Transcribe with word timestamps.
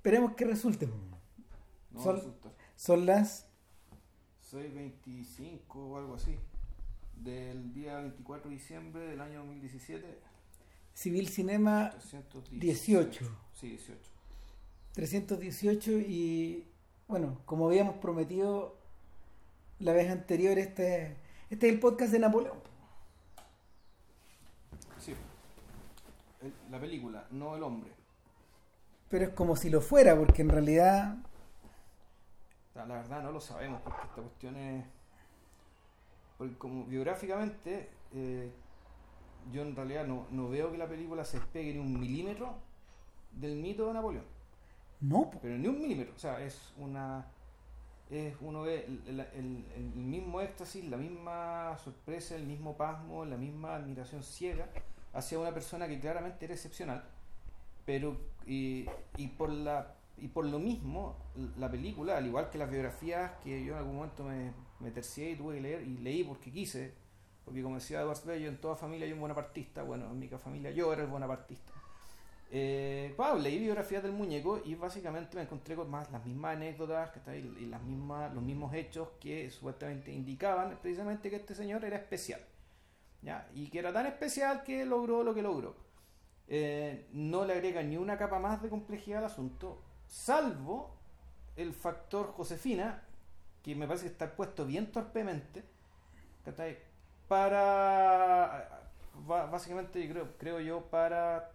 Esperemos 0.00 0.32
que 0.34 0.46
resulte. 0.46 0.88
No 1.90 2.02
Son-. 2.02 2.34
Son 2.74 3.04
las 3.04 3.46
6.25 4.50 5.60
o 5.74 5.98
algo 5.98 6.14
así. 6.14 6.36
Del 7.16 7.74
día 7.74 7.98
24 7.98 8.48
de 8.48 8.56
diciembre 8.56 9.02
del 9.08 9.20
año 9.20 9.40
2017. 9.40 10.18
Civil 10.94 11.28
Cinema 11.28 11.90
318. 11.90 13.26
Sí, 13.52 13.68
18. 13.68 13.98
318 14.94 15.90
y 15.98 16.64
bueno, 17.06 17.42
como 17.44 17.66
habíamos 17.66 17.96
prometido 17.96 18.78
la 19.80 19.92
vez 19.92 20.10
anterior, 20.10 20.58
este, 20.58 21.16
este 21.50 21.68
es 21.68 21.74
el 21.74 21.80
podcast 21.80 22.10
de 22.12 22.20
Napoleón. 22.20 22.58
Sí. 24.98 25.14
El- 26.40 26.54
la 26.70 26.80
película, 26.80 27.26
no 27.30 27.54
el 27.56 27.62
hombre. 27.62 27.90
Pero 29.10 29.24
es 29.26 29.30
como 29.30 29.56
si 29.56 29.68
lo 29.70 29.80
fuera, 29.82 30.16
porque 30.16 30.42
en 30.42 30.48
realidad 30.48 31.16
La 32.74 32.84
verdad 32.86 33.22
no 33.22 33.32
lo 33.32 33.40
sabemos 33.40 33.80
porque 33.82 34.02
esta 34.06 34.22
cuestión 34.22 34.56
es... 34.56 34.84
Porque 36.38 36.56
como 36.56 36.84
biográficamente, 36.86 37.90
eh, 38.14 38.50
yo 39.52 39.62
en 39.62 39.76
realidad 39.76 40.06
no, 40.06 40.26
no 40.30 40.48
veo 40.48 40.70
que 40.72 40.78
la 40.78 40.88
película 40.88 41.24
se 41.24 41.38
despegue 41.38 41.74
ni 41.74 41.80
un 41.80 42.00
milímetro 42.00 42.54
del 43.32 43.56
mito 43.56 43.86
de 43.88 43.92
Napoleón. 43.94 44.24
no. 45.00 45.30
Pero 45.42 45.58
ni 45.58 45.66
un 45.68 45.78
milímetro. 45.80 46.14
O 46.14 46.18
sea, 46.18 46.40
es 46.40 46.72
una... 46.78 47.26
Es, 48.10 48.34
uno 48.40 48.62
ve 48.62 48.86
el, 48.86 49.02
el- 49.08 49.20
el- 49.20 49.64
el 49.76 49.82
mismo 49.94 50.40
éxtasis, 50.40 50.84
la 50.86 50.96
misma 50.96 51.76
sorpresa, 51.78 52.34
el 52.34 52.44
mismo 52.46 52.76
pasmo, 52.76 53.24
la 53.24 53.36
misma 53.36 53.76
admiración 53.76 54.22
ciega 54.24 54.68
hacia 55.12 55.38
una 55.38 55.52
persona 55.52 55.86
que 55.86 56.00
claramente 56.00 56.44
era 56.46 56.54
excepcional. 56.54 57.04
Pero, 57.84 58.16
y, 58.46 58.86
y 59.16 59.28
por 59.28 59.50
la 59.50 59.96
y 60.20 60.28
por 60.28 60.44
lo 60.44 60.58
mismo, 60.58 61.16
la 61.56 61.70
película, 61.70 62.18
al 62.18 62.26
igual 62.26 62.50
que 62.50 62.58
las 62.58 62.70
biografías 62.70 63.32
que 63.42 63.64
yo 63.64 63.72
en 63.72 63.78
algún 63.78 63.96
momento 63.96 64.22
me, 64.22 64.52
me 64.78 64.90
tercié 64.90 65.30
y 65.30 65.36
tuve 65.36 65.56
que 65.56 65.60
leer, 65.62 65.82
y 65.82 65.96
leí 65.98 66.24
porque 66.24 66.52
quise, 66.52 66.92
porque 67.44 67.62
como 67.62 67.76
decía 67.76 68.00
Eduardo 68.00 68.26
Bello, 68.26 68.48
en 68.48 68.58
toda 68.58 68.76
familia 68.76 69.06
hay 69.06 69.12
un 69.12 69.20
bonapartista, 69.20 69.82
bueno, 69.82 70.10
en 70.10 70.18
mi 70.18 70.28
familia 70.28 70.70
yo 70.72 70.92
era 70.92 71.02
el 71.02 71.08
bonapartista. 71.08 71.72
Eh, 72.52 73.14
wow, 73.16 73.38
leí 73.38 73.60
biografías 73.60 74.02
del 74.02 74.12
muñeco 74.12 74.60
y 74.64 74.74
básicamente 74.74 75.36
me 75.36 75.42
encontré 75.42 75.76
con 75.76 75.88
más 75.88 76.10
las 76.10 76.26
mismas 76.26 76.56
anécdotas 76.56 77.10
que 77.10 77.38
y 77.38 77.66
las 77.66 77.82
mismas, 77.82 78.34
los 78.34 78.42
mismos 78.42 78.74
hechos 78.74 79.08
que 79.20 79.48
supuestamente 79.50 80.12
indicaban 80.12 80.76
precisamente 80.82 81.30
que 81.30 81.36
este 81.36 81.54
señor 81.54 81.84
era 81.84 81.96
especial. 81.96 82.40
¿ya? 83.22 83.48
Y 83.54 83.68
que 83.68 83.78
era 83.78 83.92
tan 83.92 84.06
especial 84.06 84.64
que 84.64 84.84
logró 84.84 85.22
lo 85.22 85.32
que 85.32 85.42
logró. 85.42 85.76
Eh, 86.52 87.06
no 87.12 87.44
le 87.44 87.52
agrega 87.52 87.80
ni 87.84 87.96
una 87.96 88.18
capa 88.18 88.40
más 88.40 88.60
de 88.60 88.68
complejidad 88.68 89.20
al 89.20 89.26
asunto, 89.26 89.80
salvo 90.08 90.90
el 91.54 91.72
factor 91.72 92.32
Josefina, 92.32 93.04
que 93.62 93.76
me 93.76 93.86
parece 93.86 94.06
que 94.06 94.12
está 94.12 94.34
puesto 94.34 94.66
bien 94.66 94.90
torpemente, 94.90 95.62
para, 97.28 98.82
básicamente 99.28 100.08
creo, 100.10 100.36
creo 100.38 100.58
yo, 100.58 100.80
para, 100.86 101.52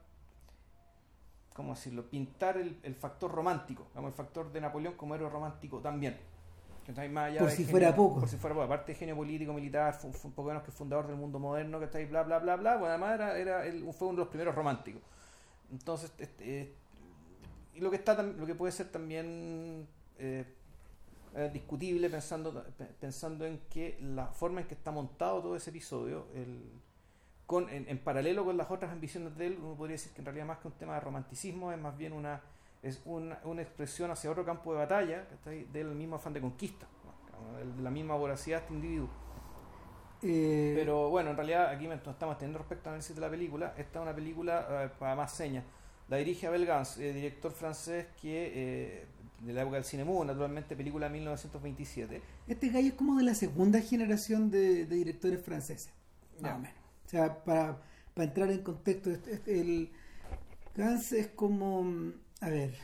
¿cómo 1.53 1.73
decirlo?, 1.73 2.09
pintar 2.09 2.55
el, 2.55 2.79
el 2.81 2.95
factor 2.95 3.29
romántico, 3.29 3.88
digamos, 3.89 4.11
el 4.11 4.16
factor 4.16 4.49
de 4.53 4.61
Napoleón 4.61 4.93
como 4.93 5.13
héroe 5.16 5.29
romántico 5.29 5.79
también. 5.79 6.17
¿Cachai? 6.86 7.09
Más 7.09 7.28
allá 7.30 7.39
Por 7.39 7.50
de 7.50 7.55
si 7.55 7.64
genio- 7.64 7.72
fuera 7.72 7.95
poco. 7.95 8.19
Por 8.22 8.30
si 8.30 8.38
fuera 8.38 8.53
poco. 8.53 8.66
Aparte 8.66 8.91
de 8.94 8.97
genio 8.97 9.16
político, 9.16 9.53
militar, 9.53 9.94
fue, 9.94 10.11
fue 10.14 10.30
un 10.30 10.36
poco 10.36 10.47
menos 10.50 10.64
que 10.64 10.72
fundador 10.72 11.08
del 11.08 11.16
mundo 11.16 11.39
moderno, 11.39 11.80
que 11.80 11.86
está 11.86 11.97
ahí, 11.97 12.05
bla, 12.05 12.23
bla, 12.23 12.39
bla, 12.39 12.55
bla. 12.55 12.73
Bueno, 12.78 12.88
además 12.89 13.14
era, 13.16 13.38
era 13.38 13.66
el- 13.66 13.81
fue 13.94 14.08
uno 14.08 14.17
de 14.17 14.22
los 14.23 14.28
primeros 14.30 14.53
románticos. 14.55 15.02
Entonces, 15.72 16.11
este, 16.19 16.61
eh, 16.61 16.73
y 17.73 17.80
lo 17.81 17.89
que 17.89 17.97
está 17.97 18.22
lo 18.22 18.45
que 18.45 18.56
puede 18.56 18.72
ser 18.72 18.88
también 18.89 19.88
eh, 20.17 20.45
discutible 21.52 22.09
pensando 22.09 22.63
pe- 22.78 22.86
pensando 22.86 23.45
en 23.45 23.59
que 23.69 23.97
la 24.02 24.28
forma 24.28 24.62
en 24.62 24.67
que 24.67 24.73
está 24.75 24.91
montado 24.91 25.41
todo 25.41 25.56
ese 25.57 25.69
episodio 25.72 26.28
el, 26.34 26.72
con, 27.46 27.67
en, 27.69 27.90
en 27.90 27.97
paralelo 28.00 28.46
con 28.46 28.56
las 28.56 28.72
otras 28.72 28.90
ambiciones 28.94 29.35
de 29.35 29.47
él 29.47 29.57
uno 29.62 29.75
podría 29.75 29.96
decir 29.96 30.13
que 30.13 30.22
en 30.22 30.25
realidad 30.25 30.46
más 30.46 30.59
que 30.59 30.69
un 30.69 30.75
tema 30.75 30.94
de 30.94 31.02
romanticismo 31.02 31.73
es 31.73 31.78
más 31.78 31.97
bien 31.97 32.13
una 32.13 32.41
es 32.81 33.02
una, 33.06 33.40
una 33.44 33.62
expresión 33.62 34.12
hacia 34.12 34.31
otro 34.31 34.46
campo 34.46 34.72
de 34.74 34.80
batalla 34.80 35.28
¿cachai? 35.30 35.66
del 35.66 35.96
mismo 35.96 36.18
afán 36.18 36.34
de 36.34 36.41
conquista 36.41 36.88
de 37.78 37.81
la 37.84 37.91
misma 37.91 38.16
voracidad 38.16 38.58
de 38.59 38.62
este 38.63 38.74
individuo 38.74 39.09
Eh, 40.22 40.74
pero 40.75 41.09
bueno, 41.09 41.31
en 41.31 41.35
realidad 41.38 41.69
aquí 41.69 41.85
estamos 41.88 42.38
teniendo 42.38 42.59
respecto 42.59 42.90
al 42.90 42.96
análisis 42.96 43.16
de 43.16 43.22
la 43.22 43.30
película. 43.30 43.74
Esta 43.78 44.00
es 44.00 44.03
una 44.03 44.16
película 44.16 44.68
eh, 44.85 44.90
para 44.97 45.16
más 45.16 45.34
señas. 45.34 45.64
La 46.08 46.18
dirige 46.18 46.47
Abel 46.47 46.66
Gans, 46.66 46.97
eh, 46.97 47.14
director 47.14 47.52
francés 47.52 48.08
que 48.22 48.52
eh, 48.56 49.08
de 49.40 49.53
la 49.53 49.62
época 49.62 49.75
del 49.75 49.85
cine 49.85 50.03
mudo, 50.03 50.25
naturalmente, 50.25 50.75
película 50.75 51.08
de 51.08 51.14
1927. 51.14 52.22
este 52.47 52.69
gallo 52.69 52.88
es 52.90 52.94
como 52.94 53.18
de 53.18 53.24
la 53.24 53.35
segunda 53.35 53.81
generación 53.81 54.50
de, 54.52 54.85
de 54.85 54.96
directores 54.96 55.41
franceses, 55.44 55.94
más 56.40 56.56
o 56.56 56.59
menos. 56.59 56.78
O 57.06 57.09
sea, 57.09 57.44
para, 57.44 57.81
para 58.14 58.25
entrar 58.28 58.50
en 58.52 58.64
contexto, 58.64 59.12
este- 59.12 59.34
este- 59.34 59.59
el 59.62 59.91
Gans 60.75 61.12
es 61.14 61.28
como, 61.30 61.84
mm, 61.84 62.14
a 62.45 62.50
ver, 62.50 62.75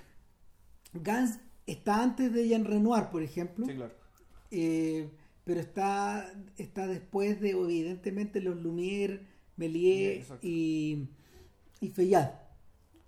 Gans 0.93 1.39
está 1.67 2.01
antes 2.01 2.33
de 2.33 2.47
Jean 2.47 2.65
Renoir, 2.65 3.09
por 3.11 3.21
ejemplo. 3.21 3.67
Sí, 3.67 3.75
claro. 3.75 3.93
Eh, 4.49 5.07
pero 5.43 5.59
está 5.59 6.33
está 6.57 6.87
después 6.87 7.39
de 7.39 7.51
evidentemente 7.51 8.41
los 8.41 8.57
Lumière, 8.57 9.21
Méliès 9.57 10.27
y, 10.41 11.07
y 11.79 11.93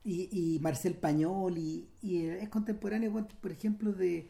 y, 0.06 0.30
y 0.32 0.60
Marcel 0.60 0.96
Pañol 0.96 1.58
y, 1.58 1.88
y, 2.02 2.26
eh, 2.26 2.44
es 2.44 2.50
contemporáneo 2.50 3.26
por 3.42 3.52
ejemplo 3.52 3.94
de 3.94 4.30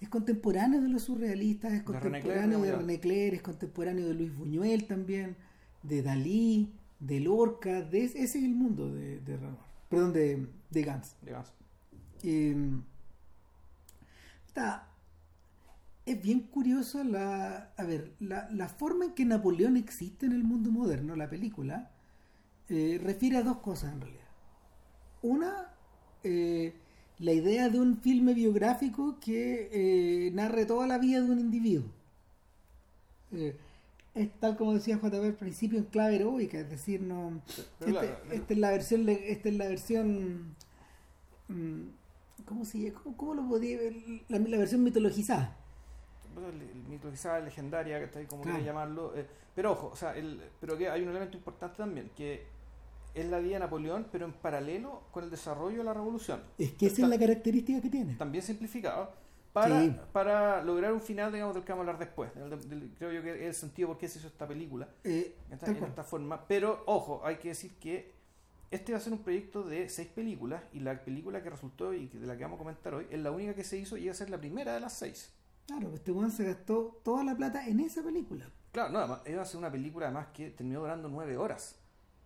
es 0.00 0.08
contemporáneo 0.08 0.80
de 0.80 0.88
los 0.88 1.04
surrealistas 1.04 1.72
es 1.72 1.82
contemporáneo 1.84 2.60
de. 2.60 2.72
René 2.72 2.98
Clair 2.98 3.34
es 3.34 3.42
contemporáneo 3.42 4.08
de 4.08 4.14
Luis 4.14 4.34
Buñuel 4.34 4.84
también 4.86 5.36
de 5.82 6.02
Dalí 6.02 6.72
de 6.98 7.20
Lorca 7.20 7.82
de 7.82 8.04
ese 8.04 8.24
es 8.24 8.34
el 8.34 8.54
mundo 8.54 8.92
de, 8.92 9.20
de 9.20 9.36
Renoir 9.36 9.72
perdón 9.88 10.12
de, 10.12 10.46
de 10.70 10.82
Gans. 10.82 11.14
Eh, 12.22 12.56
está, 14.46 14.86
es 16.06 16.20
bien 16.22 16.40
curioso 16.40 17.04
la, 17.04 17.70
a 17.76 17.84
ver, 17.84 18.12
la, 18.20 18.48
la 18.50 18.68
forma 18.68 19.06
en 19.06 19.12
que 19.14 19.24
Napoleón 19.24 19.76
existe 19.76 20.26
en 20.26 20.32
el 20.32 20.42
mundo 20.44 20.70
moderno, 20.70 21.14
la 21.16 21.30
película, 21.30 21.90
eh, 22.68 23.00
refiere 23.02 23.38
a 23.38 23.42
dos 23.42 23.58
cosas 23.58 23.92
en 23.94 24.00
realidad. 24.02 24.22
Una, 25.22 25.68
eh, 26.24 26.74
la 27.18 27.32
idea 27.32 27.68
de 27.70 27.80
un 27.80 27.98
filme 27.98 28.34
biográfico 28.34 29.18
que 29.20 29.68
eh, 29.72 30.30
narre 30.32 30.66
toda 30.66 30.86
la 30.86 30.98
vida 30.98 31.20
de 31.22 31.30
un 31.30 31.40
individuo. 31.40 31.90
Es 34.14 34.30
tal 34.40 34.56
como 34.58 34.74
decía 34.74 34.98
JB 34.98 35.24
al 35.24 35.34
principio 35.34 35.78
en 35.78 35.84
clave 35.86 36.16
heroica, 36.16 36.58
es 36.58 36.68
decir, 36.68 37.00
no 37.00 37.40
Pero 37.78 38.02
este- 38.02 38.36
esta 38.36 38.52
es 38.52 38.58
la 38.58 38.70
versión 38.70 39.08
esta 39.08 39.48
es 39.48 39.54
la 39.56 39.68
versión 39.68 40.54
mm, 41.48 41.82
¿cómo 42.46 42.64
se? 42.64 42.92
¿Cómo, 42.92 43.16
cómo 43.16 43.34
lo 43.34 43.48
podía 43.48 43.78
ver? 43.78 43.94
La, 44.28 44.38
la 44.38 44.58
versión 44.58 44.82
mitologizada. 44.82 45.56
El 46.36 46.82
mitologizada, 46.88 47.40
legendaria, 47.40 47.98
que 47.98 48.04
está 48.06 48.18
ahí, 48.18 48.26
como 48.26 48.42
Claro. 48.42 48.62
llamarlo. 48.64 49.12
eh, 49.16 49.26
pero 49.54 49.72
ojo, 49.72 49.88
o 49.92 49.96
sea, 49.96 50.16
el, 50.16 50.40
pero 50.60 50.78
que 50.78 50.88
hay 50.88 51.02
un 51.02 51.10
elemento 51.10 51.36
importante 51.36 51.76
también, 51.76 52.10
que 52.16 52.42
es 53.14 53.26
la 53.26 53.38
vida 53.38 53.54
de 53.54 53.58
Napoleón, 53.60 54.06
pero 54.10 54.24
en 54.24 54.32
paralelo 54.32 55.02
con 55.10 55.24
el 55.24 55.30
desarrollo 55.30 55.78
de 55.78 55.84
la 55.84 55.92
revolución. 55.92 56.40
Es 56.56 56.72
que 56.72 56.86
esa 56.86 57.02
es 57.02 57.08
la 57.08 57.18
característica 57.18 57.82
que 57.82 57.90
tiene. 57.90 58.14
también 58.14 58.42
simplificado, 58.42 59.10
para, 59.52 59.82
Sí. 59.82 59.94
para 60.14 60.64
lograr 60.64 60.94
un 60.94 61.02
final, 61.02 61.30
digamos, 61.30 61.54
del 61.54 61.64
que 61.64 61.72
vamos 61.72 61.86
a 61.86 61.90
hablar 61.90 62.06
después. 62.06 62.34
Del- 62.34 62.68
del- 62.70 62.90
creo 62.98 63.12
yo 63.12 63.22
que 63.22 63.34
es 63.34 63.42
el 63.48 63.54
sentido 63.54 63.88
por 63.88 63.98
qué 63.98 64.08
se 64.08 64.18
hizo 64.18 64.28
esta 64.28 64.48
película 64.48 64.88
Eh, 65.04 65.36
esta- 65.50 65.66
en 65.70 65.84
esta 65.84 66.02
forma. 66.02 66.46
Pero, 66.48 66.82
ojo, 66.86 67.20
hay 67.22 67.36
que 67.36 67.48
decir 67.48 67.72
que 67.78 68.10
este 68.72 68.92
va 68.92 68.98
a 68.98 69.00
ser 69.00 69.12
un 69.12 69.20
proyecto 69.20 69.62
de 69.62 69.88
seis 69.88 70.08
películas 70.08 70.62
y 70.72 70.80
la 70.80 70.98
película 71.04 71.42
que 71.42 71.50
resultó 71.50 71.92
y 71.92 72.08
de 72.08 72.26
la 72.26 72.36
que 72.36 72.42
vamos 72.42 72.56
a 72.56 72.62
comentar 72.64 72.94
hoy 72.94 73.06
es 73.10 73.20
la 73.20 73.30
única 73.30 73.54
que 73.54 73.64
se 73.64 73.76
hizo 73.76 73.96
y 73.98 74.06
va 74.06 74.12
a 74.12 74.14
ser 74.14 74.30
la 74.30 74.38
primera 74.38 74.72
de 74.72 74.80
las 74.80 74.94
seis. 74.94 75.30
Claro, 75.66 75.92
este 75.94 76.10
weón 76.10 76.30
se 76.30 76.44
gastó 76.44 76.98
toda 77.04 77.22
la 77.22 77.36
plata 77.36 77.66
en 77.68 77.80
esa 77.80 78.02
película. 78.02 78.50
Claro, 78.72 78.90
no, 78.90 78.98
además, 78.98 79.20
iba 79.26 79.42
a 79.42 79.44
ser 79.44 79.58
una 79.58 79.70
película 79.70 80.06
además 80.06 80.28
que 80.32 80.50
terminó 80.50 80.80
durando 80.80 81.08
nueve 81.08 81.36
horas. 81.36 81.78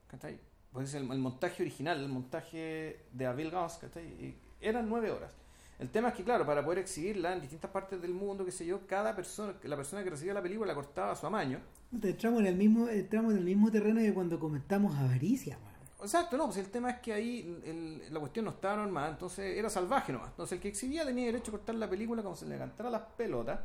¿Cachai? 0.06 0.38
Pues 0.72 0.94
el, 0.94 1.10
el 1.10 1.18
montaje 1.18 1.62
original, 1.62 2.00
el 2.00 2.08
montaje 2.08 3.06
de 3.12 3.26
Abel 3.26 3.50
Gans, 3.50 3.74
¿cachai? 3.78 4.36
Eran 4.60 4.88
nueve 4.88 5.10
horas. 5.10 5.34
El 5.78 5.90
tema 5.90 6.08
es 6.08 6.14
que, 6.14 6.24
claro, 6.24 6.46
para 6.46 6.64
poder 6.64 6.78
exhibirla 6.78 7.34
en 7.34 7.40
distintas 7.40 7.70
partes 7.70 8.00
del 8.00 8.12
mundo, 8.12 8.44
qué 8.44 8.52
sé 8.52 8.64
yo, 8.64 8.86
cada 8.86 9.14
persona, 9.14 9.54
la 9.64 9.76
persona 9.76 10.02
que 10.02 10.10
recibía 10.10 10.32
la 10.32 10.42
película 10.42 10.68
la 10.68 10.74
cortaba 10.74 11.12
a 11.12 11.16
su 11.16 11.26
amaño. 11.26 11.60
Entramos 11.92 12.40
en 12.40 12.46
el 12.46 12.56
mismo, 12.56 12.88
entramos 12.88 13.32
en 13.32 13.38
el 13.38 13.44
mismo 13.44 13.70
terreno 13.70 14.00
que 14.00 14.14
cuando 14.14 14.38
comentamos 14.38 14.96
avaricia, 14.96 15.58
weón. 15.58 15.75
Exacto, 16.06 16.36
no, 16.36 16.44
pues 16.46 16.56
el 16.58 16.70
tema 16.70 16.90
es 16.90 16.98
que 17.00 17.12
ahí 17.12 17.60
el- 17.64 18.12
la 18.12 18.20
cuestión 18.20 18.44
no 18.46 18.52
estaba 18.52 18.76
normal, 18.76 19.10
entonces 19.12 19.56
era 19.56 19.68
salvaje 19.68 20.12
nomás. 20.12 20.30
Entonces 20.30 20.56
el 20.56 20.60
que 20.62 20.68
exhibía 20.68 21.04
tenía 21.04 21.26
derecho 21.26 21.50
a 21.50 21.52
cortar 21.52 21.74
la 21.74 21.88
película 21.88 22.22
como 22.22 22.34
se 22.36 22.46
le 22.46 22.56
cantara 22.58 22.90
las 22.90 23.02
pelotas. 23.16 23.60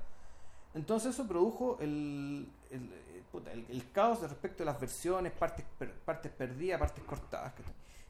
Entonces 0.74 1.14
eso 1.14 1.28
produjo 1.28 1.78
el, 1.82 2.48
el, 2.70 2.82
el- 2.82 3.24
puta, 3.32 3.52
el- 3.52 3.66
el 3.70 3.92
caos 3.92 4.22
de 4.22 4.28
respecto 4.28 4.64
a 4.64 4.66
las 4.66 4.80
versiones, 4.80 5.32
partes, 5.34 5.66
per- 5.78 5.94
partes 5.94 6.32
perdidas, 6.32 6.80
partes 6.80 7.04
cortadas. 7.04 7.54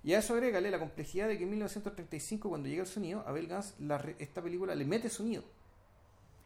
Y 0.04 0.14
a 0.14 0.20
eso 0.20 0.34
agrégale 0.34 0.72
la 0.72 0.80
complejidad 0.80 1.28
de 1.28 1.38
que 1.38 1.44
en 1.44 1.50
1935, 1.52 2.50
cuando 2.50 2.68
llega 2.70 2.82
el 2.82 2.88
sonido, 2.88 3.24
Abel 3.28 3.48
Gans, 3.48 3.76
la 3.80 3.98
esta 4.18 4.42
película 4.42 4.74
le 4.76 4.86
mete 4.86 5.10
sonido. 5.10 5.44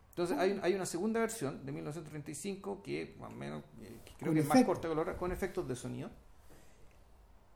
Entonces 0.10 0.38
hay, 0.38 0.60
hay 0.64 0.74
una 0.74 0.86
segunda 0.86 1.20
versión 1.20 1.66
de 1.66 1.72
1935 1.74 2.82
que 2.84 3.16
más 3.20 3.32
o 3.32 3.36
menos 3.36 3.64
eh, 3.82 4.00
que 4.06 4.14
creo 4.18 4.34
que 4.34 4.40
es 4.40 4.48
más 4.48 4.58
corta 4.66 4.90
otra, 4.90 5.18
con 5.18 5.32
efectos 5.32 5.68
de 5.68 5.76
sonido. 5.76 6.10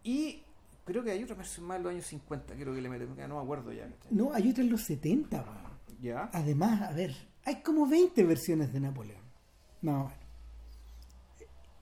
Y 0.04 0.42
creo 0.86 1.04
que 1.04 1.12
hay 1.12 1.24
otra 1.24 1.36
versión 1.36 1.66
más 1.68 1.78
de 1.78 1.84
los 1.84 1.92
años 1.94 2.06
50, 2.06 2.56
creo 2.56 2.74
que 2.74 2.82
le 2.82 2.90
mete, 2.90 3.06
porque 3.06 3.28
no 3.28 3.36
me 3.38 3.42
acuerdo 3.44 3.72
ya. 3.74 3.90
No, 4.10 4.34
hay 4.34 4.50
otra 4.50 4.64
en 4.64 4.70
los 4.72 4.82
70, 4.84 5.42
weón. 5.42 5.70
¿Ya? 6.02 6.30
Además, 6.34 6.82
a 6.82 6.92
ver, 6.94 7.14
hay 7.44 7.62
como 7.62 7.86
20 7.88 8.24
versiones 8.24 8.72
de 8.72 8.80
Napoleón. 8.80 9.22
No, 9.82 10.04
bueno. 10.04 10.16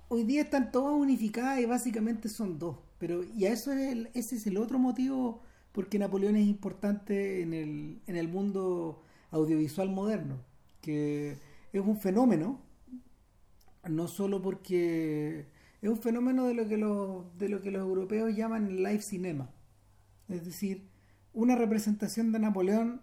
Hoy 0.10 0.24
día 0.24 0.42
están 0.44 0.72
todas 0.72 0.96
unificadas 0.96 1.60
y 1.60 1.66
básicamente 1.66 2.30
son 2.30 2.58
dos. 2.58 2.78
Pero 2.98 3.24
y 3.24 3.46
a 3.46 3.52
eso 3.54 3.72
es 3.74 3.92
el- 3.92 4.10
ese 4.14 4.38
es 4.38 4.48
el 4.48 4.58
otro 4.58 4.80
motivo 4.80 5.42
porque 5.72 6.00
Napoleón 6.00 6.36
es 6.38 6.48
importante 6.48 7.42
en 7.42 7.54
el, 7.54 8.00
en 8.08 8.16
el 8.16 8.28
mundo 8.28 9.04
audiovisual 9.32 9.90
moderno. 9.90 10.38
Que 10.82 11.38
es 11.74 11.82
un 11.82 12.00
fenómeno, 12.00 12.60
no 13.88 14.08
solo 14.08 14.42
porque 14.42 15.46
es 15.82 15.90
un 15.90 15.98
fenómeno 16.02 16.46
de 16.46 16.54
lo 16.54 16.68
que 16.68 16.78
los, 16.78 17.38
de 17.38 17.50
lo 17.50 17.62
que 17.62 17.72
los 17.72 17.82
europeos 17.82 18.36
llaman 18.36 18.78
live 18.78 19.02
cinema. 19.02 19.50
Es 20.30 20.46
decir, 20.46 20.88
una 21.34 21.56
representación 21.56 22.32
de 22.32 22.40
Napoleón 22.40 23.02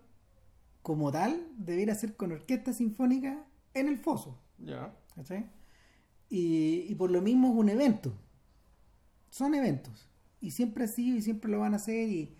como 0.82 1.10
tal 1.12 1.46
debiera 1.56 1.94
ser 1.94 2.16
con 2.16 2.32
orquesta 2.32 2.72
sinfónica 2.72 3.44
en 3.74 3.88
el 3.88 3.98
foso. 3.98 4.38
Ya. 4.58 4.92
¿cachai? 5.14 5.46
Y, 6.28 6.86
y 6.88 6.94
por 6.96 7.10
lo 7.10 7.22
mismo 7.22 7.48
es 7.52 7.54
un 7.56 7.68
evento. 7.68 8.12
Son 9.30 9.54
eventos. 9.54 10.08
Y 10.40 10.50
siempre 10.50 10.84
ha 10.84 10.88
sido 10.88 11.16
y 11.16 11.22
siempre 11.22 11.50
lo 11.50 11.60
van 11.60 11.72
a 11.74 11.76
hacer. 11.76 12.08
Y, 12.08 12.36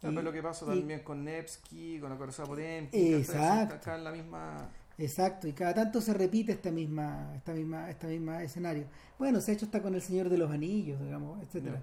Tal 0.00 0.14
vez 0.14 0.24
lo 0.24 0.32
que 0.32 0.42
pasa 0.42 0.66
y- 0.74 0.80
también 0.80 1.00
con 1.00 1.24
Nevsky, 1.24 1.98
con 2.00 2.10
la 2.10 2.16
corazón 2.18 2.46
Potemkin, 2.46 3.14
Exacto. 3.14 3.74
acá 3.76 3.96
en 3.96 4.04
la 4.04 4.12
misma... 4.12 4.70
Exacto, 4.96 5.48
y 5.48 5.52
cada 5.52 5.74
tanto 5.74 6.00
se 6.00 6.14
repite 6.14 6.52
esta 6.52 6.70
misma, 6.70 7.32
esta 7.34 7.52
misma, 7.52 7.90
esta 7.90 8.06
misma 8.06 8.42
escenario. 8.42 8.86
Bueno, 9.18 9.40
se 9.40 9.50
ha 9.50 9.54
hecho 9.54 9.66
hasta 9.66 9.82
con 9.82 9.94
el 9.94 10.02
Señor 10.02 10.28
de 10.28 10.38
los 10.38 10.50
Anillos, 10.50 11.00
digamos, 11.00 11.42
etcétera. 11.42 11.82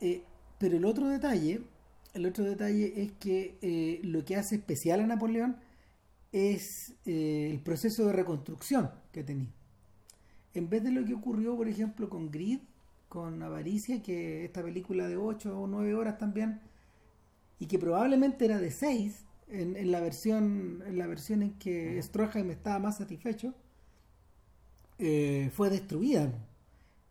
Eh, 0.00 0.22
pero 0.58 0.76
el 0.76 0.84
otro 0.84 1.08
detalle, 1.08 1.62
el 2.12 2.26
otro 2.26 2.44
detalle 2.44 3.02
es 3.02 3.12
que 3.12 3.58
eh, 3.62 4.00
lo 4.04 4.24
que 4.24 4.36
hace 4.36 4.56
especial 4.56 5.00
a 5.00 5.06
Napoleón 5.06 5.56
es 6.32 6.94
eh, 7.06 7.48
el 7.50 7.60
proceso 7.60 8.06
de 8.06 8.12
reconstrucción 8.12 8.90
que 9.12 9.24
tenía. 9.24 9.50
En 10.54 10.68
vez 10.68 10.82
de 10.82 10.90
lo 10.92 11.04
que 11.04 11.14
ocurrió, 11.14 11.56
por 11.56 11.68
ejemplo, 11.68 12.10
con 12.10 12.30
Grid, 12.30 12.60
con 13.08 13.42
Avaricia, 13.42 14.02
que 14.02 14.44
esta 14.44 14.62
película 14.62 15.08
de 15.08 15.16
8 15.16 15.58
o 15.58 15.66
9 15.66 15.94
horas 15.94 16.18
también, 16.18 16.60
y 17.58 17.66
que 17.66 17.78
probablemente 17.78 18.44
era 18.44 18.58
de 18.58 18.70
6 18.70 19.24
en, 19.50 19.76
en 19.76 19.90
la 19.92 20.00
versión 20.00 20.82
en 20.86 20.98
la 20.98 21.06
versión 21.06 21.42
en 21.42 21.58
que 21.58 22.00
Stroheim 22.02 22.50
estaba 22.50 22.78
más 22.78 22.98
satisfecho, 22.98 23.54
eh, 24.98 25.50
fue 25.54 25.70
destruida. 25.70 26.32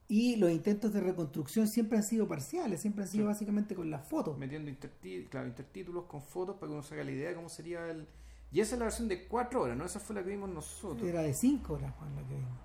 Y 0.07 0.37
los 0.37 0.49
intentos 0.51 0.91
de 0.91 1.01
reconstrucción 1.01 1.67
siempre 1.67 1.97
han 1.97 2.03
sido 2.03 2.27
parciales, 2.27 2.81
siempre 2.81 3.03
han 3.03 3.09
sido 3.09 3.25
Sí. 3.25 3.27
básicamente 3.27 3.75
con 3.75 3.91
las 3.91 4.07
fotos. 4.07 4.37
metiendo 4.37 4.71
intertí- 4.71 5.27
claro, 5.29 5.47
intertítulos 5.47 6.05
con 6.05 6.21
fotos 6.21 6.55
para 6.55 6.67
que 6.69 6.73
uno 6.73 6.81
se 6.83 6.95
haga 6.95 7.03
la 7.03 7.11
idea 7.11 7.29
de 7.29 7.35
cómo 7.35 7.49
sería 7.49 7.87
el... 7.91 8.07
Y 8.51 8.61
esa 8.61 8.73
es 8.73 8.79
la 8.79 8.85
versión 8.85 9.07
de 9.07 9.27
4 9.27 9.61
horas, 9.61 9.77
¿no? 9.77 9.85
Esa 9.85 9.99
fue 9.99 10.15
la 10.15 10.23
que 10.23 10.29
vimos 10.31 10.49
nosotros. 10.49 11.07
Era 11.07 11.21
de 11.21 11.33
5 11.35 11.73
horas, 11.73 11.93
Juan, 11.99 12.15
lo 12.15 12.27
que 12.27 12.33
vimos. 12.33 12.57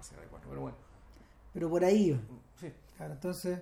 O 0.00 0.02
sea, 0.02 0.18
de 0.18 0.26
4, 0.28 0.48
pero 0.48 0.62
bueno. 0.62 0.76
Pero 1.52 1.68
por 1.68 1.84
ahí 1.84 2.04
iba. 2.06 2.18
Sí, 2.58 2.68
Claro, 2.96 3.12
entonces, 3.12 3.60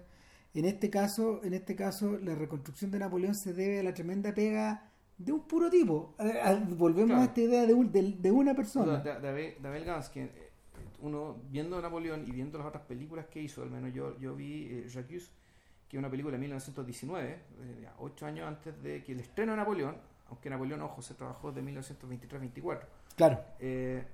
en 0.54 0.64
este 0.64 0.88
caso, 0.90 1.40
en 1.42 1.52
este 1.54 1.74
caso, 1.74 2.18
la 2.22 2.36
reconstrucción 2.36 2.92
de 2.92 3.00
Napoleón 3.00 3.34
se 3.34 3.52
debe 3.52 3.80
a 3.80 3.82
la 3.82 3.92
tremenda 3.94 4.32
pega 4.32 4.88
de 5.18 5.32
un 5.32 5.40
puro 5.40 5.70
tipo. 5.70 6.14
A- 6.18 6.50
a- 6.50 6.54
volvemos 6.56 7.08
Claro. 7.10 7.22
a 7.22 7.24
esta 7.26 7.40
idea 7.40 7.66
de, 7.66 7.74
un- 7.74 7.90
de, 7.92 8.02
de 8.18 8.30
una 8.30 8.54
persona. 8.54 8.98
de, 8.98 9.18
de 9.20 9.28
Abel, 9.28 9.54
de 9.60 9.68
Abel 9.68 9.84
Gans, 9.84 10.08
que 10.10 10.30
uno 11.02 11.36
viendo 11.50 11.80
Napoleón 11.80 12.24
y 12.26 12.30
viendo 12.32 12.58
las 12.58 12.66
otras 12.66 12.84
películas 12.84 13.26
que 13.26 13.40
hizo, 13.42 13.62
al 13.62 13.70
menos 13.70 13.92
yo, 13.92 14.18
yo 14.18 14.34
vi 14.34 14.64
eh, 14.70 14.88
Jacques, 14.88 15.30
que 15.88 15.96
es 15.96 15.98
una 15.98 16.10
película 16.10 16.32
de 16.36 16.40
1919, 16.40 17.28
eh, 17.30 17.88
ocho 17.98 18.26
años 18.26 18.46
antes 18.48 18.82
de 18.82 19.02
que 19.04 19.12
el 19.12 19.20
estreno 19.20 19.52
de 19.52 19.58
Napoleón, 19.58 19.96
aunque 20.28 20.50
Napoleón, 20.50 20.80
ojo, 20.82 21.00
se 21.02 21.14
trabajó 21.14 21.52
de 21.52 21.62
1923-24. 21.62 22.80
Claro. 23.16 23.38
Eh, 23.60 24.04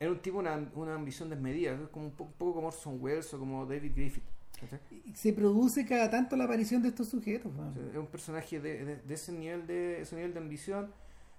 era 0.00 0.10
un 0.10 0.18
tipo, 0.20 0.38
una, 0.38 0.70
una 0.74 0.94
ambición 0.94 1.28
desmedida, 1.30 1.72
es 1.72 1.88
como 1.88 2.06
un, 2.06 2.12
po- 2.12 2.24
un 2.24 2.32
poco 2.32 2.54
como 2.54 2.68
Orson 2.68 2.98
Welles 3.00 3.32
o 3.34 3.38
como 3.38 3.66
David 3.66 3.92
Griffith. 3.94 4.24
Se 5.14 5.32
produce 5.32 5.84
cada 5.86 6.10
tanto 6.10 6.36
la 6.36 6.44
aparición 6.44 6.82
de 6.82 6.88
estos 6.88 7.08
sujetos. 7.08 7.52
Es 7.90 7.96
un 7.96 8.06
personaje 8.06 8.60
de, 8.60 8.84
de- 8.84 8.96
de 8.96 9.14
ese 9.14 9.32
nivel 9.32 9.66
de 9.66 10.00
ese 10.02 10.16
nivel 10.16 10.32
de 10.32 10.40
ambición. 10.40 10.92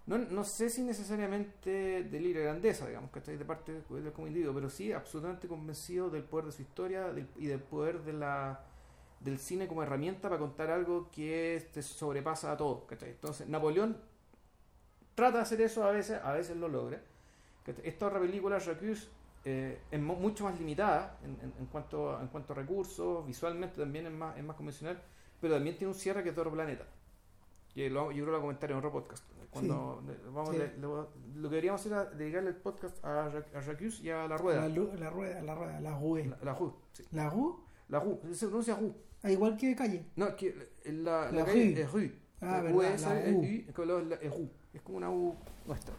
No, 0.07 0.19
no 0.19 0.43
sé 0.43 0.69
si 0.69 0.83
necesariamente 0.83 2.03
de 2.03 2.33
grandeza, 2.33 2.85
digamos, 2.87 3.09
que 3.11 3.19
de 3.21 3.43
parte 3.43 3.71
de 3.73 3.79
él 3.79 4.11
como 4.13 4.27
individuo, 4.27 4.53
pero 4.53 4.69
sí 4.69 4.91
absolutamente 4.91 5.47
convencido 5.47 6.11
del 6.11 6.23
poder 6.23 6.45
de 6.45 6.51
su 6.51 6.61
historia 6.61 7.11
del- 7.11 7.27
y 7.37 7.47
del 7.47 7.59
poder 7.59 8.03
de 8.03 8.13
la, 8.13 8.63
del 9.19 9.39
cine 9.39 9.67
como 9.67 9.81
herramienta 9.81 10.21
para 10.29 10.37
contar 10.37 10.69
algo 10.69 11.09
que 11.11 11.67
te 11.73 11.81
sobrepasa 11.81 12.51
a 12.51 12.57
todo. 12.57 12.85
¿cachai? 12.85 13.09
Entonces, 13.11 13.47
Napoleón 13.47 13.97
trata 15.15 15.37
de 15.37 15.43
hacer 15.43 15.61
eso 15.61 15.83
a 15.83 15.91
veces, 15.91 16.19
a 16.23 16.33
veces 16.33 16.55
lo 16.57 16.67
logra. 16.67 17.01
Esta 17.83 18.05
otra 18.07 18.19
película, 18.19 18.59
Jacques, 18.59 19.09
eh, 19.45 19.79
es 19.91 19.99
mu- 20.01 20.15
mucho 20.15 20.43
más 20.45 20.57
limitada 20.59 21.17
en, 21.23 21.31
en- 21.41 21.53
en 21.59 21.65
cuanto, 21.67 22.15
a- 22.17 22.21
en 22.21 22.27
cuanto 22.29 22.53
a 22.53 22.55
recursos, 22.55 23.25
visualmente 23.25 23.79
también 23.79 24.07
es 24.07 24.11
más, 24.13 24.37
es 24.37 24.43
más 24.43 24.55
convencional, 24.55 25.01
pero 25.39 25.53
también 25.53 25.77
tiene 25.77 25.93
un 25.93 25.99
cierre 25.99 26.23
que 26.23 26.29
es 26.29 26.35
de 26.35 26.41
otro 26.41 26.51
planeta. 26.51 26.85
Que 27.73 27.89
lo, 27.89 28.11
yo 28.11 28.23
creo 28.23 28.25
que 28.25 28.31
lo 28.31 28.31
voy 28.31 28.37
a 28.39 28.41
comentar 28.41 28.71
en 28.71 28.77
otro 28.77 28.91
podcast. 28.91 29.23
Cuando 29.51 30.01
le- 30.07 30.29
vamos, 30.31 30.49
Sí. 30.51 30.57
le- 30.57 30.65
a- 30.65 30.77
lo 30.77 31.09
que 31.49 31.55
deberíamos 31.55 31.81
hacer 31.85 32.07
es 32.11 32.17
dedicarle 32.17 32.49
el 32.49 32.55
podcast 32.55 33.03
a, 33.05 33.25
a 33.27 33.61
Jacques 33.61 33.99
y 34.01 34.09
a 34.09 34.23
La 34.23 34.27
La, 34.29 34.37
Rueda. 34.37 34.67
lu- 34.69 34.91
la 34.97 35.09
rueda, 35.09 35.41
la 35.41 35.55
rueda, 35.55 35.79
la 35.81 35.97
rue. 35.99 36.25
La, 36.25 36.37
la 36.43 36.53
Rue, 36.55 36.71
sí. 36.93 37.03
La 37.11 37.29
rue, 37.29 37.53
La 37.89 37.99
Rue, 37.99 38.17
se 38.33 38.47
pronuncia 38.47 38.75
Rue. 38.75 38.93
ah, 39.23 39.29
igual 39.31 39.55
que 39.57 39.75
calle. 39.75 40.05
No, 40.15 40.35
que 40.35 40.55
la, 40.85 40.91
la, 41.25 41.31
La 41.31 41.45
calle 41.45 41.73
Rue. 41.75 41.81
es 41.83 41.91
Rue. 41.91 42.15
Ah, 42.41 42.61
La 42.63 42.71
Rue 42.71 42.83
la 42.83 42.89
es, 42.89 43.01
es 43.01 43.07
la- 43.07 44.01
la- 44.01 44.15
es. 44.15 44.33
Es 44.73 44.81
como 44.81 44.97
una 44.97 45.09
U 45.11 45.35
nuestra. 45.67 45.93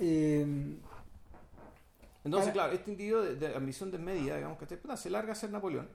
Eh, 0.00 0.76
Entonces, 2.24 2.50
Para- 2.52 2.64
claro, 2.68 2.72
este 2.72 2.90
individuo 2.90 3.20
de, 3.22 3.34
de 3.36 3.54
ambición 3.54 3.90
desmedida, 3.90 4.36
digamos 4.36 4.58
que 4.58 4.64
puta, 4.76 4.96
se 4.96 5.10
larga 5.10 5.32
a 5.32 5.34
ser 5.34 5.50
Napoleón. 5.50 5.88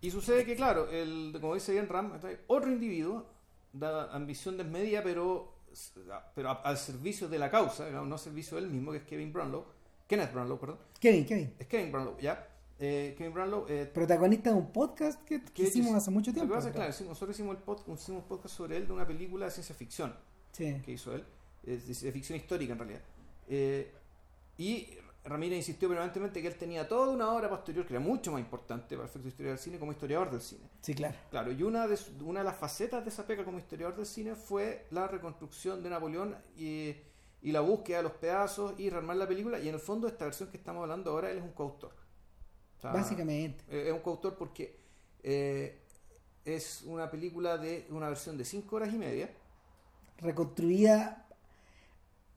Y 0.00 0.10
sucede 0.10 0.44
que, 0.44 0.56
claro, 0.56 0.88
el, 0.90 1.36
como 1.40 1.54
dice 1.54 1.72
bien 1.72 1.88
Ram, 1.88 2.10
¿cachai? 2.12 2.38
otro 2.46 2.70
individuo 2.70 3.26
da 3.72 4.10
ambición 4.12 4.56
desmedida, 4.56 5.02
pero, 5.02 5.52
pero 6.34 6.50
al 6.64 6.76
servicio 6.78 7.28
de 7.28 7.38
la 7.38 7.50
causa, 7.50 7.86
digamos, 7.86 8.08
no 8.08 8.14
al 8.14 8.20
servicio 8.20 8.56
del 8.56 8.68
mismo, 8.68 8.90
que 8.92 8.98
es 8.98 9.04
Kevin 9.04 9.32
Brownlow. 9.32 9.64
Kenneth 10.08 10.32
Brownlow, 10.32 10.58
perdón. 10.58 10.78
Kevin, 10.98 11.24
Kevin. 11.26 11.54
Es 11.58 11.66
Kevin 11.68 11.92
Brownlow, 11.92 12.18
¿ya? 12.18 12.48
Eh, 12.80 13.14
Kevin 13.16 13.32
Brownlow. 13.34 13.66
eh, 13.68 13.88
Protagonista 13.92 14.50
de 14.50 14.56
un 14.56 14.72
podcast 14.72 15.22
que, 15.24 15.42
que 15.44 15.62
hicimos 15.64 15.94
hace 15.94 16.10
mucho 16.10 16.30
Lo 16.30 16.34
que 16.34 16.40
tiempo. 16.40 16.54
pasa 16.54 16.68
es, 16.70 16.74
claro, 16.74 16.92
nosotros 17.10 17.36
hicimos, 17.36 17.56
el 17.56 17.62
hicimos 17.94 18.22
un 18.22 18.28
podcast 18.28 18.56
sobre 18.56 18.76
él 18.78 18.86
de 18.86 18.92
una 18.94 19.06
película 19.06 19.44
de 19.44 19.50
ciencia 19.52 19.74
ficción. 19.74 20.14
Sí. 20.52 20.80
que 20.84 20.92
hizo 20.92 21.14
él, 21.14 21.22
es 21.64 22.00
de 22.00 22.10
ficción 22.10 22.36
histórica 22.36 22.72
en 22.72 22.78
realidad. 22.80 23.00
Eh, 23.48 23.92
y 24.58 24.88
Ramírez 25.24 25.58
insistió 25.58 25.88
permanentemente 25.88 26.40
que 26.40 26.48
él 26.48 26.56
tenía 26.56 26.88
toda 26.88 27.08
una 27.10 27.30
obra 27.32 27.48
posterior 27.48 27.86
que 27.86 27.92
era 27.94 28.00
mucho 28.00 28.32
más 28.32 28.40
importante 28.40 28.96
para 28.96 29.04
el 29.04 29.10
efecto 29.10 29.24
de 29.24 29.28
historia 29.30 29.50
del 29.52 29.58
cine 29.58 29.78
como 29.78 29.92
historiador 29.92 30.30
del 30.30 30.40
cine. 30.40 30.70
sí, 30.80 30.94
claro. 30.94 31.16
Claro, 31.30 31.52
y 31.52 31.62
una 31.62 31.86
de, 31.86 31.98
una 32.24 32.40
de 32.40 32.44
las 32.44 32.56
facetas 32.56 33.04
de 33.04 33.10
esa 33.10 33.26
pega 33.26 33.44
como 33.44 33.58
historiador 33.58 33.96
del 33.96 34.06
cine 34.06 34.34
fue 34.34 34.86
la 34.90 35.06
reconstrucción 35.06 35.82
de 35.82 35.90
Napoleón 35.90 36.36
y, 36.56 36.96
y 37.42 37.52
la 37.52 37.60
búsqueda 37.60 37.98
de 37.98 38.02
los 38.04 38.12
pedazos 38.12 38.74
y 38.78 38.90
rearmar 38.90 39.16
la 39.16 39.28
película. 39.28 39.58
Y 39.60 39.68
en 39.68 39.74
el 39.74 39.80
fondo, 39.80 40.08
esta 40.08 40.24
versión 40.24 40.50
que 40.50 40.56
estamos 40.56 40.82
hablando 40.82 41.10
ahora, 41.10 41.30
él 41.30 41.38
es 41.38 41.44
un 41.44 41.52
coautor. 41.52 41.92
O 42.78 42.80
sea, 42.80 42.92
Básicamente. 42.92 43.64
eh, 43.68 43.88
Es 43.88 43.92
un 43.92 44.00
coautor 44.00 44.36
porque 44.36 44.80
eh, 45.22 45.82
es 46.44 46.82
una 46.86 47.10
película 47.10 47.58
de 47.58 47.86
una 47.90 48.08
versión 48.08 48.36
de 48.38 48.44
5 48.44 48.74
horas 48.76 48.92
y 48.94 48.98
media. 48.98 49.30
reconstruida 50.18 51.26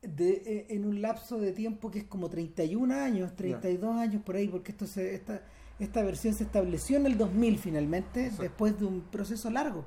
de, 0.04 0.44
eh, 0.46 0.66
en 0.70 0.86
un 0.86 1.02
lapso 1.02 1.40
de 1.40 1.52
tiempo 1.54 1.90
que 1.90 2.00
es 2.00 2.06
como 2.06 2.30
31 2.30 2.94
años, 2.94 3.36
32 3.36 3.96
años 3.96 4.22
por 4.24 4.36
ahí, 4.36 4.48
porque 4.48 4.72
esto 4.72 4.86
se, 4.86 5.16
esta, 5.16 5.42
esta 5.80 6.04
versión 6.04 6.34
se 6.34 6.44
estableció 6.44 6.98
en 6.98 7.06
el 7.06 7.18
2000 7.18 7.58
finalmente, 7.58 8.24
Exacto. 8.26 8.44
después 8.44 8.80
de 8.80 8.86
un 8.86 9.02
proceso 9.02 9.50
largo. 9.50 9.86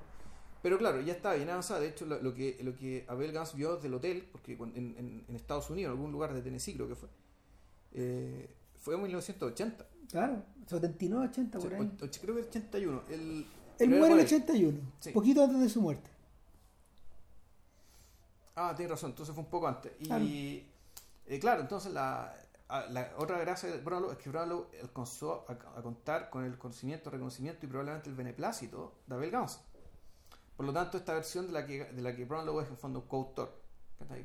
Pero 0.63 0.79
claro, 0.79 1.01
ya 1.01 1.13
está 1.13 1.35
bien 1.35 1.49
avanzada. 1.51 1.81
De 1.81 1.89
hecho, 1.89 2.07
lo, 2.07 2.21
lo 2.21 2.35
que, 2.35 2.59
lo 2.63 2.75
que 2.75 3.05
Abel 3.09 3.31
Gans 3.31 3.55
vio 3.55 3.77
del 3.77 3.95
hotel, 3.95 4.25
porque 4.33 4.55
en, 4.55 4.95
en- 4.97 5.25
en 5.29 5.37
Estados 5.37 5.71
Unidos, 5.71 5.93
en 5.93 5.97
algún 5.99 6.11
lugar 6.13 6.35
de 6.35 6.43
Tennessee 6.43 6.75
creo 6.75 6.89
que 6.89 6.97
fue, 6.97 7.09
eh, 7.93 8.49
fue 8.81 8.95
en 8.95 9.03
1980. 9.03 9.87
Claro, 10.11 10.43
79, 10.67 11.27
80 11.29 11.59
por 11.59 11.73
O- 11.73 11.77
ahí. 11.77 11.91
o- 12.03 12.21
creo 12.21 12.35
que 12.37 12.43
81. 12.43 13.03
El, 13.11 13.47
Él 13.79 13.89
muere 13.91 14.07
en 14.07 14.13
el 14.13 14.19
ahí. 14.19 14.25
81, 14.25 14.79
Sí. 15.01 15.11
poquito 15.11 15.45
antes 15.45 15.61
de 15.61 15.69
su 15.69 15.81
muerte. 15.83 16.11
Ah, 18.57 18.73
tienes 18.75 18.91
razón, 18.91 19.11
entonces 19.11 19.35
fue 19.35 19.45
un 19.45 19.51
poco 19.51 19.69
antes. 19.69 19.93
Y 20.01 20.07
Claro. 20.07 20.25
eh, 20.25 21.39
claro, 21.41 21.61
entonces 21.61 21.93
la, 21.93 22.35
la 22.91 23.13
otra 23.19 23.39
gracia 23.39 23.69
de 23.71 23.79
Brownlow 23.79 24.11
es 24.13 24.19
que 24.19 24.31
Brownlow 24.31 24.69
alcanzó 24.83 25.45
a, 25.49 25.53
a 25.79 25.83
contar 25.83 26.31
con 26.31 26.45
el 26.45 26.57
conocimiento, 26.59 27.11
reconocimiento 27.11 27.67
y 27.67 27.69
probablemente 27.69 28.09
el 28.09 28.17
beneplácito 28.17 28.95
de 29.07 29.15
Abel 29.15 29.31
Gans. 29.31 29.61
Por 30.57 30.65
lo 30.65 30.73
tanto, 30.73 30.97
esta 30.97 31.13
versión 31.13 31.47
de 31.47 31.53
la 31.53 31.67
que, 31.67 31.85
de 31.85 32.03
la 32.03 32.17
que 32.17 32.25
Brownlow 32.25 32.61
es 32.61 32.69
en 32.69 32.79
fondo 32.79 33.01
un 33.01 33.07
coautor. 33.07 33.53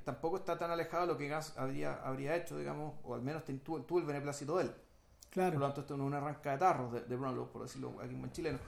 Tampoco 0.05 0.37
está 0.37 0.57
tan 0.57 0.71
alejado 0.71 1.05
de 1.05 1.13
lo 1.13 1.17
que 1.17 1.27
Gans 1.27 1.57
habría, 1.57 1.95
habría 2.03 2.35
hecho, 2.35 2.57
digamos, 2.57 2.95
o 3.03 3.13
al 3.13 3.21
menos 3.21 3.43
tuvo 3.63 3.99
el 3.99 4.05
beneplácito 4.05 4.57
de 4.57 4.63
él. 4.63 4.75
Claro. 5.29 5.51
Por 5.51 5.59
lo 5.61 5.65
tanto, 5.67 5.81
esto 5.81 5.97
no 5.97 6.03
es 6.03 6.07
una 6.07 6.17
arranca 6.17 6.51
de 6.51 6.57
tarros 6.57 6.91
de, 6.93 7.01
de 7.01 7.15
Brownlow, 7.17 7.49
por 7.51 7.63
decirlo 7.63 7.93
aquí 8.01 8.13
en 8.13 8.19
buen 8.19 8.31
chileno. 8.31 8.59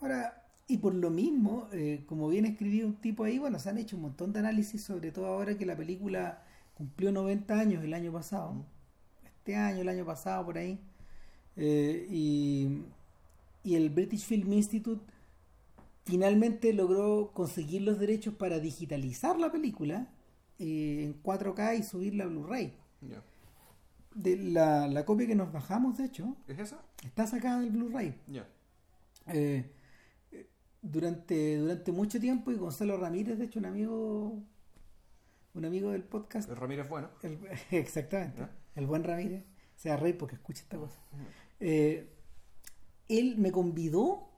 Ahora, 0.00 0.41
y 0.68 0.78
por 0.78 0.94
lo 0.94 1.10
mismo, 1.10 1.68
eh, 1.72 2.04
como 2.06 2.28
bien 2.28 2.46
escribió 2.46 2.86
un 2.86 2.94
tipo 2.96 3.24
ahí, 3.24 3.38
bueno, 3.38 3.58
se 3.58 3.68
han 3.70 3.78
hecho 3.78 3.96
un 3.96 4.02
montón 4.02 4.32
de 4.32 4.38
análisis, 4.40 4.82
sobre 4.82 5.10
todo 5.12 5.26
ahora 5.26 5.56
que 5.58 5.66
la 5.66 5.76
película 5.76 6.42
cumplió 6.74 7.12
90 7.12 7.58
años 7.58 7.84
el 7.84 7.94
año 7.94 8.12
pasado, 8.12 8.52
Mm. 8.54 8.64
este 9.26 9.56
año, 9.56 9.80
el 9.82 9.88
año 9.88 10.04
pasado, 10.06 10.44
por 10.44 10.56
ahí, 10.58 10.78
eh, 11.56 12.06
y, 12.10 12.68
y 13.64 13.74
el 13.74 13.90
British 13.90 14.24
Film 14.24 14.52
Institute 14.52 15.02
finalmente 16.04 16.72
logró 16.72 17.32
conseguir 17.32 17.82
los 17.82 17.98
derechos 17.98 18.34
para 18.34 18.58
digitalizar 18.58 19.38
la 19.38 19.52
película 19.52 20.08
eh, 20.58 21.02
en 21.04 21.22
4K 21.22 21.76
y 21.78 21.82
subirla 21.82 22.24
a 22.24 22.28
Blu-ray. 22.28 22.72
De 24.14 24.36
la, 24.36 24.86
la 24.88 25.04
copia 25.04 25.26
que 25.26 25.34
nos 25.34 25.52
bajamos, 25.52 25.96
de 25.98 26.04
hecho, 26.04 26.36
¿Es 26.46 26.58
esa? 26.58 26.82
está 27.04 27.26
sacada 27.26 27.60
del 27.60 27.70
Blu-ray. 27.70 28.14
Eh, 29.28 29.64
durante, 30.82 31.56
durante 31.58 31.92
mucho 31.92 32.20
tiempo 32.20 32.50
y 32.50 32.56
Gonzalo 32.56 32.96
Ramírez, 32.96 33.38
de 33.38 33.44
hecho, 33.46 33.58
un 33.58 33.66
amigo 33.66 34.38
un 35.54 35.64
amigo 35.66 35.90
del 35.90 36.02
podcast, 36.02 36.48
El 36.48 36.56
Ramírez 36.56 36.88
bueno. 36.88 37.08
el- 37.22 37.38
exactamente, 37.70 38.46
el 38.74 38.86
buen 38.86 39.04
Ramírez, 39.04 39.44
se 39.76 39.88
da 39.90 39.96
rey 39.96 40.12
porque 40.14 40.34
escucha 40.36 40.62
esta 40.62 40.76
cosa. 40.78 40.98
Eh, 41.60 42.08
él 43.08 43.36
me 43.36 43.52
convidó 43.52 44.30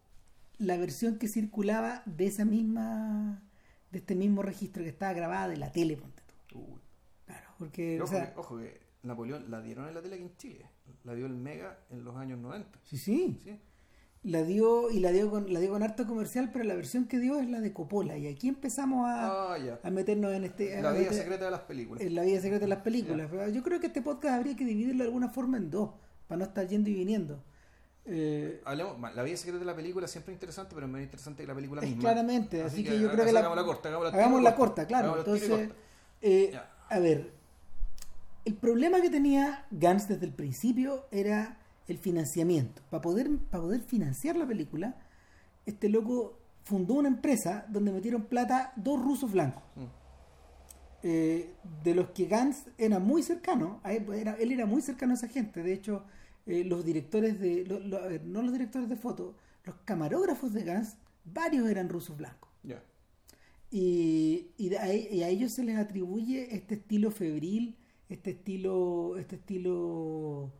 la 0.58 0.76
versión 0.76 1.18
que 1.18 1.28
circulaba 1.28 2.02
de 2.06 2.26
esa 2.26 2.44
misma, 2.44 3.42
de 3.92 3.98
este 3.98 4.14
mismo 4.16 4.42
registro 4.42 4.82
que 4.82 4.88
estaba 4.88 5.12
grabada 5.12 5.48
de 5.48 5.56
la 5.56 5.70
tele, 5.70 5.96
ponte 5.96 6.22
tú. 6.48 6.58
Uy. 6.58 6.80
Claro, 7.26 7.48
porque, 7.58 8.00
o 8.00 8.04
ojo, 8.04 8.12
sea, 8.12 8.34
que, 8.34 8.40
ojo 8.40 8.58
que 8.58 8.80
Napoleón 9.04 9.50
la 9.50 9.60
dieron 9.62 9.86
en 9.88 9.94
la 9.94 10.02
tele 10.02 10.16
aquí 10.16 10.24
en 10.24 10.36
Chile. 10.36 10.66
La 11.04 11.14
dio 11.14 11.26
el 11.26 11.34
Mega 11.36 11.78
en 11.90 12.02
los 12.04 12.16
años 12.16 12.38
90. 12.40 12.78
sí, 12.82 12.98
sí, 12.98 13.40
¿sí? 13.44 13.58
La 14.24 14.42
dio 14.42 14.90
y 14.90 15.00
la 15.00 15.12
dio 15.12 15.30
con 15.30 15.52
la 15.52 15.60
dio 15.60 15.70
con 15.70 15.82
harto 15.82 16.06
comercial, 16.06 16.50
pero 16.52 16.64
la 16.64 16.74
versión 16.74 17.06
que 17.06 17.18
dio 17.18 17.38
es 17.40 17.48
la 17.48 17.60
de 17.60 17.72
Coppola 17.74 18.16
y 18.16 18.26
aquí 18.26 18.48
empezamos 18.48 19.06
a, 19.06 19.52
Ah, 19.54 19.56
a 19.82 19.90
meternos 19.90 20.32
en 20.32 20.44
este 20.44 20.80
La 20.82 20.92
vida 20.92 21.02
meter- 21.02 21.14
secreta 21.14 21.44
de 21.44 21.50
las 21.50 21.60
películas. 21.60 22.02
en 22.02 22.14
la 22.14 22.22
vida 22.22 22.40
secreta 22.40 22.64
de 22.64 22.68
las 22.68 22.80
películas. 22.82 23.30
Yo 23.52 23.62
creo 23.62 23.80
que 23.80 23.86
este 23.88 24.00
podcast 24.02 24.34
habría 24.36 24.56
que 24.56 24.64
dividirlo 24.64 25.04
de 25.04 25.08
alguna 25.08 25.28
forma 25.28 25.58
en 25.58 25.70
dos, 25.70 25.90
para 26.26 26.38
no 26.38 26.44
estar 26.46 26.66
yendo 26.66 26.88
y 26.90 26.94
viniendo. 26.94 27.42
Eh, 28.06 28.60
Hablemos, 28.64 28.98
la 29.14 29.22
vida 29.22 29.36
secreta 29.36 29.58
de 29.58 29.64
la 29.66 29.76
película 29.76 30.06
siempre 30.08 30.32
es 30.32 30.36
interesante, 30.36 30.74
pero 30.74 30.86
es 30.86 30.92
menos 30.92 31.04
interesante 31.04 31.42
que 31.42 31.46
la 31.46 31.54
película 31.54 31.80
misma. 31.82 32.00
claramente, 32.00 32.62
así, 32.62 32.82
que, 32.84 32.98
yo 32.98 33.10
creo 33.12 33.24
que 33.26 33.32
la, 33.32 33.40
hagámosla 33.40 33.64
corta, 33.64 33.88
hagámosla 33.88 34.10
tiro 34.10 34.22
hagamos 34.22 34.42
la 34.42 34.54
corta. 34.56 34.82
corta, 34.82 34.86
claro. 34.86 35.18
Entonces, 35.18 35.48
corta. 35.50 35.74
eh, 36.22 36.58
a 36.90 36.98
ver, 36.98 37.30
el 38.46 38.54
problema 38.54 39.00
que 39.00 39.10
tenía 39.10 39.66
Gans 39.70 40.08
desde 40.08 40.26
el 40.26 40.32
principio 40.32 41.06
era 41.10 41.58
el 41.88 41.98
financiamiento. 41.98 42.82
Para 42.90 43.00
poder, 43.02 43.30
para 43.50 43.62
poder 43.62 43.80
financiar 43.82 44.36
la 44.36 44.46
película, 44.46 44.96
este 45.66 45.88
loco 45.88 46.38
fundó 46.64 46.94
una 46.94 47.08
empresa 47.08 47.66
donde 47.68 47.92
metieron 47.92 48.22
plata 48.24 48.72
dos 48.76 49.00
rusos 49.02 49.32
blancos. 49.32 49.62
Mm. 49.76 49.84
eh, 51.06 51.52
de 51.82 51.94
los 51.94 52.08
que 52.10 52.24
Gans 52.26 52.64
era 52.78 52.98
muy 52.98 53.22
cercano, 53.22 53.78
a 53.82 53.92
él, 53.92 54.06
era, 54.14 54.32
él 54.36 54.52
era 54.52 54.64
muy 54.64 54.80
cercano 54.80 55.12
a 55.12 55.16
esa 55.16 55.28
gente. 55.28 55.62
De 55.62 55.74
hecho, 55.74 56.02
eh, 56.46 56.64
los 56.64 56.82
directores 56.84 57.38
de, 57.38 57.64
lo- 57.66 57.78
lo- 57.80 58.08
no 58.24 58.40
los 58.40 58.52
directores 58.52 58.88
de 58.88 58.96
foto, 58.96 59.34
los 59.66 59.76
camarógrafos 59.84 60.54
de 60.54 60.64
Gans, 60.64 60.96
varios 61.24 61.68
eran 61.68 61.88
rusos 61.90 62.16
blancos. 62.16 62.48
Y, 63.70 64.46
ahí- 64.80 65.08
y 65.10 65.22
a 65.24 65.28
ellos 65.28 65.52
se 65.52 65.64
les 65.64 65.76
atribuye 65.76 66.54
este 66.54 66.76
estilo 66.76 67.10
febril, 67.10 67.76
este 68.08 68.30
estilo, 68.30 69.18
este 69.18 69.36
estilo 69.36 70.52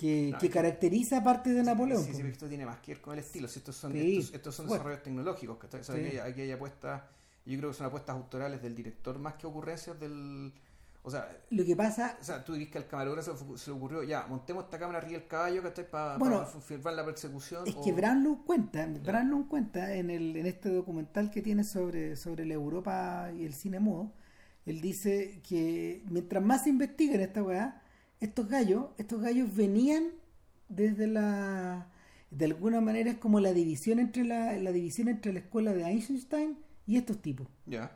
que, 0.00 0.32
que 0.40 0.46
que- 0.48 0.50
caracteriza 0.52 1.22
parte 1.22 1.50
de 1.50 1.62
Napoleón. 1.62 2.02
Sí, 2.04 2.14
sí, 2.14 2.22
esto 2.22 2.48
tiene 2.48 2.64
más 2.66 2.78
que 2.80 2.92
ver 2.94 3.00
con 3.02 3.12
el 3.14 3.20
estilo. 3.20 3.46
Si 3.48 3.58
estos 3.58 3.76
son, 3.76 3.94
estos, 3.96 4.34
estos 4.34 4.54
son 4.54 4.66
bueno. 4.66 4.78
desarrollos 4.82 5.02
tecnológicos. 5.04 5.58
¿cachai? 5.58 5.80
O 5.80 5.84
sea, 5.84 5.94
Sí. 5.96 6.06
aquí, 6.06 6.18
aquí 6.18 6.40
hay 6.42 6.52
apuestas, 6.52 7.02
yo 7.44 7.58
creo 7.58 7.70
que 7.70 7.76
son 7.76 7.86
apuestas 7.86 8.16
autorales 8.16 8.62
del 8.62 8.74
director 8.74 9.18
más 9.18 9.34
que 9.34 9.46
ocurrencias 9.46 9.98
del. 10.00 10.52
O 11.02 11.10
sea, 11.10 11.30
Lo 11.48 11.64
que 11.64 11.74
pasa, 11.74 12.18
o 12.20 12.24
sea 12.24 12.44
tú 12.44 12.52
dices 12.52 12.70
que 12.70 12.76
al 12.76 12.86
camarógrafo 12.86 13.56
se, 13.56 13.70
le 13.70 13.76
ocurrió, 13.76 14.02
ya, 14.02 14.26
montemos 14.26 14.64
esta 14.64 14.78
cámara 14.78 14.98
arriba 14.98 15.18
del 15.18 15.26
caballo, 15.28 15.62
¿cachai? 15.62 15.88
Para 15.90 16.18
Bueno, 16.18 16.44
filmar 16.44 16.92
la 16.92 17.04
persecución. 17.06 17.66
Es 17.66 17.74
o- 17.74 17.82
que 17.82 17.92
Branlow 17.92 18.44
cuenta, 18.44 18.86
Branlow 18.86 19.48
cuenta 19.48 19.94
en, 19.94 20.10
el, 20.10 20.36
en 20.36 20.44
este 20.46 20.68
documental 20.68 21.30
que 21.30 21.40
tiene 21.40 21.64
sobre, 21.64 22.16
sobre 22.16 22.44
la 22.44 22.52
Europa 22.52 23.30
y 23.34 23.46
el 23.46 23.54
cine 23.54 23.80
mudo, 23.80 24.12
él 24.66 24.82
dice 24.82 25.40
que 25.48 26.04
mientras 26.10 26.44
más 26.44 26.64
se 26.64 26.68
investiga 26.68 27.14
en 27.14 27.22
esta 27.22 27.42
weá, 27.42 27.82
estos 28.20 28.48
gallos, 28.48 28.86
estos 28.98 29.20
gallos 29.20 29.54
venían 29.54 30.08
desde 30.68 31.06
la 31.06 31.88
de 32.30 32.44
alguna 32.44 32.80
manera 32.80 33.10
es 33.10 33.16
como 33.18 33.40
la 33.40 33.52
división 33.52 33.98
entre 33.98 34.24
la, 34.24 34.52
la 34.56 34.70
división 34.72 35.08
entre 35.08 35.32
la 35.32 35.40
escuela 35.40 35.72
de 35.72 35.82
Einstein 35.84 36.58
y 36.86 36.96
estos 36.96 37.20
tipos. 37.20 37.48
Ya. 37.66 37.90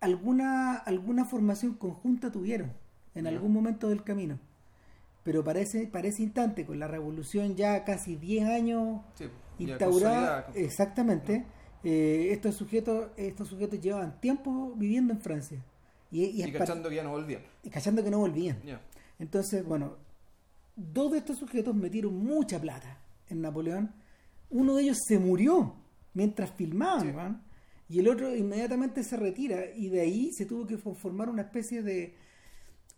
Alguna, 0.00 0.74
alguna 0.76 1.24
formación 1.24 1.74
conjunta 1.74 2.30
tuvieron 2.30 2.72
en 3.14 3.26
algún 3.26 3.52
momento 3.52 3.88
del 3.88 4.04
camino. 4.04 4.38
Pero 5.24 5.42
para 5.44 5.60
ese 5.60 5.88
instante, 6.22 6.64
con 6.66 6.78
la 6.78 6.88
revolución 6.88 7.56
ya 7.56 7.84
casi 7.84 8.16
10 8.16 8.48
años 8.48 9.00
Sí, 9.14 9.24
instaurada 9.58 10.50
exactamente 10.54 11.44
eh, 11.84 12.28
estos 12.32 12.54
sujetos 12.54 13.08
estos 13.16 13.48
sujetos 13.48 13.80
llevaban 13.80 14.20
tiempo 14.20 14.72
viviendo 14.76 15.12
en 15.12 15.20
Francia 15.20 15.58
y, 16.10 16.24
y, 16.24 16.42
Y 16.44 16.52
cachando 16.52 16.88
que 16.88 16.96
ya 16.96 17.02
no 17.02 17.10
volvían. 17.10 17.42
y 17.62 17.70
cachando 17.70 18.02
que 18.04 18.10
no 18.10 18.18
volvían. 18.18 18.58
Entonces 19.18 19.64
bueno 19.64 19.96
dos 20.76 21.12
de 21.12 21.18
estos 21.18 21.38
sujetos 21.38 21.74
metieron 21.74 22.14
mucha 22.16 22.60
plata 22.60 22.98
en 23.28 23.40
Napoleón 23.42 23.92
uno 24.50 24.74
de 24.74 24.82
ellos 24.84 24.98
se 25.06 25.18
murió 25.18 25.74
mientras 26.14 26.50
filmaban 26.52 27.42
Sí. 27.88 27.94
y 27.96 27.98
el 28.00 28.08
otro 28.08 28.34
inmediatamente 28.34 29.02
se 29.04 29.16
retira 29.16 29.66
y 29.74 29.88
de 29.88 30.00
ahí 30.00 30.30
se 30.32 30.46
tuvo 30.46 30.66
que 30.66 30.78
fo- 30.78 30.94
formar 30.94 31.28
una 31.28 31.42
especie 31.42 31.82
de 31.82 32.14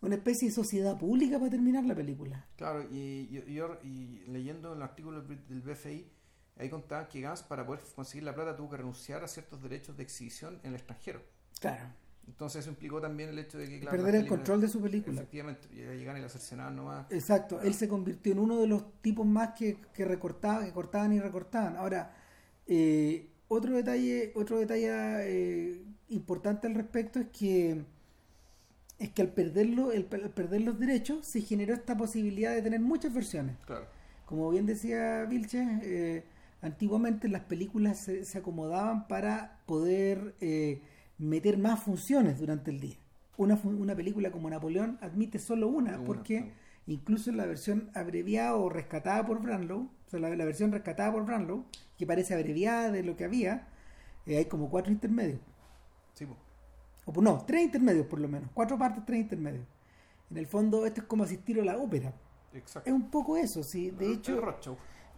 una 0.03 0.15
especie 0.15 0.49
de 0.49 0.55
sociedad 0.55 0.99
pública 0.99 1.39
para 1.39 1.50
terminar 1.50 1.85
la 1.85 1.95
película 1.95 2.47
Claro, 2.57 2.83
y, 2.91 3.29
y, 3.31 3.61
y 3.83 4.25
leyendo 4.29 4.73
el 4.75 4.83
artículo 4.83 5.23
del 5.23 5.47
del 5.47 5.61
BFI, 5.61 6.07
ahí 6.57 6.71
contaban 6.71 7.07
que 7.09 7.21
Gans 7.21 7.43
para 7.43 7.67
poder 7.67 7.83
conseguir 7.95 8.25
la 8.25 8.35
plata 8.35 8.57
tuvo 8.57 8.71
que 8.71 8.77
renunciar 8.79 9.23
a 9.25 9.29
ciertos 9.29 9.61
derechos 9.62 9.97
de 9.97 10.03
exhibición 10.03 10.59
en 10.62 10.71
el 10.71 10.77
extranjero. 10.77 11.21
claro 11.61 11.89
Entonces 12.31 12.61
eso 12.61 12.71
implicó 12.71 13.01
también 13.01 13.31
el 13.31 13.39
hecho 13.39 13.59
de 13.59 13.69
que... 13.69 13.81
claro, 13.81 13.97
perder 13.97 14.15
el 14.15 14.27
control 14.27 14.61
de 14.61 14.69
su 14.69 14.81
película 14.81 15.17
Efectivamente, 15.21 15.69
llegan 15.69 16.17
y 16.17 16.21
la 16.21 16.29
cercenaban 16.29 16.77
nomás. 16.77 17.07
Exacto, 17.11 17.61
él 17.61 17.75
se 17.75 17.89
convirtió 17.89 18.33
en 18.33 18.39
uno 18.39 18.61
de 18.61 18.69
los 18.69 18.85
tipos 19.03 19.27
más 19.27 19.51
que, 19.51 19.79
que 19.93 20.05
recortaban, 20.05 20.65
que 20.65 20.73
cortaban 20.73 21.13
y 21.13 21.19
recortaban. 21.21 21.77
Ahora, 21.77 22.15
eh, 22.69 23.29
otro 23.49 23.75
detalle, 23.75 24.33
otro 24.37 24.59
detalle 24.59 24.89
eh, 24.93 25.83
importante 26.09 26.69
al 26.69 26.75
respecto 26.75 27.19
es 27.19 27.27
que 27.29 27.85
es 29.01 29.11
que 29.11 29.23
al 29.23 29.29
perderlo, 29.29 29.93
el, 29.93 30.07
al 30.13 30.31
perder 30.31 30.61
los 30.61 30.79
derechos, 30.79 31.27
se 31.27 31.41
generó 31.41 31.75
esta 31.75 31.97
posibilidad 31.97 32.55
de 32.55 32.63
tener 32.63 32.81
muchas 32.81 33.13
versiones. 33.13 33.57
Claro. 33.67 33.87
Como 34.27 34.51
bien 34.51 34.67
decía 34.67 35.25
Vilches, 35.25 35.67
eh, 35.83 36.25
antiguamente 36.61 37.29
las 37.29 37.43
películas 37.43 37.99
se, 37.99 38.25
se 38.25 38.39
acomodaban 38.39 39.09
para 39.09 39.59
poder 39.67 40.35
eh, 40.41 40.83
meter 41.21 41.59
más 41.59 41.83
funciones 41.83 42.39
durante 42.39 42.71
el 42.71 42.81
día. 42.81 42.97
Una, 43.37 43.59
una 43.65 43.95
película 43.95 44.31
como 44.31 44.50
Napoleón 44.50 44.99
admite 45.00 45.39
solo 45.39 45.69
una, 45.69 45.97
Una, 45.97 46.05
porque 46.05 46.53
incluso 46.87 47.31
en 47.31 47.37
la 47.37 47.47
versión 47.47 47.91
abreviada 47.95 48.57
o 48.57 48.69
rescatada 48.69 49.25
por 49.25 49.41
Branlow, 49.41 49.83
o 50.07 50.11
sea, 50.11 50.21
la, 50.21 50.35
la 50.35 50.45
versión 50.45 50.73
rescatada 50.73 51.12
por 51.12 51.25
Branlow, 51.25 51.65
que 51.97 52.07
parece 52.07 52.35
abreviada 52.35 52.91
de 52.91 53.03
lo 53.03 53.17
que 53.17 53.25
había, 53.25 53.69
eh, 54.27 54.39
hay 54.39 54.45
como 54.47 54.69
cuatro 54.69 54.93
intermedios. 54.93 55.41
Sí. 56.15 56.27
O, 57.05 57.12
pues, 57.12 57.25
no, 57.25 57.45
tres 57.47 57.62
intermedios 57.62 58.07
por 58.07 58.21
lo 58.21 58.29
menos. 58.29 58.50
Cuatro 58.53 58.79
partes, 58.79 59.05
tres 59.05 59.21
intermedios. 59.21 59.65
En 60.31 60.37
el 60.37 60.47
fondo, 60.47 60.87
esto 60.87 61.00
es 61.03 61.07
como 61.07 61.25
asistir 61.25 61.61
a 61.61 61.65
la 61.65 61.77
ópera. 61.79 62.12
exacto. 62.55 62.89
Es 62.89 62.95
un 62.95 63.11
poco 63.11 63.37
eso, 63.37 63.62
sí. 63.62 63.91
De 63.91 64.12
hecho, 64.12 64.41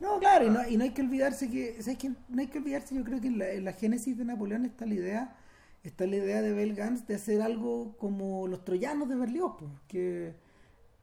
no, 0.01 0.19
claro, 0.19 0.47
y 0.47 0.51
no, 0.51 0.69
y 0.69 0.77
no 0.77 0.85
hay 0.85 0.91
que 0.91 1.03
olvidarse 1.03 1.49
que, 1.49 1.81
¿sabes 1.81 1.99
qué? 1.99 2.11
No 2.29 2.41
hay 2.41 2.49
que 2.49 2.59
olvidarse, 2.59 2.95
yo 2.95 3.05
creo 3.05 3.21
que 3.21 3.29
en 3.29 3.39
la, 3.39 3.51
en 3.51 3.65
la 3.65 3.73
génesis 3.73 4.19
de 4.19 4.25
Napoleón 4.25 4.65
está 4.65 4.85
la 4.85 4.95
idea, 4.95 5.37
está 5.83 6.07
la 6.07 6.17
idea 6.17 6.43
de 6.43 6.53
Bell 6.53 6.75
Gans 6.75 7.07
de 7.07 7.15
hacer 7.17 7.43
algo 7.43 7.97
como 7.99 8.47
los 8.49 8.65
troyanos 8.65 9.09
de 9.09 9.17
Berlioz, 9.17 9.55
pues, 9.59 9.71
que 9.89 10.35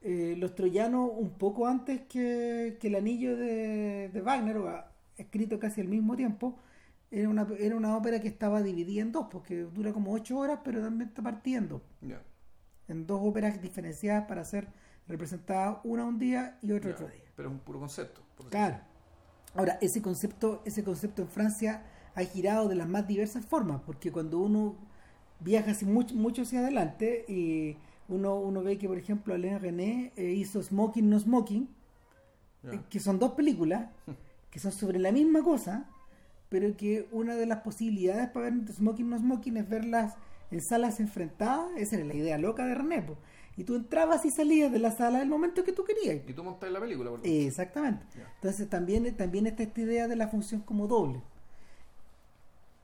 eh, 0.02 0.36
los 0.38 0.56
troyanos 0.56 1.10
un 1.14 1.32
poco 1.32 1.68
antes 1.68 2.02
que, 2.08 2.78
que 2.80 2.88
el 2.88 2.96
anillo 2.96 3.36
de, 3.38 4.10
de 4.14 4.22
Wagner, 4.22 4.58
o 4.58 4.84
escrito 5.18 5.60
casi 5.60 5.82
al 5.82 5.88
mismo 5.88 6.16
tiempo, 6.16 6.58
era 7.12 7.28
una, 7.30 7.48
era 7.60 7.76
una 7.76 7.98
ópera 7.98 8.20
que 8.22 8.28
estaba 8.28 8.62
dividida 8.62 9.02
en 9.02 9.12
dos, 9.12 9.28
porque 9.32 9.64
dura 9.64 9.92
como 9.94 10.14
ocho 10.14 10.38
horas, 10.38 10.60
pero 10.64 10.82
también 10.82 11.10
está 11.10 11.22
partiendo 11.22 11.82
Ya. 12.02 12.22
en 12.88 13.06
dos 13.08 13.20
óperas 13.24 13.62
diferenciadas 13.62 14.26
para 14.28 14.42
hacer 14.42 14.68
representaba 15.08 15.82
una 15.84 16.06
un 16.06 16.20
día 16.20 16.58
y 16.62 16.72
otra 16.72 16.92
otro 16.92 17.08
día. 17.08 17.24
Pero 17.36 17.50
es 17.50 17.54
un 17.56 17.60
puro 17.62 17.80
concepto. 17.80 18.22
Claro. 18.50 18.78
Ahora, 19.56 19.80
ese 19.82 20.02
concepto, 20.02 20.62
ese 20.66 20.84
concepto 20.84 21.24
en 21.24 21.28
Francia 21.28 21.82
ha 22.16 22.22
girado 22.24 22.68
de 22.68 22.76
las 22.76 22.88
más 22.88 23.08
diversas 23.08 23.46
formas, 23.46 23.82
porque 23.86 24.12
cuando 24.12 24.40
uno 24.40 24.76
viaja 25.40 25.72
así 25.72 25.86
mucho, 25.86 26.16
mucho 26.16 26.42
hacia 26.42 26.60
adelante 26.60 27.26
y 27.28 27.78
uno, 28.10 28.36
uno 28.36 28.64
ve 28.64 28.78
que, 28.78 28.88
por 28.88 28.98
ejemplo, 28.98 29.34
Alain 29.34 29.60
René 29.60 30.12
eh, 30.16 30.32
hizo 30.32 30.62
Smoking 30.62 31.10
No 31.10 31.20
Smoking, 31.20 31.70
eh, 32.64 32.80
que 32.90 33.00
son 33.00 33.20
dos 33.20 33.34
películas 33.34 33.90
que 34.50 34.60
son 34.60 34.72
sobre 34.72 35.00
la 35.00 35.12
misma 35.12 35.44
cosa, 35.44 35.86
pero 36.50 36.76
que 36.76 37.08
una 37.12 37.36
de 37.36 37.46
las 37.46 37.60
posibilidades 37.62 38.30
para 38.30 38.50
ver 38.50 38.74
Smoking 38.74 39.10
No 39.10 39.18
Smoking 39.18 39.58
es 39.58 39.70
verlas 39.70 40.16
en 40.52 40.62
salas 40.62 41.00
enfrentadas, 41.00 41.70
esa 41.78 41.96
era 41.98 42.06
la 42.06 42.16
idea 42.16 42.38
loca 42.40 42.66
de 42.66 42.74
René, 42.74 43.04
po. 43.04 43.18
y 43.56 43.64
tú 43.64 43.76
entrabas 43.76 44.26
y 44.26 44.32
salías 44.32 44.72
de 44.72 44.80
la 44.80 44.92
sala 44.92 45.22
el 45.22 45.30
momento 45.30 45.64
que 45.64 45.72
tú 45.72 45.84
querías. 45.84 46.28
Y 46.28 46.34
tú 46.34 46.44
montas 46.44 46.72
la 46.72 46.80
película, 46.80 47.12
por 47.12 47.20
Eh, 47.24 47.46
Exactamente. 47.46 48.04
Entonces 48.36 48.68
también, 48.68 49.16
también 49.16 49.46
está 49.46 49.64
esta 49.64 49.82
idea 49.82 50.08
de 50.08 50.16
la 50.16 50.28
función 50.28 50.62
como 50.62 50.88
doble. 50.88 51.22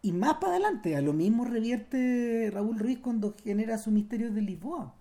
Y 0.06 0.12
más 0.12 0.36
para 0.36 0.54
adelante, 0.54 0.96
a 0.96 1.02
lo 1.02 1.14
mismo 1.14 1.46
revierte 1.46 2.50
Raúl 2.54 2.78
Ruiz 2.78 3.00
cuando 3.00 3.36
genera 3.44 3.78
su 3.80 3.90
misterio 3.92 4.32
de 4.32 4.42
Lisboa. 4.42 4.94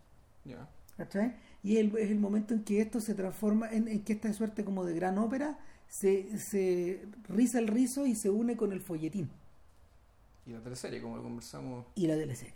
Ya. 0.45 0.67
¿cachai? 0.97 1.35
Y 1.63 1.77
es 1.77 1.81
el, 1.81 1.97
es 1.99 2.11
el 2.11 2.19
momento 2.21 2.55
en 2.55 2.65
que 2.65 2.81
esto 2.81 3.01
se 3.01 3.15
transforma, 3.15 3.69
en, 3.71 3.89
en 3.89 4.03
que 4.03 4.15
esta 4.15 4.33
suerte 4.33 4.65
como 4.65 4.85
de 4.85 4.95
gran 4.95 5.19
ópera 5.19 5.59
se, 5.89 6.39
se 6.39 7.05
riza 7.29 7.59
el 7.59 7.69
rizo 7.69 8.07
y 8.07 8.15
se 8.15 8.31
une 8.31 8.57
con 8.57 8.73
el 8.73 8.81
folletín 8.81 9.29
Y 10.47 10.53
la 10.53 10.61
teleserie, 10.61 11.03
como 11.03 11.17
lo 11.17 11.23
conversamos. 11.23 11.85
y 11.95 12.07
la 12.07 12.15
teleserie. 12.17 12.55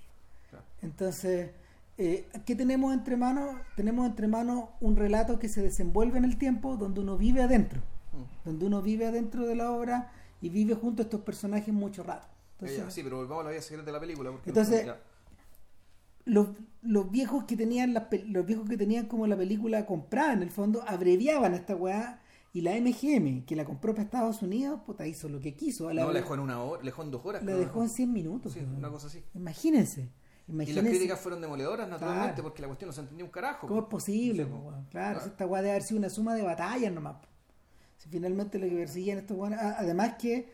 Claro. 0.50 0.64
Entonces, 0.82 1.50
eh, 1.98 2.26
¿qué 2.46 2.54
tenemos 2.56 2.94
entre 2.94 3.16
manos? 3.16 3.56
Tenemos 3.76 4.06
entre 4.06 4.26
manos 4.28 4.70
un 4.80 4.96
relato 4.96 5.38
que 5.38 5.48
se 5.48 5.60
desenvuelve 5.62 6.16
en 6.18 6.24
el 6.24 6.38
tiempo 6.38 6.76
donde 6.76 7.00
uno 7.00 7.18
vive 7.18 7.42
adentro. 7.42 7.80
Mm. 8.12 8.48
donde 8.48 8.64
uno 8.64 8.80
vive 8.80 9.06
adentro 9.06 9.46
de 9.46 9.54
la 9.54 9.70
obra 9.70 10.10
y 10.40 10.48
vive 10.48 10.74
junto 10.74 11.02
a 11.02 11.04
estos 11.04 11.20
personajes 11.20 11.74
mucho 11.74 12.02
rato. 12.02 12.26
Entonces, 12.60 12.78
Ya, 12.78 12.90
sí, 12.90 13.02
pero 13.04 13.18
volvamos 13.18 13.42
a 13.42 13.44
la 13.44 13.50
vida 13.50 13.62
secreta 13.62 13.86
de 13.86 13.92
la 13.92 14.00
película. 14.00 14.30
Porque 14.32 14.50
Entonces- 14.50 14.86
los, 16.24 16.48
los 16.82 17.10
viejos 17.10 17.44
que 17.44 17.56
tenían 17.56 17.94
pe- 18.10 18.24
los 18.26 18.44
viejos 18.44 18.68
que 18.68 18.76
tenían 18.76 19.06
como 19.06 19.26
la 19.26 19.36
película 19.36 19.86
comprada 19.86 20.32
en 20.34 20.42
el 20.42 20.50
fondo 20.50 20.82
abreviaban 20.86 21.54
esta 21.54 21.74
weá 21.74 22.20
y 22.52 22.60
la 22.60 22.72
MGM 22.74 23.44
que 23.46 23.56
la 23.56 23.64
compró 23.64 23.92
para 23.94 24.04
Estados 24.04 24.42
Unidos 24.42 24.80
puta 24.84 25.06
hizo 25.06 25.28
lo 25.28 25.40
que 25.40 25.54
quiso 25.54 25.88
a 25.88 25.94
la, 25.94 26.02
no, 26.02 26.08
la 26.12 26.20
dejó 26.20 26.34
en 26.34 26.40
una 26.40 26.62
hora, 26.62 26.80
la 26.82 26.86
dejó 26.86 27.02
en 27.02 27.10
dos 27.10 27.24
horas. 27.24 27.42
la 27.44 27.54
dejó 27.54 27.82
en 27.82 27.88
100 27.88 28.12
minutos 28.12 28.52
Sí, 28.52 28.60
una 28.60 28.90
cosa 28.90 29.06
así. 29.06 29.22
imagínense 29.34 30.10
Y 30.48 30.52
las 30.72 30.84
críticas 30.84 31.20
fueron 31.20 31.40
demoledoras, 31.40 31.88
naturalmente, 31.88 32.28
Claro. 32.34 32.42
porque 32.42 32.62
la 32.62 32.68
cuestión 32.68 32.88
no 32.88 32.92
se 32.92 33.00
entendía 33.02 33.24
un 33.24 33.30
carajo. 33.30 33.66
cómo 33.66 33.80
es 33.80 33.84
po. 33.84 33.88
posible 33.90 34.44
po. 34.46 34.62
claro, 34.68 34.84
Claro. 34.90 35.20
si 35.20 35.28
esta 35.28 35.46
weá 35.46 35.62
debe 35.62 35.70
haber 35.72 35.82
sido 35.82 35.98
una 35.98 36.10
suma 36.10 36.34
de 36.34 36.42
batallas 36.42 36.92
nomás 36.92 37.16
po. 37.22 37.28
si 37.96 38.08
finalmente 38.10 38.58
lo 38.58 38.66
que 38.68 38.74
perseguían 38.76 39.18
estos 39.18 39.36
weones 39.36 39.58
a- 39.60 39.78
además 39.78 40.14
que 40.18 40.52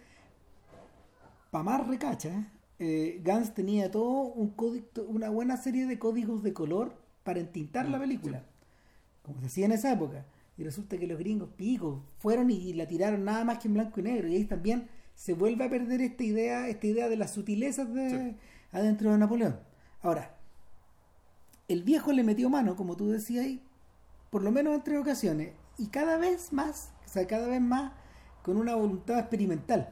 para 1.54 1.62
más 1.62 1.86
recacha 1.86 2.50
eh, 2.80 3.20
Gans 3.22 3.54
tenía 3.54 3.88
todo 3.88 4.22
un 4.22 4.50
código, 4.50 4.86
una 5.06 5.30
buena 5.30 5.56
serie 5.56 5.86
de 5.86 6.00
códigos 6.00 6.42
de 6.42 6.52
color 6.52 6.96
para 7.22 7.38
entintar 7.38 7.88
la 7.88 7.98
Mm, 7.98 8.00
película, 8.00 8.38
sí. 8.40 8.44
como 9.22 9.38
se 9.40 9.46
hacía 9.46 9.66
en 9.66 9.72
esa 9.72 9.92
época. 9.92 10.26
Y 10.58 10.64
resulta 10.64 10.98
que 10.98 11.06
los 11.06 11.16
gringos 11.18 11.50
picos 11.56 12.00
fueron 12.18 12.50
y, 12.50 12.54
y 12.56 12.72
la 12.72 12.88
tiraron 12.88 13.24
nada 13.24 13.44
más 13.44 13.58
que 13.60 13.68
en 13.68 13.74
blanco 13.74 14.00
y 14.00 14.02
negro. 14.02 14.26
Y 14.26 14.34
ahí 14.34 14.44
también 14.46 14.88
se 15.14 15.34
vuelve 15.34 15.64
a 15.64 15.70
perder 15.70 16.00
esta 16.00 16.24
idea, 16.24 16.68
esta 16.68 16.86
idea 16.88 17.08
de 17.08 17.16
las 17.16 17.30
sutilezas 17.32 17.94
de 17.94 18.10
Sí. 18.10 18.36
adentro 18.72 19.12
de 19.12 19.18
Napoleón. 19.18 19.60
Ahora, 20.02 20.34
el 21.68 21.84
viejo 21.84 22.12
le 22.12 22.24
metió 22.24 22.50
mano, 22.50 22.74
como 22.74 22.96
tú 22.96 23.08
decías 23.10 23.44
ahí, 23.44 23.62
por 24.30 24.42
lo 24.42 24.50
menos 24.50 24.74
en 24.74 24.82
tres 24.82 24.98
ocasiones, 25.00 25.52
y 25.78 25.86
cada 25.86 26.18
vez 26.18 26.52
más, 26.52 26.90
o 27.06 27.08
sea, 27.08 27.24
cada 27.28 27.46
vez 27.46 27.60
más 27.60 27.92
con 28.42 28.56
una 28.56 28.74
voluntad 28.74 29.20
experimental. 29.20 29.90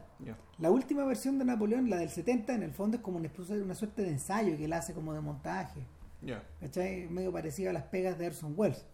La 0.58 0.70
última 0.70 1.04
versión 1.04 1.38
de 1.38 1.44
Napoleón, 1.44 1.90
la 1.90 1.96
del 1.96 2.08
70, 2.10 2.54
en 2.54 2.62
el 2.62 2.72
fondo 2.72 2.96
es 2.98 3.02
como 3.02 3.18
una, 3.18 3.74
suerte 3.74 4.02
de 4.02 4.10
ensayo 4.10 4.56
que 4.56 4.64
él 4.66 4.72
hace 4.72 4.94
como 4.94 5.12
de 5.14 5.20
montaje, 5.20 5.80
Ya. 6.20 6.44
¿cachai? 6.60 7.08
Medio 7.08 7.32
parecido 7.32 7.70
a 7.70 7.72
las 7.72 7.84
pegas 7.84 8.18
de 8.18 8.28
Orson 8.28 8.54
Welles. 8.56 8.84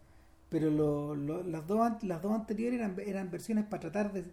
Pero 0.49 0.71
lo- 0.71 1.15
lo- 1.15 1.43
las, 1.43 1.67
dos, 1.67 2.03
las 2.03 2.23
dos 2.23 2.33
anteriores 2.33 2.79
eran, 2.81 2.97
eran 3.05 3.31
versiones 3.31 3.65
para 3.67 3.81
tratar 3.81 4.13
de 4.13 4.25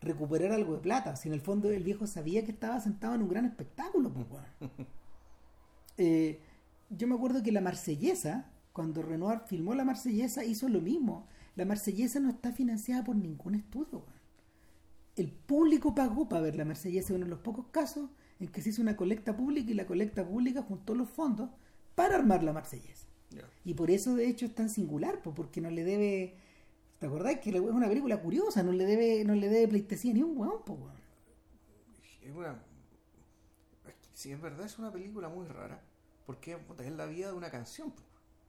recuperar 0.00 0.52
algo 0.52 0.74
de 0.74 0.80
plata. 0.80 1.14
Si 1.16 1.28
en 1.28 1.34
el 1.34 1.40
fondo 1.42 1.70
el 1.70 1.82
viejo 1.84 2.06
sabía 2.06 2.44
que 2.44 2.52
estaba 2.52 2.80
sentado 2.80 3.14
en 3.14 3.22
un 3.22 3.28
gran 3.28 3.44
espectáculo, 3.44 4.10
pues, 4.12 4.26
weón. 4.30 4.70
Eh, 6.00 6.40
yo 6.90 7.08
me 7.08 7.16
acuerdo 7.16 7.42
que 7.42 7.52
la 7.52 7.60
Marsellesa, 7.60 8.46
cuando 8.72 9.02
Renoir 9.02 9.40
filmó 9.46 9.74
la 9.74 9.84
Marsellesa, 9.84 10.44
hizo 10.44 10.68
lo 10.68 10.80
mismo. 10.80 11.26
La 11.56 11.64
Marsellesa 11.64 12.20
no 12.20 12.30
está 12.30 12.52
financiada 12.52 13.02
por 13.04 13.16
ningún 13.16 13.56
estudio. 13.56 13.98
weón. 14.06 14.17
El 15.18 15.30
público 15.32 15.94
pagó 15.94 16.28
para 16.28 16.42
ver 16.42 16.54
la 16.54 16.64
Marsellesa, 16.64 17.14
uno 17.14 17.24
de 17.24 17.30
los 17.30 17.40
pocos 17.40 17.66
casos 17.70 18.08
en 18.38 18.48
que 18.48 18.62
se 18.62 18.70
hizo 18.70 18.82
una 18.82 18.96
colecta 18.96 19.36
pública 19.36 19.70
y 19.70 19.74
la 19.74 19.86
colecta 19.86 20.26
pública 20.26 20.62
juntó 20.62 20.94
los 20.94 21.08
fondos 21.10 21.50
para 21.94 22.14
armar 22.16 22.44
la 22.44 22.52
Marsellesa. 22.52 23.06
Y 23.64 23.74
por 23.74 23.90
eso, 23.90 24.14
de 24.14 24.28
hecho, 24.28 24.46
es 24.46 24.54
tan 24.54 24.70
singular, 24.70 25.20
po, 25.20 25.34
porque 25.34 25.60
no 25.60 25.70
le 25.70 25.84
debe. 25.84 26.36
¿Te 26.98 27.06
acordás 27.06 27.38
que 27.40 27.50
es 27.50 27.60
una 27.60 27.88
película 27.88 28.20
curiosa? 28.20 28.62
No 28.62 28.72
le 28.72 28.86
debe, 28.86 29.24
no 29.24 29.34
le 29.34 29.48
debe 29.48 29.68
pleitesía 29.68 30.14
ni 30.14 30.22
un 30.22 30.36
hueón, 30.38 30.64
po, 30.64 30.74
weón. 30.74 30.96
Es 32.22 32.34
una. 32.34 32.62
Sí, 34.12 34.34
verdad, 34.34 34.66
es 34.66 34.78
una 34.78 34.90
película 34.90 35.28
muy 35.28 35.46
rara. 35.46 35.82
Porque 36.26 36.58
es 36.78 36.92
la 36.92 37.06
vida 37.06 37.28
de 37.28 37.34
una 37.34 37.50
canción. 37.50 37.90
po. 37.90 38.02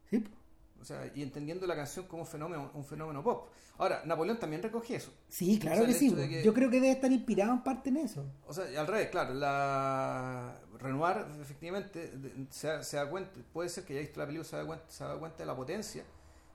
Sí, 0.09 0.19
po. 0.19 0.31
O 0.81 0.85
sea, 0.85 1.11
y 1.13 1.21
entendiendo 1.23 1.67
la 1.67 1.75
canción 1.75 2.05
como 2.07 2.23
un 2.23 2.27
fenómeno, 2.27 2.71
un 2.73 2.85
fenómeno 2.85 3.21
pop. 3.23 3.49
Ahora, 3.77 4.01
Napoleón 4.05 4.39
también 4.39 4.61
recoge 4.63 4.95
eso. 4.95 5.11
Sí, 5.27 5.59
claro 5.59 5.77
O 5.77 5.85
sea, 5.85 5.87
que 5.87 5.93
sí. 5.93 6.13
que- 6.13 6.43
Yo 6.43 6.53
creo 6.53 6.69
que 6.69 6.77
debe 6.79 6.91
estar 6.91 7.11
inspirado 7.11 7.51
en 7.53 7.63
parte 7.63 7.89
en 7.89 7.97
eso. 7.97 8.25
O 8.47 8.53
sea, 8.53 8.65
al 8.79 8.87
revés, 8.87 9.09
claro, 9.09 9.33
la 9.33 10.55
Renoir 10.79 11.25
efectivamente 11.41 12.11
se, 12.49 12.83
se 12.83 12.97
da 12.97 13.09
cuenta, 13.09 13.31
puede 13.53 13.69
ser 13.69 13.83
que 13.85 13.93
haya 13.93 14.01
visto 14.01 14.19
la 14.19 14.25
película, 14.25 14.47
se 14.49 14.55
da, 14.55 14.65
cuenta, 14.65 14.85
se 14.89 15.03
da 15.03 15.17
cuenta 15.17 15.37
de 15.39 15.45
la 15.45 15.55
potencia 15.55 16.03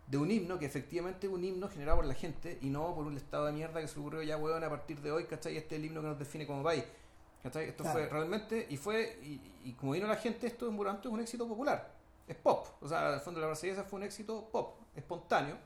de 0.06 0.18
un 0.18 0.30
himno 0.30 0.58
que 0.58 0.66
efectivamente 0.66 1.26
es 1.26 1.32
un 1.32 1.42
himno 1.44 1.68
generado 1.68 1.96
por 1.98 2.06
la 2.06 2.14
gente 2.14 2.58
y 2.60 2.68
no 2.68 2.94
por 2.94 3.06
un 3.06 3.16
estado 3.16 3.46
de 3.46 3.52
mierda 3.52 3.80
que 3.80 3.88
se 3.88 3.98
ocurrió 3.98 4.22
ya, 4.22 4.37
weón, 4.37 4.62
a 4.62 4.68
partir 4.68 5.00
de 5.00 5.10
hoy, 5.10 5.24
¿cachai? 5.24 5.56
Este 5.56 5.76
es 5.76 5.78
el 5.80 5.87
himno 5.87 6.00
que 6.02 6.08
nos 6.08 6.18
define 6.18 6.46
como 6.46 6.62
país. 6.62 6.84
¿cachai? 7.42 7.68
Esto 7.68 7.82
Claro. 7.84 7.98
fue 7.98 8.08
realmente, 8.08 8.66
y 8.70 8.76
fue, 8.78 9.18
y, 9.22 9.68
y 9.68 9.72
como 9.74 9.92
vino 9.92 10.06
la 10.06 10.16
gente, 10.16 10.46
esto 10.46 10.66
en 10.68 10.74
es 10.87 11.06
un 11.06 11.20
éxito 11.20 11.46
popular, 11.46 11.92
es 12.26 12.37
pop, 12.37 12.66
o 12.80 12.88
sea, 12.88 13.12
al 13.14 13.20
fondo 13.20 13.40
la 13.40 13.46
Marsellesa 13.48 13.84
fue 13.84 13.98
un 13.98 14.04
éxito 14.04 14.48
pop, 14.50 14.80
espontáneo, 14.96 15.56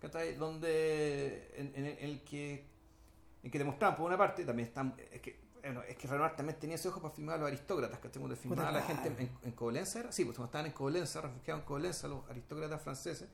¿cachai? 0.00 0.34
Donde, 0.36 1.50
en, 1.56 1.72
en 1.74 1.86
el- 1.86 1.98
en 1.98 2.10
el 2.10 2.20
que 2.24 2.64
en 3.42 3.50
que 3.50 3.58
demostraban 3.58 3.94
por 3.96 4.06
una 4.06 4.16
parte 4.16 4.44
también 4.44 4.68
están 4.68 4.94
es 5.12 5.20
que 5.20 5.44
bueno, 5.62 5.82
es 5.82 5.96
que 5.96 6.08
Renoir 6.08 6.34
también 6.36 6.58
tenía 6.58 6.76
ese 6.76 6.88
ojo 6.88 7.00
para 7.00 7.14
filmar 7.14 7.36
a 7.36 7.38
los 7.38 7.48
aristócratas 7.48 7.98
que 7.98 8.08
cuando 8.10 8.36
filmaba 8.36 8.68
a 8.68 8.72
la 8.72 8.82
gente 8.82 9.08
en, 9.08 9.30
en 9.42 9.52
Coblence 9.52 9.98
era- 9.98 10.12
sí 10.12 10.24
pues 10.24 10.36
cuando 10.36 10.46
estaban 10.46 10.66
en 10.66 10.72
Coblence 10.72 11.20
refugiados 11.20 11.60
en 11.62 11.66
Coblence 11.66 12.08
los 12.08 12.28
aristócratas 12.30 12.80
franceses 12.82 13.28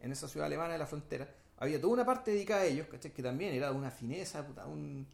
en 0.00 0.12
esa 0.12 0.28
ciudad 0.28 0.46
alemana 0.46 0.72
de 0.74 0.78
la 0.78 0.86
frontera 0.86 1.28
había 1.58 1.80
toda 1.80 1.92
una 1.94 2.04
parte 2.04 2.30
dedicada 2.32 2.62
a 2.62 2.64
ellos 2.64 2.86
¿cachai? 2.88 3.12
que 3.12 3.22
también 3.22 3.54
era 3.54 3.70
de 3.70 3.76
una 3.76 3.90
fineza 3.90 4.44
puta, 4.46 4.66
un, 4.66 5.06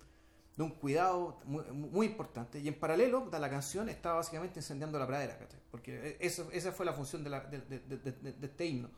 de 0.57 0.63
un 0.63 0.71
cuidado 0.71 1.39
muy, 1.47 1.63
muy 1.73 2.07
importante 2.07 2.59
y 2.61 2.69
en 2.69 2.75
paralelo 2.75 3.29
la 3.33 3.49
canción 3.51 3.89
estaba 3.89 4.17
básicamente 4.17 4.59
incendiando 4.61 4.99
la 4.99 5.07
pradera 5.07 5.39
¿cachai? 5.39 5.59
porque 5.71 6.17
eso, 6.21 6.49
esa 6.53 6.73
fue 6.73 6.85
la 6.85 6.93
función 6.93 7.25
de, 7.25 7.31
la- 7.31 7.41
de- 7.41 7.61
de- 7.63 7.79
de- 7.81 7.97
de- 8.13 8.33
de 8.33 8.47
este 8.47 8.67
himno 8.67 8.91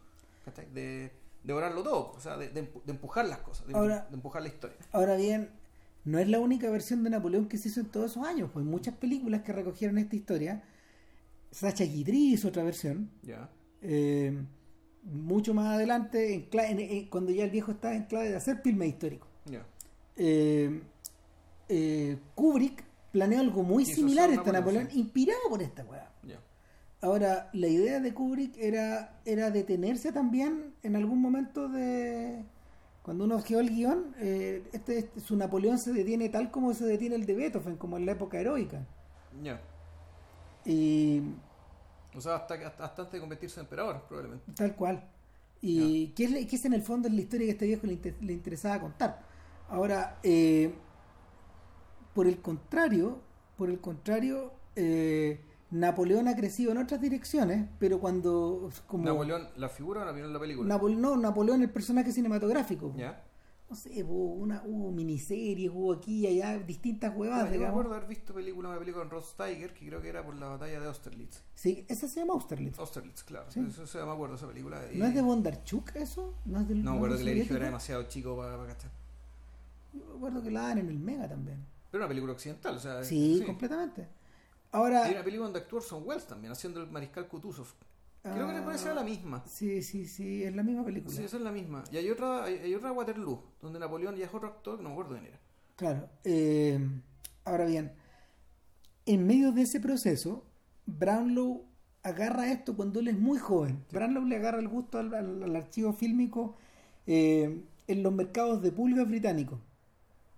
¿cachai? 0.44 0.66
de 0.72 1.12
devorarlo 1.44 1.82
todo 1.84 2.12
o 2.12 2.20
sea 2.20 2.36
de, 2.36 2.48
de 2.48 2.62
empu- 2.64 2.82
de 2.84 2.92
empujar 2.92 3.26
las 3.26 3.38
cosas 3.38 3.66
de, 3.68 3.74
Ahora- 3.74 4.06
de 4.10 4.14
empujar 4.16 4.42
la 4.42 4.48
historia 4.48 4.76
Ahora 4.92 5.14
bien, 5.16 5.50
no 6.04 6.18
es 6.18 6.28
la 6.28 6.40
única 6.40 6.68
versión 6.70 7.04
de 7.04 7.10
Napoleón 7.10 7.46
que 7.48 7.56
se 7.56 7.68
hizo 7.68 7.80
en 7.80 7.86
todos 7.86 8.10
esos 8.10 8.26
años, 8.26 8.50
pues 8.52 8.64
muchas 8.66 8.94
películas 8.96 9.42
que 9.42 9.52
recogieron 9.52 9.96
esta 9.98 10.16
historia. 10.16 10.62
Sacha 11.50 11.84
Guitry 11.84 12.34
hizo 12.34 12.48
otra 12.48 12.62
versión. 12.62 13.10
ya 13.22 13.48
eh, 13.80 14.36
mucho 15.04 15.54
más 15.54 15.74
adelante, 15.74 16.34
en 16.34 16.50
cla- 16.50 16.68
en- 16.68 16.80
en- 16.80 17.08
cuando 17.08 17.30
ya 17.32 17.44
el 17.44 17.50
viejo 17.50 17.72
estaba 17.72 17.94
en 17.94 18.04
clave 18.04 18.30
de 18.30 18.36
hacer 18.36 18.60
filme 18.62 18.86
histórico. 18.86 19.28
ya 19.46 19.64
Eh, 20.16 20.82
eh, 21.76 22.18
Kubrick 22.34 22.84
planeó 23.12 23.40
algo 23.40 23.62
muy 23.62 23.84
Quiso 23.84 23.96
similar 23.96 24.30
a 24.30 24.34
esta 24.34 24.52
Napoleón, 24.52 24.88
inspirado 24.92 25.40
por 25.48 25.60
esta 25.62 25.84
weá. 25.84 26.10
Ahora, 27.00 27.50
la 27.52 27.66
idea 27.68 28.00
de 28.00 28.14
Kubrick 28.14 28.56
era, 28.56 29.20
era 29.26 29.50
detenerse 29.50 30.10
también 30.12 30.74
en 30.82 30.96
algún 30.96 31.20
momento 31.20 31.68
de... 31.68 32.42
Cuando 33.02 33.24
uno 33.24 33.42
geó 33.42 33.60
el 33.60 33.68
guion, 33.68 34.14
eh, 34.18 34.62
este, 34.72 34.98
este- 35.00 35.20
su 35.20 35.36
Napoleón 35.36 35.78
se 35.78 35.92
detiene 35.92 36.30
tal 36.30 36.50
como 36.50 36.72
se 36.72 36.86
detiene 36.86 37.16
el 37.16 37.26
de 37.26 37.34
Beethoven, 37.34 37.76
como 37.76 37.98
en 37.98 38.06
la 38.06 38.12
época 38.12 38.40
heroica. 38.40 38.86
ya 39.42 39.60
Y 40.64 41.20
O 42.16 42.20
sea, 42.22 42.36
hasta, 42.36 42.54
hasta, 42.54 42.84
hasta 42.84 43.02
antes 43.02 43.12
de 43.12 43.20
convertirse 43.20 43.60
en 43.60 43.64
emperador, 43.66 44.02
probablemente. 44.08 44.52
tal 44.54 44.74
cual. 44.74 45.04
Y 45.60 46.08
que 46.16 46.24
es, 46.24 46.46
que 46.46 46.56
es 46.56 46.64
en 46.64 46.72
el 46.72 46.82
fondo 46.82 47.08
la 47.10 47.20
historia 47.20 47.44
que 47.46 47.50
a 47.50 47.54
este 47.54 47.66
viejo 47.66 47.86
le, 47.86 47.92
inter- 47.94 48.16
le 48.22 48.32
interesaba 48.32 48.80
contar. 48.80 49.20
Ahora, 49.68 50.18
eh, 50.22 50.74
por 52.14 52.26
el 52.26 52.38
contrario, 52.40 53.18
por 53.56 53.68
el 53.70 53.80
contrario, 53.80 54.52
eh, 54.76 55.40
Napoleón 55.70 56.28
ha 56.28 56.36
crecido 56.36 56.72
en 56.72 56.78
otras 56.78 57.00
direcciones, 57.00 57.68
pero 57.78 57.98
cuando... 57.98 58.70
Como 58.86 59.04
Napoleón, 59.04 59.48
la 59.56 59.68
figura 59.68 60.02
o 60.02 60.04
Napoleón 60.04 60.32
la 60.32 60.40
película. 60.40 60.74
Napole- 60.78 60.96
no, 60.96 61.16
Napoleón 61.16 61.62
el 61.62 61.70
personaje 61.70 62.12
cinematográfico. 62.12 62.94
¿Ya? 62.96 63.24
No 63.68 63.74
sé, 63.76 64.04
hubo, 64.04 64.34
una, 64.34 64.62
hubo 64.66 64.92
miniseries, 64.92 65.70
hubo 65.72 65.94
aquí 65.94 66.18
y 66.20 66.26
allá 66.26 66.58
distintas 66.58 67.16
huevadas, 67.16 67.44
Bueno, 67.48 67.54
yo 67.56 67.60
me 67.62 67.66
acuerdo 67.68 67.94
haber 67.94 68.06
visto 68.08 68.34
película, 68.34 68.68
una 68.68 68.78
película 68.78 69.02
con 69.04 69.10
Rod 69.10 69.24
Steiger 69.24 69.72
que 69.72 69.86
creo 69.86 70.02
que 70.02 70.08
era 70.10 70.24
por 70.24 70.36
la 70.36 70.48
batalla 70.48 70.78
de 70.80 70.86
Austerlitz. 70.86 71.42
Sí, 71.54 71.84
esa 71.88 72.06
se 72.06 72.20
llama 72.20 72.34
Austerlitz. 72.34 72.78
Austerlitz, 72.78 73.24
claro. 73.24 73.50
Sí. 73.50 73.64
Eso, 73.66 73.84
eso 73.84 74.06
me 74.06 74.12
acuerdo 74.12 74.34
esa 74.36 74.46
película. 74.46 74.80
¿No 74.92 75.06
es 75.06 75.14
de 75.14 75.22
Bondarchuk 75.22 75.96
eso? 75.96 76.34
¿No 76.44 76.60
es 76.60 76.68
del 76.68 76.84
No 76.84 76.90
me 76.90 76.90
no 76.90 76.96
acuerdo 76.98 77.16
que 77.16 77.22
el 77.22 77.28
edificio 77.28 77.56
era 77.56 77.66
demasiado 77.66 78.02
chico 78.04 78.36
para, 78.36 78.56
para 78.58 78.68
cachar. 78.74 78.90
Yo 79.94 80.04
me 80.10 80.16
acuerdo 80.16 80.42
que 80.42 80.50
la 80.50 80.60
dan 80.62 80.78
en 80.78 80.88
el 80.90 80.98
Mega 80.98 81.26
también. 81.26 81.64
Pero 81.94 82.06
una 82.06 82.08
película 82.08 82.32
occidental, 82.32 82.74
o 82.74 82.78
sea. 82.80 83.04
Sí, 83.04 83.40
completamente. 83.46 84.08
Ahora, 84.72 85.04
Hay 85.04 85.12
una 85.12 85.22
película 85.22 85.44
donde 85.46 85.60
actúa 85.60 85.78
Orson 85.78 86.02
Welles 86.04 86.26
también, 86.26 86.50
haciendo 86.50 86.82
el 86.82 86.90
mariscal 86.90 87.28
Kutuzov. 87.28 87.68
Creo 88.20 88.48
que 88.48 88.52
le 88.54 88.62
parece 88.62 88.92
la 88.92 89.04
misma. 89.04 89.44
sí, 89.46 89.80
sí, 89.80 90.08
sí, 90.08 90.42
es 90.42 90.56
la 90.56 90.64
misma 90.64 90.84
película. 90.84 91.14
Sí, 91.16 91.22
esa 91.22 91.36
es 91.36 91.42
la 91.44 91.52
misma. 91.52 91.84
Y 91.92 91.96
hay 91.98 92.10
otra, 92.10 92.42
hay, 92.42 92.54
hay 92.54 92.74
otra 92.74 92.90
Waterloo, 92.90 93.40
donde 93.62 93.78
Napoleón 93.78 94.16
ya 94.16 94.24
es 94.26 94.34
otro 94.34 94.48
actor 94.48 94.76
que 94.78 94.82
no 94.82 94.88
me 94.88 94.94
acuerdo 94.94 95.12
quién 95.12 95.26
era. 95.26 95.38
Claro. 95.76 96.08
eh, 96.24 96.80
ahora 97.44 97.64
bien, 97.66 97.92
en 99.06 99.24
medio 99.24 99.52
de 99.52 99.62
ese 99.62 99.78
proceso, 99.78 100.44
Brownlow 100.86 101.64
agarra 102.02 102.50
esto 102.50 102.74
cuando 102.74 102.98
él 102.98 103.06
es 103.06 103.16
muy 103.16 103.38
joven. 103.38 103.84
Brownlow 103.92 104.24
le 104.24 104.34
agarra 104.36 104.58
el 104.58 104.66
gusto 104.68 104.98
al, 104.98 105.14
al- 105.14 105.44
al 105.44 105.54
archivo 105.54 105.92
fílmico 105.92 106.56
eh, 107.06 107.62
en 107.86 108.02
los 108.02 108.12
mercados 108.12 108.62
de 108.62 108.72
pulgas 108.72 109.06
británicos. 109.06 109.60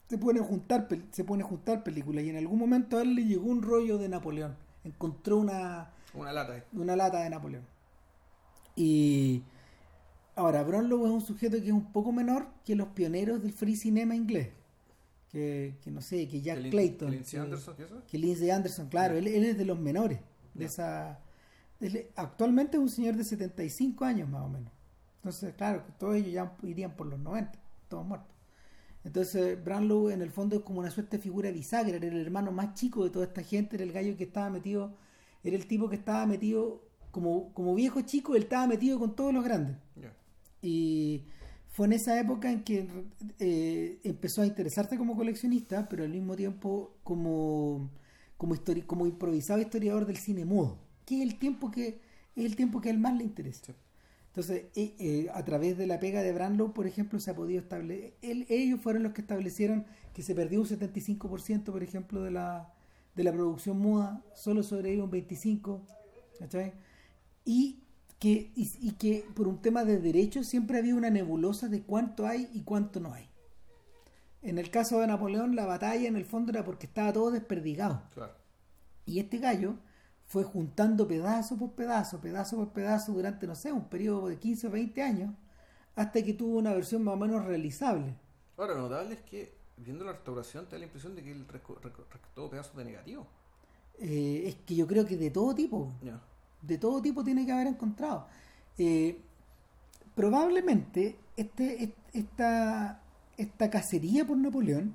Se 0.08 0.18
pone, 0.18 0.40
a 0.40 0.44
juntar, 0.44 0.86
se 1.10 1.24
juntar 1.24 1.82
películas 1.82 2.24
y 2.24 2.30
en 2.30 2.36
algún 2.36 2.58
momento 2.58 2.96
a 2.98 3.02
él 3.02 3.14
le 3.14 3.24
llegó 3.24 3.46
un 3.50 3.62
rollo 3.62 3.98
de 3.98 4.08
Napoleón. 4.08 4.54
Encontró 4.84 5.38
una, 5.38 5.90
Una 6.14 6.32
lata. 6.32 6.58
eh. 6.58 6.64
una 6.74 6.94
lata 6.94 7.20
de 7.22 7.30
Napoleón. 7.30 7.64
Y 8.76 9.42
ahora, 10.34 10.62
Brownlow 10.62 11.06
es 11.06 11.12
un 11.12 11.20
sujeto 11.20 11.56
que 11.58 11.66
es 11.66 11.72
un 11.72 11.92
poco 11.92 12.12
menor 12.12 12.46
que 12.64 12.76
los 12.76 12.88
pioneros 12.88 13.42
del 13.42 13.52
free 13.52 13.76
cinema 13.76 14.14
inglés. 14.14 14.50
Que, 15.32 15.74
que 15.82 15.90
no 15.90 16.00
sé, 16.00 16.28
que 16.28 16.40
Jack 16.40 16.62
Que 16.62 16.70
Clayton. 16.70 17.08
que 17.10 17.16
Lindsay 17.16 17.38
que- 17.38 17.44
Anderson, 17.44 17.76
¿qué 17.76 17.82
eso? 17.84 18.02
que 18.08 18.18
Lindsay 18.18 18.50
Anderson, 18.50 18.88
claro, 18.88 19.16
él, 19.18 19.26
él 19.26 19.44
es 19.44 19.58
de 19.58 19.64
los 19.64 19.78
menores. 19.78 20.20
De 20.54 20.64
esa, 20.66 21.18
él- 21.80 22.06
actualmente 22.14 22.76
es 22.76 22.82
un 22.82 22.88
señor 22.88 23.16
de 23.16 23.24
75 23.24 24.04
años 24.04 24.28
más 24.28 24.42
o 24.42 24.48
menos. 24.48 24.70
Entonces, 25.16 25.52
claro, 25.54 25.84
que 25.84 25.92
todos 25.98 26.14
ellos 26.14 26.32
ya 26.32 26.52
irían 26.62 26.92
por 26.96 27.08
los 27.08 27.18
90, 27.18 27.58
todos 27.88 28.06
muertos. 28.06 28.30
Entonces, 29.06 29.62
Brownlow 29.64 30.10
en 30.10 30.20
el 30.20 30.30
fondo 30.30 30.56
es 30.56 30.62
como 30.62 30.80
una 30.80 30.90
suerte 30.90 31.16
de 31.18 31.22
figura 31.22 31.52
bisagra, 31.52 31.96
era 31.96 32.08
el 32.08 32.20
hermano 32.20 32.50
más 32.50 32.74
chico 32.74 33.04
de 33.04 33.10
toda 33.10 33.26
esta 33.26 33.42
gente, 33.42 33.76
era 33.76 33.84
el 33.84 33.92
gallo 33.92 34.16
que 34.16 34.24
estaba 34.24 34.50
metido, 34.50 34.96
era 35.44 35.56
el 35.56 35.66
tipo 35.68 35.88
que 35.88 35.94
estaba 35.94 36.26
metido, 36.26 36.82
como, 37.12 37.52
como 37.54 37.74
viejo 37.76 38.00
chico, 38.00 38.34
él 38.34 38.42
estaba 38.42 38.66
metido 38.66 38.98
con 38.98 39.14
todos 39.14 39.32
los 39.32 39.44
grandes. 39.44 39.76
Y 40.60 41.22
fue 41.68 41.86
en 41.86 41.92
esa 41.92 42.18
época 42.18 42.50
en 42.50 42.64
que 42.64 42.88
eh, 43.38 44.00
empezó 44.02 44.42
a 44.42 44.46
interesarse 44.46 44.98
como 44.98 45.14
coleccionista, 45.14 45.88
pero 45.88 46.02
al 46.02 46.10
mismo 46.10 46.34
tiempo 46.34 46.96
como, 47.04 47.88
como, 48.36 48.56
histori- 48.56 48.84
como 48.86 49.06
improvisado 49.06 49.60
historiador 49.60 50.04
del 50.06 50.16
cine 50.16 50.44
mudo, 50.44 50.78
que 51.04 51.18
es 51.18 51.22
el 51.22 51.38
tiempo 51.38 51.70
que 51.70 52.00
es 52.34 52.44
el 52.44 52.56
tiempo 52.56 52.80
que 52.80 52.88
a 52.88 52.92
él 52.92 52.98
más 52.98 53.16
le 53.16 53.22
interesa. 53.22 53.72
Sí. 53.72 53.72
Entonces, 54.36 54.66
eh, 54.74 54.94
eh, 54.98 55.30
a 55.32 55.42
través 55.46 55.78
de 55.78 55.86
la 55.86 55.98
pega 55.98 56.20
de 56.20 56.30
Branlow, 56.30 56.74
por 56.74 56.86
ejemplo, 56.86 57.18
se 57.18 57.30
ha 57.30 57.34
podido 57.34 57.58
establecer, 57.58 58.12
ellos 58.20 58.78
fueron 58.82 59.02
los 59.02 59.14
que 59.14 59.22
establecieron 59.22 59.86
que 60.12 60.20
se 60.20 60.34
perdió 60.34 60.60
un 60.60 60.66
75%, 60.66 61.64
por 61.64 61.82
ejemplo, 61.82 62.22
de 62.22 62.32
la, 62.32 62.70
de 63.14 63.24
la 63.24 63.32
producción 63.32 63.78
muda, 63.78 64.22
solo 64.34 64.62
sobrevive 64.62 65.02
un 65.02 65.10
25%, 65.10 65.80
¿cachai? 66.38 66.74
Y 67.46 67.80
que, 68.18 68.52
y, 68.54 68.70
y 68.78 68.90
que 68.90 69.24
por 69.34 69.48
un 69.48 69.62
tema 69.62 69.86
de 69.86 70.00
derechos 70.00 70.46
siempre 70.46 70.76
había 70.76 70.96
una 70.96 71.08
nebulosa 71.08 71.68
de 71.68 71.80
cuánto 71.80 72.26
hay 72.26 72.50
y 72.52 72.60
cuánto 72.60 73.00
no 73.00 73.14
hay. 73.14 73.30
En 74.42 74.58
el 74.58 74.70
caso 74.70 75.00
de 75.00 75.06
Napoleón, 75.06 75.56
la 75.56 75.64
batalla 75.64 76.06
en 76.06 76.16
el 76.16 76.26
fondo 76.26 76.52
era 76.52 76.62
porque 76.62 76.84
estaba 76.84 77.10
todo 77.10 77.30
desperdigado. 77.30 78.02
Claro. 78.12 78.34
Y 79.06 79.18
este 79.18 79.38
gallo 79.38 79.76
fue 80.26 80.44
juntando 80.44 81.06
pedazo 81.08 81.56
por 81.56 81.72
pedazo, 81.72 82.20
pedazo 82.20 82.56
por 82.56 82.70
pedazo 82.70 83.12
durante, 83.12 83.46
no 83.46 83.54
sé, 83.54 83.72
un 83.72 83.84
periodo 83.88 84.28
de 84.28 84.38
15 84.38 84.66
o 84.68 84.70
20 84.70 85.02
años, 85.02 85.32
hasta 85.96 86.22
que 86.22 86.34
tuvo 86.34 86.58
una 86.58 86.74
versión 86.74 87.02
más 87.04 87.14
o 87.14 87.18
menos 87.18 87.44
realizable. 87.44 88.14
Ahora, 88.56 88.74
lo 88.74 88.82
notable 88.82 89.14
es 89.14 89.22
que 89.22 89.54
viendo 89.76 90.04
la 90.04 90.12
restauración 90.12 90.66
te 90.66 90.72
da 90.72 90.78
la 90.80 90.86
impresión 90.86 91.14
de 91.14 91.22
que 91.22 91.32
él 91.32 91.46
rescató 91.48 92.50
pedazos 92.50 92.76
de 92.76 92.84
negativo. 92.84 93.26
Eh, 93.98 94.44
es 94.46 94.56
que 94.56 94.74
yo 94.76 94.86
creo 94.86 95.06
que 95.06 95.16
de 95.16 95.30
todo 95.30 95.54
tipo, 95.54 95.92
de 96.62 96.78
todo 96.78 97.00
tipo 97.02 97.24
tiene 97.24 97.46
que 97.46 97.52
haber 97.52 97.66
encontrado. 97.68 98.26
Eh, 98.78 99.20
probablemente 100.14 101.16
este, 101.36 101.84
est- 101.84 101.96
esta, 102.12 103.00
esta 103.36 103.70
cacería 103.70 104.26
por 104.26 104.36
Napoleón 104.36 104.94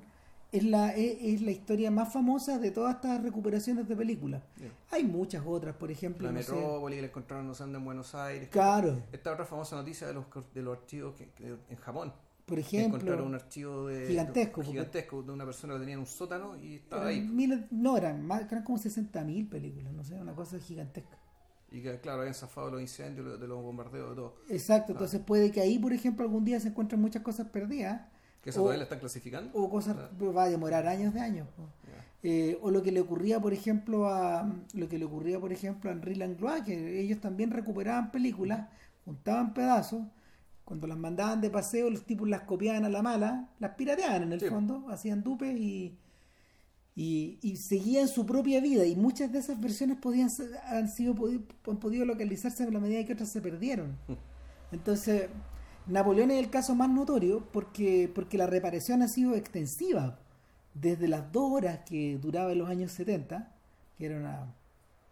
es 0.52 0.64
la, 0.64 0.90
es, 0.94 1.16
es 1.20 1.42
la 1.42 1.50
historia 1.50 1.90
más 1.90 2.12
famosa 2.12 2.58
de 2.58 2.70
todas 2.70 2.96
estas 2.96 3.22
recuperaciones 3.22 3.88
de 3.88 3.96
películas. 3.96 4.42
Hay 4.90 5.02
muchas 5.04 5.42
otras, 5.46 5.74
por 5.74 5.90
ejemplo, 5.90 6.26
La 6.26 6.32
no 6.32 6.42
sé, 6.42 6.52
metrópoli 6.52 6.96
que 6.96 7.02
la 7.02 7.08
encontraron 7.08 7.52
dónde 7.52 7.78
en 7.78 7.84
Buenos 7.84 8.14
Aires. 8.14 8.48
claro, 8.50 9.02
Esta 9.10 9.32
otra 9.32 9.46
famosa 9.46 9.76
noticia 9.76 10.06
de 10.06 10.12
los, 10.14 10.26
de 10.54 10.62
los 10.62 10.76
archivos 10.76 11.14
que, 11.16 11.30
que 11.30 11.56
en 11.68 11.76
Japón. 11.78 12.12
por 12.44 12.58
ejemplo, 12.58 12.98
encontraron 12.98 13.28
un 13.28 13.34
archivo 13.34 13.86
de, 13.86 14.08
gigantesco, 14.08 14.62
gigantesco 14.62 15.22
de 15.22 15.32
una 15.32 15.46
persona 15.46 15.72
que 15.74 15.80
tenía 15.80 15.94
en 15.94 16.00
un 16.00 16.06
sótano 16.06 16.56
y 16.58 16.76
estaba 16.76 17.06
ahí. 17.06 17.26
no 17.70 17.96
eran 17.96 18.22
más, 18.26 18.42
eran 18.42 18.62
como 18.62 18.76
60.000 18.76 19.48
películas, 19.48 19.92
no 19.94 20.04
sé, 20.04 20.14
una 20.20 20.34
cosa 20.34 20.58
gigantesca. 20.58 21.16
Y 21.70 21.80
que, 21.80 21.98
claro, 22.00 22.20
habían 22.20 22.34
zafado 22.34 22.70
los 22.72 22.82
incendios, 22.82 23.40
de 23.40 23.48
los 23.48 23.62
bombardeos, 23.62 24.10
de 24.10 24.16
todo. 24.16 24.36
Exacto, 24.50 24.92
entonces 24.92 25.22
puede 25.22 25.50
que 25.50 25.62
ahí, 25.62 25.78
por 25.78 25.94
ejemplo, 25.94 26.22
algún 26.22 26.44
día 26.44 26.60
se 26.60 26.68
encuentren 26.68 27.00
muchas 27.00 27.22
cosas 27.22 27.48
perdidas 27.48 28.02
Que 28.42 28.50
eso 28.50 28.60
O- 28.60 28.64
todavía 28.64 28.78
la 28.78 28.84
están 28.84 28.98
clasificando. 28.98 29.50
o 29.54 29.70
cosas 29.70 29.96
va 29.96 30.44
a 30.44 30.48
demorar 30.50 30.86
años 30.86 31.14
de 31.14 31.20
años. 31.20 31.46
Eh, 32.24 32.58
o 32.62 32.70
lo 32.70 32.82
que 32.82 32.92
le 32.92 33.00
ocurría, 33.00 33.40
por 33.40 33.52
ejemplo, 33.52 34.08
a 34.08 34.48
lo 34.74 34.88
que 34.88 34.98
le 34.98 35.04
ocurría, 35.04 35.40
por 35.40 35.52
ejemplo, 35.52 35.90
a 35.90 35.92
Henri 35.92 36.14
Langlois, 36.14 36.62
que 36.64 37.00
ellos 37.00 37.20
también 37.20 37.50
recuperaban 37.50 38.10
películas, 38.12 38.68
juntaban 39.04 39.54
pedazos, 39.54 40.02
cuando 40.64 40.86
las 40.86 40.96
mandaban 40.98 41.40
de 41.40 41.50
paseo, 41.50 41.90
los 41.90 42.04
tipos 42.04 42.28
las 42.28 42.42
copiaban 42.42 42.84
a 42.84 42.88
la 42.88 43.02
mala, 43.02 43.48
las 43.58 43.72
pirateaban 43.74 44.22
en 44.22 44.32
el 44.32 44.40
Sí. 44.40 44.46
fondo, 44.46 44.86
hacían 44.88 45.22
dupes 45.24 45.56
y, 45.58 45.96
y, 46.94 47.38
y 47.42 47.56
seguían 47.56 48.06
su 48.06 48.24
propia 48.24 48.60
vida. 48.60 48.84
Y 48.86 48.94
muchas 48.94 49.32
de 49.32 49.40
esas 49.40 49.60
versiones 49.60 49.98
podían 49.98 50.28
han 50.66 50.88
sido 50.88 51.16
han 51.68 51.76
podido 51.78 52.04
localizarse 52.04 52.62
en 52.62 52.72
la 52.72 52.78
medida 52.80 53.04
que 53.04 53.14
otras 53.14 53.30
se 53.30 53.40
perdieron. 53.40 53.96
Entonces, 54.70 55.28
Napoleón 55.86 56.30
es 56.30 56.38
el 56.42 56.50
caso 56.50 56.74
más 56.74 56.88
notorio 56.88 57.44
porque, 57.52 58.10
porque 58.14 58.38
la 58.38 58.46
reparación 58.46 59.02
ha 59.02 59.08
sido 59.08 59.34
extensiva. 59.34 60.18
Desde 60.74 61.06
las 61.08 61.30
dos 61.32 61.50
horas 61.52 61.80
que 61.84 62.18
duraba 62.18 62.52
en 62.52 62.58
los 62.58 62.68
años 62.70 62.92
70, 62.92 63.52
que 63.98 64.06
era 64.06 64.16
una, 64.16 64.54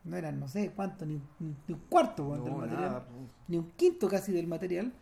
no 0.05 0.17
eran, 0.17 0.41
no 0.41 0.49
sé 0.49 0.71
cuánto, 0.75 1.05
ni, 1.05 1.21
ni- 1.39 1.55
un 1.75 1.81
cuarto 1.91 2.33
del 2.43 2.53
material, 2.55 2.81
nada. 2.81 3.07
ni 3.49 3.59
un 3.59 3.71
quinto 3.73 4.09
casi 4.09 4.33
del 4.33 4.47
material, 4.47 4.93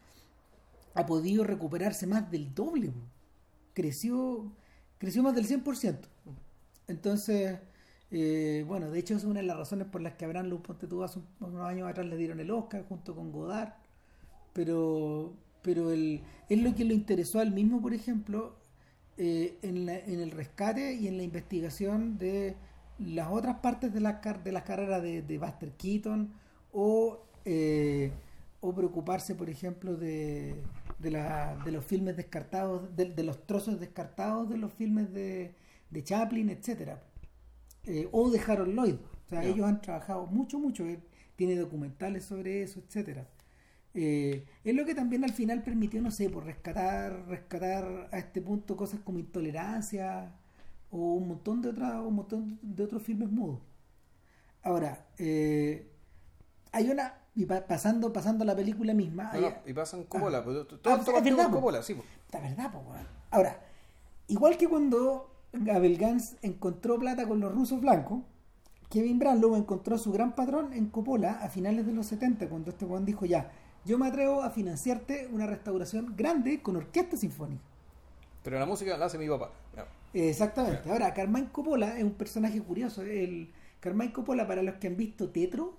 ha 0.94 1.06
podido 1.06 1.44
recuperarse 1.44 2.06
más 2.08 2.28
del 2.30 2.52
doble. 2.54 2.92
Creció, 3.72 4.50
creció 4.98 5.22
más 5.22 5.34
del 5.36 5.46
100%. 5.46 6.08
Entonces, 6.88 7.60
eh, 8.10 8.64
bueno, 8.66 8.90
de 8.90 8.98
hecho 8.98 9.14
es 9.14 9.22
una 9.22 9.38
de 9.40 9.46
las 9.46 9.58
razones 9.58 9.86
por 9.86 10.00
las 10.00 10.14
que 10.14 10.24
Abraham 10.24 10.46
Luz 10.48 10.62
Ponte 10.62 10.88
tú 10.88 11.04
hace 11.04 11.20
un- 11.20 11.26
unos 11.52 11.66
años 11.68 11.88
atrás 11.88 12.06
le 12.06 12.16
dieron 12.16 12.40
el 12.40 12.50
Oscar 12.50 12.84
junto 12.88 13.14
con 13.14 13.30
Godard. 13.30 13.74
Pero, 14.54 15.34
pero 15.62 15.90
el, 15.92 16.22
es 16.48 16.62
lo 16.62 16.74
que 16.74 16.84
lo 16.84 16.94
interesó 16.94 17.40
al 17.40 17.52
mismo, 17.52 17.80
por 17.82 17.94
ejemplo, 17.94 18.56
eh, 19.16 19.58
en, 19.62 19.86
la- 19.86 19.98
en 19.98 20.20
el 20.20 20.30
rescate 20.30 20.94
y 20.94 21.08
en 21.08 21.16
la 21.16 21.22
investigación 21.24 22.18
de 22.18 22.56
las 22.98 23.28
otras 23.30 23.56
partes 23.60 23.92
de 23.92 24.00
las 24.00 24.16
car- 24.20 24.42
de 24.44 24.52
las 24.52 24.62
carreras 24.64 25.02
de, 25.02 25.22
de 25.22 25.38
Buster 25.38 25.72
Keaton 25.72 26.32
o, 26.72 27.20
eh, 27.44 28.12
o 28.60 28.74
preocuparse, 28.74 29.34
por 29.34 29.50
ejemplo, 29.50 29.96
de, 29.96 30.64
de, 30.98 31.10
la- 31.10 31.56
de 31.64 31.72
los 31.72 31.84
filmes 31.84 32.16
descartados, 32.16 32.94
de, 32.96 33.06
de 33.10 33.22
los 33.24 33.46
trozos 33.46 33.78
descartados 33.80 34.48
de 34.50 34.58
los 34.58 34.72
filmes 34.72 35.12
de, 35.12 35.54
de 35.90 36.04
Chaplin, 36.04 36.50
etcétera 36.50 37.02
eh, 37.84 38.08
o 38.12 38.30
de 38.30 38.40
Harold 38.40 38.74
Lloyd. 38.74 38.94
O 39.26 39.28
sea, 39.28 39.44
ellos 39.44 39.66
han 39.66 39.80
trabajado 39.80 40.26
mucho, 40.26 40.58
mucho. 40.58 40.86
Él 40.86 41.00
tiene 41.36 41.56
documentales 41.56 42.24
sobre 42.24 42.62
eso, 42.62 42.80
etcétera. 42.80 43.28
Eh, 44.00 44.44
es 44.62 44.74
lo 44.76 44.84
que 44.84 44.94
también 44.94 45.24
al 45.24 45.32
final 45.32 45.62
permitió, 45.64 46.00
no 46.00 46.12
sé, 46.12 46.30
por 46.30 46.44
rescatar, 46.44 47.26
rescatar 47.26 48.08
a 48.12 48.18
este 48.18 48.40
punto 48.40 48.76
cosas 48.76 49.00
como 49.00 49.18
intolerancia 49.18 50.30
o 50.92 51.14
un 51.14 51.26
montón 51.26 51.60
de 51.62 51.70
otras, 51.70 51.94
un 51.96 52.14
montón 52.14 52.58
de 52.62 52.84
otros 52.84 53.02
filmes 53.02 53.28
mudos. 53.28 53.58
Ahora, 54.62 55.06
eh, 55.18 55.90
hay 56.70 56.90
una 56.90 57.14
y 57.34 57.44
pa- 57.46 57.66
pasando, 57.66 58.12
pasando 58.12 58.44
la 58.44 58.54
película 58.54 58.94
misma, 58.94 59.32
No, 59.32 59.46
hay- 59.48 59.54
y 59.66 59.72
pasan 59.72 60.04
Coppola. 60.04 60.44
pues, 60.44 60.66
todo 60.68 60.78
Ah, 60.94 60.96
partió 61.04 61.12
verdad. 61.36 61.50
Coppola, 61.50 61.82
sí. 61.82 61.96
la 62.32 62.40
verdad, 62.40 62.70
po. 62.72 62.84
Ahora, 63.30 63.60
igual 64.28 64.56
que 64.56 64.68
cuando 64.68 65.34
Abel 65.72 65.96
Gans 65.98 66.36
encontró 66.42 66.98
plata 67.00 67.26
con 67.26 67.40
los 67.40 67.52
rusos 67.52 67.80
blancos, 67.80 68.20
Kevin 68.90 69.18
Branlow 69.18 69.56
encontró 69.56 69.96
a 69.96 69.98
su 69.98 70.12
gran 70.12 70.34
patrón 70.36 70.72
en 70.72 70.86
Coppola 70.86 71.32
a 71.42 71.48
finales 71.48 71.84
de 71.84 71.92
los 71.92 72.06
70, 72.06 72.48
cuando 72.48 72.70
este 72.70 72.86
Juan 72.86 73.04
dijo 73.04 73.26
ya, 73.26 73.50
yo 73.84 73.98
me 73.98 74.08
atrevo 74.08 74.42
a 74.42 74.50
financiarte 74.50 75.28
una 75.32 75.46
restauración 75.46 76.14
grande 76.16 76.60
con 76.62 76.76
orquesta 76.76 77.16
sinfónica. 77.16 77.62
Pero 78.42 78.58
la 78.58 78.66
música 78.66 78.96
la 78.96 79.06
hace 79.06 79.18
mi 79.18 79.28
papá. 79.28 79.50
Exactamente. 80.14 80.90
Ahora, 80.90 81.12
Carmine 81.12 81.48
Coppola 81.52 81.98
es 81.98 82.04
un 82.04 82.12
personaje 82.14 82.60
curioso. 82.62 83.02
El 83.02 83.50
Carmine 83.80 84.12
Coppola, 84.12 84.46
para 84.46 84.62
los 84.62 84.76
que 84.76 84.86
han 84.86 84.96
visto 84.96 85.28
Tetro, 85.30 85.76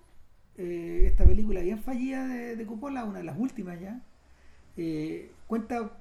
eh, 0.58 1.04
esta 1.08 1.24
película 1.26 1.62
bien 1.62 1.80
fallida 1.80 2.28
de, 2.28 2.56
de 2.56 2.66
Coppola, 2.66 3.06
una 3.06 3.20
de 3.20 3.24
las 3.24 3.38
últimas 3.40 3.80
ya, 3.80 4.02
eh, 4.78 5.32
cuenta, 5.48 5.92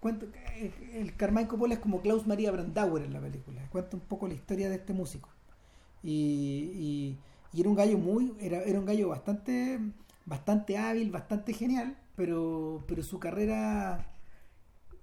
cuenta 0.00 0.26
eh, 0.56 0.72
el 0.94 1.16
Carmine 1.16 1.48
Coppola 1.48 1.74
es 1.74 1.80
como 1.80 2.00
Klaus 2.02 2.26
Maria 2.26 2.50
Brandauer 2.50 3.02
en 3.04 3.12
la 3.12 3.20
película. 3.20 3.62
Cuenta 3.70 3.96
un 3.96 4.02
poco 4.02 4.28
la 4.28 4.34
historia 4.34 4.68
de 4.68 4.76
este 4.76 4.92
músico. 4.92 5.28
Y, 6.02 6.70
y- 6.74 7.18
y 7.52 7.60
era 7.60 7.68
un 7.70 7.74
gallo 7.76 7.98
muy, 7.98 8.32
era, 8.40 8.62
era 8.62 8.78
un 8.78 8.86
gallo 8.86 9.08
bastante, 9.08 9.80
bastante 10.30 10.78
hábil, 10.78 11.10
bastante 11.10 11.52
genial, 11.52 11.98
pero, 12.16 12.84
pero 12.88 13.02
su 13.02 13.18
carrera 13.18 14.06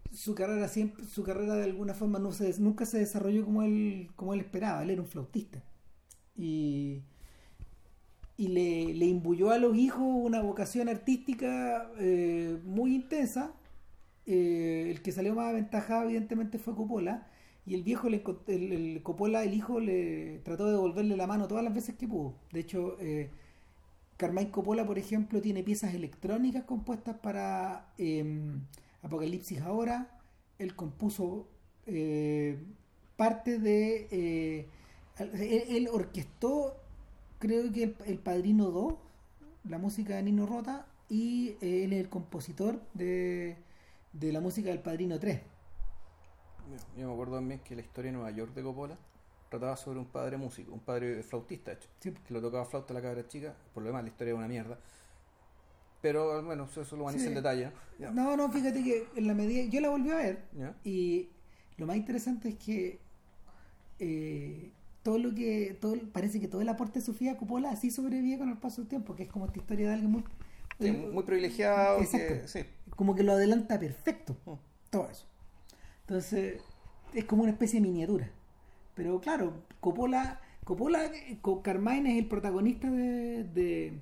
su 0.09 0.33
carrera 0.35 0.69
siempre 0.69 1.03
su 1.05 1.21
carrera 1.23 1.55
de 1.55 1.65
alguna 1.65 1.93
forma 1.93 2.17
nunca 2.17 2.85
se 2.85 2.97
desarrolló 2.99 3.43
como 3.45 3.61
él 3.63 4.09
como 4.15 4.33
él 4.33 4.39
esperaba. 4.39 4.83
Él 4.83 4.91
era 4.91 5.01
un 5.01 5.07
flautista. 5.07 5.61
Y 6.35 7.01
y 8.37 8.49
le, 8.49 8.93
le 8.93 9.05
imbuyó 9.05 9.51
a 9.51 9.57
los 9.57 9.75
hijos 9.75 10.03
una 10.03 10.41
vocación 10.41 10.89
artística 10.89 11.91
eh, 11.99 12.57
muy 12.63 12.95
intensa. 12.95 13.53
Eh, 14.27 14.89
el 14.91 15.01
que 15.01 15.11
salió 15.11 15.33
más 15.35 15.49
aventajado 15.49 16.03
evidentemente 16.05 16.59
fue 16.59 16.75
Coppola. 16.75 17.27
Y 17.65 17.73
el 17.75 17.83
viejo 17.83 18.09
le 18.09 18.23
el, 18.47 18.71
el 18.71 19.03
Coppola 19.03 19.43
el 19.43 19.53
hijo 19.53 19.79
le 19.81 20.39
trató 20.45 20.65
de 20.65 20.71
devolverle 20.73 21.17
la 21.17 21.27
mano 21.27 21.47
todas 21.47 21.63
las 21.65 21.73
veces 21.73 21.95
que 21.95 22.07
pudo. 22.07 22.35
De 22.53 22.61
hecho 22.61 22.97
eh, 23.01 23.31
Carmine 24.17 24.51
Coppola, 24.51 24.85
por 24.85 24.97
ejemplo, 24.97 25.41
tiene 25.41 25.63
piezas 25.63 25.93
electrónicas 25.93 26.63
compuestas 26.63 27.17
para 27.17 27.93
eh, 27.97 28.25
Apocalipsis 29.03 29.61
ahora. 29.61 30.19
Él 30.59 30.75
compuso 30.75 31.47
eh, 31.85 32.57
parte 33.15 33.59
de... 33.59 34.07
eh, 34.11 34.67
él, 35.19 35.87
orquestó, 35.91 36.75
creo 37.39 37.71
que 37.71 37.83
el, 37.83 37.95
el 38.05 38.19
Padrino 38.19 38.71
2, 38.71 38.95
la 39.69 39.77
música 39.77 40.15
de 40.15 40.23
Nino 40.23 40.45
Rota, 40.45 40.85
y 41.09 41.57
eh, 41.61 41.83
él 41.85 41.93
es 41.93 41.99
el 42.01 42.09
compositor 42.09 42.81
de, 42.93 43.57
de 44.13 44.31
la 44.31 44.41
música 44.41 44.69
del 44.69 44.79
Padrino 44.79 45.19
3. 45.19 45.41
Yo 46.97 47.07
me 47.07 47.13
acuerdo 47.13 47.35
también 47.35 47.61
que 47.61 47.75
la 47.75 47.81
historia 47.81 48.11
de 48.11 48.17
Nueva 48.17 48.31
York 48.31 48.53
de 48.53 48.61
Coppola 48.63 48.97
trataba 49.49 49.75
sobre 49.77 49.99
un 49.99 50.05
padre 50.05 50.37
músico, 50.37 50.71
un 50.73 50.79
padre 50.79 51.23
flautista, 51.23 51.71
hecho, 51.73 51.87
Sí. 51.99 52.11
que 52.11 52.33
lo 52.33 52.41
tocaba 52.41 52.65
flauta 52.65 52.93
a 52.93 52.95
la 52.95 53.01
cabra 53.01 53.27
chica. 53.27 53.53
Por 53.73 53.83
lo 53.83 53.87
demás, 53.87 54.03
la 54.03 54.09
historia 54.09 54.33
es 54.33 54.37
una 54.37 54.47
mierda. 54.47 54.77
Pero 56.01 56.43
bueno, 56.43 56.65
eso, 56.65 56.81
eso 56.81 56.95
lo 56.95 57.05
van 57.05 57.15
a 57.15 57.19
Sí. 57.19 57.27
en 57.27 57.35
detalle. 57.35 57.71
¿no? 57.99 58.11
No, 58.11 58.37
no, 58.37 58.51
fíjate 58.51 58.83
que 58.83 59.07
en 59.15 59.27
la 59.27 59.33
medida... 59.33 59.63
Yo 59.65 59.81
la 59.81 59.89
volví 59.89 60.11
a 60.11 60.15
ver 60.15 60.43
¿Ya? 60.53 60.75
Y 60.83 61.29
lo 61.77 61.85
más 61.87 61.95
interesante 61.97 62.49
es 62.49 62.55
que 62.55 62.99
eh, 63.99 64.71
todo 65.03 65.17
lo 65.17 65.33
que 65.33 65.75
todo 65.81 65.95
parece 66.11 66.39
que 66.39 66.47
todo 66.47 66.61
el 66.61 66.69
aporte 66.69 66.99
de 66.99 67.05
Sofía 67.05 67.37
Coppola 67.37 67.71
así 67.71 67.89
sobrevive 67.89 68.37
con 68.37 68.49
el 68.49 68.57
paso 68.57 68.81
del 68.81 68.89
tiempo, 68.89 69.15
que 69.15 69.23
es 69.23 69.29
como 69.29 69.45
esta 69.45 69.57
historia 69.59 69.87
de 69.87 69.93
alguien 69.93 70.11
muy 70.11 70.23
Sí, 70.79 70.91
muy 70.91 71.23
privilegiado. 71.23 71.99
Exacto. 72.01 72.41
Que, 72.41 72.47
sí. 72.47 72.59
como 72.95 73.15
que 73.15 73.23
lo 73.23 73.31
adelanta 73.31 73.79
perfecto, 73.79 74.35
Mm. 74.45 74.51
todo 74.91 75.09
eso. 75.09 75.25
Entonces, 76.01 76.61
es 77.15 77.25
como 77.25 77.41
una 77.43 77.51
especie 77.53 77.79
de 77.81 77.87
miniatura. 77.87 78.29
Pero 78.97 79.21
claro, 79.21 79.53
Coppola, 79.79 80.41
Coppola 80.65 81.05
eh, 81.05 81.37
Co- 81.41 81.61
Carmine 81.61 82.13
es 82.13 82.23
el 82.23 82.27
protagonista 82.27 82.89
de, 82.89 83.43
de, 83.43 83.93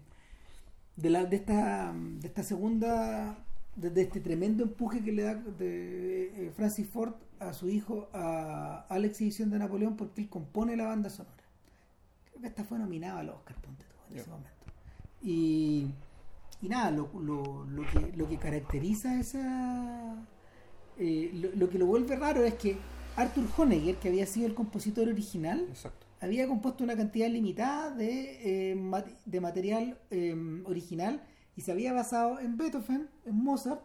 de, 0.95 1.09
la, 1.09 1.25
de, 1.25 1.35
esta, 1.35 1.93
de 1.93 2.27
esta 2.27 2.43
segunda, 2.43 3.37
de, 3.75 3.89
de 3.89 4.01
este 4.01 4.21
tremendo 4.21 4.63
empuje 4.63 5.03
que 5.03 5.11
le 5.11 5.23
da 5.23 5.35
de, 5.35 6.47
eh, 6.47 6.51
Francis 6.55 6.87
Ford 6.89 7.13
a 7.39 7.51
su 7.51 7.67
hijo 7.67 8.07
a, 8.13 8.85
a 8.87 8.97
la 8.99 9.07
exhibición 9.07 9.49
de 9.49 9.59
Napoleón 9.59 9.97
porque 9.97 10.21
él 10.21 10.29
compone 10.29 10.77
la 10.77 10.87
banda 10.87 11.09
sonora. 11.09 11.43
Creo 12.29 12.41
que 12.41 12.47
esta 12.47 12.63
fue 12.63 12.79
nominada 12.79 13.19
al 13.19 13.29
Oscar, 13.29 13.57
ponte 13.57 13.83
tú, 13.83 14.13
en 14.13 14.19
ese 14.19 14.29
momento. 14.29 14.49
Y, 15.21 15.87
y 16.61 16.69
nada, 16.69 16.89
lo, 16.91 17.09
lo, 17.19 17.65
lo, 17.65 17.83
que, 17.91 18.13
lo 18.15 18.29
que 18.29 18.37
caracteriza 18.37 19.19
esa... 19.19 20.15
eh, 20.97 21.31
lo, 21.33 21.49
lo 21.59 21.69
que 21.69 21.79
lo 21.79 21.85
vuelve 21.85 22.15
raro 22.15 22.45
es 22.45 22.53
que 22.53 22.77
Arthur 23.15 23.45
Honegger, 23.57 23.95
que 23.97 24.09
había 24.09 24.25
sido 24.25 24.47
el 24.47 24.53
compositor 24.55 25.07
original, 25.07 25.65
Exacto. 25.69 26.05
había 26.19 26.47
compuesto 26.47 26.83
una 26.83 26.95
cantidad 26.95 27.29
limitada 27.29 27.91
de, 27.91 28.71
eh, 28.71 28.75
mat- 28.75 29.07
de 29.25 29.41
material 29.41 29.97
eh, 30.11 30.35
original 30.65 31.21
y 31.55 31.61
se 31.61 31.71
había 31.71 31.93
basado 31.93 32.39
en 32.39 32.57
Beethoven, 32.57 33.09
en 33.25 33.35
Mozart 33.35 33.81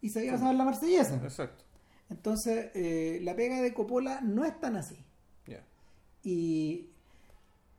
y 0.00 0.08
se 0.10 0.20
había 0.20 0.32
basado 0.32 0.50
en 0.50 0.58
la 0.58 0.64
marsellesa. 0.64 1.20
Exacto. 1.22 1.64
Entonces, 2.10 2.70
eh, 2.74 3.20
la 3.22 3.36
pega 3.36 3.60
de 3.60 3.72
Coppola 3.74 4.20
no 4.22 4.44
es 4.44 4.58
tan 4.58 4.76
así. 4.76 4.96
Ya. 5.46 5.62
Y 6.24 6.88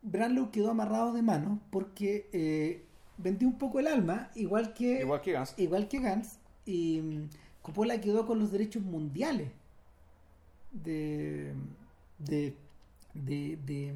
Branlow 0.01 0.51
quedó 0.51 0.71
amarrado 0.71 1.13
de 1.13 1.21
mano 1.21 1.59
porque 1.71 2.29
eh, 2.31 2.85
vendió 3.17 3.47
un 3.47 3.57
poco 3.57 3.79
el 3.79 3.87
alma, 3.87 4.31
igual 4.35 4.73
que 4.73 5.01
Igual 5.01 5.21
que 5.21 5.31
Gans. 5.33 5.53
igual 5.57 5.87
que 5.89 5.99
Gans, 5.99 6.37
y 6.65 7.01
mm, 7.01 7.29
Coppola 7.63 7.99
quedó 7.99 8.25
con 8.25 8.39
los 8.39 8.51
derechos 8.51 8.83
mundiales 8.83 9.49
de, 10.71 11.53
de, 12.17 12.55
de, 13.13 13.93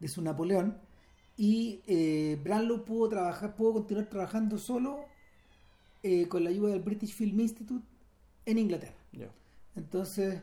de, 0.00 0.08
su 0.08 0.22
Napoleón 0.22 0.76
y 1.36 1.80
eh, 1.86 2.38
Branlow 2.42 2.84
pudo 2.84 3.08
trabajar, 3.08 3.54
pudo 3.54 3.74
continuar 3.74 4.08
trabajando 4.08 4.58
solo 4.58 5.04
eh, 6.02 6.28
con 6.28 6.44
la 6.44 6.50
ayuda 6.50 6.70
del 6.70 6.82
British 6.82 7.14
Film 7.14 7.40
Institute 7.40 7.84
en 8.46 8.58
Inglaterra. 8.58 8.94
Entonces, 9.76 10.40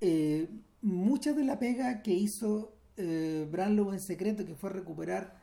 eh, 0.00 0.48
mucha 0.82 1.32
de 1.32 1.44
la 1.44 1.58
pega 1.58 2.02
que 2.02 2.12
hizo 2.12 2.72
eh, 2.96 3.46
Branlow 3.50 3.92
en 3.92 4.00
secreto, 4.00 4.46
que 4.46 4.54
fue 4.54 4.70
recuperar 4.70 5.34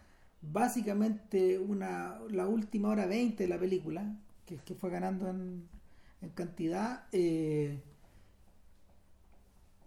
básicamente 0.41 1.59
una, 1.59 2.19
la 2.29 2.47
última 2.47 2.89
hora 2.89 3.05
20 3.05 3.43
de 3.43 3.49
la 3.49 3.59
película, 3.59 4.15
que, 4.45 4.57
que 4.57 4.75
fue 4.75 4.89
ganando 4.89 5.29
en, 5.29 5.67
en 6.21 6.29
cantidad, 6.29 7.05
eh, 7.11 7.79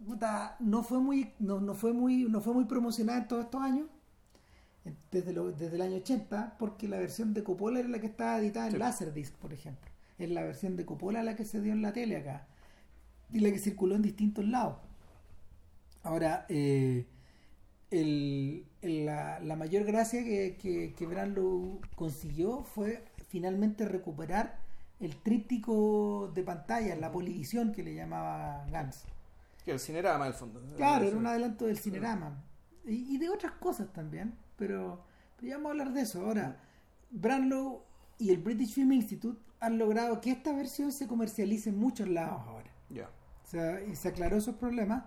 puta, 0.04 0.56
no 0.60 0.82
fue 0.82 0.98
muy 1.00 1.32
no, 1.38 1.60
no 1.60 1.74
fue 1.74 1.92
muy 1.92 2.24
no 2.24 2.40
fue 2.40 2.54
muy 2.54 2.64
promocionada 2.64 3.20
en 3.20 3.28
todos 3.28 3.44
estos 3.44 3.62
años 3.62 3.86
desde, 5.10 5.32
lo- 5.32 5.50
desde 5.52 5.76
el 5.76 5.82
año 5.82 5.96
80 5.96 6.56
porque 6.58 6.86
la 6.88 6.98
versión 6.98 7.34
de 7.34 7.42
Coppola 7.42 7.80
era 7.80 7.88
la 7.88 7.98
que 8.00 8.06
estaba 8.06 8.38
editada 8.38 8.66
en 8.66 8.72
Sí. 8.74 8.78
Laserdisc 8.78 9.34
por 9.36 9.52
ejemplo 9.52 9.90
es 10.18 10.30
la 10.30 10.42
versión 10.42 10.76
de 10.76 10.84
Coppola 10.84 11.22
la 11.22 11.34
que 11.36 11.44
se 11.44 11.60
dio 11.60 11.72
en 11.72 11.82
la 11.82 11.92
tele 11.92 12.16
acá 12.18 12.46
y 13.32 13.40
la 13.40 13.50
que 13.50 13.58
circuló 13.58 13.96
en 13.96 14.02
distintos 14.02 14.44
lados 14.46 14.76
ahora 16.02 16.46
eh, 16.48 17.06
el- 17.90 18.64
el- 18.82 19.06
la, 19.06 19.40
la 19.40 19.56
mayor 19.56 19.84
gracia 19.84 20.22
que, 20.24 20.56
que, 20.60 20.94
que 20.96 21.06
Branlow 21.06 21.80
consiguió 21.96 22.62
fue 22.62 23.04
finalmente 23.28 23.86
recuperar 23.86 24.58
el 25.00 25.14
tríptico 25.16 26.30
de 26.34 26.42
pantalla, 26.42 26.96
la 26.96 27.10
polivisión 27.12 27.72
que 27.72 27.82
le 27.82 27.94
llamaba 27.94 28.64
Gans. 28.70 29.04
Que 29.66 29.72
el 29.72 29.80
cinerama, 29.80 30.28
el 30.28 30.32
fondo. 30.32 30.62
Claro, 30.76 31.06
era 31.06 31.16
un 31.16 31.26
adelanto 31.26 31.66
del 31.66 31.76
cinerama. 31.76 32.42
Y, 32.84 33.16
y 33.16 33.18
de 33.18 33.28
otras 33.28 33.52
cosas 33.52 33.92
también, 33.92 34.38
pero, 34.56 35.04
pero 35.36 35.48
ya 35.48 35.56
vamos 35.56 35.70
a 35.70 35.72
hablar 35.72 35.92
de 35.92 36.02
eso. 36.02 36.24
Ahora, 36.24 36.60
Branlow 37.10 37.82
y 38.16 38.30
el 38.30 38.38
British 38.38 38.74
Film 38.74 38.92
Institute 38.92 39.40
han 39.58 39.76
logrado 39.76 40.20
que 40.20 40.30
esta 40.30 40.52
versión 40.52 40.92
se 40.92 41.08
comercialice 41.08 41.70
en 41.70 41.78
muchos 41.78 42.08
lados 42.08 42.40
ahora. 42.46 42.70
Ya. 42.90 43.10
O 43.44 43.48
sea, 43.48 43.82
y 43.82 43.96
se 43.96 44.08
aclaró 44.08 44.36
esos 44.36 44.54
problemas. 44.54 45.04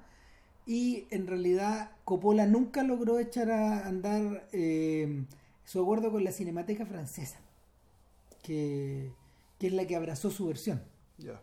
Y 0.66 1.08
en 1.10 1.26
realidad 1.26 1.92
Coppola 2.04 2.46
nunca 2.46 2.84
logró 2.84 3.18
echar 3.18 3.50
a 3.50 3.88
andar 3.88 4.50
eh, 4.52 5.26
su 5.64 5.82
acuerdo 5.82 6.12
con 6.12 6.24
la 6.26 6.34
Cinemateca 6.34 6.86
Francesa, 6.86 7.40
que, 8.44 9.14
que 9.58 9.68
es 9.68 9.74
la 9.74 9.88
que 9.88 9.96
abrazó 9.96 10.30
su 10.30 10.46
versión. 10.48 10.84
Ya. 11.18 11.42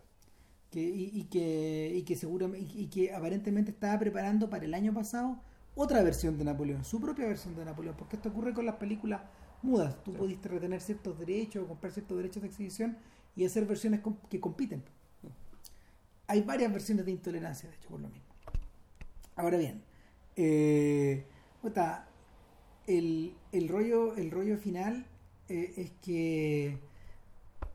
Que, 0.71 0.81
y, 0.81 1.11
y 1.13 1.23
que, 1.25 1.93
y 1.95 2.01
que 2.03 2.15
seguramente 2.15 2.73
y 2.75 2.87
que 2.87 3.13
aparentemente 3.13 3.71
estaba 3.71 3.97
preparando 3.99 4.49
para 4.49 4.65
el 4.65 4.73
año 4.73 4.93
pasado 4.93 5.39
otra 5.75 6.03
versión 6.03 6.37
de 6.37 6.43
Napoleón, 6.43 6.83
su 6.83 6.99
propia 6.99 7.25
versión 7.27 7.55
de 7.55 7.63
Napoleón, 7.65 7.95
porque 7.97 8.17
esto 8.17 8.29
ocurre 8.29 8.53
con 8.53 8.65
las 8.65 8.75
películas 8.75 9.21
mudas. 9.61 10.03
Tú 10.03 10.11
Sí. 10.11 10.17
pudiste 10.17 10.49
retener 10.49 10.81
ciertos 10.81 11.17
derechos 11.19 11.63
o 11.63 11.67
comprar 11.67 11.93
ciertos 11.93 12.17
derechos 12.17 12.41
de 12.41 12.49
exhibición 12.49 12.97
y 13.35 13.45
hacer 13.45 13.65
versiones 13.65 14.01
que 14.29 14.39
compiten. 14.39 14.83
Hay 16.27 16.41
varias 16.41 16.71
versiones 16.73 17.05
de 17.05 17.11
intolerancia, 17.11 17.69
de 17.69 17.75
hecho, 17.75 17.89
por 17.89 18.01
lo 18.01 18.09
mismo. 18.09 18.25
Ahora 19.35 19.57
bien, 19.57 19.81
eh, 20.35 21.25
el, 22.87 23.35
el 23.51 23.67
rollo, 23.67 24.15
el 24.15 24.31
rollo 24.31 24.57
final 24.57 25.05
eh, 25.49 25.73
es 25.77 25.91
que 26.01 26.77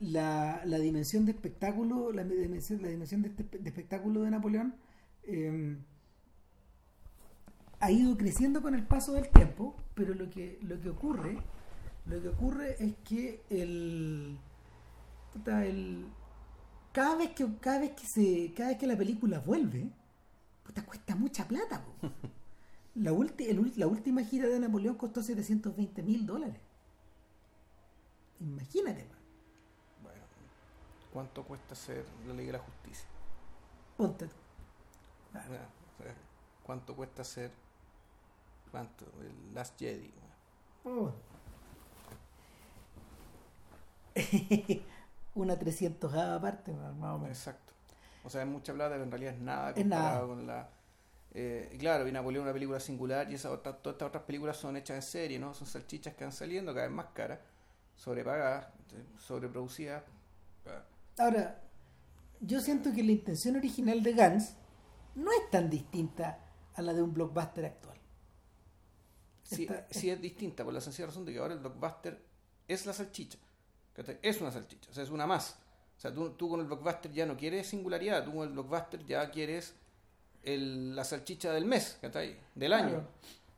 la, 0.03 0.63
la 0.67 0.79
dimensión 0.79 1.25
de 1.27 1.33
espectáculo, 1.33 2.13
la 2.13 2.25
dimensión, 2.25 2.83
la 2.83 2.89
dimensión 2.89 3.23
de, 3.23 3.29
este- 3.31 3.59
de 3.59 3.69
espectáculo 3.69 4.23
de 4.23 4.31
Napoleón, 4.31 4.75
eh, 5.25 5.77
ha 7.81 7.91
ido 7.91 8.17
creciendo 8.17 8.63
con 8.63 8.75
el 8.75 8.85
paso 8.87 9.13
del 9.15 9.29
tiempo, 9.29 9.75
pero 9.95 10.15
lo 10.15 10.31
que, 10.31 10.59
lo 10.63 10.81
que 10.81 10.89
ocurre, 10.91 11.37
lo 12.07 12.21
que 12.23 12.29
ocurre 12.29 12.77
es 12.85 12.95
que 13.05 13.43
el, 13.51 14.39
cada 16.93 17.17
vez 17.17 17.31
que 17.31 17.47
cada 17.61 17.79
vez 17.81 17.93
que 17.93 18.07
se 18.07 18.53
cada 18.55 18.71
vez 18.71 18.79
que 18.79 18.87
la 18.87 18.97
película 18.97 19.39
vuelve, 19.41 19.91
puta, 20.65 20.85
cuesta 20.85 21.15
mucha 21.17 21.47
plata. 21.49 21.85
po. 21.85 22.11
La, 22.95 23.11
ulti- 23.11 23.47
el 23.49 23.73
la 23.77 23.87
última 23.87 24.23
gira 24.23 24.49
de 24.49 24.61
Napoleón 24.61 24.97
costó 24.97 25.23
720 25.23 26.03
mil 26.03 26.27
dólares. 26.27 26.61
Imagínate, 28.41 29.05
man. 29.09 29.22
¿Cuánto 31.13 31.45
cuesta 31.45 31.75
hacer 31.75 32.05
la 32.27 32.35
ley 32.35 32.47
de 32.47 32.53
la 32.53 32.59
justicia? 32.59 33.07
ponte 33.97 34.27
sea, 35.33 35.69
¿Cuánto 36.63 36.95
cuesta 36.95 37.23
hacer 37.23 37.51
cuánto? 38.71 39.05
El 39.21 39.55
Last 39.55 39.79
Jedi. 39.79 40.13
Oh. 40.85 41.13
Una 45.35 45.59
300 45.59 46.13
aparte, 46.15 46.73
más 46.73 47.15
o 47.15 47.19
menos. 47.19 47.37
Exacto. 47.39 47.73
O 48.25 48.31
sea, 48.31 48.43
es 48.43 48.49
mucha 48.49 48.73
plata, 48.75 48.91
pero 48.91 49.05
en 49.05 49.11
realidad 49.11 49.35
es 49.35 49.41
nada 49.41 49.71
Es 49.71 49.75
comparado 49.77 50.15
nada. 50.15 50.27
con 50.27 50.47
la. 50.47 50.69
eh, 51.33 51.77
claro, 51.81 52.07
y 52.07 52.13
Napoleón 52.13 52.43
es 52.43 52.47
una 52.47 52.53
película 52.53 52.79
singular 52.81 53.31
y 53.31 53.35
esa 53.35 53.51
otra- 53.51 53.77
todas 53.77 53.95
estas 53.95 54.09
otras 54.09 54.25
películas 54.25 54.57
son 54.57 54.77
hechas 54.77 54.97
en 54.97 55.03
serie, 55.03 55.39
¿no? 55.39 55.55
Son 55.55 55.67
salchichas 55.67 56.15
que 56.15 56.25
van 56.25 56.33
saliendo 56.33 56.73
cada 56.75 56.87
vez 56.87 56.95
más 56.95 57.07
caras, 57.15 57.41
sobrepagadas, 57.97 58.67
sobreproducidas. 59.19 60.03
Ah, 61.19 61.25
Ahora, 61.25 61.61
yo 62.41 62.61
siento 62.61 62.93
que 62.93 63.03
la 63.03 63.13
intención 63.13 63.57
original 63.57 64.03
de 64.03 64.13
Gans 64.15 64.55
no 65.15 65.31
es 65.31 65.51
tan 65.51 65.69
distinta 65.71 66.39
a 66.75 66.83
la 66.83 66.93
de 66.95 67.03
un 67.03 67.13
blockbuster 67.13 67.65
actual. 67.67 67.99
Sí, 69.43 69.65
Esta- 69.65 69.87
sí 69.91 70.11
es 70.11 70.21
distinta 70.21 70.65
por 70.65 70.73
la 70.73 70.81
sencilla 70.81 71.07
razón 71.07 71.25
de 71.25 71.33
que 71.33 71.39
ahora 71.39 71.55
el 71.55 71.61
blockbuster 71.61 72.19
es 72.67 72.87
la 72.87 72.93
salchicha. 72.93 73.39
Es 74.23 74.41
una 74.41 74.51
salchicha, 74.51 74.91
o 74.91 74.95
sea, 74.95 75.03
es 75.05 75.11
una 75.11 75.27
más. 75.27 75.59
O 75.99 76.01
sea, 76.01 76.13
tú, 76.13 76.31
tú 76.31 76.49
con 76.49 76.61
el 76.61 76.67
blockbuster 76.67 77.13
ya 77.13 77.27
no 77.27 77.37
quieres 77.37 77.67
singularidad, 77.69 78.25
tú 78.25 78.33
con 78.33 78.43
el 78.49 78.55
blockbuster 78.55 79.05
ya 79.05 79.31
quieres 79.31 79.75
el- 80.43 80.97
la 80.97 81.05
salchicha 81.05 81.53
del 81.53 81.67
mes, 81.67 81.99
¿cachai? 82.01 82.39
Del 82.55 82.73
año. 82.73 83.07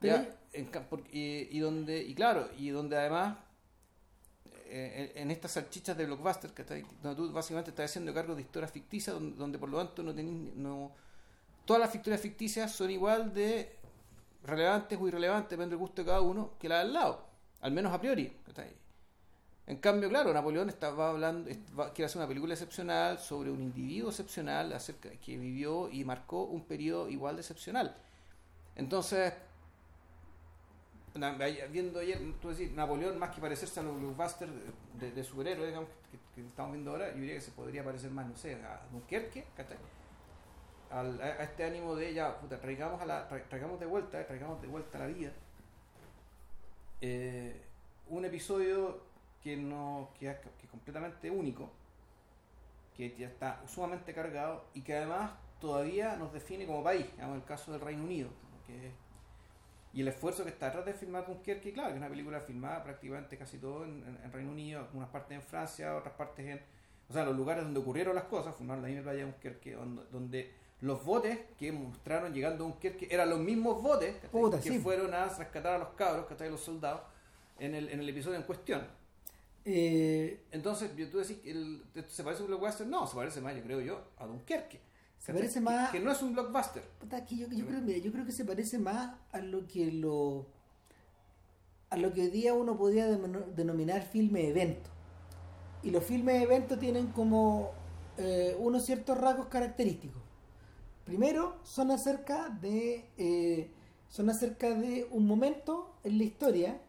Claro. 0.01 0.23
Ya, 0.25 0.37
en 0.53 0.69
y, 1.13 1.57
y 1.57 1.59
donde, 1.61 2.03
y 2.03 2.15
claro, 2.15 2.51
y 2.59 2.69
donde 2.71 2.97
además 2.99 3.39
eh, 4.77 5.13
en, 5.17 5.31
estas 5.31 5.53
salchichas 5.53 5.97
de 5.97 6.07
blockbuster, 6.07 6.53
¿cachai? 6.53 6.85
donde 7.03 7.17
tú 7.17 7.33
básicamente 7.33 7.71
estás 7.71 7.91
haciendo 7.91 8.13
cargo 8.13 8.35
de 8.35 8.43
historias 8.43 8.73
ficticias, 8.73 9.15
donde, 9.15 9.37
donde 9.37 9.59
por 9.59 9.69
lo 9.69 9.79
tanto 9.79 10.03
no 10.03 10.15
tenés, 10.15 10.55
no, 10.57 10.91
todas 11.65 11.81
las 11.81 11.95
historias 11.95 12.21
ficticias 12.21 12.73
son 12.73 12.91
igual 12.91 13.33
de 13.33 13.77
relevantes 14.45 14.99
o 15.01 15.07
irrelevantes, 15.09 15.51
depende 15.51 15.71
del 15.71 15.79
gusto 15.79 16.03
de 16.03 16.07
cada 16.07 16.21
uno, 16.21 16.53
que 16.59 16.69
la 16.69 16.77
de 16.77 16.81
al 16.83 16.93
lado, 16.93 17.25
al 17.61 17.73
menos 17.73 17.93
a 17.93 18.01
priori. 18.01 18.37
¿cachai? 18.47 18.71
En 19.67 19.79
cambio, 19.79 20.09
claro, 20.11 20.33
Napoleón 20.35 20.69
estaba 20.69 21.11
hablando, 21.11 21.51
va- 21.79 21.93
quiere 21.93 22.07
hacer 22.07 22.19
una 22.19 22.29
película 22.29 22.53
excepcional 22.55 23.19
sobre 23.19 23.51
un 23.51 23.63
individuo 23.63 24.11
excepcional 24.11 24.73
acerca, 24.73 25.11
que 25.13 25.39
vivió 25.39 25.89
y 25.91 26.05
marcó 26.05 26.45
un 26.45 26.65
periodo 26.65 27.09
igual 27.09 27.37
de 27.37 27.43
excepcional. 27.43 27.97
Entonces, 28.77 29.33
viendo 31.71 32.01
ayer, 32.01 32.19
tú 32.41 32.49
decís, 32.51 32.73
Napoleón, 32.73 33.19
más 33.19 33.31
que 33.35 33.41
parecerse 33.41 33.81
a 33.81 33.83
los 33.85 33.99
blockbusters 34.01 34.51
de, 34.99 35.13
de 35.13 35.25
superhéroes, 35.25 35.69
digamos, 35.69 35.89
que, 36.35 36.41
estamos 36.43 36.73
viendo 36.73 36.91
ahora, 36.91 37.11
yo 37.13 37.21
diría 37.21 37.35
que 37.37 37.41
se 37.41 37.53
podría 37.53 37.85
parecer 37.85 38.11
más, 38.11 38.27
no 38.27 38.37
sé, 38.37 38.55
a 38.57 38.83
Dunkerque, 38.91 39.45
¿cachai? 39.57 39.77
Al- 40.91 41.21
a, 41.21 41.43
este 41.45 41.65
ánimo 41.65 41.95
de 41.97 42.13
ya, 42.15 42.39
puta, 42.41 42.61
traigamos, 42.61 43.01
a 43.01 43.07
la, 43.07 43.29
tra- 43.29 43.47
traigamos 43.49 43.79
de 43.81 43.87
vuelta, 43.87 44.21
eh, 44.21 44.25
traigamos 44.25 44.61
de 44.61 44.69
vuelta 44.69 44.99
a 44.99 45.03
la 45.03 45.07
vida 45.09 45.33
eh, 47.01 47.61
un 48.09 48.25
episodio 48.25 49.01
que 49.43 49.57
no 49.57 50.09
que 50.19 50.31
es, 50.31 50.37
que 50.39 50.65
es 50.65 50.71
completamente 50.71 51.31
único, 51.31 51.71
que 52.97 53.15
ya 53.17 53.27
está 53.29 53.63
sumamente 53.67 54.15
cargado 54.15 54.65
y 54.75 54.83
que 54.83 54.97
además 54.97 55.33
todavía 55.61 56.17
nos 56.17 56.33
define 56.33 56.67
como 56.67 56.83
país, 56.83 57.07
digamos, 57.13 57.37
el 57.37 57.45
caso 57.45 57.73
del 57.73 57.81
Reino 57.81 58.05
Unido. 58.05 58.29
que- 58.67 59.04
y 59.95 60.01
el 60.03 60.09
esfuerzo 60.09 60.43
que 60.45 60.51
está 60.51 60.67
detrás 60.67 60.85
de 60.85 60.93
filmar 60.95 61.27
Dunkerque, 61.27 61.73
claro, 61.73 61.89
que 61.91 61.95
es 61.95 62.01
una 62.01 62.09
película 62.09 62.41
filmada 62.41 62.83
prácticamente 62.83 63.39
casi 63.39 63.59
todo 63.59 63.85
en, 63.85 64.03
en- 64.07 64.19
en 64.25 64.33
Reino 64.33 64.51
Unido, 64.51 64.81
algunas 64.81 65.09
partes 65.09 65.37
en 65.37 65.43
Francia, 65.43 65.97
otras 65.97 66.15
partes 66.15 66.45
en... 66.47 66.61
O 67.09 67.13
sea, 67.13 67.25
los 67.25 67.37
lugares 67.37 67.63
donde 67.65 67.81
ocurrieron 67.81 68.15
las 68.15 68.25
cosas, 68.25 68.57
filmaron 68.57 68.83
la 68.83 68.89
misma 68.89 69.05
playa 69.05 69.19
de 69.25 69.31
Dunkerque, 69.31 69.73
donde, 69.75 70.03
donde 70.11 70.51
los 70.81 71.05
botes 71.05 71.39
que 71.59 71.71
mostraron 71.71 72.33
llegando 72.35 72.65
a 72.65 72.69
Dunkerque 72.69 73.09
eran 73.11 73.31
los 73.31 73.39
mismos 73.39 73.83
botes. 73.83 74.15
Puta, 74.33 74.61
que 74.61 74.71
sí. 74.71 74.79
fueron 74.81 75.15
a 75.15 75.27
rescatar 75.27 75.75
a 75.75 75.79
los 75.79 75.89
cabros, 75.91 76.27
que 76.27 76.51
los 76.51 76.61
soldados, 76.61 77.03
en 77.59 77.75
el, 77.75 77.89
en 77.91 78.01
el 78.01 78.09
episodio 78.09 78.37
en 78.37 78.43
cuestión. 78.45 78.83
Eh, 79.65 80.41
Entonces, 80.51 80.95
yo- 80.97 81.09
tú 81.11 81.19
decís 81.19 81.39
que 81.39 81.51
el- 81.51 81.83
se 82.09 82.23
parece 82.25 82.43
a 82.43 82.45
un 82.45 82.49
blockbuster, 82.49 82.87
no, 82.87 83.07
se 83.07 83.15
parece 83.17 83.41
más, 83.41 83.55
yo 83.55 83.63
creo 83.63 83.81
yo, 83.81 84.01
a 84.19 84.27
Dunkerque. 84.27 84.81
Se 85.25 85.33
¿cachai? 85.33 85.35
parece 85.41 85.55
Que- 85.55 85.61
más- 85.65 85.91
Que, 85.91 86.01
no 86.01 86.13
es 86.13 86.23
un 86.23 86.33
blockbuster. 86.35 86.83
puta, 87.01 87.25
que 87.25 87.37
yo, 87.37 87.47
yo 87.49 87.67
creo, 87.67 87.81
mira, 87.81 87.99
yo 87.99 88.13
creo 88.13 88.27
que 88.27 88.33
se 88.33 88.45
parece 88.45 88.79
más 88.79 89.17
a 89.33 89.39
lo 89.39 89.67
que 89.67 89.91
lo 89.91 90.47
a 91.91 91.97
lo 91.97 92.13
que 92.13 92.23
hoy 92.23 92.29
día 92.31 92.55
uno 92.55 92.77
podría 92.77 93.09
denom- 93.09 93.47
denominar 93.55 94.03
filme 94.03 94.49
evento. 94.49 94.91
Y 95.83 95.91
los 95.91 96.03
filmes 96.05 96.43
evento 96.43 96.77
tienen 96.79 97.07
como 97.09 97.71
eh, 98.19 98.57
unos 98.59 98.85
ciertos 98.85 99.17
rasgos 99.19 99.47
característicos. 99.47 100.21
Primero, 101.05 101.57
son 101.63 101.91
acerca 101.91 102.49
de 102.49 103.09
eh, 103.17 103.71
son 104.09 104.29
acerca 104.31 104.71
de 104.75 105.07
un 105.11 105.27
momento 105.27 105.95
en 106.05 106.19
la 106.19 106.25
historia 106.25 106.81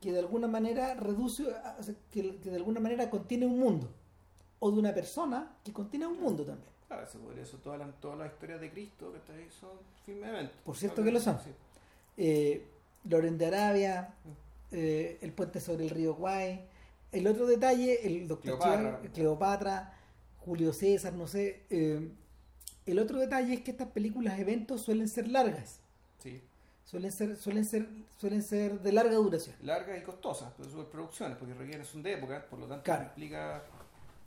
que 0.00 0.12
de 0.12 0.18
alguna 0.18 0.46
manera 0.48 0.94
reduce, 0.94 1.44
que 2.10 2.22
de 2.42 2.56
alguna 2.56 2.80
manera 2.80 3.08
contiene 3.10 3.46
un 3.46 3.58
mundo. 3.58 3.88
O 4.60 4.70
de 4.70 4.78
una 4.78 4.94
persona 4.94 5.56
que 5.62 5.72
contiene 5.72 6.06
un 6.06 6.20
mundo 6.20 6.44
también. 6.44 6.72
Claro, 6.88 7.02
eso 7.04 7.18
por 7.18 7.38
eso 7.38 7.56
todas 7.58 7.78
las, 7.78 8.00
todas 8.00 8.18
las 8.18 8.32
historias 8.32 8.60
de 8.60 8.70
Cristo 8.70 9.12
que 9.26 9.32
ahí 9.32 9.48
son 9.50 9.70
filmes 10.04 10.24
de 10.24 10.30
eventos. 10.30 10.56
Por 10.64 10.76
cierto 10.76 11.02
que 11.02 11.10
lo 11.10 11.20
son. 11.20 11.38
Sí. 11.42 11.50
eh, 12.18 12.66
Loren 13.08 13.36
de 13.36 13.46
Arabia, 13.46 14.14
eh, 14.70 15.18
el 15.20 15.32
puente 15.32 15.60
sobre 15.60 15.84
el 15.84 15.90
río 15.90 16.14
Guay. 16.14 16.64
El 17.12 17.26
otro 17.26 17.46
detalle, 17.46 18.06
el 18.06 18.26
doctor 18.26 18.58
Cleopatra. 18.58 19.00
Cleopatra, 19.12 19.94
Julio 20.38 20.72
César, 20.72 21.12
no 21.12 21.26
sé. 21.26 21.62
eh, 21.70 22.10
el 22.86 22.98
otro 22.98 23.18
detalle 23.18 23.54
es 23.54 23.60
que 23.62 23.70
estas 23.70 23.88
películas 23.88 24.38
eventos 24.38 24.82
suelen 24.82 25.08
ser 25.08 25.28
largas, 25.28 25.80
Sí. 26.18 26.42
suelen 26.84 27.12
ser, 27.12 27.36
suelen 27.36 27.64
ser, 27.64 27.88
suelen 28.18 28.42
ser 28.42 28.80
de 28.80 28.92
larga 28.92 29.14
duración. 29.14 29.56
Largas 29.62 29.98
y 29.98 30.02
costosas, 30.02 30.52
pues 30.56 30.68
superproducciones, 30.70 31.38
porque 31.38 31.54
requieren 31.54 31.84
son 31.86 32.02
de 32.02 32.12
época, 32.12 32.44
por 32.50 32.58
lo 32.58 32.66
tanto 32.66 32.84
Claro. 32.84 33.04
implica. 33.04 33.62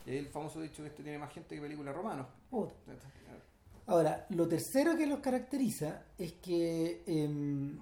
Ahí 0.08 0.16
el 0.18 0.28
famoso 0.28 0.60
dicho 0.60 0.82
que 0.82 0.88
este 0.88 1.02
tiene 1.02 1.18
más 1.18 1.32
gente 1.32 1.54
que 1.54 1.60
películas 1.60 1.94
romanos. 1.94 2.26
Puta. 2.50 2.72
Ahora, 3.86 4.26
lo 4.30 4.46
tercero 4.48 4.96
que 4.96 5.06
los 5.06 5.20
caracteriza 5.20 6.04
es 6.18 6.32
que 6.34 7.02
em, 7.06 7.78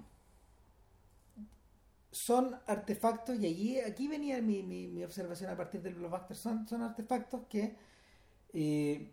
son 2.10 2.54
artefactos, 2.66 3.38
y 3.40 3.46
allí, 3.46 3.80
aquí 3.80 4.08
venía 4.08 4.40
mi, 4.40 4.62
mi- 4.62 4.86
mi 4.88 5.04
observación 5.04 5.50
a 5.50 5.56
partir 5.56 5.82
del 5.82 5.94
blockbuster, 5.94 6.36
son, 6.36 6.66
son 6.66 6.82
artefactos 6.82 7.42
que 7.48 7.76
eh, 8.52 9.12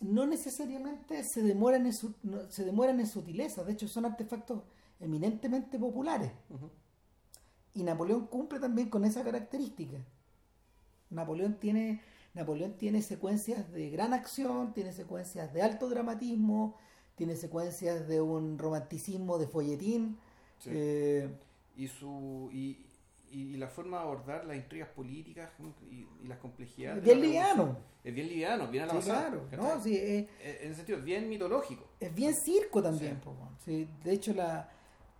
no 0.00 0.26
necesariamente 0.26 1.22
se 1.24 1.42
demoran, 1.42 1.86
en 1.86 1.92
su, 1.92 2.14
no- 2.22 2.50
se 2.50 2.64
demoran 2.64 2.98
en 3.00 3.06
sutileza, 3.06 3.62
de 3.64 3.72
hecho 3.72 3.88
son 3.88 4.06
artefactos 4.06 4.62
eminentemente 5.00 5.78
populares. 5.78 6.32
Y 7.74 7.82
Napoleón 7.82 8.26
cumple 8.28 8.60
también 8.60 8.88
con 8.88 9.04
esa 9.04 9.22
característica. 9.24 9.98
Napoleón 11.14 11.54
tiene, 11.60 12.00
Napoleón 12.34 12.74
tiene 12.74 13.00
secuencias 13.02 13.70
de 13.72 13.90
gran 13.90 14.12
acción, 14.12 14.72
tiene 14.74 14.92
secuencias 14.92 15.52
de 15.52 15.62
alto 15.62 15.88
dramatismo, 15.88 16.76
tiene 17.16 17.36
secuencias 17.36 18.06
de 18.08 18.20
un 18.20 18.58
romanticismo 18.58 19.38
de 19.38 19.46
folletín. 19.46 20.18
Sí. 20.58 20.70
eh, 20.72 21.28
y 21.76 21.88
su 21.88 22.48
y, 22.52 22.86
y 23.32 23.56
la 23.56 23.66
forma 23.68 23.98
de 23.98 24.02
abordar 24.04 24.44
las 24.44 24.56
intrigas 24.56 24.88
políticas 24.90 25.50
y, 25.90 25.94
y 26.24 26.28
las 26.28 26.38
complejidades. 26.38 26.98
es 26.98 27.04
bien 27.04 27.20
liviano. 27.20 27.76
Es 28.04 28.14
bien 28.14 28.28
liviano, 28.28 28.68
bien 28.68 28.84
a 28.84 28.86
la 28.86 29.00
Sí, 29.00 29.08
claro. 29.08 29.42
No, 29.56 29.82
sí, 29.82 29.96
es, 29.96 30.28
Eh, 30.40 30.58
En 30.62 30.66
ese 30.68 30.76
sentido, 30.76 30.98
es 30.98 31.04
bien 31.04 31.28
mitológico. 31.28 31.84
es 31.98 32.14
bien 32.14 32.32
circo 32.34 32.82
también. 32.82 33.20
Sí. 33.64 33.88
de 34.04 34.12
hecho, 34.12 34.32
la, 34.34 34.70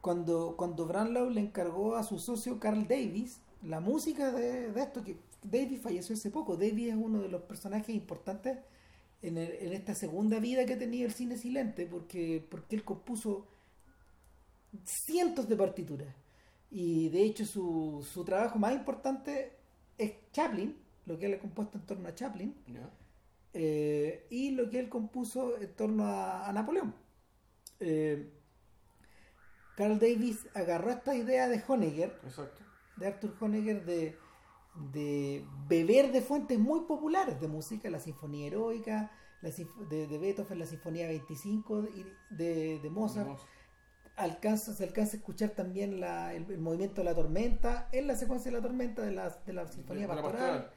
cuando, 0.00 0.54
cuando 0.56 0.86
Brownlow 0.86 1.28
le 1.30 1.40
encargó 1.40 1.96
a 1.96 2.02
su 2.04 2.18
socio 2.18 2.60
Carl 2.60 2.86
Davis 2.86 3.40
la 3.62 3.80
música 3.80 4.30
de, 4.30 4.70
de 4.70 4.80
esto, 4.82 5.02
que 5.02 5.16
Davis 5.44 5.80
falleció 5.82 6.14
hace 6.14 6.30
poco. 6.30 6.56
Davis 6.56 6.88
es 6.90 6.96
uno 6.96 7.20
de 7.22 7.28
los 7.28 7.42
personajes 7.42 7.94
importantes 7.94 8.58
en, 9.22 9.38
el- 9.38 9.52
en 9.60 9.72
esta 9.72 9.94
segunda 9.94 10.38
vida 10.40 10.66
que 10.66 10.74
ha 10.74 10.78
tenido 10.78 11.06
el 11.06 11.12
cine 11.14 11.36
silente, 11.38 11.86
porque, 11.86 12.44
porque 12.50 12.76
él 12.76 12.84
compuso 12.84 13.46
cientos 14.84 15.48
de 15.48 15.56
partituras. 15.56 16.14
Y 16.70 17.08
de 17.10 17.22
hecho 17.22 17.44
su, 17.46 18.06
su 18.12 18.24
trabajo 18.24 18.58
más 18.58 18.74
importante 18.74 19.52
es 19.98 20.12
Chaplin, 20.32 20.76
lo 21.06 21.18
que 21.18 21.26
él 21.26 21.34
ha 21.34 21.38
compuesto 21.38 21.78
en 21.78 21.86
torno 21.86 22.08
a 22.08 22.14
Chaplin, 22.14 22.54
eh, 23.52 24.26
y 24.30 24.50
lo 24.50 24.68
que 24.68 24.80
él 24.80 24.88
compuso 24.88 25.56
en 25.60 25.72
torno 25.74 26.04
a, 26.06 26.48
a 26.48 26.52
Napoleón. 26.52 26.94
Eh, 27.80 28.28
Carl 29.76 29.98
Davis 29.98 30.46
agarró 30.54 30.90
esta 30.90 31.14
idea 31.16 31.48
de 31.48 31.62
Honegger, 31.66 32.18
Exacto. 32.24 32.62
de 32.96 33.06
Arthur 33.06 33.34
Honegger, 33.40 33.84
de, 33.84 34.16
de 34.92 35.44
beber 35.68 36.10
de 36.12 36.20
fuentes 36.20 36.58
muy 36.58 36.80
populares 36.80 37.40
de 37.40 37.48
música, 37.48 37.88
la 37.90 38.00
Sinfonía 38.00 38.46
Heroica, 38.48 39.10
la 39.42 39.50
sinf- 39.50 39.88
de, 39.88 40.06
de 40.06 40.18
Beethoven, 40.18 40.58
la 40.58 40.66
Sinfonía 40.66 41.06
25 41.08 41.84
y 41.94 42.06
de, 42.30 42.78
de 42.80 42.90
Mozart. 42.90 43.38
Alcanza, 44.16 44.72
se 44.74 44.84
alcanza 44.84 45.16
a 45.16 45.18
escuchar 45.18 45.50
también 45.50 46.00
la- 46.00 46.34
el, 46.34 46.48
el 46.50 46.58
movimiento 46.60 47.00
de 47.00 47.04
la 47.04 47.14
tormenta, 47.14 47.88
en 47.92 48.06
la 48.06 48.16
secuencia 48.16 48.50
de 48.50 48.56
la 48.58 48.62
tormenta 48.62 49.02
de 49.02 49.10
la, 49.12 49.28
de 49.44 49.52
la 49.52 49.66
Sinfonía 49.66 50.06
Pastoral. 50.06 50.70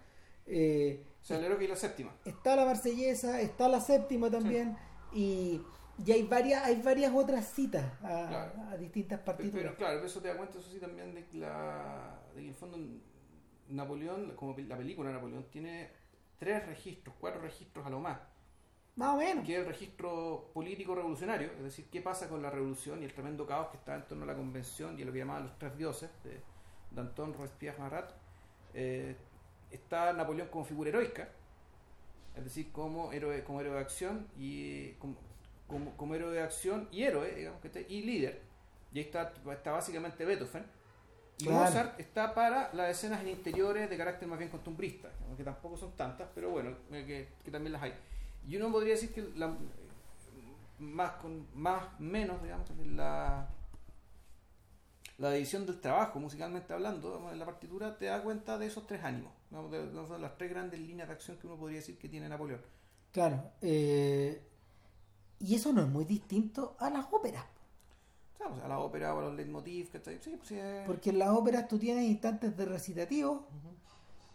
Eh, 0.48 1.04
O 1.22 1.26
sea, 1.26 1.38
el 1.46 1.62
y 1.62 1.68
la 1.68 1.76
séptima. 1.76 2.16
está 2.26 2.56
la 2.56 2.66
marsellesa, 2.66 3.42
está 3.42 3.68
la 3.68 3.82
séptima 3.82 4.30
también, 4.32 4.78
y, 5.14 5.62
y 6.06 6.12
hay 6.12 6.24
varias, 6.24 6.64
hay 6.66 6.82
varias 6.82 7.14
otras 7.14 7.46
citas 7.52 7.84
a, 8.02 8.28
Claro. 8.28 8.52
a 8.70 8.78
distintas 8.78 9.20
Pero, 9.20 9.26
partituras. 9.38 9.76
claro, 9.76 10.06
eso 10.06 10.22
te 10.22 10.30
da 10.30 10.38
cuenta, 10.38 10.58
eso 10.58 10.70
sí, 10.70 10.80
también 10.80 11.14
de 11.14 11.26
la, 11.38 12.20
de 12.34 12.42
que 12.42 12.42
en 12.42 12.48
el 12.50 12.56
fondo 12.56 12.78
Napoleón, 13.70 14.34
como 14.36 14.56
la 14.58 14.78
película 14.78 15.12
Napoleón, 15.12 15.46
tiene 15.52 15.90
tres 16.38 16.66
registros, 16.66 17.16
cuatro 17.20 17.42
registros 17.42 17.86
a 17.86 17.90
lo 17.90 18.00
más. 18.00 18.20
Más 18.96 19.14
o 19.14 19.18
menos. 19.18 19.46
que 19.46 19.54
es 19.54 19.60
el 19.60 19.68
registro 19.68 20.50
político 20.54 20.96
revolucionario, 20.96 21.52
es 21.52 21.64
decir, 21.64 21.86
qué 21.92 22.02
pasa 22.02 22.28
con 22.28 22.42
la 22.42 22.50
revolución 22.50 23.02
y 23.04 23.06
el 23.06 23.14
tremendo 23.14 23.46
caos 23.46 23.68
que 23.70 23.78
está 23.78 23.96
en 23.96 24.08
torno 24.08 24.24
a 24.24 24.28
la 24.28 24.36
convención 24.36 24.98
y 24.98 25.04
a 25.04 25.06
lo 25.06 25.12
que 25.12 25.20
llamaban 25.20 25.44
los 25.44 25.60
tres 25.60 25.78
dioses 25.78 26.10
de 26.24 26.42
Danton, 26.92 27.34
Robespierre, 27.34 27.78
Marat. 27.78 28.12
Eh, 28.74 29.16
está 29.70 30.14
Napoleón 30.14 30.48
como 30.48 30.66
figura 30.66 30.90
heroica, 30.90 31.30
es 32.36 32.44
decir, 32.44 32.72
como 32.72 33.12
héroe, 33.12 33.44
como 33.44 33.62
héroe 33.62 33.76
de 33.76 33.80
acción 33.80 34.28
y 34.36 34.94
como, 34.94 35.16
como, 35.68 35.96
como 35.96 36.16
héroe 36.16 36.34
de 36.34 36.42
acción 36.42 36.88
y 36.92 37.04
héroe, 37.04 37.36
digamos 37.36 37.62
que 37.62 37.86
y 37.88 38.02
líder. 38.02 38.42
Y 38.94 39.00
ahí 39.00 39.06
está, 39.06 39.32
está 39.52 39.72
básicamente 39.72 40.26
Beethoven. 40.26 40.66
Y 41.40 41.46
Claro. 41.46 41.66
Mozart 41.66 42.00
está 42.00 42.34
para 42.34 42.74
las 42.74 42.90
escenas 42.92 43.22
en 43.22 43.30
interiores 43.30 43.90
de 43.90 43.98
carácter 43.98 44.28
más 44.28 44.40
bien 44.40 44.50
costumbrista, 44.50 45.10
que 45.36 45.44
tampoco 45.44 45.78
son 45.78 45.92
tantas, 45.96 46.28
pero 46.34 46.50
bueno, 46.50 46.72
eh, 46.92 47.04
que, 47.06 47.28
que 47.44 47.52
también 47.52 47.74
las 47.74 47.84
hay. 47.84 47.94
Y 48.48 48.56
uno 48.58 48.72
podría 48.72 48.94
decir 48.94 49.14
que 49.14 49.22
la, 49.36 49.56
más 50.80 51.12
con 51.14 51.46
más 51.54 52.00
menos, 52.00 52.42
digamos, 52.42 52.68
la, 52.88 53.48
la 55.20 55.32
división 55.32 55.66
del 55.66 55.80
trabajo, 55.80 56.20
musicalmente 56.20 56.74
hablando, 56.74 57.10
digamos, 57.10 57.34
en 57.34 57.40
la 57.40 57.46
partitura 57.46 57.98
te 57.98 58.06
da 58.06 58.22
cuenta 58.24 58.58
de 58.58 58.66
esos 58.68 58.88
tres 58.88 59.04
ánimos, 59.04 59.32
digamos, 59.52 59.72
de, 59.72 59.88
de 59.92 60.20
las 60.20 60.38
tres 60.38 60.50
grandes 60.50 60.80
líneas 60.80 61.08
de 61.08 61.14
acción 61.14 61.38
que 61.38 61.46
uno 61.48 61.56
podría 61.58 61.80
decir 61.80 61.98
que 62.00 62.10
tiene 62.10 62.28
Napoleón. 62.30 62.62
Claro. 63.12 63.52
eh, 63.62 64.42
y 65.40 65.54
eso 65.56 65.72
no 65.72 65.82
es 65.84 65.88
muy 65.88 66.04
distinto 66.06 66.76
a 66.80 66.90
las 66.90 67.06
óperas. 67.12 67.46
A 68.40 68.68
la 68.68 68.80
ópera 68.80 69.14
o 69.14 69.20
a 69.20 69.22
los 69.24 69.34
leitmotiv, 69.36 69.92
¿cachai? 69.92 70.20
Sí, 70.22 70.36
pues 70.38 70.48
sí, 70.50 70.56
es- 70.58 70.86
Porque 70.86 71.10
en 71.10 71.20
las 71.20 71.30
óperas 71.30 71.68
tú 71.68 71.78
tienes 71.78 72.06
instantes 72.06 72.56
de 72.56 72.66
recitativo, 72.66 73.48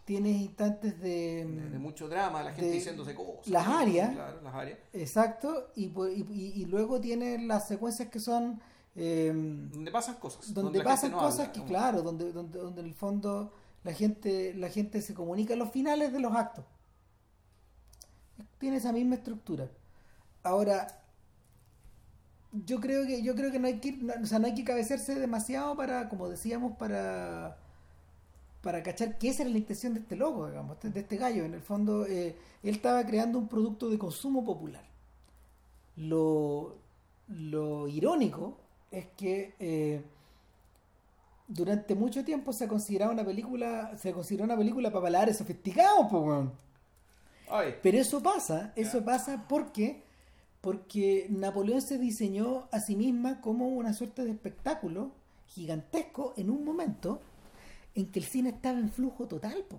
tienes 0.05 0.35
instantes 0.41 0.99
de... 1.01 1.45
de, 1.45 1.69
de 1.69 1.79
mucho 1.79 2.07
drama, 2.07 2.43
la 2.43 2.51
gente 2.51 2.67
de- 2.67 2.73
diciéndose 2.73 3.15
cosas. 3.15 3.47
las 3.47 3.67
áreas. 3.67 4.11
Claro, 4.13 4.41
las 4.41 4.53
áreas. 4.53 4.79
Exacto, 4.93 5.71
y, 5.75 5.85
y, 5.85 6.53
y- 6.61 6.65
luego 6.65 6.99
tienes 7.01 7.41
las 7.41 7.67
secuencias 7.67 8.09
que 8.09 8.19
son... 8.19 8.61
eh, 8.95 9.31
Donde 9.33 9.89
pasan 9.91 10.15
cosas. 10.15 10.53
donde 10.53 10.81
pasan 10.83 11.11
no 11.11 11.17
cosas 11.19 11.39
habla, 11.47 11.51
que 11.53 11.59
¿no? 11.61 11.65
claro 11.65 12.01
donde, 12.03 12.31
donde 12.31 12.59
donde 12.59 12.81
en 12.81 12.87
el 12.87 12.93
fondo 12.93 13.51
la 13.83 13.93
gente 13.93 14.53
la 14.53 14.69
gente 14.69 15.01
se 15.01 15.13
comunica 15.15 15.53
en 15.53 15.59
los 15.59 15.71
finales 15.71 16.13
de 16.13 16.19
los 16.19 16.33
actos 16.35 16.65
tiene 18.59 18.77
esa 18.77 18.91
misma 18.93 19.15
estructura 19.15 19.69
ahora 20.43 21.02
yo 22.65 22.79
creo 22.79 23.05
que 23.07 23.23
yo 23.23 23.35
creo 23.35 23.51
que 23.51 23.59
no 23.59 23.67
hay 23.67 23.79
que 23.79 23.93
no- 23.93 24.13
o 24.21 24.25
sea 24.25 24.39
no 24.39 24.47
hay 24.47 24.53
que 24.55 24.63
cabecearse 24.63 25.15
demasiado 25.19 25.75
para 25.75 26.09
como 26.09 26.29
decíamos 26.29 26.77
para 26.77 27.57
para 28.61 28.81
cachar 28.81 29.17
qué 29.17 29.29
esa 29.29 29.43
era 29.43 29.51
la 29.51 29.57
intención 29.57 29.93
de 29.93 29.99
este 30.01 30.15
loco 30.15 30.47
digamos 30.47 30.77
de 30.81 30.99
este 30.99 31.17
gallo. 31.17 31.43
En 31.43 31.53
el 31.53 31.61
fondo 31.61 32.05
eh, 32.07 32.35
él 32.63 32.75
estaba 32.75 33.05
creando 33.05 33.37
un 33.39 33.47
producto 33.47 33.89
de 33.89 33.97
consumo 33.99 34.43
popular. 34.45 34.83
Lo 35.95 36.75
lo 37.27 37.87
irónico 37.87 38.57
es 38.91 39.07
que 39.17 39.55
eh, 39.59 40.03
durante 41.47 41.95
mucho 41.95 42.23
tiempo 42.23 42.51
se 42.53 42.65
ha 42.65 42.67
considerado 42.67 43.11
una 43.11 43.25
película 43.25 43.95
se 43.97 44.13
consideró 44.13 44.45
una 44.45 44.57
película 44.57 44.91
para 44.91 45.03
palabras 45.03 45.37
sofisticados. 45.37 46.07
Ay, 47.49 47.75
pero 47.81 47.97
eso 47.99 48.21
pasa 48.23 48.73
eso 48.75 49.03
pasa 49.03 49.45
porque 49.47 50.02
porque 50.63 51.27
Napoleón 51.29 51.81
se 51.81 51.97
diseñó 51.97 52.69
a 52.71 52.79
sí 52.79 52.95
misma 52.95 53.41
como 53.41 53.67
una 53.67 53.91
suerte 53.91 54.23
de 54.23 54.31
espectáculo 54.31 55.11
gigantesco 55.47 56.33
en 56.37 56.49
un 56.49 56.63
momento 56.63 57.19
en 57.95 58.09
que 58.09 58.19
el 58.19 58.25
cine 58.25 58.51
estaba 58.51 58.79
en 58.79 58.89
flujo 58.89 59.27
total 59.27 59.65
po, 59.67 59.77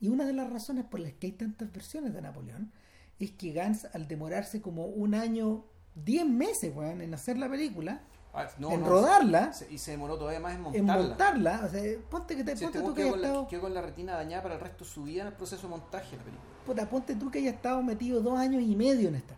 y 0.00 0.08
una 0.08 0.24
de 0.24 0.32
las 0.32 0.50
razones 0.50 0.86
por 0.86 1.00
las 1.00 1.12
que 1.12 1.26
hay 1.26 1.32
tantas 1.32 1.70
versiones 1.70 2.14
de 2.14 2.22
Napoleón 2.22 2.72
es 3.18 3.32
que 3.32 3.52
Gans 3.52 3.88
al 3.92 4.08
demorarse 4.08 4.62
como 4.62 4.86
un 4.86 5.14
año 5.14 5.64
10 6.02 6.24
meses 6.24 6.74
weón, 6.74 7.02
en 7.02 7.12
hacer 7.12 7.36
la 7.36 7.50
película 7.50 8.00
ah, 8.32 8.48
no, 8.58 8.72
en 8.72 8.80
no, 8.80 8.88
rodarla 8.88 9.52
se- 9.52 9.70
y 9.70 9.76
se 9.76 9.90
demoró 9.90 10.16
todavía 10.16 10.40
más 10.40 10.54
en 10.56 10.74
en 10.76 10.86
montarla. 10.86 11.60
o 11.66 11.68
sea, 11.68 11.82
ponte 12.10 12.36
que 12.36 12.42
te 12.42 12.56
Si 12.56 12.64
ponte 12.64 12.78
este 12.78 12.80
tú 12.80 12.84
weón 12.86 12.94
que 12.94 13.02
hayas 13.02 13.12
con 13.12 13.20
la, 13.20 13.28
estado, 13.28 13.48
quedó 13.48 13.60
con 13.60 13.74
la 13.74 13.82
retina 13.82 14.14
dañada 14.14 14.42
para 14.44 14.54
el 14.54 14.60
resto 14.62 14.84
de 14.84 14.90
su 14.90 15.02
vida 15.02 15.20
en 15.20 15.26
el 15.28 15.34
proceso 15.34 15.64
de 15.64 15.68
montaje 15.68 16.12
de 16.12 16.16
la 16.16 16.22
película. 16.24 16.48
puta, 16.64 16.88
ponte 16.88 17.14
tú 17.16 17.30
que 17.30 17.40
hayas 17.40 17.56
estado 17.56 17.82
metido 17.82 18.22
dos 18.22 18.38
años 18.38 18.62
y 18.62 18.74
medio 18.74 19.10
en 19.10 19.16
esta. 19.16 19.36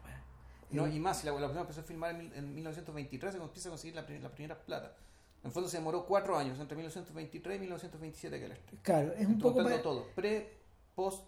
No, 0.73 0.87
y 0.89 0.99
más, 1.01 1.21
si 1.21 1.27
la, 1.27 1.33
la 1.33 1.41
persona 1.41 1.61
empezó 1.63 1.81
a 1.81 1.85
filmar 1.85 2.11
en, 2.13 2.19
mil- 2.19 2.33
en 2.35 2.55
1923, 2.55 3.35
se 3.35 3.41
empieza 3.41 3.69
a 3.69 3.71
conseguir 3.71 3.95
la, 3.95 4.07
prim- 4.07 4.23
la 4.23 4.31
primera 4.31 4.59
plata. 4.59 4.95
En 5.43 5.47
el 5.49 5.53
fondo 5.53 5.69
se 5.69 5.77
demoró 5.79 6.07
cuatro 6.07 6.37
años, 6.39 6.59
entre 6.61 6.77
1923 6.77 7.57
y 7.57 7.61
1927 7.61 8.41
que 8.41 8.49
la 8.49 8.55
estrella. 8.55 8.83
claro, 8.83 9.13
es 9.15 9.27
un 9.27 9.39
poco 9.39 9.55
Montando 9.57 9.77
pa- 9.79 9.83
todo, 9.83 10.07
pre, 10.15 10.49
post, 10.95 11.25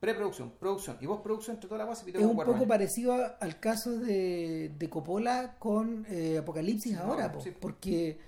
preproducción, 0.00 0.52
producción 0.58 0.96
y 1.00 1.06
postproducción 1.06 1.56
entre 1.56 1.68
toda 1.68 1.78
la 1.78 1.84
base 1.84 2.08
es 2.10 2.16
un 2.24 2.34
poco 2.36 2.66
parecido 2.66 3.12
a- 3.12 3.26
al 3.40 3.60
caso 3.60 3.90
de, 3.98 4.72
de 4.78 4.88
Coppola 4.88 5.56
con 5.58 6.06
eh, 6.08 6.38
Apocalipsis 6.38 6.92
Sí, 6.92 6.98
ahora, 6.98 7.26
no, 7.28 7.34
po, 7.34 7.40
sí. 7.42 7.52
porque 7.60 8.18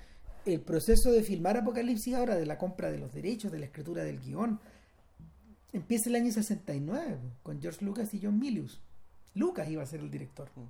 el 0.45 0.61
proceso 0.61 1.11
de 1.11 1.23
filmar 1.23 1.57
Apocalipsis 1.57 2.15
ahora, 2.15 2.35
de 2.35 2.45
la 2.45 2.59
compra 2.59 2.91
de 2.91 2.99
los 2.99 3.13
derechos, 3.15 3.51
de 3.51 3.59
la 3.59 3.65
escritura 3.65 4.05
del 4.05 4.21
guion, 4.21 4.61
empieza 5.73 6.11
el 6.11 6.17
año 6.17 6.31
69 6.31 7.17
po, 7.17 7.29
con 7.43 7.61
George 7.63 7.83
Lucas 7.85 8.13
y 8.13 8.21
John 8.23 8.39
Milius. 8.39 8.81
Lucas 9.35 9.69
iba 9.69 9.83
a 9.83 9.87
ser 9.87 10.01
el 10.01 10.11
director. 10.11 10.49
Mm. 10.55 10.61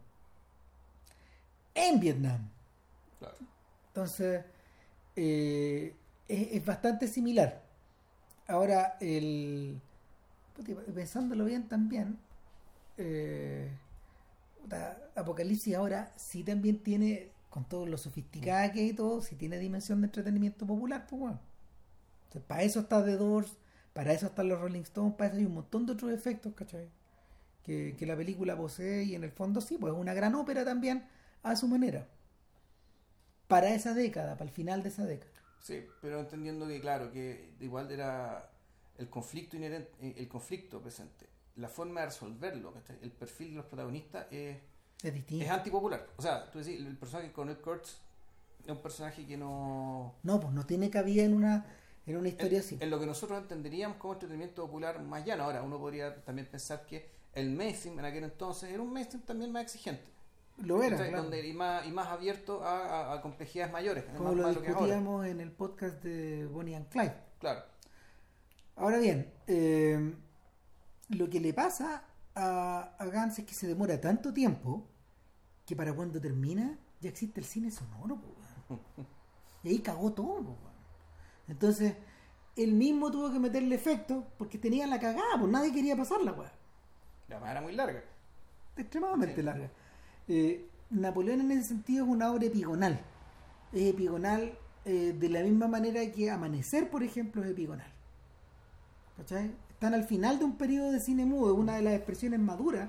En 1.74 2.00
Vietnam. 2.00 2.48
Claro. 3.18 3.36
Entonces, 3.88 4.44
eh, 5.16 5.94
es, 6.28 6.48
es 6.52 6.64
bastante 6.64 7.08
similar. 7.08 7.62
Ahora, 8.46 8.96
el 9.00 9.80
pensándolo 10.94 11.44
bien 11.44 11.68
también, 11.68 12.18
eh, 12.98 13.70
Apocalipsis 15.14 15.74
ahora 15.74 16.12
sí 16.16 16.44
también 16.44 16.78
tiene, 16.78 17.30
con 17.50 17.64
todo 17.64 17.86
lo 17.86 17.98
sofisticada 17.98 18.72
que 18.72 18.84
es 18.84 18.92
y 18.92 18.94
todo, 18.94 19.22
sí 19.22 19.36
tiene 19.36 19.58
dimensión 19.58 20.00
de 20.00 20.06
entretenimiento 20.06 20.66
popular, 20.66 21.06
pues 21.08 21.20
bueno. 21.20 21.40
Entonces, 22.24 22.48
para 22.48 22.62
eso 22.62 22.80
está 22.80 23.04
The 23.04 23.16
Doors, 23.16 23.56
para 23.92 24.12
eso 24.12 24.26
están 24.26 24.48
los 24.48 24.60
Rolling 24.60 24.82
Stones, 24.82 25.14
para 25.14 25.30
eso 25.30 25.38
hay 25.38 25.44
un 25.46 25.54
montón 25.54 25.84
de 25.86 25.92
otros 25.92 26.12
efectos, 26.12 26.54
¿cachai? 26.54 26.88
Que, 27.62 27.94
que 27.96 28.06
la 28.06 28.16
película 28.16 28.56
posee 28.56 29.04
y 29.04 29.14
en 29.14 29.22
el 29.24 29.30
fondo 29.30 29.60
sí, 29.60 29.78
pues 29.78 29.92
es 29.92 29.98
una 29.98 30.14
gran 30.14 30.34
ópera 30.34 30.64
también 30.64 31.06
a 31.42 31.54
su 31.56 31.68
manera. 31.68 32.08
Para 33.48 33.74
esa 33.74 33.94
década, 33.94 34.36
para 34.36 34.48
el 34.48 34.54
final 34.54 34.82
de 34.82 34.88
esa 34.88 35.04
década. 35.04 35.30
Sí, 35.60 35.84
pero 36.00 36.18
entendiendo 36.20 36.66
que, 36.66 36.80
claro, 36.80 37.12
que 37.12 37.54
igual 37.60 37.90
era 37.92 38.50
el 38.98 39.08
conflicto 39.08 39.56
inherente, 39.56 39.90
eh, 40.00 40.14
el 40.18 40.28
conflicto 40.28 40.80
presente, 40.80 41.26
la 41.56 41.68
forma 41.68 42.00
de 42.00 42.06
resolverlo, 42.06 42.72
el 43.00 43.10
perfil 43.12 43.50
de 43.50 43.56
los 43.56 43.66
protagonistas 43.66 44.26
es, 44.32 44.56
Es 45.02 45.14
distinto. 45.14 45.44
es 45.44 45.50
antipopular. 45.50 46.06
O 46.16 46.22
sea, 46.22 46.50
tú 46.50 46.58
decís, 46.58 46.80
el 46.80 46.96
personaje 46.96 47.28
de 47.28 47.32
Cornel 47.32 47.58
Kurtz 47.58 47.98
es 48.64 48.70
un 48.70 48.78
personaje 48.82 49.24
que 49.26 49.36
no... 49.36 50.14
No, 50.22 50.40
pues 50.40 50.52
no 50.52 50.64
tiene 50.66 50.90
cabida 50.90 51.22
en 51.24 51.34
una, 51.34 51.66
en 52.06 52.16
una 52.16 52.28
historia 52.28 52.58
en, 52.58 52.64
así. 52.64 52.78
en 52.80 52.90
lo 52.90 52.98
que 52.98 53.06
nosotros 53.06 53.40
entenderíamos 53.40 53.98
como 53.98 54.14
entretenimiento 54.14 54.62
popular 54.66 55.00
más 55.02 55.24
llano. 55.24 55.44
Ahora, 55.44 55.62
uno 55.62 55.78
podría 55.78 56.24
también 56.24 56.48
pensar 56.48 56.86
que 56.86 57.10
el 57.35 57.51
mainstream 57.51 57.99
en 57.99 58.05
aquel 58.05 58.24
entonces 58.24 58.70
era 58.70 58.83
un 58.83 58.93
mainstream 58.93 59.22
también 59.24 59.53
más 59.53 59.62
exigente. 59.62 60.05
Lo 60.59 60.83
era, 60.83 60.97
claro. 60.99 61.22
Donde, 61.22 61.47
y, 61.47 61.53
más, 61.55 61.87
y 61.87 61.91
más 61.93 62.09
abierto 62.09 62.62
a, 62.62 62.78
a- 63.11 63.14
a 63.14 63.22
complejidades 63.22 63.72
mayores. 63.72 64.05
Como 64.16 64.33
más- 64.35 64.37
lo 64.37 64.43
más 65.01 65.26
en 65.28 65.41
el 65.41 65.51
podcast 65.51 66.03
de 66.03 66.47
Bonnie 66.47 66.74
and 66.76 66.89
Clyde. 66.89 67.14
Claro. 67.39 67.62
Ahora 68.76 68.99
bien, 68.99 69.33
eh, 69.47 70.14
lo 71.09 71.28
que 71.30 71.41
le 71.41 71.53
pasa 71.55 72.05
a, 72.35 72.97
a 72.99 73.07
Gans 73.07 73.39
es 73.39 73.47
que 73.47 73.55
se 73.55 73.66
demora 73.66 74.01
tanto 74.01 74.33
tiempo 74.33 74.87
que 75.66 75.74
para 75.76 75.95
cuando 75.95 76.20
termina 76.20 76.78
ya 77.01 77.09
existe 77.11 77.41
el 77.41 77.47
cine 77.47 77.70
sonoro. 77.70 78.20
po. 78.20 78.78
Y 79.64 79.68
ahí 79.70 79.78
cagó 79.80 80.12
todo. 80.12 80.43
po. 80.45 80.57
Entonces, 81.49 81.95
él 82.57 82.72
mismo 82.72 83.11
tuvo 83.11 83.33
que 83.33 83.39
meterle 83.39 83.74
efecto 83.74 84.26
porque 84.39 84.59
tenía 84.59 84.87
la 84.87 85.01
cagada, 85.01 85.39
pues 85.39 85.51
nadie 85.51 85.72
quería 85.72 85.97
pasarla, 85.97 86.33
weón. 86.33 86.51
La 87.33 87.41
más 87.41 87.51
era 87.51 87.61
muy 87.61 87.72
larga. 87.72 88.03
extremadamente 88.76 89.37
Sí. 89.37 89.43
larga. 89.43 89.68
Eh, 90.28 90.66
Napoleón 90.91 91.41
en 91.41 91.51
ese 91.53 91.68
sentido 91.68 92.05
es 92.05 92.11
una 92.11 92.33
obra 92.33 92.45
epigonal. 92.47 93.01
es 93.72 93.83
epigonal 93.95 94.53
eh, 94.85 95.14
de 95.18 95.28
la 95.30 95.43
misma 95.43 95.66
manera 95.68 96.01
que 96.12 96.30
Amanecer, 96.30 96.91
por 96.91 97.03
ejemplo, 97.03 97.43
es 97.43 97.51
epigonal. 97.51 97.91
¿Cachai? 99.16 99.51
Están 99.70 99.95
al 99.95 100.05
final 100.05 100.39
de 100.39 100.45
un 100.45 100.57
periodo 100.57 100.93
de 100.93 101.01
cine 101.01 101.24
mudo, 101.24 101.55
una 101.55 101.76
de 101.76 101.83
las 101.83 101.95
expresiones 101.95 102.39
maduras 102.41 102.89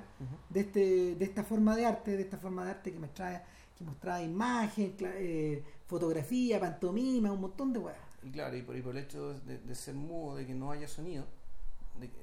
de, 0.49 0.59
este, 0.59 1.15
de 1.15 1.25
esta 1.25 1.43
forma 1.43 1.75
de 1.75 1.85
arte, 1.85 2.15
de 2.17 2.23
esta 2.23 2.37
forma 2.37 2.65
de 2.65 2.71
arte 2.71 2.91
que 2.91 2.99
mostraba, 2.99 3.41
que 3.77 3.83
mostraba 3.83 4.21
imagen, 4.21 4.95
eh, 5.01 5.63
fotografía, 5.87 6.59
pantomima, 6.59 7.31
un 7.31 7.41
montón 7.41 7.73
de 7.73 7.79
weas. 7.79 7.97
Y 8.23 8.29
claro, 8.29 8.55
y 8.55 8.61
por, 8.61 8.75
y 8.77 8.81
por 8.81 8.95
el 8.95 9.03
hecho 9.03 9.33
de, 9.41 9.57
de 9.57 9.75
ser 9.75 9.95
mudo, 9.95 10.35
de 10.35 10.45
que 10.45 10.53
no 10.53 10.71
haya 10.71 10.87
sonido, 10.87 11.25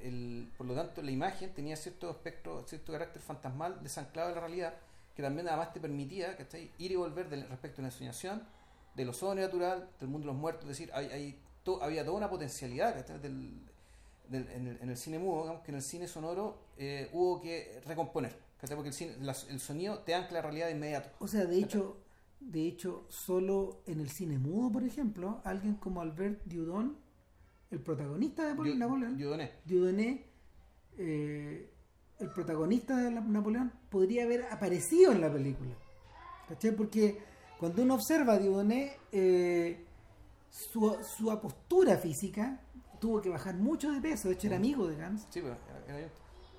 el- 0.03 0.51
por 0.57 0.67
lo 0.67 0.75
tanto 0.75 1.03
la 1.03 1.11
imagen 1.11 1.53
tenía 1.55 1.77
cierto 1.77 2.11
aspecto, 2.11 2.65
cierto 2.67 2.93
carácter 2.93 3.23
fantasmal 3.23 3.83
desanclado 3.83 4.29
de 4.31 4.35
la 4.35 4.41
realidad, 4.41 4.75
que 5.15 5.23
también 5.23 5.49
además 5.49 5.73
te 5.73 5.81
permitía 5.81 6.37
¿cachai? 6.37 6.71
ir 6.79 6.93
y 6.93 6.97
volver 6.97 7.29
del- 7.29 7.49
respecto 7.49 7.81
a 7.81 7.83
la 7.83 7.89
ensoñación, 7.89 8.43
de 8.95 9.05
lo 9.05 9.13
sobrenatural, 9.13 9.89
del 10.01 10.09
mundo 10.09 10.27
de 10.27 10.33
los 10.33 10.41
muertos, 10.41 10.63
es 10.65 10.69
decir, 10.71 10.91
hay, 10.93 11.07
hay 11.07 11.39
to- 11.63 11.83
había 11.83 12.05
toda 12.05 12.17
una 12.17 12.29
potencialidad 12.31 12.95
¿cachai? 12.95 13.21
Del, 13.21 13.61
del- 14.29 14.49
en, 14.49 14.67
el, 14.69 14.79
en 14.83 14.91
el 14.91 14.97
cine 14.97 15.19
mudo, 15.19 15.43
digamos 15.43 15.63
que 15.63 15.71
en 15.71 15.77
el 15.77 15.83
cine 15.83 16.09
sonoro 16.09 16.59
eh, 16.77 17.09
hubo 17.13 17.41
que 17.41 17.81
recomponer, 17.87 18.37
¿cachai? 18.61 18.77
porque 18.77 18.89
el, 18.91 18.95
cine- 18.95 19.15
el 19.49 19.61
sonido 19.61 19.99
te 20.01 20.15
ancla 20.15 20.39
la 20.39 20.43
realidad 20.43 20.67
de 20.67 20.73
inmediato. 20.73 21.11
O 21.21 21.29
sea, 21.29 21.45
de 21.45 21.59
hecho, 21.59 21.97
de 22.41 22.67
hecho, 22.67 23.05
solo 23.09 23.83
en 23.87 24.01
el 24.01 24.09
cine 24.11 24.39
mudo, 24.39 24.73
por 24.73 24.83
ejemplo, 24.85 25.41
alguien 25.45 25.75
como 25.75 26.01
Albert 26.01 26.43
Dieudonné, 26.45 26.93
el 27.71 27.81
protagonista 27.81 28.43
de 28.45 28.57
Yo- 28.69 28.75
Napoleón, 28.77 29.17
Dieudonné. 29.17 29.53
Dieudonné, 29.65 30.27
eh, 30.99 31.71
el 32.19 32.31
protagonista 32.31 32.97
de 32.97 33.11
Napoleón, 33.11 33.73
podría 33.89 34.25
haber 34.25 34.45
aparecido 34.51 35.13
en 35.13 35.21
la 35.21 35.33
película. 35.33 35.75
¿Cachai? 36.49 36.73
Porque 36.75 37.19
cuando 37.59 37.83
uno 37.83 37.95
observa 37.95 38.35
a 38.35 38.39
Dieudonné, 38.39 38.93
eh, 39.13 39.85
su, 40.51 40.97
su 41.17 41.31
apostura 41.31 41.97
física 41.97 42.61
tuvo 43.01 43.21
que 43.23 43.29
bajar 43.31 43.55
mucho 43.55 43.91
de 43.93 44.01
peso. 44.01 44.29
De 44.29 44.35
hecho, 44.35 44.49
era 44.49 44.57
amigo 44.57 44.87
de 44.89 44.97
Gans. 44.97 45.23
Sí, 45.31 45.41
pero 45.41 45.57
era- 45.87 45.99
era- 45.99 46.09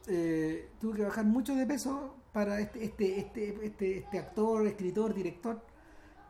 Eh, 0.08 0.70
tuvo 0.80 0.94
que 0.94 1.04
bajar 1.04 1.26
mucho 1.26 1.54
de 1.54 1.66
peso 1.68 2.16
para 2.34 2.60
este, 2.60 2.84
este, 2.86 3.20
este, 3.20 3.66
este, 3.66 3.98
este 4.00 4.18
actor, 4.18 4.66
escritor, 4.66 5.14
director, 5.14 5.62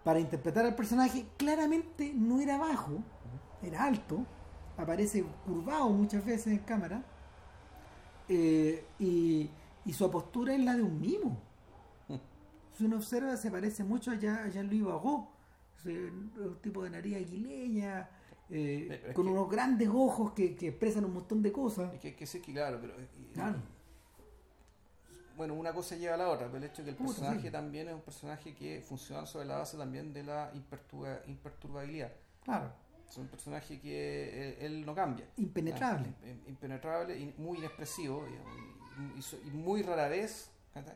para 0.04 0.20
interpretar 0.20 0.66
al 0.66 0.76
personaje. 0.76 1.26
Claramente 1.38 2.12
no 2.14 2.42
era 2.42 2.58
bajo, 2.58 3.02
era 3.64 3.86
alto, 3.86 4.26
aparece 4.82 5.24
curvado 5.46 5.90
muchas 5.90 6.26
veces 6.26 6.48
en 6.48 6.60
cámara, 6.60 7.04
eh, 8.30 8.86
y, 9.00 9.50
y 9.86 9.94
su 9.94 10.10
postura 10.10 10.54
es 10.54 10.60
la 10.62 10.76
de 10.76 10.84
un 10.84 11.00
mimo. 11.00 11.38
Si 12.74 12.86
uno 12.86 12.96
observa, 12.98 13.36
se 13.38 13.52
parece 13.52 13.84
mucho 13.84 14.12
a 14.12 14.16
Jean- 14.16 14.46
a 14.46 14.48
Jean-Louis 14.48 14.82
sea, 15.84 15.92
un 15.94 16.58
tipo 16.62 16.84
de 16.84 16.90
nariz 16.90 17.18
aguileña, 17.18 18.10
eh, 18.50 19.04
es 19.10 19.14
con 19.14 19.26
que- 19.26 19.32
unos 19.32 19.50
grandes 19.50 19.90
ojos 19.90 20.32
que, 20.34 20.56
que 20.56 20.70
expresan 20.70 21.06
un 21.06 21.14
montón 21.14 21.42
de 21.42 21.52
cosas. 21.52 21.94
Es 21.94 22.00
que 22.00 22.16
que 22.16 22.26
que, 22.42 22.54
claro, 22.54 22.80
pero. 22.82 22.94
y- 23.20 23.34
Claro. 23.34 23.58
Bueno, 25.38 25.54
una 25.56 25.74
cosa 25.74 25.96
lleva 25.96 26.16
a 26.16 26.18
la 26.18 26.30
otra, 26.30 26.48
pero 26.48 26.58
el 26.60 26.64
hecho 26.66 26.82
de 26.82 26.86
que 26.86 26.90
el 26.92 26.96
Puta, 26.98 27.10
personaje 27.20 27.48
sí. 27.48 27.52
también 27.52 27.88
es 27.88 27.94
un 27.96 28.02
personaje 28.02 28.54
que 28.54 28.82
funciona 28.82 29.26
sobre 29.26 29.46
la 29.46 29.58
base 29.58 29.78
también 29.78 30.14
de 30.14 30.24
la 30.24 30.52
imperturba- 30.54 31.22
imperturbabilidad. 31.28 32.12
Claro. 32.44 32.72
Es 33.12 33.18
un 33.18 33.28
personaje 33.28 33.80
que 33.82 34.56
él, 34.62 34.74
él 34.74 34.86
no 34.86 34.96
cambia. 34.96 35.26
Impenetrable. 35.38 36.14
Ah, 36.24 36.28
im- 36.28 36.48
Impenetrable 36.50 37.20
y 37.20 37.34
muy 37.38 37.58
inexpresivo 37.58 38.26
y, 38.28 39.48
y 39.48 39.52
muy 39.52 39.82
rara 39.84 40.08
vez 40.08 40.50
¿cachai? 40.74 40.96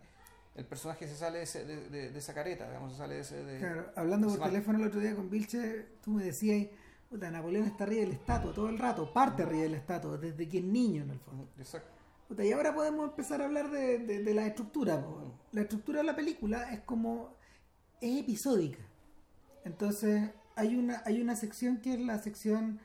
el 0.56 0.66
personaje 0.66 1.08
se 1.08 1.16
sale 1.18 1.40
de, 1.40 1.44
ese- 1.44 1.66
de- 1.66 1.90
de- 1.90 2.12
de 2.12 2.20
esa 2.20 2.34
careta, 2.34 2.66
digamos, 2.68 2.94
se 2.94 2.98
sale 3.00 3.16
de 3.16 3.22
ese... 3.22 3.44
de- 3.44 3.60
Claro, 3.60 3.92
hablando 3.98 4.28
por 4.30 4.40
teléfono 4.48 4.80
el 4.80 4.88
otro 4.88 5.02
día 5.02 5.14
con 5.16 5.30
Vilche, 5.30 5.86
tú 6.02 6.12
me 6.12 6.24
decías, 6.24 6.68
puta, 7.10 7.30
Napoleón 7.30 7.66
está 7.68 7.84
arriba 7.84 8.02
del 8.04 8.14
estatua 8.14 8.54
todo 8.54 8.70
el 8.70 8.80
rato, 8.80 9.12
parte 9.12 9.44
arriba 9.44 9.64
del 9.64 9.74
estatua, 9.76 10.18
desde 10.18 10.48
que 10.48 10.60
es 10.60 10.64
niño 10.64 11.04
en 11.04 11.10
el 11.10 11.20
fondo. 11.20 11.50
Exacto. 11.58 11.90
Puta, 12.30 12.46
y 12.46 12.54
ahora 12.54 12.74
podemos 12.74 13.10
empezar 13.10 13.42
a 13.42 13.46
hablar 13.46 13.70
de, 13.70 14.00
de- 14.00 14.24
de 14.24 14.34
la 14.34 14.48
estructura. 14.48 15.02
po. 15.04 15.34
La 15.52 15.62
estructura 15.64 15.98
de 16.00 16.06
la 16.06 16.16
película 16.16 16.72
es 16.72 16.80
como, 16.80 17.36
es 18.00 18.22
episódica. 18.22 18.80
Entonces, 19.66 20.30
hay 20.56 20.76
una, 20.76 21.02
hay 21.06 21.22
una 21.22 21.36
sección 21.36 21.78
que 21.78 21.94
es 21.94 22.00
la 22.00 22.18
sección 22.20 22.80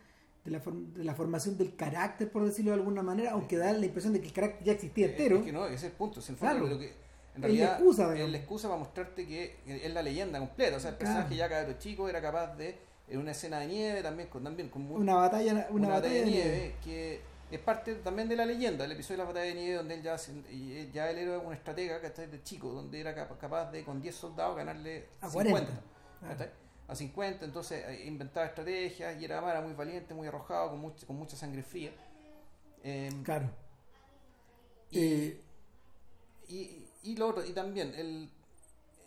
de 0.45 0.51
la, 0.51 0.63
form- 0.63 0.93
de 0.93 1.05
la 1.05 1.15
formación 1.15 1.57
del 1.59 1.77
carácter, 1.77 2.31
por 2.31 2.45
decirlo 2.45 2.71
de 2.73 2.79
alguna 2.79 3.03
manera, 3.03 3.33
aunque 3.33 3.57
da 3.57 3.73
la 3.73 3.85
impresión 3.87 4.13
de 4.13 4.21
que 4.21 4.29
el 4.29 4.33
carácter 4.33 4.65
ya 4.65 4.73
existía 4.73 5.07
Es- 5.07 5.13
entero. 5.13 5.39
Es 5.39 5.45
que 5.45 5.53
no, 5.53 5.67
ese 5.67 5.75
es 5.75 5.85
el 5.85 5.93
punto. 5.93 6.21
Es 6.21 6.29
el 6.31 6.37
fondo, 6.37 6.53
Claro. 6.55 6.67
pero 6.67 6.79
que 6.79 6.87
en 7.37 7.45
Es 7.45 7.59
la 7.61 7.65
excusa, 7.75 8.03
es 8.05 8.13
digamos. 8.15 8.33
la 8.33 8.39
excusa 8.39 8.69
para 8.69 8.79
mostrarte 8.81 9.27
que 9.27 9.57
es 9.67 9.93
la 9.95 10.03
leyenda 10.03 10.39
completa. 10.39 10.77
O 10.77 10.81
sea, 10.81 10.91
el 10.91 10.97
Claro. 10.97 11.15
personaje 11.15 11.37
ya 11.37 11.49
cabrón 11.49 11.79
chico 11.79 12.09
era 12.09 12.21
capaz 12.21 12.57
de, 12.57 12.77
en 13.09 13.19
una 13.19 13.31
escena 13.33 13.61
de 13.61 13.67
nieve, 13.67 14.03
también 14.03 14.29
con, 14.29 14.43
también 14.43 14.69
con 14.69 14.83
mu- 14.83 14.97
Una 14.97 15.15
batalla, 15.15 15.69
una, 15.71 15.89
batalla 15.89 16.15
de 16.15 16.27
nieve, 16.27 16.75
que 16.85 17.21
es 17.51 17.59
parte 17.61 17.97
también 17.97 18.29
de 18.29 18.37
la 18.37 18.47
leyenda, 18.47 18.85
el 18.85 18.93
episodio 18.93 19.19
de 19.19 19.23
la 19.25 19.29
batalla 19.29 19.47
de 19.47 19.55
nieve, 19.55 19.75
donde 19.75 19.95
él 19.97 20.03
ya, 20.03 20.15
él- 20.15 20.91
ya 20.93 21.11
él 21.11 21.19
era 21.19 21.39
un 21.39 21.53
estratega 21.53 22.01
¿cachai? 22.01 22.29
de 22.31 22.43
chico, 22.43 22.69
donde 22.73 23.01
era 23.01 23.15
capa- 23.15 23.37
capaz 23.39 23.71
de 23.73 23.85
con 23.85 24.01
10 24.01 24.15
soldados 24.15 24.57
ganarle 24.57 25.07
A 25.21 25.29
50. 25.29 25.51
40. 25.51 25.83
¿cachai? 26.29 26.51
A 26.91 26.97
50, 26.97 27.45
entonces 27.45 27.85
eh, 27.87 28.05
inventaba 28.07 28.47
estrategias 28.47 29.21
y 29.21 29.25
era, 29.25 29.39
era 29.49 29.61
muy 29.61 29.75
valiente, 29.75 30.13
muy 30.13 30.27
arrojado, 30.27 30.71
con, 30.71 30.81
mucha- 30.81 31.07
con 31.07 31.15
mucha 31.17 31.37
sangre 31.37 31.63
fría. 31.63 31.93
Em, 32.83 33.23
Claro. 33.23 33.49
y, 34.91 34.99
Eh, 34.99 35.41
y, 36.49 36.85
y 37.05 37.17
lo 37.17 37.29
otro, 37.29 37.45
y 37.45 37.53
también 37.53 37.95
el, 37.95 38.29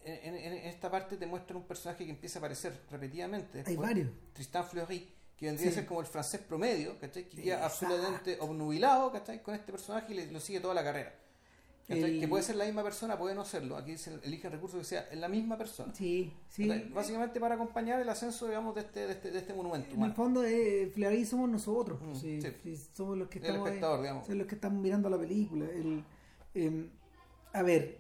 en, 0.06 0.36
en- 0.36 0.54
esta 0.68 0.90
parte 0.90 1.18
te 1.18 1.26
muestran 1.26 1.58
un 1.58 1.64
personaje 1.64 2.06
que 2.06 2.12
empieza 2.12 2.40
a 2.40 2.42
aparecer 2.42 2.74
repetidamente. 2.90 3.64
hay 3.66 3.76
varios. 3.76 4.10
Tristan 4.34 4.66
Fleury, 4.66 5.10
que 5.38 5.46
vendría 5.48 5.68
Sí. 5.70 5.74
a 5.74 5.80
ser 5.82 5.86
como 5.86 6.00
el 6.00 6.08
francés 6.08 6.40
promedio, 6.40 6.98
¿cachai? 7.00 7.26
Que 7.28 7.42
queda 7.42 7.66
absolutamente 7.66 8.38
obnubilado, 8.40 9.12
¿cachai? 9.12 9.44
Con 9.44 9.56
este 9.56 9.72
personaje 9.74 10.14
y 10.14 10.16
le, 10.16 10.32
lo 10.32 10.40
sigue 10.40 10.62
toda 10.62 10.74
la 10.74 10.84
carrera. 10.86 11.14
El- 11.90 12.20
Que 12.20 12.28
puede 12.30 12.44
ser 12.44 12.56
la 12.56 12.66
misma 12.66 12.82
persona, 12.84 13.18
puede 13.18 13.36
no 13.36 13.44
serlo. 13.44 13.76
Aquí 13.76 13.92
dicen, 13.92 14.20
eligen 14.24 14.52
recursos 14.52 14.80
que 14.80 14.86
sea 14.86 15.08
la 15.16 15.28
misma 15.28 15.58
persona. 15.58 15.94
Sí, 15.94 16.32
sí. 16.48 16.68
Básicamente 16.94 17.40
para 17.42 17.56
acompañar 17.56 18.00
el 18.00 18.08
ascenso, 18.08 18.48
digamos, 18.48 18.74
de 18.76 18.82
este, 18.82 19.06
de 19.08 19.12
este, 19.14 19.32
de 19.32 19.40
este 19.40 19.54
monumento. 19.54 19.94
En 19.94 20.02
el 20.04 20.14
fondo, 20.14 20.44
eh, 20.46 20.90
Fleury 20.94 21.26
somos 21.26 21.50
nosotros. 21.50 22.00
Mm, 22.02 22.16
sí, 22.16 22.40
somos 22.94 23.18
los 23.18 23.28
que 23.28 23.40
El 23.40 23.46
estamos 23.46 23.68
ahí, 23.68 23.74
espectador, 23.74 24.02
digamos. 24.02 24.26
son 24.28 24.38
los 24.38 24.48
que 24.48 24.56
estamos 24.56 24.82
mirando 24.82 25.10
la 25.10 25.18
película. 25.18 25.66
El, 25.66 26.04
em, 26.56 26.90
a 27.52 27.62
ver, 27.64 27.98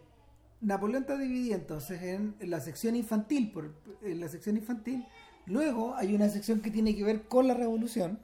Napoleón 0.61 1.03
está 1.03 1.17
dividido 1.17 1.55
entonces 1.55 2.01
en, 2.03 2.35
en 2.39 2.49
la 2.49 2.61
sección 2.61 2.95
infantil, 2.95 3.51
por, 3.51 3.73
en 4.01 4.19
la 4.21 4.29
sección 4.29 4.55
infantil. 4.55 5.05
Luego 5.45 5.93
hay 5.95 6.15
una 6.15 6.29
sección 6.29 6.61
que 6.61 6.71
tiene 6.71 6.95
que 6.95 7.03
ver 7.03 7.23
con 7.23 7.49
la 7.49 7.53
revolución, 7.53 8.17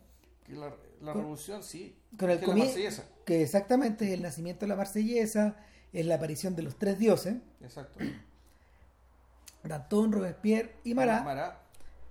Que 0.45 0.53
la, 0.53 0.73
la 1.01 1.13
Con- 1.13 1.21
revolución, 1.21 1.63
sí. 1.63 1.95
con 2.17 2.29
el 2.29 2.37
que 2.39 2.43
es 2.45 2.47
la 2.49 2.53
comie- 2.55 2.65
marsellesa. 2.65 3.03
que 3.25 3.41
exactamente 3.43 4.05
es 4.05 4.11
el 4.11 4.21
nacimiento 4.21 4.61
de 4.61 4.67
la 4.69 4.75
marsellesa, 4.75 5.55
es 5.93 6.05
la 6.05 6.15
aparición 6.15 6.55
de 6.55 6.63
los 6.63 6.77
tres 6.77 6.97
dioses, 6.99 7.35
Exacto. 7.61 7.99
Danton, 9.63 10.11
Robespierre 10.11 10.73
y 10.83 10.93
Marat. 10.93 11.23
Marat. 11.23 11.57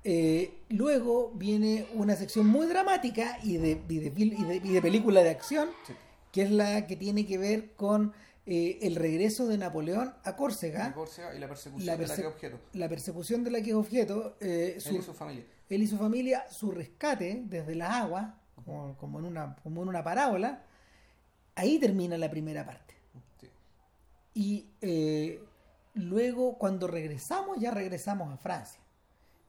Eh, 0.05 0.61
luego 0.71 1.33
viene 1.35 1.87
una 1.95 2.15
sección 2.17 2.47
muy 2.47 2.67
dramática 2.67 3.39
y 3.43 3.57
de, 3.57 3.83
y 3.89 3.99
de, 3.99 4.13
y 4.17 4.31
de- 4.45 4.57
y 4.65 4.73
de 4.73 4.83
película 4.83 5.23
de 5.23 5.31
acción, 5.31 5.69
Sí. 5.87 5.93
que 6.33 6.43
es 6.43 6.51
la 6.51 6.87
que 6.87 6.97
tiene 6.97 7.27
que 7.27 7.39
ver 7.39 7.73
con 7.75 8.13
eh, 8.51 8.79
el 8.81 8.97
regreso 8.97 9.47
de 9.47 9.59
Napoleón 9.59 10.15
a 10.25 10.35
Córcega, 10.37 10.95
Córcega 10.95 11.35
y 11.35 11.39
la 11.39 11.49
persecución 11.49 11.85
La 11.87 11.97
de 11.99 12.07
la 12.07 12.17
que 12.17 12.27
objeto. 12.27 12.59
la 12.73 12.89
persecución 12.89 13.45
de 13.45 13.51
la 13.51 13.61
que 13.61 13.71
es 13.71 13.77
objeto, 13.77 14.37
eh, 14.41 14.73
Él 14.77 14.81
su- 14.81 14.97
y 14.97 15.03
su 15.03 15.13
familia. 15.13 15.45
él 15.69 15.83
y 15.83 15.87
su 15.87 15.99
familia, 15.99 16.47
su 16.51 16.71
rescate 16.71 17.43
desde 17.45 17.75
las 17.75 17.91
aguas, 17.91 18.33
como, 18.65 18.97
como 18.97 19.19
en 19.19 19.25
una, 19.27 19.57
como 19.63 19.83
en 19.83 19.89
una 19.89 20.03
parábola, 20.05 20.63
ahí 21.55 21.79
termina 21.79 22.17
la 22.19 22.31
primera 22.31 22.65
parte. 22.65 22.95
Sí. 23.41 23.49
Y 24.35 24.71
eh, 24.81 25.43
luego 25.95 26.59
cuando 26.59 26.87
regresamos, 26.87 27.59
ya 27.59 27.71
regresamos 27.71 28.33
a 28.33 28.37
Francia. 28.37 28.81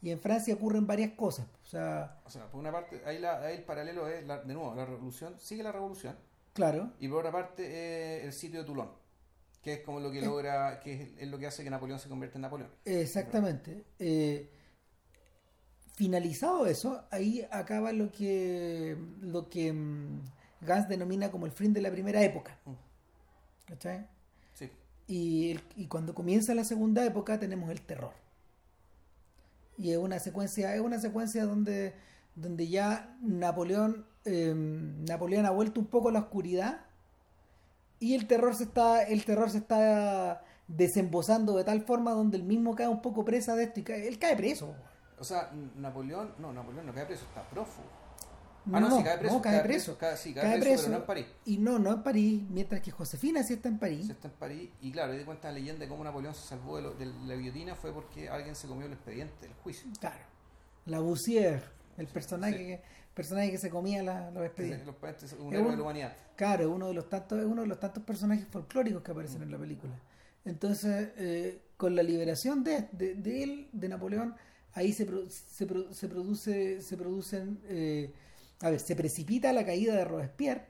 Y 0.01 0.11
en 0.11 0.19
Francia 0.19 0.53
ocurren 0.55 0.87
varias 0.87 1.11
cosas. 1.11 1.45
O 1.63 1.67
sea, 1.67 2.19
O 2.25 2.29
sea, 2.29 2.45
por 2.49 2.59
una 2.61 2.71
parte, 2.71 3.01
ahí, 3.05 3.19
la, 3.19 3.39
ahí 3.41 3.57
el 3.57 3.63
paralelo 3.63 4.07
es, 4.07 4.25
la- 4.25 4.39
de 4.41 4.53
nuevo, 4.53 4.73
la 4.73 4.85
revolución, 4.85 5.35
sigue 5.39 5.61
la 5.61 5.71
revolución, 5.73 6.15
claro, 6.53 6.91
y 6.99 7.07
por 7.09 7.19
otra 7.19 7.31
parte 7.33 7.63
eh, 7.67 8.23
el 8.25 8.31
sitio 8.31 8.61
de 8.61 8.65
Toulon, 8.65 8.89
que 9.61 9.73
es 9.73 9.79
como 9.81 9.99
lo 9.99 10.09
que 10.09 10.19
Eh. 10.19 10.25
logra, 10.25 10.79
que 10.79 10.93
es, 10.93 11.09
es 11.17 11.27
lo 11.27 11.37
que 11.37 11.47
hace 11.47 11.65
que 11.65 11.69
Napoleón 11.69 11.99
se 11.99 12.07
convierta 12.07 12.37
en 12.37 12.43
Napoleón. 12.43 12.71
exactamente. 12.85 13.83
Eh, 13.99 14.49
finalizado 15.99 16.65
eso, 16.67 17.03
ahí 17.11 17.45
acaba 17.51 17.91
lo 17.91 18.11
que, 18.11 18.97
lo 19.21 19.49
que 19.49 19.73
mm, 19.73 20.21
Gans 20.61 20.87
denomina 20.89 21.31
como 21.31 21.45
el 21.45 21.51
fin 21.51 21.73
de 21.73 21.81
la 21.81 21.91
primera 21.91 22.21
época. 22.23 22.57
Mm. 22.65 22.73
¿Cachai? 23.67 24.07
Sí, 24.53 24.71
Y, 25.07 25.51
el- 25.51 25.61
y 25.75 25.87
cuando 25.87 26.13
comienza 26.15 26.55
la 26.55 26.63
segunda 26.65 27.05
época 27.05 27.39
tenemos 27.39 27.69
el 27.71 27.81
terror. 27.81 28.13
Y 29.77 29.91
es 29.91 29.97
una 29.97 30.19
secuencia, 30.19 30.75
es 30.75 30.81
una 30.81 30.99
secuencia 30.99 31.45
donde, 31.45 31.93
donde 32.35 32.67
ya 32.67 33.17
Napoleón, 33.21 34.05
eh, 34.25 34.53
Napoleón 34.55 35.45
ha 35.45 35.51
vuelto 35.51 35.79
un 35.79 35.87
poco 35.87 36.09
a 36.09 36.11
la 36.11 36.19
oscuridad 36.19 36.81
y 37.99 38.15
el 38.15 38.27
terror 38.27 38.55
se 38.55 38.63
está, 38.63 39.03
el 39.03 39.25
terror 39.25 39.49
se 39.49 39.57
está 39.59 40.43
desembosando 40.67 41.55
de 41.57 41.63
tal 41.63 41.81
forma 41.81 42.11
donde 42.13 42.37
el 42.37 42.43
mismo 42.43 42.75
cae 42.75 42.87
un 42.87 43.01
poco 43.01 43.25
presa 43.25 43.55
de 43.55 43.63
esto 43.65 43.79
y 43.79 43.83
cae, 43.83 44.07
él 44.07 44.19
cae 44.19 44.35
preso. 44.35 44.75
O 45.19 45.23
sea, 45.23 45.51
Napoleón, 45.77 46.33
no, 46.39 46.53
Napoleón 46.53 46.85
no 46.85 46.93
cae 46.93 47.05
preso, 47.05 47.25
está 47.25 47.43
prófugo. 47.49 47.87
No, 48.65 48.77
ah, 48.77 48.79
no, 48.81 48.89
no, 48.89 48.97
sí, 48.97 49.03
cae 49.03 49.17
preso. 49.17 49.35
no, 49.35 49.41
cae 49.41 49.59
preso. 49.61 49.97
cae- 49.97 50.17
sí, 50.17 50.33
cae, 50.33 50.43
Cae 50.43 50.59
preso, 50.59 50.65
preso. 50.69 50.83
pero 50.83 50.91
no 50.91 50.97
en 50.99 51.05
París. 51.07 51.25
Y 51.45 51.57
no, 51.57 51.79
no 51.79 51.91
en 51.93 52.03
París, 52.03 52.41
mientras 52.49 52.81
que 52.81 52.91
Josefina 52.91 53.41
sí 53.43 53.53
está 53.53 53.69
en 53.69 53.79
París. 53.79 54.05
Se 54.07 54.11
está 54.11 54.27
en 54.27 54.33
París 54.35 54.69
y 54.81 54.91
claro, 54.91 55.13
ahí 55.13 55.23
cuenta 55.23 55.47
la 55.49 55.55
leyenda 55.55 55.81
de 55.85 55.87
cómo 55.89 56.03
Napoleón 56.03 56.35
se 56.35 56.45
salvó 56.47 56.75
de, 56.77 56.83
lo- 56.83 56.93
de 56.93 57.05
la 57.05 57.35
guillotina 57.35 57.75
fue 57.75 57.91
porque 57.93 58.29
alguien 58.29 58.55
se 58.55 58.67
comió 58.67 58.85
el 58.85 58.93
expediente 58.93 59.33
del 59.47 59.53
juicio. 59.55 59.89
Claro. 59.99 60.23
La 60.85 60.99
Boussière, 60.99 61.61
el 61.97 62.07
personaje, 62.07 62.57
Sí. 62.57 62.65
que, 62.65 62.81
personaje 63.13 63.51
que 63.51 63.57
se 63.57 63.69
comía 63.69 64.03
la- 64.03 64.29
los 64.31 64.45
expedientes. 64.45 64.85
Los 64.85 64.95
un 65.39 65.53
héroe 65.53 65.71
de 65.71 65.77
la 65.77 65.81
humanidad. 65.83 66.13
Claro, 66.35 66.63
es 66.63 66.69
uno 66.69 66.87
de 66.87 66.93
los 66.93 67.09
tantos, 67.09 67.43
uno 67.43 67.61
de 67.61 67.67
los 67.67 67.79
tantos 67.79 68.03
personajes 68.03 68.45
folclóricos 68.51 69.01
que 69.01 69.11
aparecen 69.11 69.41
en 69.41 69.51
la 69.51 69.57
película. 69.57 69.93
Entonces, 70.45 71.09
eh, 71.17 71.61
con 71.75 71.95
la 71.95 72.03
liberación 72.03 72.63
de, 72.63 72.87
de, 72.91 73.15
de 73.15 73.43
él, 73.43 73.69
de 73.71 73.89
Napoleón, 73.89 74.35
ahí 74.73 74.93
se, 74.93 75.05
pro- 75.05 75.29
se, 75.29 75.65
pro- 75.65 75.93
se 75.93 76.07
produce, 76.07 76.81
se 76.81 76.97
producen, 76.97 77.59
eh, 77.65 78.13
a 78.61 78.69
ver, 78.69 78.79
se 78.79 78.95
precipita 78.95 79.51
la 79.53 79.65
caída 79.65 79.95
de 79.95 80.05
Robespierre. 80.05 80.67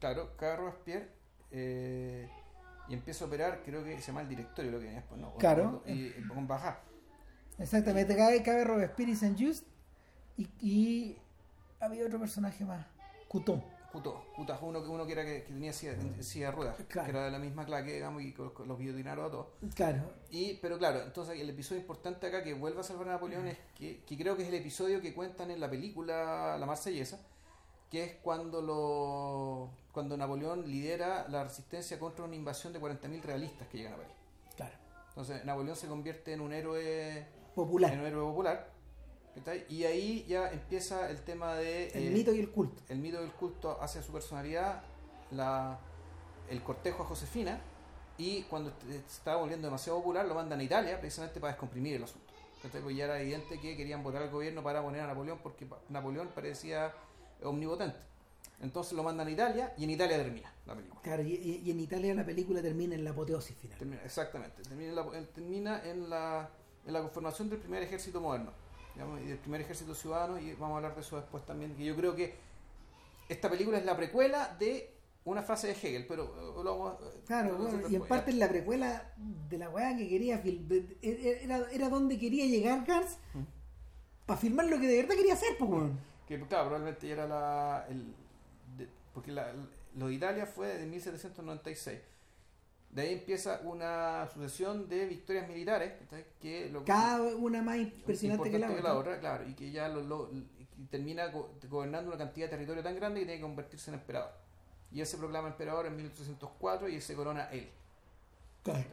Claro, 0.00 0.36
cae 0.36 0.56
Robespierre 0.56 1.08
eh, 1.50 2.28
y 2.88 2.94
empieza 2.94 3.24
a 3.24 3.28
operar, 3.28 3.62
creo 3.64 3.82
que 3.84 3.96
se 4.00 4.06
llama 4.08 4.20
el 4.22 4.28
directorio 4.28 4.70
lo 4.70 4.78
que 4.78 4.84
venía 4.84 5.00
después, 5.00 5.20
¿no? 5.20 5.34
Claro. 5.36 5.82
Y 5.86 6.10
con 6.28 6.46
baja. 6.46 6.80
Exactamente, 7.58 8.14
cae, 8.16 8.42
cae 8.42 8.64
Robespierre 8.64 9.12
y 9.12 9.16
Saint-Just 9.16 9.64
y, 10.36 10.48
y 10.60 11.18
había 11.80 12.04
otro 12.04 12.20
personaje 12.20 12.64
más, 12.64 12.86
Couton. 13.28 13.62
Cuto, 13.96 14.26
Cuta 14.36 14.56
fue 14.56 14.68
uno 14.68 14.82
que 14.82 14.88
uno 14.88 15.06
que 15.06 15.12
era 15.12 15.24
que, 15.24 15.42
que 15.44 15.52
tenía 15.52 15.72
silla, 15.72 15.94
silla 16.20 16.46
de 16.46 16.52
ruedas, 16.52 16.76
Claro. 16.88 17.06
que 17.06 17.10
era 17.16 17.24
de 17.24 17.30
la 17.30 17.38
misma 17.38 17.64
claque, 17.64 17.94
digamos, 17.94 18.20
y 18.22 18.32
co- 18.32 18.52
co- 18.52 18.64
los 18.66 18.78
guillotinaron 18.78 19.24
a 19.24 19.30
todos. 19.30 19.46
Claro, 19.74 20.02
Y, 20.30 20.54
pero 20.58 20.76
claro, 20.78 21.00
entonces 21.02 21.40
el 21.40 21.48
episodio 21.48 21.80
importante 21.80 22.26
acá 22.26 22.42
que 22.44 22.52
vuelve 22.52 22.80
a 22.80 22.82
salvar 22.82 23.08
a 23.08 23.12
Napoleón 23.12 23.46
es 23.48 23.56
que, 23.74 24.02
que 24.04 24.16
creo 24.18 24.36
que 24.36 24.42
es 24.42 24.48
el 24.48 24.54
episodio 24.56 25.00
que 25.00 25.14
cuentan 25.14 25.50
en 25.50 25.60
la 25.60 25.70
película 25.70 26.56
La 26.58 26.66
Marsellesa, 26.66 27.18
que 27.90 28.04
es 28.04 28.14
cuando 28.16 28.60
lo 28.62 29.70
cuando 29.92 30.16
Napoleón 30.16 30.68
lidera 30.70 31.26
la 31.28 31.44
resistencia 31.44 31.98
contra 31.98 32.24
una 32.26 32.34
invasión 32.34 32.72
de 32.72 32.80
40.000 32.80 33.22
realistas 33.22 33.66
que 33.68 33.78
llegan 33.78 33.94
a 33.94 33.96
París. 33.96 34.12
claro. 34.56 34.74
Entonces 35.08 35.42
Napoleón 35.46 35.76
se 35.76 35.86
convierte 35.86 36.34
en 36.34 36.42
un 36.42 36.52
héroe 36.52 37.26
Popular. 37.54 37.92
en 37.94 38.00
un 38.00 38.06
héroe 38.06 38.24
popular. 38.28 38.75
Y 39.68 39.84
ahí 39.84 40.24
ya 40.28 40.50
empieza 40.50 41.10
el 41.10 41.20
tema 41.22 41.54
de 41.56 41.88
el 41.88 42.08
eh, 42.08 42.10
mito 42.10 42.32
y 42.32 42.40
el 42.40 42.50
culto. 42.50 42.82
el 42.88 42.98
mito 42.98 43.20
del 43.20 43.32
culto 43.32 43.78
hacia 43.82 44.02
su 44.02 44.12
personalidad, 44.12 44.82
la, 45.30 45.78
el 46.48 46.62
cortejo 46.62 47.02
a 47.02 47.06
Josefina, 47.06 47.60
y 48.18 48.42
cuando 48.44 48.72
estaba 49.08 49.38
volviendo 49.40 49.66
demasiado 49.68 49.98
popular 49.98 50.26
lo 50.26 50.34
mandan 50.34 50.58
a 50.60 50.62
Italia 50.62 50.98
precisamente 50.98 51.38
para 51.38 51.52
descomprimir 51.52 51.96
el 51.96 52.04
asunto. 52.04 52.32
Porque 52.62 52.94
ya 52.94 53.04
era 53.04 53.20
evidente 53.20 53.60
que 53.60 53.76
querían 53.76 54.02
votar 54.02 54.22
al 54.22 54.30
gobierno 54.30 54.62
para 54.62 54.82
poner 54.82 55.02
a 55.02 55.06
Napoleón 55.06 55.38
porque 55.42 55.66
Napoleón 55.90 56.28
parecía 56.34 56.92
omnipotente. 57.42 57.98
Entonces 58.60 58.94
lo 58.94 59.02
mandan 59.02 59.26
a 59.28 59.30
Italia 59.30 59.74
y 59.76 59.84
en 59.84 59.90
Italia 59.90 60.16
termina 60.16 60.50
la 60.66 60.74
película. 60.74 61.00
Claro, 61.02 61.22
y, 61.22 61.34
y- 61.34 61.62
y 61.64 61.70
en 61.70 61.78
Italia 61.80 62.14
la 62.14 62.24
película 62.24 62.62
termina 62.62 62.94
en 62.94 63.04
la 63.04 63.10
apoteosis 63.10 63.54
final. 63.56 63.78
Termina- 63.78 64.02
exactamente. 64.02 64.62
Termina, 64.62 64.88
en 64.90 64.96
la, 64.96 65.26
termina 65.34 65.82
en, 65.84 66.08
la, 66.10 66.48
en 66.86 66.92
la 66.94 67.00
conformación 67.02 67.50
del 67.50 67.58
primer 67.58 67.82
ejército 67.82 68.18
moderno 68.20 68.50
digamos, 68.96 69.20
y 69.20 69.24
del 69.26 69.38
primer 69.38 69.60
ejército 69.60 69.94
ciudadano 69.94 70.38
y 70.38 70.52
vamos 70.54 70.72
a 70.72 70.76
hablar 70.78 70.94
de 70.94 71.02
eso 71.02 71.16
después 71.20 71.44
también. 71.44 71.76
Que 71.76 71.84
yo 71.84 71.94
creo 71.94 72.16
que 72.16 72.34
esta 73.28 73.50
película 73.50 73.76
es 73.78 73.84
la 73.84 73.96
precuela 73.96 74.56
de 74.58 74.90
una 75.26 75.42
frase 75.42 75.66
de 75.66 75.72
Hegel, 75.74 76.06
pero 76.06 76.24
eh, 76.24 76.64
lo 76.64 76.78
vamos 76.78 76.94
a- 76.94 77.26
Claro, 77.26 77.56
bueno, 77.58 77.88
y 77.88 77.96
en 77.96 78.02
parte 78.06 78.30
en 78.30 78.38
la 78.38 78.48
precuela 78.48 79.12
de 79.16 79.58
la 79.58 79.68
weá 79.68 79.94
que 79.96 80.08
quería 80.08 80.38
de- 80.38 80.60
de- 81.02 81.40
era, 81.44 81.66
era 81.70 81.88
donde 81.88 82.18
quería 82.18 82.46
llegar 82.46 82.86
Gans 82.86 83.18
Mm. 83.34 83.42
para 84.24 84.38
filmar 84.40 84.66
lo 84.66 84.78
que 84.80 84.86
de 84.86 84.96
verdad 85.02 85.14
quería 85.16 85.34
hacer, 85.34 85.56
pues 85.58 85.70
ya. 85.70 85.90
Que 86.26 86.40
claro, 86.46 86.64
probablemente 86.68 87.06
ya 87.06 87.12
era 87.14 87.26
la. 87.28 87.86
El, 87.90 88.14
de- 88.78 88.88
porque 89.12 89.30
la, 89.32 89.52
lo 89.94 90.06
de 90.08 90.14
Italia 90.14 90.46
fue 90.46 90.68
de 90.78 90.86
1796. 90.86 92.00
De 92.96 93.02
ahí 93.02 93.12
empieza 93.12 93.60
una 93.64 94.26
sucesión 94.32 94.88
de 94.88 95.04
victorias 95.04 95.46
militares 95.48 95.92
que 96.40 96.70
lo 96.70 96.82
Cada 96.84 97.20
una 97.36 97.60
más 97.60 97.76
impresionante 97.76 98.50
que 98.50 98.58
la 98.58 98.66
importante 98.68 98.98
otra. 98.98 99.20
claro, 99.20 99.46
y 99.46 99.54
que 99.54 99.70
ya 99.70 99.86
lo, 99.88 100.00
lo- 100.00 100.30
y 100.32 100.86
termina 100.90 101.26
go- 101.26 101.50
gobernando 101.68 102.08
una 102.08 102.16
cantidad 102.16 102.46
de 102.46 102.50
territorio 102.52 102.82
tan 102.82 102.96
grande 102.96 103.20
que 103.20 103.26
tiene 103.26 103.38
que 103.40 103.46
convertirse 103.46 103.90
en 103.90 103.98
emperador. 103.98 104.30
Y 104.90 105.00
él 105.00 105.06
se 105.06 105.18
proclama 105.18 105.48
emperador 105.48 105.84
en 105.86 105.94
1804 105.96 106.88
y 106.88 107.00
se 107.02 107.14
corona 107.14 107.50
él. 107.50 107.68
Claro. 108.62 108.84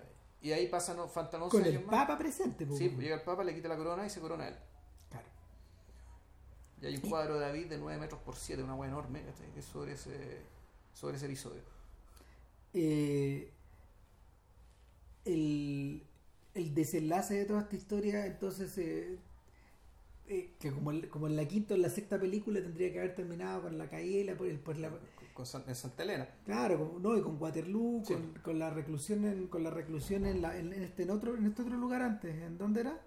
Y 0.41 0.51
ahí 0.51 0.67
pasan, 0.67 0.97
faltan 1.09 1.41
11 1.43 1.57
Con 1.57 1.65
el 1.65 1.79
más. 1.85 1.89
Papa 2.05 2.17
presente, 2.17 2.65
pues, 2.65 2.77
Sí, 2.79 2.87
weón. 2.89 2.99
llega 2.99 3.15
el 3.15 3.21
Papa, 3.21 3.45
le 3.45 3.55
quita 3.55 3.69
la 3.69 3.77
corona 3.77 4.05
y 4.05 4.09
se 4.09 4.19
corona 4.19 4.49
él. 4.49 4.55
Claro. 5.09 5.27
Y 6.81 6.85
hay 6.87 6.95
un 6.97 7.09
cuadro 7.09 7.35
de 7.35 7.39
David 7.45 7.67
de 7.67 7.77
9 7.77 7.97
metros 8.01 8.19
por 8.21 8.35
7, 8.35 8.61
una 8.63 8.75
hueá 8.75 8.89
enorme, 8.89 9.23
que 9.53 9.59
es 9.61 9.65
sobre 9.65 9.93
ese, 9.93 10.41
sobre 10.93 11.15
ese 11.15 11.27
episodio. 11.27 11.61
Eh, 12.73 13.49
el, 15.25 16.03
el 16.53 16.73
desenlace 16.75 17.35
de 17.35 17.45
toda 17.45 17.61
esta 17.61 17.75
historia, 17.75 18.25
entonces, 18.25 18.77
eh, 18.77 19.17
eh, 20.27 20.51
que 20.59 20.71
como, 20.71 20.91
el- 20.91 21.09
como 21.09 21.27
en 21.27 21.35
la 21.35 21.45
quinta 21.47 21.73
o 21.73 21.77
en 21.77 21.83
la 21.83 21.89
sexta 21.89 22.19
película 22.19 22.61
tendría 22.61 22.91
que 22.91 22.99
haber 22.99 23.15
terminado 23.15 23.63
con 23.63 23.77
la 23.77 23.89
caída 23.89 24.19
y 24.21 24.23
la, 24.23 24.33
la, 24.33 24.89
Con 25.33 25.45
en 25.67 25.75
Santa 25.75 26.03
Elena. 26.03 26.27
Claro, 26.45 26.91
con- 26.91 27.01
no, 27.03 27.17
y 27.17 27.21
con 27.21 27.41
Waterloo, 27.41 28.03
Sí. 28.05 28.13
con, 28.13 28.33
con 28.43 28.59
la 28.59 28.69
reclusión 28.69 29.25
en, 29.25 29.47
con 29.47 29.63
la 29.63 29.69
reclusión 29.69 30.25
en, 30.25 30.41
la, 30.41 30.57
en, 30.57 30.71
en 30.73 30.83
este 30.83 31.03
en 31.03 31.09
otro 31.11 31.35
en 31.35 31.45
este 31.45 31.61
otro 31.63 31.75
lugar 31.77 32.01
antes, 32.01 32.35
¿en 32.35 32.57
dónde 32.57 32.81
era? 32.81 32.99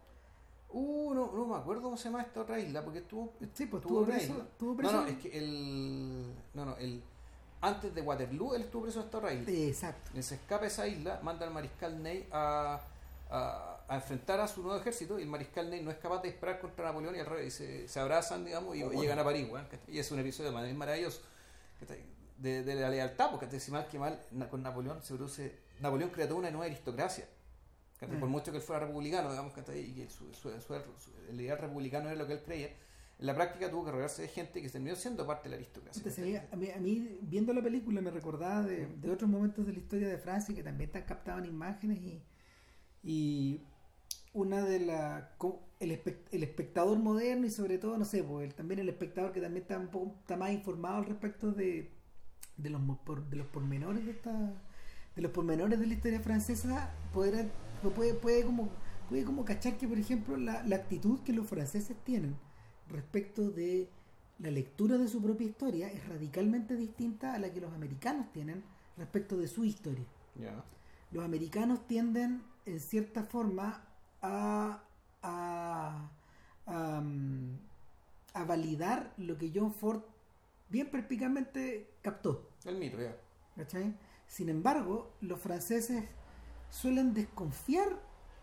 Uh, 0.69 1.14
no, 1.14 1.33
no 1.33 1.47
me 1.47 1.57
acuerdo 1.57 1.83
cómo 1.83 1.97
se 1.97 2.05
llama 2.05 2.23
esta 2.23 2.41
otra 2.43 2.59
isla, 2.61 2.85
porque 2.85 2.99
estuvo. 2.99 3.33
Sí, 3.55 3.67
pues 3.67 3.83
estuvo 3.83 4.05
preso, 4.05 4.47
preso. 4.77 4.93
No, 4.93 5.03
no, 5.03 5.07
es 5.07 5.17
que 5.19 5.39
el. 5.39 6.35
No, 6.53 6.64
no, 6.67 6.77
el. 6.77 7.03
Antes 7.61 7.94
de 7.94 8.00
Waterloo, 8.02 8.54
él 8.54 8.62
estuvo 8.62 8.82
preso 8.82 9.00
en 9.00 9.07
esta. 9.07 9.50
Eh, 9.50 9.68
Exacto. 9.68 10.11
Él 10.14 10.22
se 10.22 10.34
escapa 10.36 10.62
de 10.62 10.68
esa 10.68 10.86
isla, 10.86 11.20
manda 11.22 11.46
al 11.46 11.52
mariscal 11.52 12.02
Ney 12.02 12.28
a, 12.30 12.80
a, 13.30 13.80
a 13.88 13.94
enfrentar 13.96 14.40
a 14.40 14.46
su 14.48 14.62
nuevo 14.62 14.78
ejército 14.78 15.18
y 15.18 15.22
el 15.22 15.28
mariscal 15.28 15.70
Ney 15.70 15.82
no 15.82 15.90
es 15.90 15.96
capaz 15.96 16.22
de 16.22 16.28
disparar 16.30 16.61
contra 16.61 16.84
Napoleón 16.84 17.16
y 17.16 17.20
al 17.20 17.26
revés, 17.26 17.54
se, 17.54 17.88
se 17.88 17.98
abrazan, 18.00 18.44
digamos, 18.44 18.76
y 18.76 18.82
Oh, 18.82 18.86
bueno. 18.86 19.00
llegan 19.02 19.18
a 19.18 19.24
París. 19.24 19.48
Y 19.88 19.98
es 19.98 20.11
un 20.11 20.18
episodio 20.20 20.52
más- 20.52 20.72
maravilloso. 20.74 21.20
De, 22.38 22.62
de 22.62 22.74
la 22.74 22.90
lealtad, 22.90 23.30
porque 23.30 23.59
si 23.59 23.70
mal 23.70 23.86
que 23.88 23.98
mal 23.98 24.20
con 24.50 24.62
Napoleón 24.62 25.02
se 25.02 25.14
produce. 25.14 25.57
Napoleón 25.80 26.11
crea 26.11 26.26
toda 26.28 26.40
una 26.40 26.50
nueva 26.50 26.66
aristocracia. 26.66 27.26
Mm. 28.02 28.20
Por 28.20 28.28
mucho 28.28 28.50
que 28.52 28.59
él 28.59 28.62
fuera 28.62 28.84
republicano, 28.86 29.30
digamos, 29.30 29.54
y 29.74 29.94
que 29.94 30.11
su, 30.11 30.32
su- 30.34 30.50
su- 30.61 30.61
su- 30.61 31.30
el 31.30 31.40
ideal 31.40 31.57
republicano 31.59 32.09
era 32.11 32.16
lo 32.18 32.26
que 32.26 32.34
él 32.34 32.42
creía, 32.44 32.68
en 33.19 33.27
la 33.27 33.35
práctica 33.35 33.71
tuvo 33.71 33.85
que 33.85 33.93
rodearse 33.93 34.23
de 34.23 34.29
gente 34.29 34.61
que 34.61 34.69
terminó 34.69 34.95
siendo 34.97 35.27
parte 35.27 35.45
de 35.49 35.51
la 35.51 35.57
aristocracia. 35.57 36.03
A, 36.53 36.57
mí, 36.57 36.71
a 36.71 36.79
mí, 36.79 37.19
viendo 37.23 37.53
la 37.55 37.62
película, 37.62 38.01
me 38.03 38.11
recordaba 38.11 38.62
de, 38.62 38.87
de 38.87 39.11
otros 39.11 39.31
momentos 39.31 39.67
de 39.67 39.73
la 39.73 39.79
historia 39.79 40.09
de 40.09 40.19
Francia 40.19 40.55
que 40.55 40.62
también 40.62 40.89
están 40.91 41.05
captaban 41.05 41.47
imágenes 41.47 41.99
y, 41.99 42.23
y 43.03 43.61
una 44.35 44.62
de 44.64 44.81
las. 44.81 45.25
El, 45.81 45.91
espe- 45.93 46.17
el 46.31 46.43
espectador 46.43 46.99
moderno 46.99 47.47
y, 47.47 47.51
sobre 47.51 47.79
todo, 47.79 47.97
no 47.99 48.05
sé, 48.05 48.23
pues, 48.23 48.47
el- 48.49 48.55
también 48.55 48.81
el 48.81 48.89
espectador 48.89 49.33
que 49.33 49.41
también 49.41 49.62
está 49.62 49.79
un 49.79 49.89
poco 49.89 50.14
está 50.21 50.37
más 50.37 50.51
informado 50.53 50.97
al 50.99 51.05
respecto 51.07 51.53
de, 51.53 51.91
de, 52.57 52.71
los, 52.71 52.81
de 53.31 53.37
los 53.37 53.47
pormenores 53.49 54.05
de 54.05 54.11
esta. 54.12 54.33
de 55.14 55.23
los 55.23 55.33
pormenores 55.33 55.79
de 55.81 55.87
la 55.87 55.95
historia 55.95 56.21
francesa, 56.21 56.93
podrá, 57.14 57.47
puede, 57.95 58.12
puede, 58.14 58.45
como, 58.45 58.69
puede 59.09 59.25
como 59.25 59.45
cachar 59.47 59.79
que, 59.79 59.89
por 59.89 59.99
ejemplo, 59.99 60.37
la, 60.37 60.62
la 60.64 60.77
actitud 60.77 61.21
que 61.25 61.33
los 61.33 61.47
franceses 61.47 61.97
tienen 62.05 62.37
respecto 62.91 63.51
de 63.51 63.89
la 64.39 64.51
lectura 64.51 64.99
de 64.99 65.09
su 65.09 65.22
propia 65.22 65.47
historia 65.47 65.91
es 65.91 66.07
radicalmente 66.09 66.76
distinta 66.76 67.34
a 67.34 67.39
la 67.39 67.53
que 67.53 67.61
los 67.61 67.72
americanos 67.72 68.30
tienen 68.32 68.62
respecto 68.97 69.37
de 69.37 69.49
su 69.49 69.64
historia. 69.64 70.05
Los 71.12 71.24
americanos 71.24 71.87
tienden, 71.87 72.43
en 72.66 72.80
cierta 72.80 73.22
forma, 73.22 73.82
a, 74.20 74.82
a, 75.22 76.11
a, 76.66 77.01
mm, 77.01 77.59
a 78.34 78.45
validar 78.45 79.14
lo 79.16 79.39
que 79.39 79.51
John 79.55 79.72
Ford 79.72 80.03
bien 80.68 80.91
perspicazmente 80.91 81.89
captó. 82.03 82.51
El 82.64 82.76
mito, 82.76 82.99
ya. 83.01 83.16
Sin 84.26 84.49
embargo, 84.49 85.12
los 85.20 85.41
franceses 85.41 86.05
suelen 86.70 87.14
desconfiar 87.14 87.89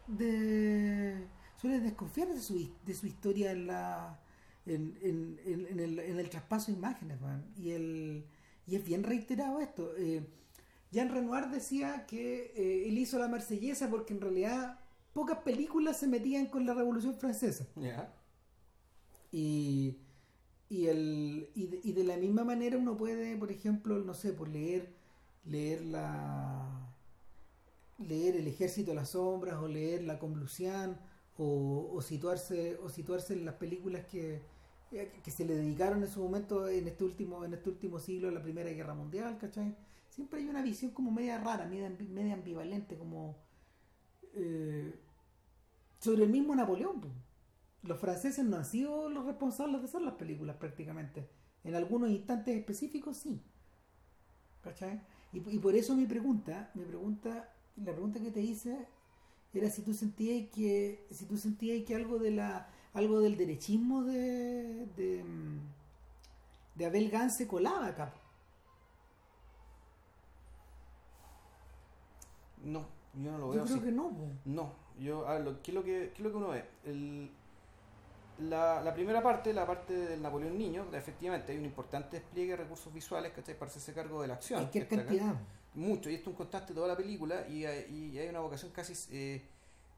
de 0.07 1.27
suelen 1.59 1.83
desconfiar 1.83 2.27
de 2.29 2.41
su, 2.41 2.69
de 2.85 2.93
su 2.93 3.07
historia 3.07 3.51
en 3.51 3.67
la 3.67 4.19
en, 4.65 4.97
en- 5.01 5.39
en- 5.45 5.67
en 5.67 5.79
el, 5.79 5.99
en 5.99 6.19
el 6.19 6.29
traspaso 6.29 6.71
de 6.71 6.77
imágenes 6.77 7.19
man. 7.21 7.43
y 7.57 7.71
el 7.71 8.25
y 8.65 8.75
es 8.77 8.83
bien 8.85 9.03
reiterado 9.03 9.59
esto 9.59 9.91
eh, 9.97 10.25
Jean 10.91 11.09
Renoir 11.09 11.47
decía 11.49 12.05
que 12.05 12.53
eh, 12.55 12.87
él 12.87 12.97
hizo 12.97 13.17
la 13.19 13.27
marsellesa 13.27 13.89
porque 13.89 14.13
en 14.13 14.21
realidad 14.21 14.79
pocas 15.13 15.39
películas 15.39 15.97
se 15.99 16.07
metían 16.07 16.45
con 16.47 16.65
la 16.65 16.73
revolución 16.73 17.15
francesa 17.15 17.65
Ya. 17.75 18.13
y, 19.31 19.97
y, 20.69 20.87
el, 20.87 21.49
y, 21.55 21.67
de, 21.67 21.79
y 21.83 21.91
de 21.93 22.03
la 22.03 22.17
misma 22.17 22.43
manera 22.43 22.77
uno 22.77 22.95
puede, 22.95 23.35
por 23.37 23.51
ejemplo, 23.51 23.99
no 23.99 24.13
sé, 24.13 24.33
por 24.33 24.47
leer, 24.49 24.93
leer 25.45 25.81
la 25.85 26.79
leer 27.99 28.35
El 28.35 28.47
Ejército 28.47 28.91
de 28.91 28.95
las 28.95 29.09
Sombras 29.09 29.55
o 29.57 29.67
leer 29.67 30.03
La 30.03 30.19
Convulsión 30.19 30.97
o, 31.37 31.89
o 31.93 32.01
situarse 32.01 32.77
o 32.83 32.89
situarse 32.89 33.33
en 33.33 33.45
las 33.45 33.55
películas 33.55 34.05
que, 34.05 34.41
que 35.23 35.31
se 35.31 35.45
le 35.45 35.55
dedicaron 35.55 36.03
en 36.03 36.09
su 36.09 36.21
momento 36.21 36.67
en 36.67 36.87
este 36.87 37.03
último 37.03 37.43
en 37.43 37.53
este 37.53 37.69
último 37.69 37.99
siglo 37.99 38.27
a 38.27 38.31
la 38.31 38.41
Primera 38.41 38.69
Guerra 38.71 38.93
Mundial, 38.93 39.37
¿cachai? 39.37 39.75
Siempre 40.09 40.39
hay 40.39 40.47
una 40.47 40.61
visión 40.61 40.91
como 40.91 41.11
media 41.11 41.39
rara, 41.39 41.65
media, 41.65 41.89
media 42.09 42.35
ambivalente, 42.35 42.97
como 42.97 43.35
eh, 44.35 44.93
sobre 45.99 46.23
el 46.23 46.29
mismo 46.29 46.55
Napoleón. 46.55 47.01
po. 47.01 47.07
Los 47.81 47.99
franceses 47.99 48.45
no 48.45 48.57
han 48.57 48.65
sido 48.65 49.09
los 49.09 49.25
responsables 49.25 49.81
de 49.81 49.87
hacer 49.87 50.01
las 50.01 50.13
películas 50.13 50.57
prácticamente. 50.57 51.27
En 51.63 51.75
algunos 51.75 52.09
instantes 52.09 52.55
específicos 52.55 53.17
sí. 53.17 53.41
¿Cachai? 54.61 55.01
Y, 55.33 55.37
y 55.55 55.59
por 55.59 55.75
eso 55.75 55.95
mi 55.95 56.05
pregunta, 56.05 56.71
mi 56.75 56.85
pregunta, 56.85 57.51
la 57.75 57.91
pregunta 57.91 58.19
que 58.19 58.31
te 58.31 58.41
hice 58.41 58.87
era 59.53 59.69
si 59.69 59.81
tú 59.81 59.93
sentías 59.93 60.49
que, 60.49 61.07
si 61.11 61.25
tú 61.25 61.37
sentías 61.37 61.83
que 61.85 61.95
algo 61.95 62.19
de 62.19 62.31
la, 62.31 62.69
algo 62.93 63.19
del 63.21 63.35
derechismo 63.37 64.03
de, 64.03 64.85
de, 64.95 65.23
de 66.75 66.85
Abel 66.85 67.09
Gans 67.09 67.35
se 67.37 67.47
colaba 67.47 67.87
acá. 67.87 68.13
No, 72.63 72.85
yo 73.15 73.31
no 73.31 73.37
lo 73.37 73.47
Yo 73.47 73.51
veo 73.53 73.63
creo 73.65 73.75
así. 73.77 73.85
que 73.85 73.91
no. 73.91 74.09
po. 74.09 74.27
No, 74.45 74.73
yo, 74.99 75.27
a 75.27 75.33
ver, 75.33 75.43
lo- 75.43 75.61
¿qué, 75.61 75.71
es 75.71 75.75
lo 75.75 75.83
que, 75.83 76.11
¿qué 76.13 76.17
es 76.17 76.19
lo 76.21 76.31
que 76.31 76.37
uno 76.37 76.47
ve? 76.49 76.65
El- 76.85 77.29
la, 78.39 78.81
la 78.81 78.93
primera 78.93 79.21
parte, 79.21 79.53
la 79.53 79.65
parte 79.67 79.93
del 79.93 80.21
Napoleón 80.21 80.57
Niño, 80.57 80.87
efectivamente 80.93 81.51
hay 81.51 81.57
un 81.59 81.65
importante 81.65 82.19
despliegue 82.19 82.51
de 82.51 82.57
recursos 82.57 82.91
visuales 82.93 83.31
que 83.31 83.41
para 83.55 83.69
hacerse 83.69 83.93
cargo 83.93 84.21
de 84.21 84.27
la 84.27 84.33
acción. 84.35 84.69
Que 84.71 84.79
está 84.79 84.95
acá. 84.95 85.05
cantidad. 85.05 85.35
Mucho, 85.75 86.09
y 86.09 86.15
esto 86.15 86.29
es 86.29 86.33
un 86.33 86.37
constante 86.37 86.69
de 86.69 86.75
toda 86.75 86.87
la 86.87 86.97
película, 86.97 87.47
y 87.47 87.65
hay, 87.65 87.85
y 88.13 88.17
hay 88.17 88.29
una 88.29 88.39
vocación 88.39 88.71
casi 88.71 88.93
eh, 89.11 89.41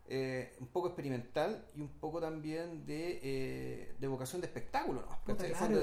eh, 0.08 0.56
un 0.60 0.68
poco 0.68 0.88
experimental 0.88 1.66
y 1.76 1.82
un 1.82 1.89
poco 1.89 2.22
también 2.22 2.86
de, 2.86 3.20
eh, 3.24 3.95
de 3.99 4.08
vocación 4.08 4.41
de 4.41 4.47
espectáculo, 4.47 5.01
¿no? 5.01 5.20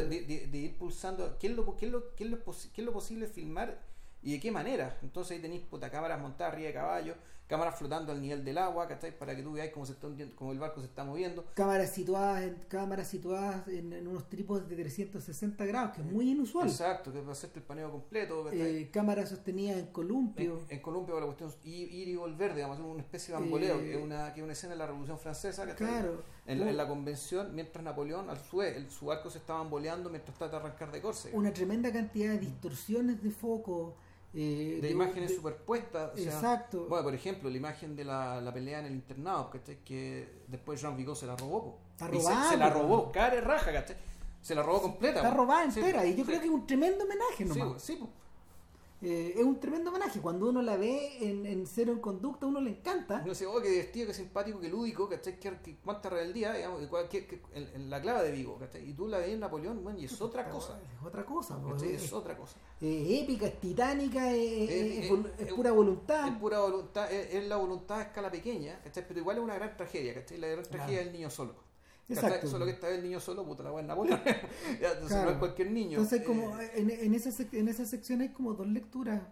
De, 0.09 0.21
de- 0.23 0.47
de 0.47 0.59
ir 0.59 0.79
pulsando 0.79 1.39
qué 1.39 1.49
es, 1.49 1.55
lo, 1.57 1.77
qué, 1.77 1.87
es 1.87 1.93
lo, 1.93 2.15
qué, 2.15 2.25
es 2.25 2.31
lo, 2.31 2.39
qué 2.45 2.81
es 2.81 2.85
lo 2.87 2.93
posible 2.93 3.27
filmar 3.27 3.81
y 4.23 4.33
de 4.35 4.41
qué 4.41 4.51
manera. 4.53 4.99
Entonces 5.03 5.37
ahí 5.37 5.43
tenéis 5.43 5.63
puta, 5.63 5.91
cámaras 5.91 6.21
montadas 6.21 6.53
arriba 6.53 6.69
de 6.69 6.75
caballo, 6.75 7.15
cámaras 7.53 7.79
flotando 7.79 8.13
al 8.13 8.21
nivel 8.23 8.43
del 8.43 8.57
agua, 8.57 8.89
¿cachai? 8.89 9.17
Para 9.19 9.37
que 9.37 9.43
tú 9.43 9.53
veáis 9.53 9.73
cómo, 9.73 9.85
se 9.85 9.93
está 9.93 10.07
hundiendo- 10.07 10.35
cómo 10.37 10.53
el 10.53 10.59
barco 10.59 10.81
se 10.81 10.87
está 10.87 11.05
moviendo. 11.05 11.45
Cámaras 11.55 11.91
situadas, 11.93 12.43
en, 12.45 12.55
cámaras 12.67 13.09
situadas 13.09 13.69
en, 13.69 13.93
en 13.93 14.09
unos 14.09 14.27
trípodes 14.31 14.67
de 14.67 14.75
360 14.77 15.67
grados, 15.67 15.93
que 15.95 16.01
es 16.01 16.11
muy 16.11 16.31
inusual. 16.31 16.67
Exacto, 16.67 17.13
que 17.13 17.21
va 17.21 17.29
a 17.29 17.33
hacerte 17.33 17.59
el 17.59 17.65
paneo 17.67 17.91
completo. 17.91 18.51
Eh, 18.51 18.89
cámaras 18.91 19.29
sostenidas 19.29 19.79
en 19.79 19.87
columpio. 19.89 20.63
En, 20.71 20.77
en 20.79 20.83
Colombia 20.83 21.15
la 21.17 21.27
cuestión 21.27 21.53
ir, 21.65 21.93
ir 21.93 22.09
y 22.09 22.17
volver, 22.17 22.55
digamos, 22.55 22.79
una 22.81 23.03
especie 23.03 23.35
de 23.35 23.41
bamboleo, 23.41 23.77
Eh, 23.81 23.83
que 23.85 23.99
es 23.99 24.03
una, 24.03 24.33
que 24.33 24.41
es 24.41 24.45
una 24.45 24.53
escena 24.55 24.73
de 24.73 24.79
la 24.79 24.87
Revolución 24.87 25.19
Francesa, 25.19 25.67
¿cachai? 25.67 25.87
claro. 25.87 26.23
En, 26.47 26.61
en 26.63 26.77
la 26.77 26.89
convención, 26.89 27.55
mientras 27.55 27.85
Napoleón, 27.85 28.31
al 28.31 28.39
su 28.39 28.57
vez, 28.57 28.77
el- 28.77 28.91
su 28.91 29.07
barco 29.07 29.29
se 29.29 29.39
estaba 29.39 29.59
bamboleando 29.61 30.09
mientras 30.09 30.37
trata 30.39 30.59
de 30.59 30.65
arrancar 30.67 30.91
de 30.91 31.03
Córcega. 31.03 31.37
Una 31.37 31.53
tremenda 31.53 31.93
cantidad 31.93 32.33
de 32.33 32.39
distorsiones 32.39 33.23
de 33.23 33.31
foco. 33.31 33.95
Eh, 34.35 34.79
de, 34.81 34.91
imágenes 34.91 35.31
de- 35.31 35.37
superpuestas. 35.37 36.13
o 36.15 36.17
sea, 36.17 36.33
Exacto. 36.33 36.87
bueno, 36.89 37.05
por 37.05 37.15
ejemplo, 37.15 37.51
la 37.51 37.57
imagen 37.57 37.95
de 37.97 38.05
la, 38.05 38.41
la 38.41 38.53
pelea 38.53 38.79
en 38.81 38.87
el 38.87 38.93
internado, 38.93 39.51
¿cachai? 39.51 39.79
Que 39.85 40.43
después 40.49 40.81
Jean 40.81 40.97
Vigo 40.97 41.15
se 41.15 41.27
la 41.27 41.37
robó. 41.37 41.79
Está 41.93 42.51
se- 42.51 42.57
la 42.57 42.71
robó, 42.71 43.13
cara 43.13 43.41
raja, 43.41 43.73
¿cachai? 43.73 43.97
Se 44.41 44.55
la 44.55 44.63
robó 44.63 44.83
completa. 44.83 45.17
Está 45.21 45.31
robada 45.35 45.71
Sí, 45.71 45.81
entera. 45.81 46.05
y 46.07 46.11
yo 46.17 46.17
sí. 46.19 46.25
creo 46.25 46.41
que 46.41 46.47
es 46.47 46.53
un 46.53 46.67
tremendo 46.67 47.05
homenaje 47.05 47.45
nomás. 47.45 47.83
sí. 47.83 47.99
Eh, 49.05 49.35
es 49.37 49.43
un 49.45 49.59
tremendo 49.59 49.91
homenaje. 49.91 50.21
Cuando 50.21 50.49
uno 50.49 50.63
la 50.63 50.77
ve 50.77 51.19
en, 51.29 51.45
en 51.45 51.67
Cero 51.67 51.91
en 51.93 51.99
Conducta, 51.99 52.47
uno 52.47 52.61
le 52.61 52.71
encanta. 52.71 53.17
Uno 53.23 53.31
dice, 53.31 53.47
oh, 53.47 53.61
qué 53.61 53.69
divertido, 53.69 54.07
qué 54.07 54.15
simpático, 54.15 54.61
qué 54.61 54.69
lúdico, 54.69 55.09
¿cachai? 55.09 55.41
Qué, 55.41 55.53
qué- 55.61 55.77
cuánta 55.85 56.09
rebeldía, 56.09 56.53
digamos, 56.53 56.81
qué- 57.11 57.27
qué- 57.27 57.41
en, 57.55 57.69
en 57.75 57.91
la 57.91 58.01
clave 58.01 58.23
de 58.23 58.31
Vigo, 58.33 58.59
¿cachai? 58.59 58.89
Y 58.89 58.95
tú 58.95 59.09
la 59.09 59.19
ves 59.19 59.31
en 59.31 59.41
Napoleón, 59.41 59.83
bueno, 59.83 59.99
y 59.99 60.05
es 60.05 60.21
otra 60.23 60.49
cosa. 60.49 60.81
Es 60.81 61.05
otra 61.05 61.25
cosa. 61.27 61.59
Es, 61.77 61.83
Es 62.05 62.13
otra 62.13 62.37
cosa. 62.37 62.57
es 62.81 63.23
épica, 63.23 63.47
es 63.47 63.59
titánica, 63.61 64.33
es, 64.33 65.11
es 65.39 65.53
pura 65.53 65.73
voluntad. 65.73 66.29
Es 66.29 66.35
pura 66.37 66.61
voluntad, 66.61 67.13
es, 67.13 67.35
es 67.35 67.45
la 67.49 67.57
voluntad 67.57 67.99
a 67.99 68.03
escala 68.03 68.31
pequeña, 68.31 68.81
¿cachai? 68.85 69.05
Pero 69.09 69.19
igual 69.19 69.39
es 69.39 69.43
una 69.43 69.55
gran 69.57 69.77
tragedia, 69.77 70.15
¿cachai? 70.15 70.39
La 70.39 70.47
gran 70.47 70.63
tragedia 70.65 70.87
Claro. 70.99 71.05
del 71.05 71.13
niño 71.13 71.29
solo. 71.31 71.55
Exacto. 72.09 72.47
Solo 72.49 72.65
que 72.67 72.73
esta 72.73 72.89
vez 72.89 72.99
el 72.99 73.05
niño 73.05 73.21
solo, 73.21 73.45
puta 73.45 73.63
la 73.63 73.73
weá 73.73 73.83
Napoleón. 73.85 74.21
Entonces 74.27 75.09
Claro. 75.09 75.25
no 75.27 75.31
es 75.33 75.37
cualquier 75.39 75.71
niño. 75.71 75.99
Entonces, 75.99 76.23
como 76.27 76.61
Eh, 76.61 76.71
en, 76.77 76.91
en 76.91 77.15
esa, 77.15 77.31
en 77.53 77.69
esa 77.69 77.85
sección 77.87 78.21
hay 78.21 78.29
como 78.31 78.55
dos 78.55 78.67
lecturas. 78.69 79.23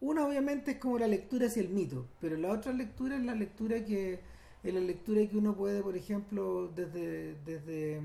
Una, 0.00 0.26
obviamente, 0.26 0.72
es 0.72 0.78
como 0.78 0.98
la 0.98 1.08
lectura 1.08 1.46
hacia 1.46 1.62
el 1.62 1.70
mito, 1.70 2.06
pero 2.20 2.36
la 2.36 2.52
otra 2.52 2.72
lectura 2.72 3.16
es 3.16 3.24
la 3.24 3.34
lectura 3.34 3.84
que 3.84 4.20
es 4.62 4.74
la 4.74 4.80
lectura 4.80 5.26
que 5.28 5.36
uno 5.36 5.54
puede, 5.54 5.82
por 5.82 5.96
ejemplo, 5.96 6.68
desde 6.74 7.34
desde 7.44 8.00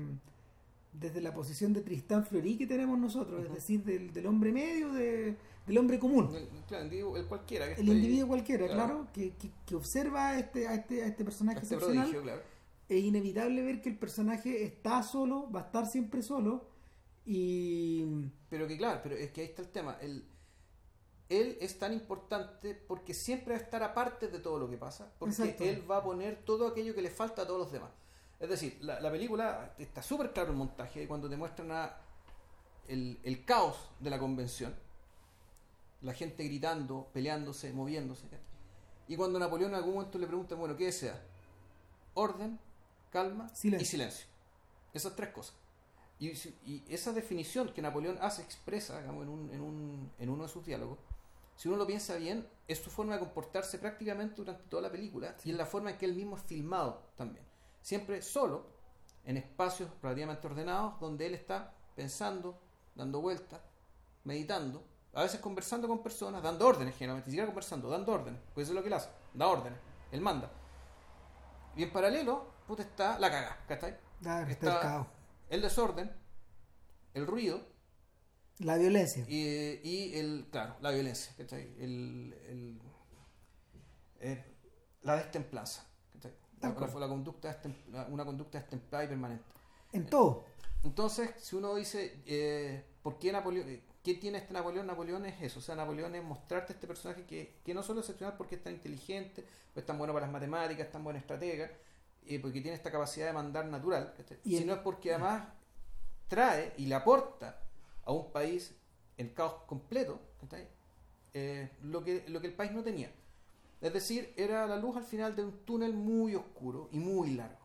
desde 0.92 1.20
la 1.22 1.32
posición 1.32 1.72
de 1.72 1.80
Tristán 1.80 2.24
Fleury 2.26 2.58
que 2.58 2.66
tenemos 2.66 2.98
nosotros, 2.98 3.46
es 3.46 3.52
decir, 3.54 3.82
del, 3.82 4.12
del 4.12 4.26
hombre 4.26 4.52
medio, 4.52 4.92
de- 4.92 5.36
del 5.66 5.78
hombre 5.78 5.98
común, 5.98 6.28
el, 6.34 6.46
claro, 6.66 6.84
el 6.84 6.90
individuo- 6.92 7.16
el 7.16 7.24
cualquiera. 7.26 7.66
Que 7.74 7.80
el 7.80 7.88
ahí, 7.88 7.94
individuo 7.96 8.28
cualquiera, 8.28 8.66
claro. 8.66 8.84
claro, 8.84 9.06
que, 9.14 9.30
que, 9.36 9.50
que 9.64 9.74
observa 9.74 10.28
a 10.30 10.38
este, 10.38 10.68
a 10.68 10.74
este, 10.74 11.02
a 11.02 11.06
este 11.06 11.24
personaje 11.24 11.60
Este 11.60 11.74
excepcional. 11.76 12.04
prodigio, 12.10 12.22
claro. 12.22 12.42
Es 12.88 13.04
inevitable 13.04 13.62
ver 13.62 13.80
que 13.80 13.88
el 13.88 13.98
personaje 13.98 14.64
está 14.64 15.02
solo, 15.02 15.50
va 15.50 15.60
a 15.60 15.64
estar 15.64 15.86
siempre 15.86 16.22
solo 16.22 16.68
y 17.24 18.04
Pero 18.50 18.66
que 18.66 18.76
claro, 18.76 19.00
pero 19.02 19.16
es 19.16 19.30
que 19.30 19.42
ahí 19.42 19.46
está 19.48 19.62
el 19.62 19.68
tema. 19.68 19.96
El, 20.00 20.24
él 21.28 21.56
es 21.60 21.78
tan 21.78 21.92
importante 21.92 22.74
porque 22.74 23.14
siempre 23.14 23.54
va 23.54 23.60
a 23.60 23.62
estar 23.62 23.82
aparte 23.82 24.28
de 24.28 24.38
todo 24.38 24.58
lo 24.58 24.68
que 24.68 24.76
pasa, 24.76 25.12
porque 25.18 25.34
Exacto. 25.34 25.64
él 25.64 25.90
va 25.90 25.98
a 25.98 26.02
poner 26.02 26.44
todo 26.44 26.66
aquello 26.66 26.94
que 26.94 27.02
le 27.02 27.10
falta 27.10 27.42
a 27.42 27.46
todos 27.46 27.60
los 27.60 27.72
demás. 27.72 27.90
Es 28.38 28.48
decir, 28.48 28.78
la, 28.80 29.00
la 29.00 29.10
película 29.10 29.74
está 29.78 30.02
súper 30.02 30.32
claro 30.32 30.50
el 30.50 30.56
montaje 30.56 31.06
cuando 31.06 31.30
te 31.30 31.36
muestran 31.36 31.70
a 31.70 31.96
el, 32.88 33.20
el 33.22 33.44
caos 33.44 33.76
de 34.00 34.10
la 34.10 34.18
convención, 34.18 34.74
la 36.02 36.12
gente 36.12 36.44
gritando, 36.44 37.08
peleándose, 37.12 37.72
moviéndose. 37.72 38.26
Y 39.06 39.16
cuando 39.16 39.38
Napoleón 39.38 39.70
en 39.70 39.76
algún 39.76 39.94
momento 39.94 40.18
le 40.18 40.26
pregunta, 40.26 40.54
bueno, 40.56 40.76
¿qué 40.76 40.86
desea? 40.86 41.22
Orden, 42.14 42.58
calma 43.12 43.48
Silencio. 43.54 43.84
y 43.84 43.88
silencio. 43.88 44.26
Esas 44.92 45.14
tres 45.14 45.30
cosas. 45.30 45.54
Y, 46.18 46.30
esa 46.88 47.12
definición 47.12 47.72
que 47.72 47.82
Napoleón 47.82 48.18
hace, 48.20 48.42
expresa 48.42 49.00
digamos, 49.00 49.24
en, 49.24 49.28
un- 49.28 49.50
en, 49.52 49.60
un- 49.60 50.12
en 50.18 50.28
uno 50.30 50.44
de 50.44 50.48
sus 50.48 50.64
diálogos, 50.64 50.98
si 51.56 51.68
uno 51.68 51.76
lo 51.76 51.86
piensa 51.86 52.14
bien, 52.16 52.48
es 52.68 52.78
su 52.78 52.90
forma 52.90 53.14
de 53.14 53.20
comportarse 53.20 53.78
prácticamente 53.78 54.36
durante 54.36 54.62
toda 54.64 54.82
la 54.82 54.90
película 54.90 55.36
y 55.44 55.50
es 55.50 55.56
la 55.56 55.66
forma 55.66 55.90
en 55.90 55.98
que 55.98 56.06
él 56.06 56.14
mismo 56.14 56.36
es 56.36 56.42
filmado 56.44 57.02
también. 57.16 57.44
Siempre 57.82 58.22
solo, 58.22 58.66
en 59.24 59.36
espacios 59.36 59.90
relativamente 60.02 60.46
ordenados, 60.46 60.98
donde 61.00 61.26
él 61.26 61.34
está 61.34 61.74
pensando, 61.96 62.58
dando 62.94 63.20
vueltas, 63.20 63.60
meditando, 64.24 64.82
a 65.14 65.22
veces 65.22 65.40
conversando 65.40 65.88
con 65.88 66.02
personas, 66.02 66.42
dando 66.42 66.66
órdenes 66.66 66.94
generalmente, 66.96 67.28
ni 67.28 67.32
siquiera 67.32 67.46
conversando, 67.46 67.88
dando 67.90 68.12
órdenes, 68.12 68.40
pues 68.54 68.64
eso 68.64 68.72
es 68.72 68.76
lo 68.76 68.82
que 68.82 68.88
él 68.88 68.94
hace, 68.94 69.10
da 69.34 69.48
órdenes, 69.48 69.78
él 70.12 70.20
manda. 70.20 70.50
Y 71.76 71.82
en 71.82 71.92
paralelo, 71.92 72.46
puta, 72.72 72.82
está 72.84 73.18
la 73.18 73.30
caga, 73.30 73.64
¿cachai? 73.68 73.96
ah, 74.24 74.46
Está- 74.48 75.06
el 75.50 75.56
El 75.56 75.62
desorden, 75.62 76.10
el 77.12 77.26
ruido 77.26 77.60
la 78.60 78.76
violencia. 78.78 79.24
y, 79.28 79.80
y 79.82 80.14
el, 80.18 80.48
claro, 80.50 80.76
la 80.80 80.90
violencia, 80.90 81.34
¿cachai? 81.36 81.62
El, 81.78 82.34
el- 82.48 82.80
eh, 84.20 84.44
la 85.02 85.16
destemplanza, 85.16 85.84
¿cachai? 86.14 86.32
La, 86.62 86.74
conducta 87.08 87.60
una 88.08 88.24
conducta 88.24 88.58
destemplada 88.58 89.04
y 89.04 89.08
permanente. 89.08 89.44
En 89.92 90.06
todo. 90.06 90.44
Entonces, 90.84 91.30
si 91.38 91.56
uno 91.56 91.74
dice, 91.74 92.22
eh, 92.26 92.84
¿por 93.02 93.18
qué 93.18 93.32
Napoleón? 93.32 93.68
eh, 93.68 93.82
¿Qué 94.02 94.14
tiene 94.14 94.38
este 94.38 94.52
Napoleón? 94.54 94.86
Napoleón 94.86 95.26
es 95.26 95.40
eso, 95.42 95.58
o 95.58 95.62
sea, 95.62 95.74
Napoleón 95.76 96.14
es 96.14 96.24
mostrarte 96.24 96.72
este 96.72 96.86
personaje 96.86 97.24
que, 97.24 97.60
que 97.64 97.74
no 97.74 97.82
solo 97.82 98.00
es 98.00 98.06
excepcional 98.06 98.36
porque 98.36 98.54
es 98.56 98.62
tan 98.62 98.72
inteligente, 98.72 99.44
o 99.76 99.78
es 99.78 99.84
tan 99.86 99.98
bueno 99.98 100.12
para 100.14 100.26
las 100.26 100.32
matemáticas, 100.32 100.86
es 100.86 100.92
tan 100.92 101.04
buen 101.04 101.16
estratega, 101.16 101.70
eh, 102.26 102.38
porque 102.40 102.60
tiene 102.60 102.76
esta 102.76 102.90
capacidad 102.90 103.26
de 103.26 103.32
mandar 103.32 103.66
natural. 103.66 104.14
Y 104.44 104.54
el- 104.56 104.60
sino 104.62 104.74
es 104.74 104.80
porque 104.80 105.10
además 105.14 105.44
trae 106.28 106.72
y 106.78 106.86
le 106.86 106.94
aporta 106.94 107.58
a 108.04 108.12
un 108.12 108.30
país 108.32 108.74
el 109.16 109.32
caos 109.34 109.54
completo. 109.66 110.20
Eh, 111.34 111.70
lo, 111.82 112.02
que, 112.04 112.24
lo 112.28 112.40
que 112.40 112.46
el 112.48 112.54
país 112.54 112.72
no 112.72 112.82
tenía. 112.82 113.10
Es 113.80 113.92
decir, 113.92 114.32
era 114.36 114.66
la 114.66 114.76
luz 114.76 114.96
al 114.96 115.04
final 115.04 115.34
de 115.34 115.44
un 115.44 115.52
túnel 115.64 115.92
muy 115.94 116.34
oscuro 116.34 116.88
y 116.92 116.98
muy 116.98 117.30
largo. 117.34 117.58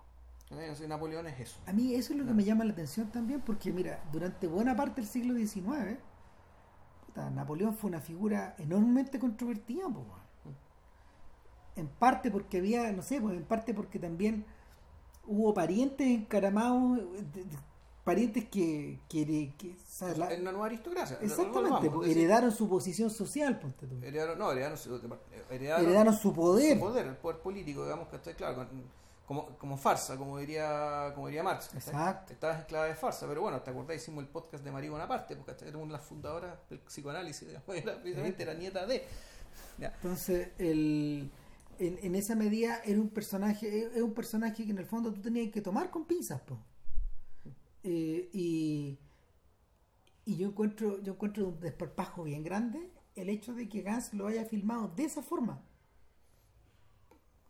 sea, 0.49 0.87
Napoleón 0.87 1.27
es 1.27 1.39
eso. 1.39 1.59
A 1.65 1.73
mí 1.73 1.93
eso 1.93 2.13
es 2.13 2.19
lo 2.19 2.25
que 2.25 2.33
me 2.33 2.43
llama 2.43 2.63
la 2.63 2.71
atención 2.73 3.11
también, 3.11 3.41
porque 3.41 3.71
mira, 3.71 4.03
durante 4.11 4.47
buena 4.47 4.75
parte 4.75 5.01
del 5.01 5.09
siglo 5.09 5.35
XIX, 5.35 5.99
puta, 7.05 7.29
Napoleón 7.29 7.75
fue 7.75 7.89
una 7.89 7.99
figura 7.99 8.55
enormemente 8.57 9.19
controvertida, 9.19 9.83
po. 9.89 10.05
En 11.77 11.87
parte 11.87 12.29
porque 12.31 12.57
había, 12.57 12.91
no 12.91 13.01
sé, 13.01 13.21
pues 13.21 13.35
en 13.37 13.43
parte 13.45 13.73
porque 13.73 13.99
también 13.99 14.45
hubo 15.25 15.53
parientes 15.53 16.07
encaramados 16.07 16.97
de- 17.33 17.43
de- 17.45 17.57
parientes 18.03 18.45
que, 18.45 18.99
que, 19.09 19.53
que 19.57 19.71
o 19.71 19.75
sea, 19.85 20.15
la- 20.15 20.31
En 20.33 20.41
una 20.41 20.51
nueva 20.53 20.67
aristocracia. 20.67 21.17
exactamente, 21.21 21.89
pues, 21.89 22.09
heredaron 22.09 22.51
su 22.51 22.69
posición 22.69 23.09
social, 23.09 23.59
ponte 23.59 23.85
tú. 23.85 23.97
heredaron, 24.01 24.39
no, 24.39 24.51
heredaron, 24.51 24.77
su- 24.77 24.95
heredaron, 25.49 25.85
heredaron 25.85 26.13
su 26.15 26.33
poder. 26.33 26.75
su 26.75 26.79
poder, 26.79 27.07
el 27.07 27.17
poder 27.17 27.39
político, 27.41 27.83
digamos 27.83 28.07
que 28.07 28.15
está 28.15 28.33
claro, 28.33 28.65
como, 29.25 29.45
como 29.57 29.75
farsa, 29.75 30.15
como 30.15 30.37
diría, 30.37 31.11
como 31.13 31.27
diría 31.27 31.43
Marx. 31.43 31.69
Exacto. 31.75 32.31
Estabas 32.31 32.59
en 32.61 32.65
clave 32.67 32.87
de 32.87 32.95
farsa, 32.95 33.27
pero 33.27 33.41
bueno, 33.41 33.59
¿te 33.61 33.71
acordás? 33.71 33.97
Hicimos 33.97 34.23
el 34.23 34.29
podcast 34.29 34.63
de 34.63 34.71
María 34.71 34.89
Bonaparte, 34.89 35.35
porque 35.35 35.51
era 35.65 35.77
una 35.77 35.87
de 35.87 35.91
las 35.91 36.05
fundadoras 36.05 36.57
del 36.69 36.79
psicoanálisis, 36.79 37.45
digamos, 37.45 37.67
era, 37.75 38.01
precisamente 38.01 38.43
era 38.43 38.53
nieta 38.53 38.85
de. 38.85 39.03
Ya. 39.77 39.87
Entonces, 39.95 40.51
el, 40.59 41.29
en, 41.79 41.97
en 42.01 42.15
esa 42.15 42.35
medida 42.35 42.81
era 42.85 42.99
un 42.99 43.09
personaje, 43.09 43.85
es 43.85 43.95
es 43.95 44.01
un 44.01 44.13
personaje 44.13 44.65
que 44.65 44.71
en 44.71 44.77
el 44.77 44.85
fondo 44.85 45.13
tú 45.13 45.21
tenías 45.21 45.51
que 45.51 45.61
tomar 45.61 45.89
con 45.91 46.05
pinzas, 46.05 46.41
po. 46.41 46.57
Eh, 47.83 48.29
y, 48.33 48.97
y 50.25 50.35
yo 50.37 50.47
encuentro, 50.49 51.01
yo 51.01 51.13
encuentro 51.13 51.47
un 51.47 51.59
desparpajo 51.59 52.23
bien 52.23 52.43
grande 52.43 52.91
el 53.15 53.29
hecho 53.29 53.53
de 53.53 53.67
que 53.69 53.81
Gans 53.81 54.13
lo 54.13 54.27
haya 54.27 54.45
filmado 54.45 54.89
de 54.95 55.05
esa 55.05 55.21
forma, 55.23 55.63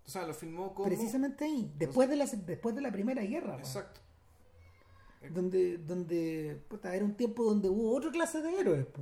O 0.06 0.10
sea, 0.10 0.26
lo 0.26 0.34
filmó 0.34 0.74
como. 0.74 0.88
precisamente 0.88 1.46
ahí, 1.46 1.72
después 1.78 2.10
de 2.10 2.16
la 2.16 2.26
después 2.26 2.76
de 2.76 2.82
la 2.82 2.92
primera 2.92 3.22
guerra, 3.24 3.60
po. 3.62 3.68
Exacto. 3.68 4.02
donde, 5.30 5.78
donde 5.80 6.62
puta, 6.70 6.96
era 6.96 7.04
un 7.06 7.16
tiempo 7.16 7.44
donde 7.44 7.70
hubo 7.70 7.96
otra 7.96 8.12
clase 8.12 8.42
de 8.42 8.60
héroes, 8.60 8.86
po. 8.88 9.02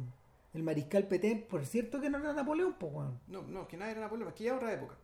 El 0.54 0.64
mariscal 0.64 1.08
Petén, 1.08 1.48
por 1.48 1.66
cierto 1.66 2.00
que 2.00 2.10
no 2.10 2.18
era 2.18 2.34
Napoleón, 2.34 2.76
pues. 2.80 2.94
No, 3.28 3.42
no, 3.44 3.68
que 3.68 3.78
nada 3.78 3.92
era 3.92 4.02
Napoleón, 4.02 4.30
es 4.30 4.36
que 4.36 4.46
ya 4.46 4.52
es 4.52 4.58
otra 4.58 4.74
época. 4.74 4.98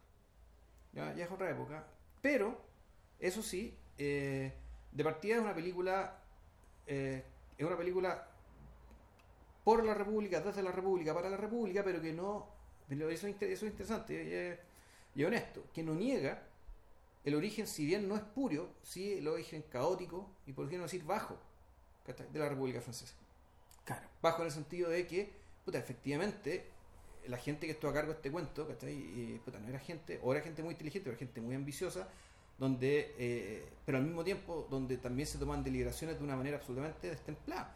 Ya, 0.93 1.13
ya 1.13 1.25
es 1.25 1.31
otra 1.31 1.49
época. 1.49 1.85
Pero, 2.21 2.59
eso 3.19 3.41
sí, 3.41 3.77
eh, 3.97 4.53
de 4.91 5.03
partida 5.03 5.35
es 5.35 5.41
una 5.41 5.55
película. 5.55 6.19
eh, 6.87 7.23
es 7.57 7.65
una 7.65 7.77
película 7.77 8.27
por 9.63 9.83
la 9.85 9.93
República, 9.93 10.41
desde 10.41 10.63
la 10.63 10.71
República, 10.71 11.13
para 11.13 11.29
la 11.29 11.37
República, 11.37 11.83
pero 11.83 12.01
que 12.01 12.11
no. 12.11 12.47
Eso 12.89 13.27
es, 13.27 13.41
eso 13.41 13.65
es 13.65 13.71
interesante 13.71 14.59
y, 15.15 15.19
y 15.19 15.23
honesto, 15.23 15.63
que 15.73 15.83
no 15.83 15.93
niega 15.93 16.43
el 17.23 17.35
origen, 17.35 17.67
si 17.67 17.85
bien 17.85 18.07
no 18.07 18.15
es 18.15 18.21
puro, 18.21 18.73
sí 18.81 19.13
el 19.13 19.27
origen 19.27 19.61
caótico 19.69 20.29
y 20.47 20.53
por 20.53 20.67
qué 20.67 20.77
no 20.77 20.83
decir 20.83 21.03
bajo 21.03 21.37
de 22.05 22.39
la 22.39 22.49
República 22.49 22.81
Francesa. 22.81 23.13
Claro. 23.85 24.07
Bajo 24.21 24.41
en 24.41 24.47
el 24.47 24.51
sentido 24.51 24.89
de 24.89 25.05
que, 25.05 25.31
puta, 25.63 25.77
efectivamente, 25.77 26.70
la 27.27 27.37
gente 27.37 27.65
que 27.67 27.73
estuvo 27.73 27.91
a 27.91 27.93
cargo 27.93 28.11
de 28.11 28.17
este 28.17 28.31
cuento, 28.31 28.67
¿cachai? 28.67 28.93
Y, 28.93 29.41
puta, 29.43 29.59
no 29.59 29.67
era 29.67 29.79
gente, 29.79 30.19
o 30.23 30.33
era 30.33 30.41
gente 30.43 30.63
muy 30.63 30.71
inteligente, 30.73 31.09
era 31.09 31.17
gente 31.17 31.39
muy 31.41 31.55
ambiciosa, 31.55 32.07
donde, 32.57 33.13
eh, 33.17 33.65
pero 33.85 33.97
al 33.97 34.03
mismo 34.05 34.23
tiempo, 34.23 34.67
donde 34.69 34.97
también 34.97 35.27
se 35.27 35.37
toman 35.37 35.63
deliberaciones 35.63 36.17
de 36.17 36.23
una 36.23 36.35
manera 36.35 36.57
absolutamente 36.57 37.09
destemplada. 37.09 37.75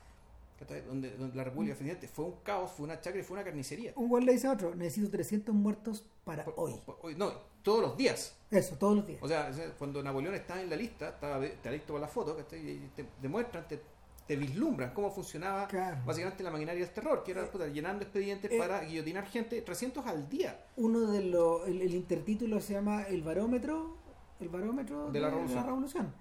¿cachai? 0.59 0.81
Donde, 0.85 1.11
donde 1.17 1.35
la 1.35 1.43
República 1.43 1.73
efectivamente 1.73 2.07
fue 2.07 2.25
un 2.25 2.35
caos, 2.41 2.71
fue 2.71 2.85
una 2.85 3.01
chacra 3.01 3.19
y 3.19 3.23
fue 3.23 3.35
una 3.35 3.43
carnicería. 3.43 3.91
Un 3.97 4.07
güey 4.07 4.23
le 4.23 4.31
dice 4.31 4.47
a 4.47 4.53
otro, 4.53 4.73
necesito 4.73 5.09
300 5.11 5.53
muertos 5.53 6.05
para 6.23 6.45
Por- 6.45 6.53
hoy. 6.57 6.73
por- 6.85 6.97
hoy- 7.01 7.15
no, 7.15 7.33
todos 7.61 7.81
los 7.81 7.97
días. 7.97 8.37
Eso, 8.49 8.75
todos 8.77 8.95
los 8.95 9.05
días. 9.07 9.19
O 9.21 9.27
sea, 9.27 9.51
o 9.51 9.77
cuando 9.77 10.01
Napoleón 10.01 10.33
estaba 10.33 10.61
en 10.61 10.69
la 10.69 10.77
lista, 10.77 11.09
estaba 11.09 11.39
de- 11.41 11.47
está 11.47 11.71
listo 11.71 11.91
para 11.93 12.05
la 12.05 12.07
foto, 12.07 12.37
¿cachai? 12.37 12.59
Y 12.69 12.89
te 12.95 13.05
demuestran, 13.21 13.67
te, 13.67 13.81
te 14.27 14.35
vislumbran 14.35 14.91
cómo 14.93 15.11
funcionaba 15.11 15.67
Claro. 15.67 15.97
básicamente 16.05 16.43
la 16.43 16.51
maquinaria 16.51 16.83
del 16.83 16.93
terror, 16.93 17.23
que 17.23 17.31
era 17.31 17.49
puta, 17.49 17.67
llenando 17.67 18.03
expedientes 18.03 18.51
eh, 18.51 18.57
para 18.57 18.83
guillotinar 18.83 19.25
gente 19.27 19.61
300 19.61 20.05
al 20.07 20.27
día. 20.29 20.65
Uno 20.77 21.11
de 21.11 21.21
los, 21.25 21.67
el, 21.67 21.81
el 21.81 21.93
intertítulo 21.93 22.59
se 22.59 22.73
llama 22.73 23.03
El 23.03 23.21
barómetro, 23.21 23.97
el 24.39 24.49
barómetro 24.49 25.11
De 25.11 25.19
la 25.19 25.29
revolución. 25.29 25.65
revolución. 25.65 26.13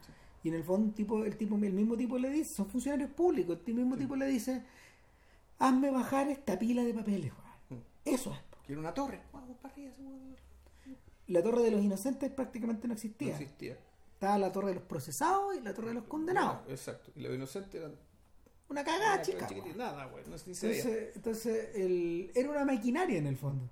Y 0.42 0.48
en 0.48 0.54
el 0.54 0.64
fondo 0.64 0.92
tipo, 0.94 1.24
el 1.24 1.36
tipo, 1.38 1.54
el 1.56 1.72
mismo 1.72 1.96
tipo 1.96 2.18
le 2.18 2.28
dice, 2.28 2.54
son 2.54 2.66
funcionarios 2.68 3.10
públicos, 3.10 3.58
el 3.66 3.74
mismo 3.74 3.96
tipo 3.96 4.14
le 4.14 4.26
dice, 4.26 4.62
hazme 5.58 5.90
bajar 5.90 6.28
esta 6.28 6.58
pila 6.58 6.82
de 6.84 6.92
papeles, 6.92 7.32
weón". 7.32 7.80
Mm. 7.80 7.84
Eso 8.04 8.32
es. 8.34 8.38
Quiero 8.66 8.80
una 8.82 8.92
torre. 8.92 9.22
Vamos 9.32 9.56
para 9.62 9.72
arriba, 9.72 9.90
ese 9.90 10.02
weón. 10.02 10.36
La 11.28 11.42
torre 11.42 11.62
de 11.62 11.70
los 11.70 11.82
inocentes 11.82 12.30
prácticamente 12.30 12.86
no 12.86 12.92
No 12.92 12.98
existía. 12.98 13.78
Estaba 14.24 14.38
la 14.38 14.52
torre 14.52 14.68
de 14.68 14.74
los 14.76 14.84
procesados 14.84 15.54
y 15.54 15.60
la 15.60 15.74
torre 15.74 15.88
de 15.88 15.94
los 15.94 16.04
condenados. 16.04 16.60
Exacto. 16.68 17.12
Y 17.14 17.20
los 17.20 17.34
inocentes 17.34 17.74
eran. 17.74 17.94
Una 18.70 18.82
cagada 18.82 19.20
chica. 19.20 19.46
Nada, 19.76 20.06
güey. 20.06 20.24
No. 20.24 20.36
Entonces, 20.36 21.12
entonces 21.14 21.68
el, 21.74 22.32
era 22.34 22.48
una 22.48 22.64
maquinaria 22.64 23.18
en 23.18 23.26
el 23.26 23.36
fondo. 23.36 23.68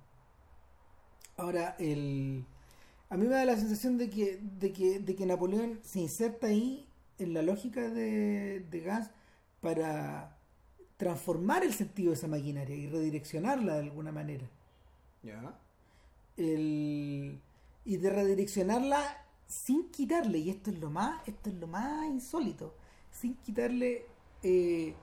Ahora, 1.37 1.75
el, 1.79 2.45
a 3.09 3.17
mí 3.17 3.25
me 3.25 3.33
da 3.33 3.45
la 3.45 3.55
sensación 3.55 3.97
de 3.97 4.11
que, 4.11 4.39
de 4.59 4.71
que, 4.71 4.99
de 4.99 5.15
que 5.15 5.25
Napoleón 5.25 5.79
se 5.81 6.01
inserta 6.01 6.45
ahí 6.45 6.87
en 7.17 7.33
la 7.33 7.41
lógica 7.41 7.89
de, 7.89 8.59
de 8.59 8.79
Gans 8.81 9.09
para 9.59 10.37
transformar 10.97 11.63
el 11.63 11.73
sentido 11.73 12.11
de 12.11 12.17
esa 12.17 12.27
maquinaria 12.27 12.75
y 12.75 12.85
redireccionarla 12.85 13.73
de 13.73 13.79
alguna 13.79 14.11
manera. 14.11 14.47
Ya. 15.23 15.59
El, 16.37 17.41
y 17.85 17.97
de 17.97 18.09
redireccionarla 18.11 19.22
sin 19.53 19.89
quitarle, 19.91 20.39
y 20.39 20.49
esto 20.49 20.71
es 20.71 20.79
lo 20.79 20.89
más, 20.89 21.27
esto 21.27 21.49
es 21.49 21.55
lo 21.55 21.67
más 21.67 22.07
insólito, 22.07 22.73
sin 23.11 23.35
quitarle 23.35 24.05
eh, 24.41 24.93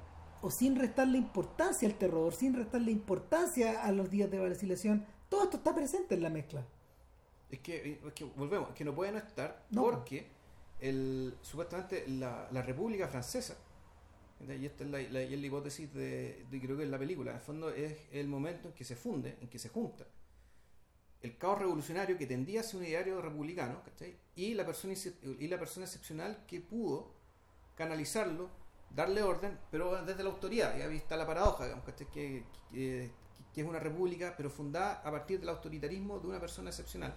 o 0.42 0.50
sin 0.50 0.76
restarle 0.76 1.18
importancia 1.18 1.88
al 1.88 1.94
terror, 1.96 2.32
sin 2.34 2.54
restarle 2.54 2.90
importancia 2.90 3.82
a 3.84 3.92
los 3.92 4.10
días 4.10 4.30
de 4.30 4.38
vacilación, 4.38 5.04
todo 5.28 5.44
esto 5.44 5.56
está 5.58 5.74
presente 5.74 6.14
en 6.14 6.22
la 6.22 6.30
mezcla. 6.30 6.64
Es 7.50 7.60
que, 7.60 8.00
es 8.06 8.12
que 8.14 8.24
volvemos, 8.24 8.70
es 8.70 8.74
que 8.74 8.84
no 8.84 8.94
puede 8.94 9.12
no 9.12 9.18
estar 9.18 9.64
No. 9.70 9.82
porque 9.82 10.26
el, 10.80 11.34
supuestamente 11.42 12.06
la, 12.08 12.48
la 12.50 12.62
República 12.62 13.06
Francesa, 13.08 13.56
y 14.40 14.64
esta 14.66 14.84
es 14.84 14.90
la, 14.90 14.98
la- 15.00 15.22
y 15.22 15.34
es 15.34 15.40
la 15.40 15.46
hipótesis 15.46 15.92
de, 15.92 16.46
de 16.50 16.60
creo 16.60 16.76
que 16.76 16.84
es 16.84 16.88
la 16.90 16.98
película, 16.98 17.30
en 17.32 17.36
el 17.36 17.42
fondo 17.42 17.68
es 17.70 17.94
el 18.12 18.26
momento 18.26 18.68
en 18.68 18.74
que 18.74 18.84
se 18.84 18.96
funde, 18.96 19.36
en 19.40 19.48
que 19.48 19.58
se 19.58 19.68
junta 19.68 20.06
el 21.22 21.36
caos 21.36 21.58
revolucionario 21.58 22.16
que 22.16 22.26
tendía 22.26 22.60
a 22.60 22.62
ser 22.62 22.80
un 22.80 22.86
ideario 22.86 23.20
republicano 23.20 23.82
¿cachai? 23.84 24.16
y 24.36 24.54
la 24.54 24.64
persona 24.64 24.94
y 25.22 25.48
la 25.48 25.58
persona 25.58 25.86
excepcional 25.86 26.44
que 26.46 26.60
pudo 26.60 27.12
canalizarlo, 27.76 28.48
darle 28.94 29.22
orden, 29.22 29.58
pero 29.70 30.04
desde 30.04 30.22
la 30.22 30.30
autoridad, 30.30 30.76
y 30.76 30.82
ahí 30.82 30.96
está 30.96 31.16
la 31.16 31.26
paradoja, 31.26 31.64
digamos, 31.64 31.84
¿cachai? 31.84 32.06
Que, 32.08 32.44
que, 32.70 33.10
que 33.54 33.60
es 33.60 33.66
una 33.66 33.78
república, 33.78 34.34
pero 34.36 34.50
fundada 34.50 35.00
a 35.04 35.10
partir 35.10 35.40
del 35.40 35.48
autoritarismo 35.48 36.18
de 36.18 36.28
una 36.28 36.40
persona 36.40 36.70
excepcional 36.70 37.14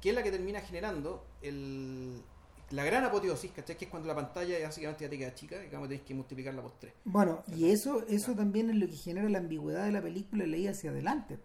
que 0.00 0.10
es 0.10 0.14
la 0.14 0.22
que 0.22 0.30
termina 0.30 0.60
generando 0.60 1.24
el, 1.42 2.22
la 2.70 2.84
gran 2.84 3.04
apoteosis, 3.04 3.50
¿cachai? 3.52 3.76
Que 3.76 3.86
es 3.86 3.90
cuando 3.90 4.08
la 4.08 4.14
pantalla 4.14 4.58
básicamente 4.62 5.04
ya 5.04 5.10
te 5.10 5.18
queda 5.18 5.34
chica, 5.34 5.58
digamos, 5.58 5.88
tenés 5.88 6.04
que 6.04 6.14
multiplicarla 6.14 6.62
por 6.62 6.72
tres. 6.78 6.92
Bueno, 7.04 7.42
y 7.48 7.70
eso, 7.70 8.04
eso 8.08 8.34
también 8.34 8.70
es 8.70 8.76
lo 8.76 8.86
que 8.86 8.96
genera 8.96 9.28
la 9.28 9.38
ambigüedad 9.38 9.84
de 9.84 9.92
la 9.92 10.02
película 10.02 10.46
leí 10.46 10.68
hacia 10.68 10.90
adelante. 10.90 11.38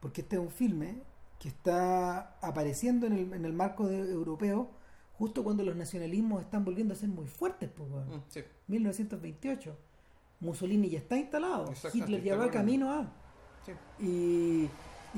Porque 0.00 0.20
este 0.22 0.36
es 0.36 0.42
un 0.42 0.50
filme 0.50 1.02
que 1.38 1.48
está 1.48 2.38
apareciendo 2.40 3.06
en 3.06 3.12
el, 3.14 3.32
en 3.32 3.44
el 3.44 3.52
marco 3.52 3.86
de- 3.86 4.10
europeo 4.10 4.70
justo 5.18 5.42
cuando 5.42 5.62
los 5.62 5.76
nacionalismos 5.76 6.42
están 6.42 6.64
volviendo 6.64 6.92
a 6.92 6.96
ser 6.96 7.08
muy 7.08 7.26
fuertes, 7.26 7.70
pues, 7.74 7.88
sí. 8.28 8.42
1928. 8.68 9.76
Mussolini 10.40 10.90
ya 10.90 10.98
está 10.98 11.16
instalado. 11.16 11.72
Hitler 11.94 12.22
ya 12.22 12.36
va 12.36 12.50
camino 12.50 12.90
a. 12.92 13.12
Sí. 13.64 13.72
Y, 14.04 14.68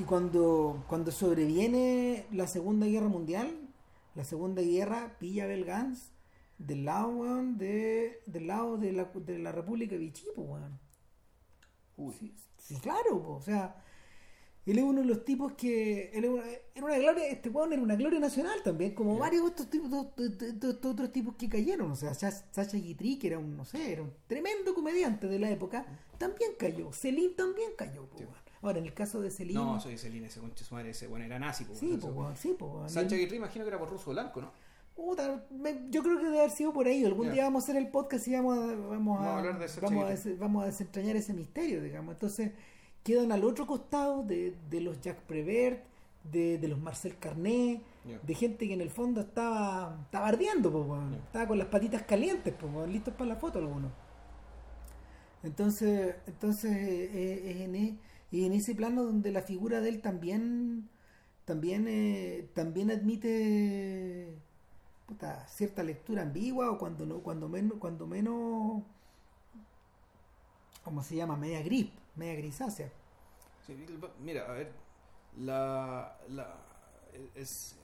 y 0.01 0.03
cuando, 0.05 0.83
cuando 0.87 1.11
sobreviene 1.11 2.25
la 2.31 2.47
Segunda 2.47 2.85
Guerra 2.87 3.09
Mundial, 3.09 3.67
la 4.15 4.23
Segunda 4.23 4.61
Guerra 4.61 5.17
pilla 5.19 5.43
a 5.43 5.47
Belgans 5.47 6.11
del 6.57 6.85
lado, 6.85 7.09
weón, 7.09 7.57
de, 7.57 8.21
del 8.25 8.47
lado 8.47 8.77
de 8.77 8.93
la, 8.93 9.03
de 9.13 9.37
la 9.39 9.51
República 9.51 9.97
Vichy, 9.97 10.25
pues, 10.33 10.47
weón. 10.47 10.79
Uy. 11.97 12.13
Sí, 12.17 12.33
sí, 12.57 12.75
claro, 12.77 13.21
po, 13.21 13.33
o 13.35 13.41
sea, 13.41 13.83
él 14.71 14.77
es 14.79 14.83
uno 14.83 15.01
de 15.01 15.07
los 15.07 15.23
tipos 15.25 15.53
que. 15.53 16.09
Él 16.13 16.25
una, 16.25 16.43
era 16.75 16.85
una 16.85 16.97
gloria, 16.97 17.27
este 17.27 17.49
weón 17.49 17.73
era 17.73 17.81
una 17.81 17.95
gloria 17.95 18.19
nacional 18.19 18.61
también, 18.63 18.93
como 18.93 19.13
Ya. 19.15 19.19
varios 19.19 19.43
de 19.43 19.49
estos 19.49 19.69
tipos, 19.69 19.89
otros 20.85 21.11
tipos 21.11 21.35
que 21.35 21.49
cayeron. 21.49 21.91
O 21.91 21.95
sea, 21.95 22.13
Sa- 22.13 22.31
Sacha 22.31 22.77
Guitry, 22.77 23.17
que 23.19 23.27
era 23.27 23.39
un, 23.39 23.55
no 23.57 23.65
sé, 23.65 23.91
era 23.93 24.01
un 24.03 24.11
tremendo 24.27 24.73
comediante 24.73 25.27
de 25.27 25.39
la 25.39 25.49
época, 25.49 25.85
también 26.17 26.51
cayó. 26.57 26.91
Celine 26.93 27.33
también 27.35 27.71
cayó, 27.77 28.05
po, 28.05 28.17
Sí. 28.17 28.25
Ahora, 28.61 28.79
en 28.79 28.85
el 28.87 28.93
caso 28.93 29.21
de 29.21 29.31
Celine. 29.31 29.57
No, 29.57 29.79
soy 29.79 29.97
Celine, 29.97 30.27
ese 30.27 30.41
conche 30.41 30.65
su 30.65 30.73
madre, 30.75 30.89
ese 30.89 31.07
bueno 31.07 31.23
era 31.25 31.39
nazi, 31.39 31.63
po, 31.63 31.73
sí, 31.75 31.97
po, 31.99 32.07
weón, 32.07 32.35
sí, 32.35 32.53
po, 32.59 32.65
weón. 32.67 32.89
Sánchez 32.89 33.13
Y- 33.17 33.21
Aguirre 33.21 33.37
imagino 33.37 33.63
que 33.63 33.69
era 33.69 33.79
por 33.79 33.89
ruso 33.89 34.11
blanco, 34.11 34.41
¿no? 34.41 34.51
Puta, 34.95 35.45
me- 35.49 35.85
yo 35.89 36.03
creo 36.03 36.17
que 36.17 36.25
debe 36.25 36.39
haber 36.39 36.51
sido 36.51 36.73
por 36.73 36.85
ahí. 36.85 37.05
Algún 37.05 37.31
día 37.31 37.43
vamos 37.45 37.63
a 37.63 37.71
hacer 37.71 37.77
el 37.77 37.89
podcast 37.89 38.27
y 38.27 38.33
vamos 38.33 38.57
a, 38.57 38.65
vamos 38.75 39.17
Vamos 39.17 39.37
a, 39.37 39.41
Guitry. 39.87 40.09
des- 40.09 40.37
vamos 40.39 40.63
a 40.63 40.65
desentrañar 40.65 41.15
ese 41.15 41.33
misterio, 41.33 41.81
digamos. 41.81 42.15
Entonces, 42.15 42.51
quedan 43.09 43.31
al 43.31 43.43
otro 43.43 43.65
costado 43.67 44.23
de, 44.23 44.55
de 44.69 44.81
los 44.81 44.99
Jacques 45.01 45.23
Prévert, 45.27 45.83
de, 46.23 46.57
de 46.57 46.67
los 46.67 46.79
Marcel 46.79 47.17
Carnet, 47.17 47.81
Ya. 48.05 48.19
de 48.21 48.33
gente 48.35 48.67
que 48.67 48.73
en 48.73 48.81
el 48.81 48.89
fondo 48.89 49.21
estaba, 49.21 49.97
estaba 50.05 50.27
ardiendo, 50.27 50.71
po, 50.71 50.97
estaba 51.27 51.47
con 51.47 51.57
las 51.59 51.67
patitas 51.67 52.03
calientes, 52.03 52.53
po, 52.55 52.85
listos 52.87 53.13
para 53.15 53.29
la 53.29 53.35
foto 53.37 53.59
algunos. 53.59 53.91
Entonces, 55.43 56.15
entonces 56.27 56.71
eh, 56.75 57.09
eh, 57.13 57.51
es 57.51 57.61
en, 57.61 57.75
e- 57.75 57.97
y 58.31 58.45
en 58.45 58.53
ese 58.53 58.75
plano 58.75 59.03
donde 59.03 59.31
la 59.31 59.41
figura 59.41 59.81
de 59.81 59.89
él 59.89 60.01
también 60.01 60.89
también 61.45 61.87
eh, 61.87 62.49
también 62.53 62.91
admite 62.91 64.35
puta, 65.07 65.47
cierta 65.47 65.83
lectura 65.83 66.23
ambigua 66.23 66.71
o 66.71 66.77
cuando 66.79 67.05
no 67.05 67.19
cuando 67.21 67.49
menos 67.49 67.79
cuando 67.79 68.07
menos 68.07 68.83
¿cómo 70.83 71.03
se 71.03 71.15
llama? 71.15 71.37
media 71.37 71.61
gris, 71.61 71.89
media 72.15 72.35
grisácea. 72.35 72.91
Mira, 74.19 74.45
a 74.49 74.53
ver, 74.53 74.71
la, 75.37 76.17
la 76.29 76.55
es 77.35 77.75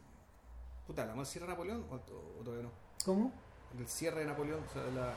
puta, 0.85 1.05
la 1.05 1.15
más 1.15 1.29
cierra 1.29 1.47
Napoleón 1.47 1.85
o, 1.89 1.95
o 1.95 2.43
todavía 2.43 2.63
no? 2.63 2.71
¿Cómo? 3.03 3.31
El 3.77 3.87
cierre 3.87 4.21
de 4.21 4.25
Napoleón, 4.27 4.63
o 4.63 4.73
sea, 4.73 4.83
la 4.91 5.13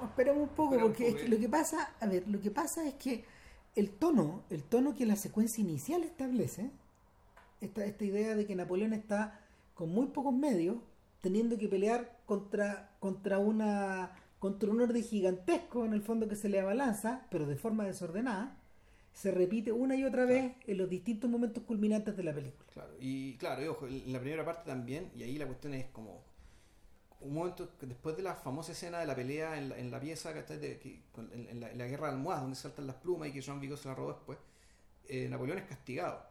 No, 0.00 0.32
un 0.34 0.48
poco 0.48 0.74
un 0.74 0.80
porque 0.80 1.08
es 1.08 1.14
que 1.14 1.24
eh. 1.24 1.28
lo 1.28 1.38
que 1.38 1.48
pasa, 1.48 1.94
a 2.00 2.06
ver, 2.06 2.26
lo 2.28 2.40
que 2.40 2.50
pasa 2.50 2.86
es 2.86 2.94
que 2.94 3.24
el 3.74 3.90
tono, 3.90 4.42
el 4.50 4.64
tono 4.64 4.94
que 4.94 5.06
la 5.06 5.16
secuencia 5.16 5.62
inicial 5.62 6.02
establece, 6.02 6.70
esta, 7.60 7.84
esta 7.84 8.04
idea 8.04 8.34
de 8.34 8.46
que 8.46 8.54
Napoleón 8.56 8.92
está 8.92 9.40
con 9.74 9.90
muy 9.90 10.06
pocos 10.08 10.34
medios, 10.34 10.76
teniendo 11.20 11.58
que 11.58 11.68
pelear 11.68 12.18
contra, 12.26 12.90
contra 13.00 13.38
una 13.38 14.12
contra 14.40 14.70
un 14.70 14.80
orden 14.80 15.04
gigantesco 15.04 15.84
en 15.84 15.92
el 15.92 16.00
fondo 16.00 16.26
que 16.26 16.34
se 16.34 16.48
le 16.48 16.58
abalanza, 16.58 17.26
pero 17.30 17.46
de 17.46 17.56
forma 17.56 17.84
desordenada, 17.84 18.56
se 19.20 19.30
repite 19.30 19.70
una 19.70 19.94
y 19.96 20.04
otra 20.04 20.24
vez 20.24 20.54
en 20.66 20.78
los 20.78 20.88
distintos 20.88 21.28
momentos 21.28 21.62
culminantes 21.64 22.16
de 22.16 22.22
la 22.22 22.32
película. 22.32 22.64
Claro, 22.72 22.94
y 22.98 23.36
claro, 23.36 23.62
y 23.62 23.66
ojo, 23.66 23.86
en 23.86 24.10
la 24.14 24.18
primera 24.18 24.46
parte 24.46 24.70
también, 24.70 25.10
y 25.14 25.22
ahí 25.22 25.36
la 25.36 25.44
cuestión 25.44 25.74
es 25.74 25.84
como 25.88 26.24
un 27.20 27.34
momento 27.34 27.68
que 27.78 27.84
después 27.84 28.16
de 28.16 28.22
la 28.22 28.34
famosa 28.34 28.72
escena 28.72 28.98
de 28.98 29.04
la 29.04 29.14
pelea 29.14 29.58
en 29.58 29.68
la, 29.68 29.78
en 29.78 29.90
la 29.90 30.00
pieza 30.00 30.32
¿cachai? 30.32 30.58
de, 30.58 30.78
que, 30.78 31.02
en, 31.34 31.48
en 31.50 31.60
la, 31.60 31.70
en 31.70 31.76
la 31.76 31.86
guerra 31.86 32.06
de 32.06 32.14
almohadas, 32.14 32.40
donde 32.44 32.56
saltan 32.56 32.86
las 32.86 32.96
plumas 32.96 33.28
y 33.28 33.32
que 33.32 33.42
Jean 33.42 33.60
Vigo 33.60 33.76
se 33.76 33.88
la 33.88 33.94
robó 33.94 34.14
después, 34.14 34.38
eh, 35.06 35.28
Napoleón 35.28 35.58
es 35.58 35.64
castigado 35.64 36.22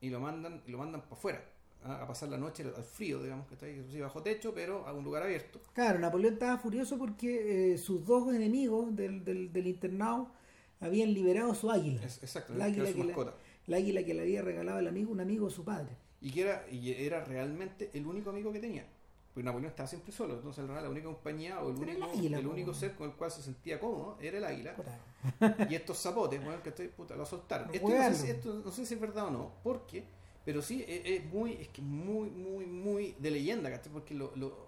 y 0.00 0.10
lo 0.10 0.18
mandan 0.18 0.62
y 0.66 0.72
lo 0.72 0.78
mandan 0.78 1.02
para 1.02 1.14
afuera 1.14 1.44
¿ah? 1.84 2.02
a 2.02 2.08
pasar 2.08 2.28
la 2.28 2.38
noche 2.38 2.64
al, 2.64 2.74
al 2.74 2.82
frío, 2.82 3.22
digamos, 3.22 3.46
que 3.46 3.54
está 3.54 3.66
ahí, 3.66 3.86
sí, 3.88 4.00
bajo 4.00 4.20
techo, 4.20 4.52
pero 4.52 4.84
a 4.84 4.92
un 4.92 5.04
lugar 5.04 5.22
abierto. 5.22 5.60
Claro, 5.74 6.00
Napoleón 6.00 6.34
estaba 6.34 6.58
furioso 6.58 6.98
porque 6.98 7.74
eh, 7.74 7.78
sus 7.78 8.04
dos 8.04 8.34
enemigos 8.34 8.96
del, 8.96 9.24
del, 9.24 9.52
del 9.52 9.68
internado 9.68 10.32
habían 10.80 11.12
liberado 11.14 11.54
su 11.54 11.70
águila. 11.70 12.02
Es, 12.04 12.22
exacto, 12.22 12.54
La 12.54 12.66
era 12.66 12.72
águila 12.72 12.86
su 12.86 12.92
que 12.92 12.98
la- 13.00 13.04
mascota. 13.06 13.34
La 13.66 13.76
águila 13.78 14.04
que 14.04 14.14
le 14.14 14.22
había 14.22 14.42
regalado 14.42 14.78
el 14.78 14.86
amigo, 14.88 15.10
un 15.10 15.20
amigo 15.20 15.46
de 15.48 15.52
su 15.52 15.64
padre. 15.64 15.88
Y 16.20 16.30
que 16.30 16.42
era, 16.42 16.64
y 16.70 16.92
era 16.92 17.24
realmente 17.24 17.90
el 17.94 18.06
único 18.06 18.30
amigo 18.30 18.52
que 18.52 18.60
tenía. 18.60 18.86
Porque 19.34 19.44
Napoleón 19.44 19.70
estaba 19.70 19.86
siempre 19.86 20.12
solo, 20.12 20.34
entonces 20.34 20.60
en 20.60 20.68
realidad 20.68 20.84
la 20.84 20.90
única 20.90 21.06
compañía 21.06 21.60
o 21.60 21.70
el 21.70 21.82
Era 21.82 21.92
el 21.92 21.98
único, 21.98 22.12
águila, 22.18 22.38
el 22.38 22.46
único 22.46 22.72
ser 22.72 22.94
con 22.94 23.10
el 23.10 23.16
cual 23.16 23.30
se 23.30 23.42
sentía 23.42 23.78
cómodo 23.78 24.16
era 24.20 24.38
el 24.38 24.44
águila. 24.44 24.74
Puta. 24.74 25.66
Y 25.68 25.74
estos 25.74 25.98
zapotes, 25.98 26.42
bueno, 26.42 26.62
que 26.62 26.70
estoy, 26.70 26.88
puta, 26.88 27.16
lo 27.16 27.26
soltaron. 27.26 27.68
Esto 27.74 27.88
no, 27.88 28.02
sé 28.02 28.14
si, 28.14 28.30
esto 28.30 28.62
no 28.64 28.70
sé 28.72 28.86
si 28.86 28.94
es 28.94 29.00
verdad 29.00 29.26
o 29.26 29.30
no, 29.30 29.52
porque, 29.62 30.04
pero 30.44 30.62
sí 30.62 30.82
es, 30.88 31.02
es 31.04 31.24
muy, 31.26 31.52
es 31.54 31.68
que 31.68 31.82
muy, 31.82 32.30
muy, 32.30 32.64
muy 32.64 33.14
de 33.18 33.30
leyenda, 33.30 33.68
¿cachai? 33.68 33.92
Porque 33.92 34.14
lo, 34.14 34.34
lo 34.36 34.65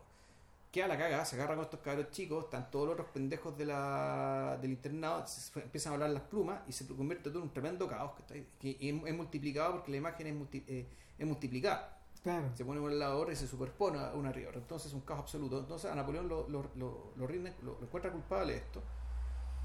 queda 0.70 0.86
la 0.88 0.98
caga, 0.98 1.24
se 1.24 1.36
agarra 1.36 1.54
con 1.54 1.64
estos 1.64 1.80
cabros 1.80 2.10
chicos, 2.10 2.44
están 2.44 2.70
todos 2.70 2.86
los 2.86 2.94
otros 2.94 3.08
pendejos 3.12 3.56
de 3.56 3.66
la, 3.66 4.58
del 4.60 4.72
internado, 4.72 5.26
se 5.26 5.60
empiezan 5.60 5.92
a 5.92 5.94
hablar 5.94 6.10
las 6.10 6.22
plumas 6.24 6.60
y 6.68 6.72
se 6.72 6.86
convierte 6.86 7.30
todo 7.30 7.38
en 7.40 7.44
un 7.48 7.52
tremendo 7.54 7.86
caos, 7.88 8.12
¿cachai? 8.18 8.46
Que 8.58 8.70
es, 8.80 8.94
es 9.06 9.16
multiplicado 9.16 9.72
porque 9.72 9.90
la 9.90 9.96
imagen 9.96 10.26
es, 10.26 10.34
multi- 10.34 10.64
eh, 10.66 10.86
es 11.18 11.26
multiplicada 11.26 11.94
Claro. 12.22 12.50
se 12.54 12.64
pone 12.64 12.80
por 12.80 12.90
el 12.90 12.98
lado 12.98 13.30
y 13.30 13.36
se 13.36 13.46
superpone 13.46 13.98
a 13.98 14.12
una 14.12 14.28
arriba. 14.30 14.50
Entonces 14.54 14.88
es 14.88 14.94
un 14.94 15.00
caos 15.02 15.20
absoluto. 15.20 15.58
Entonces 15.60 15.90
a 15.90 15.94
Napoleón 15.94 16.28
lo, 16.28 16.48
lo, 16.48 16.70
lo, 16.74 17.12
lo 17.16 17.28
rinde- 17.28 17.54
lo- 17.62 17.78
encuentra 17.80 18.10
culpable 18.12 18.52
de 18.54 18.58
esto. 18.58 18.82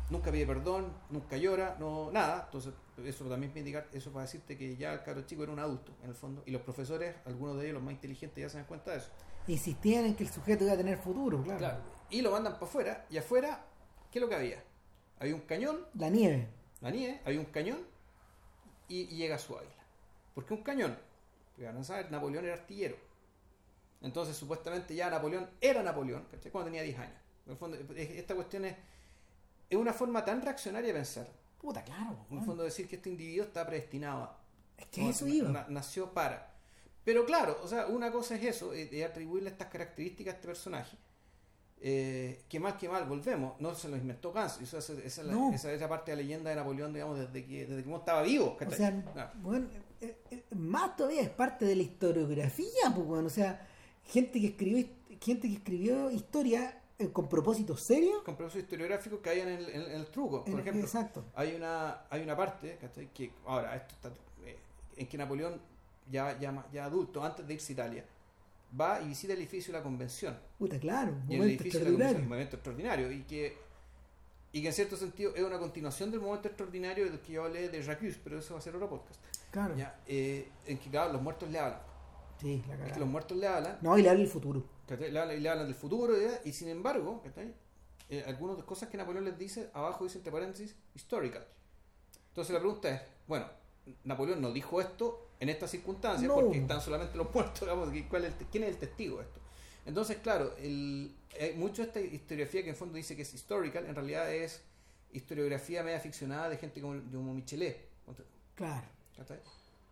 Nunca 0.09 0.31
pide 0.31 0.45
perdón, 0.45 0.93
nunca 1.09 1.35
llora, 1.37 1.75
no 1.79 2.11
nada. 2.11 2.43
Entonces 2.45 2.73
eso 3.03 3.25
también 3.25 3.51
puede 3.51 3.61
indicar, 3.61 3.87
eso 3.91 4.11
para 4.11 4.25
decirte 4.25 4.57
que 4.57 4.75
ya 4.77 4.93
el 4.93 5.01
caro 5.03 5.23
chico 5.23 5.43
era 5.43 5.51
un 5.51 5.59
adulto 5.59 5.91
en 6.03 6.09
el 6.09 6.15
fondo. 6.15 6.43
Y 6.45 6.51
los 6.51 6.61
profesores, 6.61 7.15
algunos 7.25 7.57
de 7.57 7.63
ellos, 7.63 7.73
los 7.75 7.83
más 7.83 7.93
inteligentes, 7.93 8.41
ya 8.41 8.49
se 8.49 8.57
dan 8.57 8.67
cuenta 8.67 8.91
de 8.91 8.97
eso. 8.97 9.09
Insistían 9.47 10.05
en 10.05 10.15
que 10.15 10.23
el 10.23 10.29
sujeto 10.29 10.63
iba 10.63 10.73
a 10.73 10.77
tener 10.77 10.97
futuro, 10.97 11.43
claro. 11.43 11.81
Y 12.09 12.21
lo 12.21 12.31
mandan 12.31 12.53
para 12.53 12.65
afuera. 12.65 13.05
Y 13.09 13.17
afuera, 13.17 13.65
¿qué 14.11 14.19
es 14.19 14.21
lo 14.23 14.29
que 14.29 14.35
había? 14.35 14.63
Había 15.19 15.35
un 15.35 15.41
cañón, 15.41 15.85
La 15.95 16.09
nieve. 16.09 16.47
la 16.81 16.91
nieve, 16.91 17.21
había 17.25 17.39
un 17.39 17.45
cañón 17.47 17.79
y, 18.87 19.01
y 19.01 19.15
llega 19.17 19.37
su 19.37 19.55
águila. 19.57 19.71
¿Por 20.35 20.45
qué 20.45 20.53
un 20.53 20.63
cañón? 20.63 20.97
Porque 21.51 21.65
van 21.65 21.77
a 21.77 21.83
saber, 21.83 22.09
Napoleón 22.11 22.45
era 22.45 22.53
artillero. 22.55 22.95
Entonces, 24.01 24.35
supuestamente 24.35 24.95
ya 24.95 25.09
Napoleón 25.09 25.49
era 25.61 25.81
Napoleón, 25.83 26.25
¿cachai? 26.31 26.51
Cuando 26.51 26.65
tenía 26.69 26.83
10 26.83 26.99
años. 26.99 27.15
En 27.45 27.51
el 27.53 27.57
fondo, 27.57 27.77
es- 27.77 28.09
esta 28.11 28.35
cuestión 28.35 28.65
es, 28.65 28.75
es 29.69 29.77
una 29.77 29.93
forma 29.93 30.23
tan 30.25 30.41
reaccionaria 30.41 30.87
de 30.87 30.93
pensar. 30.93 31.27
Puta, 31.59 31.83
claro. 31.83 32.25
En 32.29 32.39
el 32.39 32.45
fondo, 32.45 32.63
decir 32.63 32.87
que 32.87 32.97
este 32.97 33.09
individuo 33.09 33.45
está 33.45 33.65
predestinado 33.65 34.23
a. 34.23 34.37
Es 34.77 34.87
que 34.87 35.09
eso 35.09 35.27
iba. 35.27 35.49
na- 35.49 35.65
nació 35.69 36.13
para. 36.13 36.52
Pero 37.03 37.25
claro, 37.25 37.57
o 37.63 37.67
sea, 37.67 37.87
una 37.87 38.11
cosa 38.11 38.35
es 38.35 38.43
eso, 38.43 38.73
eh, 38.73 38.85
de 38.85 39.03
atribuirle 39.05 39.49
estas 39.49 39.67
características 39.67 40.33
a 40.33 40.35
este 40.37 40.47
personaje. 40.47 40.97
Eh, 41.85 42.43
que 42.47 42.61
mal 42.61 42.77
que 42.77 42.87
mal, 42.87 43.05
volvemos, 43.05 43.59
no 43.59 43.75
se 43.75 43.89
lo 43.89 43.97
inventó 43.97 44.31
Gans, 44.31 44.61
esa, 44.61 44.77
esa, 44.77 44.93
esa 44.93 45.21
es 45.21 45.27
la- 45.27 45.73
esa 45.73 45.89
parte 45.89 46.11
de 46.11 46.17
la 46.17 46.21
leyenda 46.23 46.49
de 46.49 46.55
Napoleón, 46.55 46.93
digamos, 46.93 47.19
desde 47.19 47.45
que, 47.45 47.65
desde 47.65 47.83
que 47.83 47.93
estaba 47.93 48.21
vivo. 48.21 48.57
O 48.65 48.71
sea, 48.71 49.03
Ah, 49.17 49.33
bueno, 49.41 49.67
eh, 49.99 50.17
eh, 50.31 50.43
más 50.55 50.95
todavía 50.95 51.21
es 51.23 51.29
parte 51.29 51.65
de 51.65 51.75
la 51.75 51.83
historiografía, 51.83 52.89
pues, 52.95 53.05
bueno, 53.05 53.27
o 53.27 53.29
sea, 53.29 53.67
gente 54.05 54.39
que 54.39 54.47
escribió, 54.47 54.87
gente 55.19 55.49
que 55.49 55.55
escribió 55.55 56.09
historia 56.09 56.79
con 57.11 57.27
propósitos 57.27 57.81
serios. 57.81 58.21
con 58.23 58.37
procesos 58.37 58.61
historiográficos 58.63 59.19
que 59.19 59.29
hay 59.31 59.39
en 59.41 59.49
el, 59.49 59.69
en- 59.69 59.81
en 59.81 59.91
el 59.91 60.05
truco, 60.07 60.45
por 60.45 60.53
En- 60.53 60.59
ejemplo. 60.61 60.83
Exacto. 60.83 61.25
Hay 61.35 61.53
una, 61.53 62.05
hay 62.09 62.21
una 62.21 62.37
parte, 62.37 62.77
¿cachai? 62.79 63.09
que 63.13 63.33
ahora, 63.45 63.75
esto 63.75 63.93
está, 63.95 64.11
en 64.95 65.07
que 65.07 65.17
Napoleón, 65.17 65.59
ya, 66.11 66.37
ya, 66.39 66.65
ya 66.71 66.85
adulto, 66.85 67.23
antes 67.23 67.45
de 67.47 67.53
irse 67.53 67.71
a 67.71 67.73
Italia, 67.73 68.05
va 68.79 69.01
y 69.01 69.07
visita 69.09 69.33
el 69.33 69.39
edificio 69.39 69.71
de 69.73 69.79
la 69.79 69.83
convención. 69.83 70.37
Puta, 70.57 70.79
claro. 70.79 71.11
Un 71.11 71.31
Y 71.31 71.35
el 71.35 71.41
edificio 71.43 71.79
de 71.79 71.85
la 71.85 71.91
convención, 71.91 72.21
un 72.23 72.29
momento 72.29 72.55
extraordinario. 72.55 73.11
Y 73.11 73.23
que, 73.23 73.57
y 74.51 74.61
que 74.61 74.67
en 74.67 74.73
cierto 74.73 74.97
sentido 74.97 75.35
es 75.35 75.43
una 75.43 75.59
continuación 75.59 76.11
del 76.11 76.19
momento 76.21 76.47
extraordinario 76.47 77.05
del 77.05 77.19
que 77.19 77.33
yo 77.33 77.43
hablé 77.45 77.69
de 77.69 77.81
Jacques, 77.81 78.19
pero 78.23 78.39
eso 78.39 78.53
va 78.53 78.59
a 78.59 78.63
ser 78.63 78.75
otro 78.75 78.89
podcast. 78.89 79.19
Claro. 79.51 79.75
Ya, 79.75 79.99
eh, 80.07 80.49
en 80.65 80.77
que, 80.79 80.89
claro, 80.89 81.13
los 81.13 81.21
muertos 81.21 81.49
le 81.49 81.59
hablan. 81.59 81.79
Sí, 82.41 82.57
la 82.57 82.73
Es 82.73 82.79
cagada. 82.79 82.93
que 82.93 82.99
los 82.99 83.09
muertos 83.09 83.37
le 83.37 83.47
hablan, 83.47 83.77
No, 83.81 83.97
y 83.97 84.01
le 84.01 84.09
habla 84.09 84.23
el 84.23 84.27
futuro. 84.29 84.63
le 84.89 85.19
hablan, 85.19 85.41
le 85.43 85.49
hablan 85.49 85.65
del 85.67 85.75
futuro, 85.75 86.13
¿ya? 86.19 86.39
y 86.43 86.51
sin 86.51 86.67
embargo. 86.69 87.23
Eh, 88.09 88.23
algunas 88.27 88.61
cosas 88.63 88.89
que 88.89 88.97
Napoleón 88.97 89.23
les 89.25 89.37
dice, 89.37 89.69
abajo 89.73 90.03
dice 90.03 90.17
entre 90.17 90.31
paréntesis, 90.31 90.75
historical. 90.93 91.45
Entonces 92.29 92.53
la 92.53 92.59
pregunta 92.59 92.89
es, 92.89 93.01
bueno, 93.27 93.45
Napoleón 94.03 94.41
no 94.41 94.51
dijo 94.51 94.81
esto 94.81 95.22
en 95.39 95.49
estas 95.49 95.71
circunstancias 95.71 96.27
No. 96.27 96.35
porque 96.35 96.59
están 96.59 96.81
solamente 96.81 97.17
los 97.17 97.33
muertos, 97.33 97.61
digamos, 97.61 97.93
¿y 97.93 98.03
¿cuál 98.03 98.25
es 98.25 98.33
el 98.39 98.45
¿quién 98.47 98.63
es 98.63 98.69
el 98.71 98.77
testigo 98.77 99.17
de 99.17 99.23
esto? 99.23 99.39
Entonces, 99.85 100.17
claro, 100.17 100.55
el, 100.57 101.13
hay 101.39 101.55
mucho 101.55 101.81
de 101.81 101.87
esta 101.89 101.99
historiografía 101.99 102.63
que 102.63 102.69
en 102.69 102.75
fondo 102.75 102.95
dice 102.95 103.15
que 103.15 103.23
es 103.23 103.33
historical, 103.33 103.85
en 103.85 103.95
realidad 103.95 104.33
es 104.33 104.61
historiografía 105.11 105.83
media 105.83 105.99
ficcionada 105.99 106.49
de 106.49 106.57
gente 106.57 106.81
como, 106.81 107.01
como 107.11 107.33
Michelet. 107.33 107.89
Claro. 108.55 108.87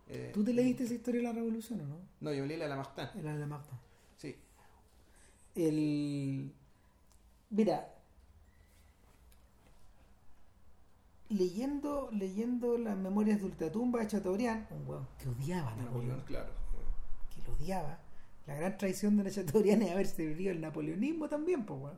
Eh, 0.08 0.30
¿Tú 0.34 0.44
te 0.44 0.52
leíste 0.52 0.84
esa 0.84 0.94
historia 0.94 1.20
de 1.20 1.26
la 1.28 1.32
revolución 1.32 1.80
o 1.80 1.86
no? 1.86 1.96
No, 2.20 2.32
yo 2.32 2.44
leí 2.44 2.56
la 2.56 2.64
de 2.64 2.70
la 2.70 2.76
Martin. 2.76 3.04
Era 3.18 3.34
la 3.34 3.46
Marta. 3.46 3.70
Sí. 4.16 4.36
El. 5.54 6.52
Mira. 7.50 7.94
Leyendo, 11.32 12.10
leyendo 12.12 12.76
las 12.76 12.96
memorias 12.96 13.38
de 13.40 13.46
Ultratumba 13.46 14.00
de 14.00 14.06
Chateaubriand, 14.08 14.66
un 14.70 14.86
weón 14.86 15.08
que 15.18 15.28
odiaba 15.30 15.72
a 15.72 15.76
Napoleón, 15.76 16.08
Napoleón, 16.18 16.20
claro. 16.26 16.50
que 17.34 17.42
lo 17.50 17.56
odiaba. 17.56 17.98
La 18.46 18.54
gran 18.56 18.76
traición 18.76 19.16
de 19.16 19.30
Chateaubriand 19.30 19.82
es 19.82 19.90
haberse 19.92 20.26
vivido 20.26 20.50
el 20.52 20.60
napoleonismo 20.60 21.28
también, 21.28 21.64
pues 21.64 21.80
weón. 21.80 21.96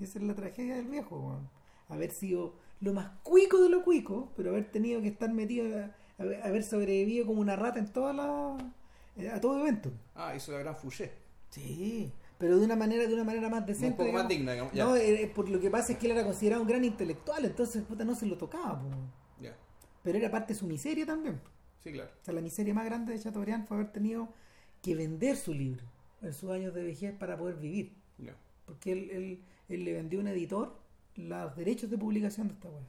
Esa 0.00 0.18
es 0.18 0.24
la 0.24 0.34
tragedia 0.34 0.74
del 0.76 0.88
viejo, 0.88 1.16
weón. 1.16 1.48
Haber 1.88 2.10
sido 2.10 2.54
lo 2.80 2.92
más 2.92 3.10
cuico 3.22 3.62
de 3.62 3.68
lo 3.68 3.84
cuico, 3.84 4.32
pero 4.36 4.50
haber 4.50 4.70
tenido 4.72 5.00
que 5.00 5.08
estar 5.08 5.32
metido, 5.32 5.78
a- 5.78 5.90
haber 6.18 6.42
haber 6.42 6.64
sobrevivido 6.64 7.26
como 7.26 7.40
una 7.40 7.54
rata 7.54 7.78
en 7.78 7.92
toda 7.92 8.12
la, 8.12 8.56
eh, 9.16 9.28
a 9.30 9.40
todo 9.40 9.60
evento. 9.60 9.92
Ah, 10.16 10.34
hizo 10.34 10.50
la 10.52 10.58
gran 10.58 10.74
Fouché. 10.76 11.12
Sí, 11.50 12.10
pero 12.42 12.58
de 12.58 12.64
una 12.64 12.74
manera, 12.74 13.06
de 13.06 13.14
una 13.14 13.22
manera 13.22 13.48
más 13.48 13.60
Un 13.60 13.66
decente. 13.66 13.96
poco 13.96 14.10
más 14.10 14.26
digna, 14.26 14.50
digamos. 14.50 14.74
No, 14.74 14.96
eh, 14.96 15.30
por 15.32 15.48
lo 15.48 15.60
que 15.60 15.70
pasa 15.70 15.92
es 15.92 15.98
que 15.98 16.06
él 16.06 16.12
era 16.12 16.24
considerado 16.24 16.60
un 16.60 16.66
gran 16.66 16.84
intelectual, 16.84 17.44
entonces 17.44 17.84
puta, 17.84 18.04
no 18.04 18.16
se 18.16 18.26
lo 18.26 18.36
tocaba, 18.36 18.80
po. 18.80 18.88
Pero 20.02 20.18
era 20.18 20.28
parte 20.28 20.54
de 20.54 20.58
su 20.58 20.66
miseria 20.66 21.06
también. 21.06 21.40
Sí, 21.84 21.92
claro. 21.92 22.10
O 22.20 22.24
sea, 22.24 22.34
la 22.34 22.40
miseria 22.40 22.74
más 22.74 22.84
grande 22.84 23.12
de 23.12 23.20
Chateaubriand 23.20 23.68
fue 23.68 23.76
haber 23.76 23.92
tenido 23.92 24.28
que 24.82 24.96
vender 24.96 25.36
su 25.36 25.54
libro 25.54 25.84
en 26.20 26.32
sus 26.34 26.50
años 26.50 26.74
de 26.74 26.82
vejez 26.82 27.14
para 27.14 27.36
poder 27.38 27.54
vivir. 27.54 27.94
Porque 28.66 28.90
él, 28.90 29.10
él, 29.12 29.44
él 29.68 29.84
le 29.84 29.92
vendió 29.92 30.18
a 30.18 30.22
un 30.22 30.28
editor 30.28 30.76
los 31.14 31.54
derechos 31.54 31.90
de 31.90 31.96
publicación 31.98 32.48
de 32.48 32.54
esta 32.54 32.68
weá. 32.70 32.82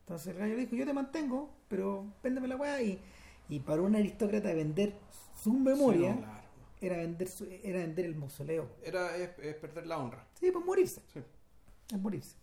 Entonces 0.00 0.34
el 0.34 0.38
gallo 0.40 0.54
le 0.56 0.60
dijo, 0.60 0.76
yo 0.76 0.84
te 0.84 0.92
mantengo, 0.92 1.50
pero 1.68 2.04
véndeme 2.22 2.48
la 2.48 2.56
weá. 2.56 2.82
Y, 2.82 3.00
y 3.48 3.60
para 3.60 3.80
un 3.80 3.96
aristócrata 3.96 4.52
vender 4.52 4.92
su 5.42 5.54
memoria 5.54 6.12
Sí, 6.12 6.20
no. 6.20 6.39
Era, 6.80 6.96
vender 6.96 7.28
su- 7.28 7.46
era 7.62 7.78
vender 7.80 8.04
el 8.06 8.14
mausoleo. 8.16 8.68
Era, 8.82 9.16
es, 9.16 9.30
es 9.38 9.54
perder 9.56 9.86
la 9.86 9.98
honra. 9.98 10.26
Sí, 10.38 10.50
pues 10.50 10.64
morirse. 10.64 11.02
Sí. 11.12 11.20
Es 11.92 11.98
morirse. 12.00 12.36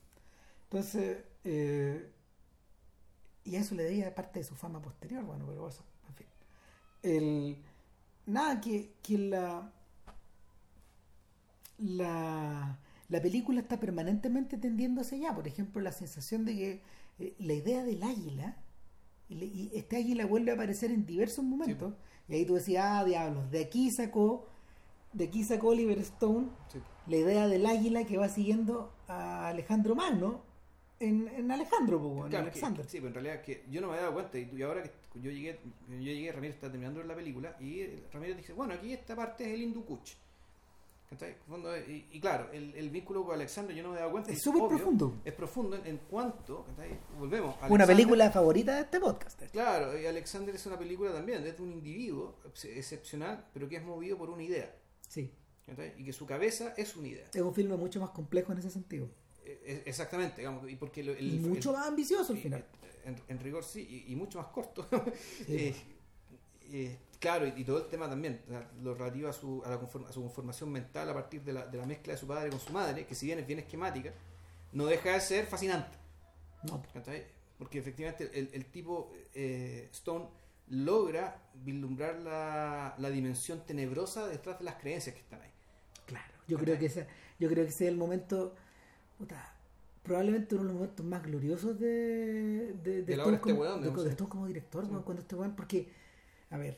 Entonces, 0.66 1.18
eh, 1.44 2.12
y 3.44 3.56
a 3.56 3.60
eso 3.62 3.76
le 3.76 3.84
debía 3.84 4.14
parte 4.14 4.40
de 4.40 4.46
su 4.46 4.56
fama 4.56 4.82
posterior, 4.82 5.24
bueno, 5.24 5.46
pero 5.48 5.68
eso, 5.68 5.84
en 6.10 6.16
fin. 6.16 6.28
El, 7.04 7.58
nada, 8.28 8.62
que, 8.62 8.94
que 9.04 9.18
la, 9.18 9.72
la, 11.78 12.80
la 13.10 13.22
película 13.22 13.62
está 13.62 13.80
permanentemente 13.80 14.58
tendiendo 14.58 15.02
hacia 15.02 15.18
allá. 15.18 15.36
Por 15.36 15.48
ejemplo, 15.48 15.82
la 15.82 15.92
sensación 15.92 16.46
de 16.46 16.56
que 16.56 16.82
eh, 17.20 17.36
la 17.40 17.54
idea 17.54 17.84
del 17.84 18.04
águila, 18.04 18.58
y, 19.30 19.36
le- 19.36 19.46
y 19.46 19.72
este 19.74 19.98
águila 19.98 20.26
vuelve 20.26 20.52
a 20.52 20.56
aparecer 20.56 20.92
en 20.92 21.06
diversos 21.06 21.46
momentos. 21.46 21.94
Y 22.30 22.36
ahí 22.36 22.45
tú 22.45 22.55
decías, 22.55 22.86
ah, 22.88 23.05
diablos, 23.05 23.49
de 23.51 23.61
aquí 23.61 23.89
sacó, 23.91 24.45
de 25.13 25.25
aquí 25.25 25.43
sacó 25.43 25.69
Oliver 25.69 25.97
Stone 25.99 26.47
Sí. 26.71 26.80
la 27.07 27.15
idea 27.17 27.47
del 27.47 27.65
águila 27.65 28.03
que 28.05 28.17
va 28.17 28.28
siguiendo 28.30 28.91
a 29.07 29.47
Alejandro 29.49 29.95
Magno 29.95 30.41
en, 30.99 31.28
en 31.30 31.51
Alejandro, 31.51 31.99
po, 31.99 32.07
en 32.07 32.30
Claro, 32.30 32.30
que- 32.32 32.38
Alexander. 32.51 32.86
sí, 32.86 32.97
pero 32.97 33.07
en 33.09 33.13
realidad 33.13 33.41
que 33.43 33.63
yo 33.69 33.80
no 33.82 33.88
me 33.88 33.93
había 33.93 34.03
dado 34.03 34.13
cuenta 34.15 34.38
y, 34.39 34.49
y 34.55 34.61
ahora 34.61 34.84
que 34.84 34.91
yo 35.21 35.32
llegué, 35.32 35.59
yo 35.89 35.97
llegué, 35.97 36.32
Ramírez 36.32 36.55
está 36.55 36.69
terminando 36.69 37.01
la 37.03 37.15
película 37.15 37.55
y 37.61 37.86
Ramírez 38.11 38.38
dice, 38.38 38.53
bueno, 38.53 38.73
aquí 38.73 38.91
esta 38.93 39.15
parte 39.15 39.43
es 39.45 39.53
el 39.53 39.61
Hindu 39.61 39.86
Kuch. 39.86 40.11
Y, 41.88 42.08
y 42.12 42.20
claro, 42.20 42.51
el, 42.51 42.76
el 42.76 42.89
vínculo 42.89 43.24
con 43.26 43.36
Alexander 43.36 43.74
yo 43.76 43.82
no 43.82 43.89
me 43.91 43.95
he 43.95 43.99
dado 43.99 44.12
cuenta. 44.12 44.32
Es 44.32 44.41
súper 44.41 44.68
profundo. 44.68 45.22
Es 45.24 45.34
profundo 45.34 45.78
en, 45.78 45.88
en 45.88 45.97
cuanto, 45.99 46.66
volvemos. 47.18 47.55
Una 47.55 47.66
Alexander- 47.66 47.88
película 47.88 48.30
favorita 48.32 48.76
de 48.76 48.82
este 48.82 48.99
podcast. 48.99 49.41
Claro, 49.51 49.97
y 49.97 50.05
Alexander 50.05 50.53
es 50.53 50.66
una 50.66 50.78
película 50.78 51.14
también, 51.14 51.45
es 51.47 51.55
de 51.58 51.64
un 51.64 51.72
individuo 51.72 52.36
ex- 52.45 52.66
excepcional, 52.66 53.45
pero 53.53 53.70
que 53.70 53.78
es 53.78 53.84
movido 53.84 54.18
por 54.18 54.30
una 54.30 54.43
idea. 54.43 54.76
Sí. 55.08 55.32
Y 55.97 56.03
que 56.05 56.14
su 56.14 56.26
cabeza 56.26 56.74
es 56.78 56.95
una 56.95 57.08
idea. 57.08 57.26
es 57.34 57.41
un 57.41 57.53
filme 57.53 57.76
mucho 57.78 57.99
más 58.01 58.10
complejo 58.12 58.51
en 58.51 58.60
ese 58.60 58.70
sentido. 58.70 59.08
Eh, 59.45 59.62
eh, 59.66 59.84
Exactamente, 59.86 60.38
digamos, 60.41 60.70
y 60.70 60.76
porque 60.76 61.03
lo- 61.03 61.14
el, 61.14 61.36
y 61.36 61.39
mucho 61.39 61.70
el- 61.72 61.78
más 61.78 61.88
ambicioso 61.88 62.34
al 62.34 62.39
final. 62.39 62.66
En, 63.05 63.16
en 63.30 63.39
rigor 63.39 63.64
sí, 63.64 64.03
y, 64.08 64.12
y 64.12 64.16
mucho 64.18 64.39
más 64.39 64.47
corto. 64.47 64.86
Sí. 65.45 65.74
Eh, 66.70 66.76
eh, 66.86 66.97
claro, 67.20 67.47
y, 67.47 67.53
y 67.61 67.63
todo 67.63 67.78
el 67.80 67.88
tema 67.88 68.09
también, 68.09 68.41
lo 68.82 68.93
relativo 68.95 69.30
a 69.30 69.34
su, 69.34 69.61
a, 69.65 69.70
la 69.70 69.80
conform- 69.80 70.07
a 70.07 70.11
su 70.13 70.22
conformación 70.22 70.72
mental 70.72 71.09
a 71.09 71.13
partir 71.13 71.41
de 71.43 71.53
la, 71.53 71.65
de 71.65 71.78
la 71.78 71.86
mezcla 71.86 72.13
de 72.13 72.20
su 72.20 72.28
padre 72.28 72.49
con 72.49 72.59
su 72.59 72.72
madre, 72.74 73.05
que 73.05 73.15
si 73.15 73.26
bien 73.26 73.39
es 73.39 73.47
bien 73.47 73.59
esquemática, 73.59 74.11
no 74.74 74.86
deja 74.86 75.11
de 75.13 75.20
ser 75.22 75.45
fascinante. 75.45 75.97
No. 76.63 76.82
Porque 77.57 77.80
efectivamente 77.80 78.30
el, 78.34 78.49
el 78.53 78.65
tipo 78.65 79.11
eh, 79.34 79.89
Stone 79.91 80.26
logra 80.70 81.41
vislumbrar 81.63 82.20
la, 82.20 82.93
la 82.97 83.09
dimensión 83.09 83.65
tenebrosa 83.65 84.28
detrás 84.28 84.59
de 84.59 84.65
las 84.65 84.76
creencias 84.76 85.15
que 85.15 85.22
están 85.22 85.41
ahí. 85.41 85.51
claro. 86.05 86.34
Yo 86.47 86.57
creo 86.57 86.78
que 86.78 86.86
ese, 86.88 87.07
yo 87.39 87.49
creo 87.49 87.63
que 87.63 87.70
ese 87.70 87.86
es 87.86 87.91
el 87.91 87.97
momento, 87.97 88.53
puta, 89.18 89.53
probablemente 90.03 90.55
uno 90.55 90.63
de 90.63 90.68
los 90.70 90.76
momentos 90.76 91.05
más 91.05 91.24
gloriosos 91.24 91.80
de, 91.80 92.74
de, 92.84 93.03
De 93.03 93.15
la 93.18 93.24
Stone 93.24 93.24
obra 93.24 93.30
de 93.32 93.36
este 93.36 93.39
como, 93.49 93.61
weón, 93.61 93.82
de- 93.82 94.03
de. 94.03 94.09
Stone 94.11 94.30
como 94.30 94.47
director, 94.47 94.86
Sí. 94.86 94.91
cuando 95.03 95.22
este 95.22 95.36
weón, 95.36 95.55
porque, 95.55 95.91
a 96.51 96.57
ver, 96.57 96.78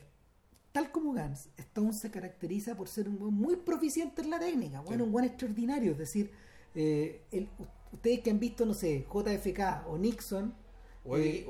tal 0.72 0.90
como 0.92 1.12
Gans, 1.12 1.48
Stone 1.56 1.92
se 1.92 2.10
caracteriza 2.10 2.76
por 2.76 2.88
ser 2.88 3.08
un 3.08 3.20
weón 3.20 3.34
muy 3.34 3.56
proficiente 3.56 4.22
en 4.22 4.30
la 4.30 4.38
técnica, 4.38 4.80
bueno, 4.80 5.04
Sí. 5.04 5.08
un 5.08 5.14
weón 5.14 5.26
extraordinario, 5.28 5.92
es 5.92 5.98
decir, 5.98 6.30
eh, 6.74 7.22
el- 7.32 7.48
ustedes 7.92 8.20
que 8.20 8.30
han 8.30 8.38
visto, 8.38 8.64
no 8.64 8.74
sé, 8.74 9.04
JFK 9.12 9.84
o 9.88 9.98
Nixon, 9.98 10.54
O 11.02 11.16
Eddie 11.16 11.44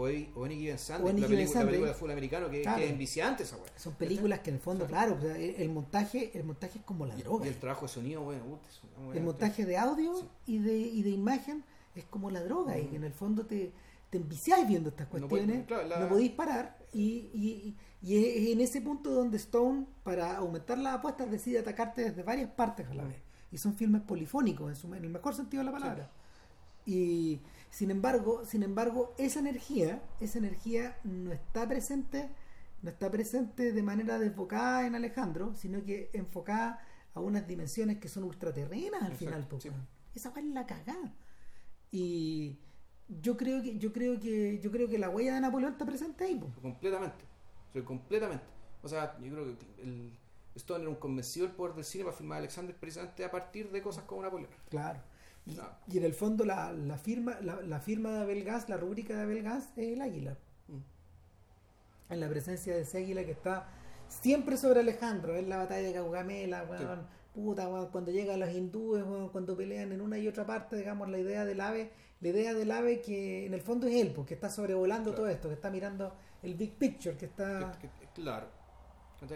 Van 0.71 0.79
Sande, 0.79 1.05
o 1.05 1.11
Eddie 1.11 1.27
la, 1.27 1.66
película, 1.66 1.93
de 2.07 2.12
americano 2.12 2.49
que, 2.51 2.62
Claro. 2.62 2.79
que 2.79 2.85
es 2.85 2.91
enviciante 2.93 3.43
esa 3.43 3.57
weá. 3.57 3.66
son 3.77 3.95
películas 3.95 4.39
que 4.41 4.51
en 4.51 4.57
el 4.57 4.62
fondo, 4.62 4.85
Sí. 4.87 4.91
claro, 4.93 5.16
o 5.18 5.21
sea, 5.21 5.37
el, 5.37 5.57
el 5.57 5.68
montaje, 5.71 6.31
el 6.39 6.45
montaje 6.45 6.79
es 6.79 6.85
como 6.85 7.05
la 7.05 7.16
droga. 7.16 7.47
Y 7.47 7.49
el 7.49 7.57
trabajo 7.59 7.83
de 7.87 7.93
sonido, 7.93 8.23
bueno, 8.23 8.45
weá 8.45 9.14
el 9.16 9.23
montaje 9.25 9.66
de 9.66 9.77
audio 9.77 10.14
Sí. 10.14 10.29
y 10.47 10.59
de 10.61 10.79
y 10.79 11.03
de 11.03 11.11
imagen 11.11 11.64
es 11.97 12.05
como 12.05 12.31
la 12.31 12.43
droga 12.45 12.79
y 12.79 12.83
Ujú. 12.83 12.91
que 12.91 12.97
en 12.97 13.05
el 13.05 13.12
fondo 13.12 13.45
te, 13.45 13.73
te 14.11 14.19
enviciáis 14.19 14.67
viendo 14.67 14.89
estas 14.91 15.07
cuestiones 15.07 15.47
puede- 15.47 15.65
claro, 15.67 15.87
la- 15.89 16.01
no 16.01 16.09
podéis 16.09 16.33
parar 16.33 16.79
y, 16.93 17.31
y, 17.33 17.77
y 18.03 18.17
es 18.17 18.53
en 18.53 18.61
ese 18.61 18.81
punto 18.81 19.11
donde 19.11 19.37
Stone 19.37 19.87
para 20.03 20.37
aumentar 20.37 20.79
las 20.79 20.95
apuestas 20.97 21.31
decide 21.31 21.61
atacarte 21.61 22.03
desde 22.03 22.23
varias 22.23 22.51
partes 22.51 22.89
a 22.89 22.95
la 22.95 23.05
vez 23.05 23.17
y 23.53 23.59
son 23.59 23.75
filmes 23.75 24.03
polifónicos 24.03 24.69
en, 24.71 24.77
su- 24.77 24.95
en 24.95 25.05
el 25.05 25.11
mejor 25.11 25.35
sentido 25.35 25.61
de 25.63 25.67
la 25.67 25.73
palabra. 25.73 26.11
Y 26.87 27.41
sin 27.71 27.91
embargo 27.93 28.45
sin 28.45 28.63
embargo 28.65 29.15
esa 29.19 29.39
energía 29.39 30.03
esa 30.19 30.39
energía 30.39 30.99
no 31.05 31.31
está 31.33 31.69
presente 31.69 32.31
no 32.83 32.91
está 32.91 33.11
presente 33.11 33.73
de 33.73 33.83
manera 33.83 34.19
desbocada 34.19 34.87
en 34.87 34.97
Alejandro 34.97 35.55
sino 35.55 35.85
que 35.85 36.11
enfocada 36.15 36.81
a 37.15 37.21
unas 37.21 37.47
dimensiones 37.47 37.99
que 37.99 38.09
son 38.09 38.25
ultraterrenas 38.25 39.03
al 39.03 39.13
Exacto, 39.13 39.61
final 39.61 39.75
sí. 39.85 40.17
esa 40.17 40.31
weá 40.31 40.41
es 40.43 40.47
la 40.53 40.67
cagada 40.67 41.15
y 41.93 42.59
yo 43.23 43.37
creo 43.37 43.63
que 43.63 43.77
yo 43.79 43.93
creo 43.93 44.19
que 44.21 44.59
yo 44.61 44.71
creo 44.71 44.89
que 44.89 44.99
la 44.99 45.09
huella 45.11 45.35
de 45.35 45.41
Napoleón 45.41 45.73
está 45.73 45.85
presente 45.85 46.25
ahí 46.25 46.37
po. 46.37 46.47
Completamente. 46.63 47.25
Soy 47.73 47.83
completamente. 47.83 48.45
O 48.83 48.89
sea, 48.89 49.17
yo 49.21 49.31
creo 49.33 49.45
que 49.45 49.83
el 49.83 50.13
Stone 50.55 50.81
era 50.83 50.91
un 50.91 50.97
convencido 50.97 51.47
del 51.47 51.55
poder 51.55 51.75
del 51.75 51.85
cine 51.85 52.05
para 52.05 52.17
filmar 52.17 52.37
a 52.37 52.39
Alexander 52.41 52.75
precisamente 52.75 53.25
a 53.25 53.31
partir 53.31 53.71
de 53.71 53.83
cosas 53.83 54.05
como 54.05 54.23
Napoleón. 54.23 54.51
claro 54.69 55.01
y, 55.47 55.55
No. 55.55 55.63
y 55.89 55.99
en 55.99 56.05
el 56.05 56.13
fondo 56.15 56.45
la, 56.45 56.73
la 56.73 56.99
firma 56.99 57.41
la, 57.41 57.61
la 57.63 57.81
firma 57.81 58.11
de 58.11 58.21
Abel 58.21 58.45
Gas 58.45 58.69
la 58.69 58.77
rúbrica 58.77 59.15
de 59.17 59.23
Abel 59.23 59.43
Gas 59.43 59.71
es 59.77 59.93
el 59.93 60.01
águila 60.03 60.37
Mm. 60.69 62.13
en 62.13 62.21
la 62.21 62.29
presencia 62.29 62.75
de 62.75 62.83
ese 62.83 62.99
águila 62.99 63.25
que 63.25 63.33
está 63.33 63.69
siempre 64.09 64.57
sobre 64.57 64.81
Alejandro, 64.81 65.37
en 65.37 65.49
la 65.49 65.57
batalla 65.59 65.87
de 65.87 65.93
Gaugamela, 65.93 66.65
weón, 66.65 67.07
puta, 67.35 67.69
weón, 67.69 67.89
cuando 67.93 68.11
llegan 68.11 68.41
los 68.41 68.51
hindúes, 68.53 69.05
weón, 69.05 69.29
cuando 69.29 69.57
pelean 69.57 69.93
en 69.93 70.01
una 70.01 70.19
y 70.19 70.27
otra 70.27 70.45
parte, 70.47 70.77
digamos, 70.77 71.09
la 71.09 71.19
idea 71.19 71.45
del 71.45 71.61
ave, 71.61 71.93
la 72.21 72.29
idea 72.29 72.53
del 72.55 72.71
ave 72.71 73.01
que 73.01 73.47
en 73.47 73.55
el 73.55 73.62
fondo 73.62 73.87
es 73.87 73.95
él, 73.95 74.12
porque 74.14 74.35
está 74.35 74.51
sobrevolando 74.51 75.11
Claro. 75.11 75.23
todo 75.23 75.29
esto, 75.31 75.49
que 75.49 75.55
está 75.55 75.71
mirando 75.71 76.14
el 76.43 76.55
big 76.55 76.75
picture, 76.77 77.16
que 77.16 77.27
está... 77.27 77.73
Claro. 78.14 78.47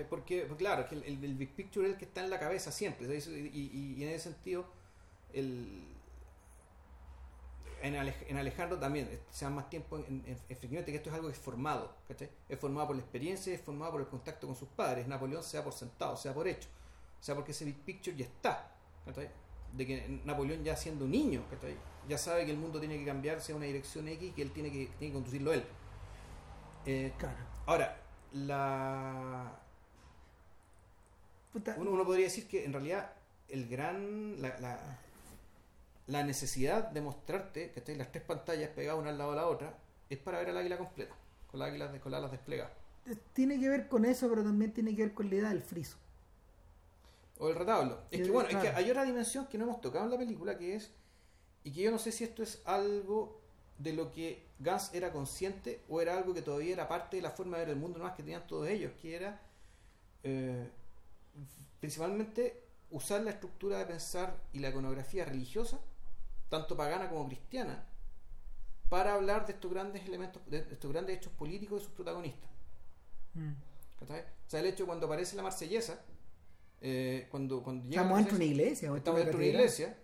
Porque, 0.08 0.44
pues 0.46 0.58
claro, 0.58 0.88
que 0.88 0.94
el, 0.94 1.34
big 1.34 1.54
picture 1.54 1.86
es 1.86 1.92
el 1.92 1.98
que 1.98 2.06
está 2.06 2.22
en 2.24 2.30
la 2.30 2.38
cabeza 2.38 2.72
siempre. 2.72 3.06
¿sabes? 3.06 3.26
Y, 3.28 3.50
y- 3.52 3.94
y 3.98 4.02
en 4.02 4.08
ese 4.10 4.30
sentido, 4.30 4.64
el, 5.34 5.82
en, 7.82 7.94
Alej- 7.94 8.24
en 8.28 8.36
Alejandro 8.38 8.78
también 8.78 9.08
eh, 9.10 9.20
se 9.30 9.44
da 9.44 9.50
más 9.50 9.68
tiempo 9.68 9.98
en, 9.98 10.22
en- 10.26 10.38
efectivamente 10.48 10.90
que 10.90 10.96
esto 10.96 11.10
es 11.10 11.14
algo 11.14 11.28
que 11.28 11.34
es 11.34 11.38
formado. 11.38 11.94
¿cachai? 12.08 12.30
Es 12.48 12.58
formado 12.58 12.86
por 12.88 12.96
la 12.96 13.02
experiencia, 13.02 13.52
es 13.52 13.60
formado 13.60 13.92
por 13.92 14.00
el 14.00 14.06
contacto 14.08 14.46
con 14.46 14.56
sus 14.56 14.68
padres. 14.68 15.06
Napoleón 15.06 15.42
se 15.42 15.56
da 15.58 15.64
por 15.64 15.72
sentado, 15.74 16.16
se 16.16 16.28
da 16.28 16.34
por 16.34 16.48
hecho. 16.48 16.68
Sea, 17.20 17.34
porque 17.34 17.52
ese 17.52 17.64
big 17.66 17.76
picture 17.84 18.16
ya 18.16 18.24
está. 18.24 18.70
¿cachai? 19.04 19.28
De 19.76 19.86
que 19.86 20.20
Napoleón 20.24 20.62
ya 20.62 20.76
siendo 20.76 21.06
niño, 21.06 21.44
¿cachai? 21.50 21.76
ya 22.08 22.18
sabe 22.18 22.44
que 22.44 22.50
el 22.50 22.58
mundo 22.58 22.78
tiene 22.78 22.98
que 22.98 23.04
cambiarse 23.04 23.52
a 23.52 23.56
una 23.56 23.66
dirección 23.66 24.08
X 24.08 24.28
y 24.28 24.32
que 24.32 24.42
él 24.42 24.50
tiene 24.50 24.70
que, 24.70 24.86
tiene 24.98 25.12
que 25.12 25.12
conducirlo 25.12 25.52
él. 25.52 25.64
Eh, 26.86 27.12
Claro. 27.18 27.36
Ahora, 27.66 27.96
la 28.32 29.58
Puta, 31.52 31.76
uno, 31.78 31.90
uno 31.92 32.04
podría 32.04 32.26
decir 32.26 32.48
que 32.48 32.64
en 32.64 32.72
realidad 32.72 33.12
el 33.48 33.68
gran 33.68 34.42
la, 34.42 34.58
la, 34.58 34.98
la 36.08 36.22
necesidad 36.24 36.90
de 36.90 37.00
mostrarte 37.00 37.70
que 37.70 37.96
las 37.96 38.10
tres 38.10 38.24
pantallas 38.24 38.70
pegadas 38.70 39.00
una 39.00 39.10
al 39.10 39.18
lado 39.18 39.30
de 39.30 39.36
la 39.36 39.46
otra 39.46 39.78
es 40.10 40.18
para 40.18 40.38
ver 40.38 40.50
al 40.50 40.58
águila 40.58 40.76
completa, 40.76 41.14
con 41.50 41.60
las 41.60 41.68
águilas 41.70 41.92
de, 41.92 42.00
con 42.00 42.12
las 42.12 42.18
alas 42.18 42.32
desplegadas. 42.32 42.72
tiene 43.32 43.58
que 43.58 43.68
ver 43.68 43.88
con 43.88 44.04
eso, 44.04 44.28
pero 44.28 44.42
también 44.42 44.72
tiene 44.72 44.94
que 44.94 45.02
ver 45.04 45.14
con 45.14 45.30
la 45.30 45.36
idea 45.36 45.48
del 45.48 45.62
friso. 45.62 45.96
O 47.38 47.48
el 47.48 47.56
retablo. 47.56 48.00
Es 48.10 48.22
que 48.22 48.30
bueno, 48.30 48.48
es 48.48 48.56
que 48.56 48.68
hay 48.68 48.90
otra 48.90 49.04
dimensión 49.04 49.46
que 49.46 49.58
no 49.58 49.64
hemos 49.64 49.80
tocado 49.80 50.04
en 50.04 50.10
la 50.10 50.18
película 50.18 50.56
que 50.56 50.76
es, 50.76 50.92
y 51.64 51.72
que 51.72 51.82
yo 51.82 51.90
no 51.90 51.98
sé 51.98 52.12
si 52.12 52.24
esto 52.24 52.42
es 52.42 52.62
algo 52.64 53.40
de 53.78 53.92
lo 53.92 54.12
que 54.12 54.46
Gans 54.58 54.94
era 54.94 55.12
consciente 55.12 55.82
o 55.88 56.00
era 56.00 56.16
algo 56.16 56.32
que 56.32 56.42
todavía 56.42 56.72
era 56.72 56.88
parte 56.88 57.16
de 57.16 57.22
la 57.22 57.30
forma 57.30 57.56
de 57.58 57.64
ver 57.64 57.74
el 57.74 57.80
mundo 57.80 57.98
más 57.98 58.12
que 58.14 58.22
tenían 58.22 58.46
todos 58.46 58.68
ellos, 58.68 58.92
que 59.00 59.16
era 59.16 59.40
eh, 60.22 60.70
principalmente 61.80 62.62
usar 62.90 63.22
la 63.22 63.30
estructura 63.30 63.78
de 63.78 63.86
pensar 63.86 64.36
y 64.52 64.60
la 64.60 64.68
iconografía 64.68 65.24
religiosa, 65.24 65.80
tanto 66.48 66.76
pagana 66.76 67.08
como 67.08 67.26
cristiana, 67.26 67.84
para 68.88 69.14
hablar 69.14 69.46
de 69.46 69.54
estos 69.54 69.72
grandes 69.72 70.06
elementos, 70.06 70.40
de 70.46 70.58
estos 70.58 70.92
grandes 70.92 71.16
hechos 71.16 71.32
políticos 71.32 71.80
de 71.80 71.84
sus 71.86 71.94
protagonistas. 71.94 72.50
Mm. 73.34 73.52
O 74.00 74.06
sea, 74.06 74.60
el 74.60 74.66
hecho 74.66 74.86
cuando 74.86 75.06
aparece 75.06 75.34
la 75.34 75.42
marsellesa, 75.42 76.00
eh, 76.86 77.26
cuando, 77.30 77.62
cuando 77.62 77.84
llega 77.88 78.02
Estamos 78.02 78.18
dentro 78.18 78.36
de 78.38 78.44
una 78.44 78.52
iglesia. 78.52 78.94
estamos 78.96 79.18
dentro 79.20 79.38
de 79.38 79.44
una 79.48 79.54
iglesia, 79.56 79.98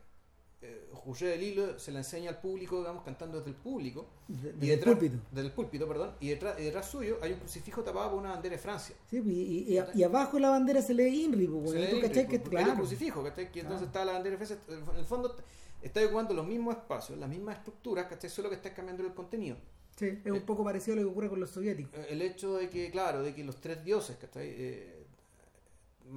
eh, 0.63 0.89
José 0.93 1.27
del 1.27 1.43
Hilo 1.43 1.79
se 1.79 1.93
la 1.93 1.99
enseña 2.01 2.31
al 2.31 2.41
público, 2.41 2.79
digamos, 2.79 3.03
cantando 3.05 3.39
desde 3.39 3.51
el 3.51 3.57
público, 3.57 4.07
De- 4.29 4.55
y 4.67 4.69
detrás, 4.71 4.95
púlpito. 4.97 5.23
desde 5.31 5.47
el 5.49 5.53
púlpito, 5.55 5.87
perdón, 5.89 6.15
y 6.21 6.29
detrás, 6.29 6.59
y 6.59 6.65
detrás 6.65 6.91
suyo 6.91 7.19
hay 7.23 7.33
un 7.33 7.39
crucifijo 7.41 7.83
tapado 7.83 8.11
por 8.11 8.19
una 8.21 8.31
bandera 8.31 8.57
de 8.57 8.63
Francia. 8.63 8.95
Sí, 9.11 9.23
y, 9.25 9.31
y- 9.31 9.79
y- 9.79 9.99
y 10.01 10.03
abajo 10.03 10.37
de 10.37 10.41
la 10.41 10.51
bandera 10.51 10.81
se 10.83 10.95
lee 10.95 11.25
INRI, 11.25 11.47
pues, 11.47 11.71
Se 11.73 11.79
lee 11.79 11.87
que 11.87 11.99
porque 12.01 12.19
hay 12.19 12.25
un 12.35 12.41
claro. 12.71 12.75
crucifijo, 12.77 13.23
¿cachai? 13.23 13.53
Que 13.53 13.61
entonces 13.61 13.87
está 13.87 14.05
la 14.05 14.13
bandera 14.13 14.37
de 14.37 14.47
Francia, 14.47 14.75
en 14.93 14.99
el 14.99 15.05
fondo 15.05 15.37
está 15.83 16.05
ocupando 16.05 16.35
los 16.35 16.47
mismos 16.47 16.77
espacios, 16.77 17.19
las 17.19 17.29
mismas 17.29 17.57
estructuras, 17.59 18.07
¿cachai? 18.07 18.29
Solo 18.31 18.49
que 18.51 18.57
está 18.57 18.73
cambiando 18.75 19.03
el 19.05 19.15
contenido. 19.15 19.57
Sí, 19.97 20.07
es 20.25 20.31
un 20.31 20.37
Eh, 20.39 20.43
poco 20.47 20.65
parecido 20.65 20.95
a 20.95 20.97
lo 21.01 21.03
que 21.07 21.11
ocurre 21.11 21.29
con 21.31 21.41
los 21.41 21.51
soviéticos. 21.51 21.93
El 22.09 22.23
hecho 22.23 22.57
de 22.57 22.69
que, 22.71 22.91
claro, 22.91 23.23
de 23.23 23.35
que 23.35 23.45
los 23.45 23.61
tres 23.61 23.83
dioses, 23.85 24.17
¿cachai? 24.17 24.47
Eh, 24.49 25.00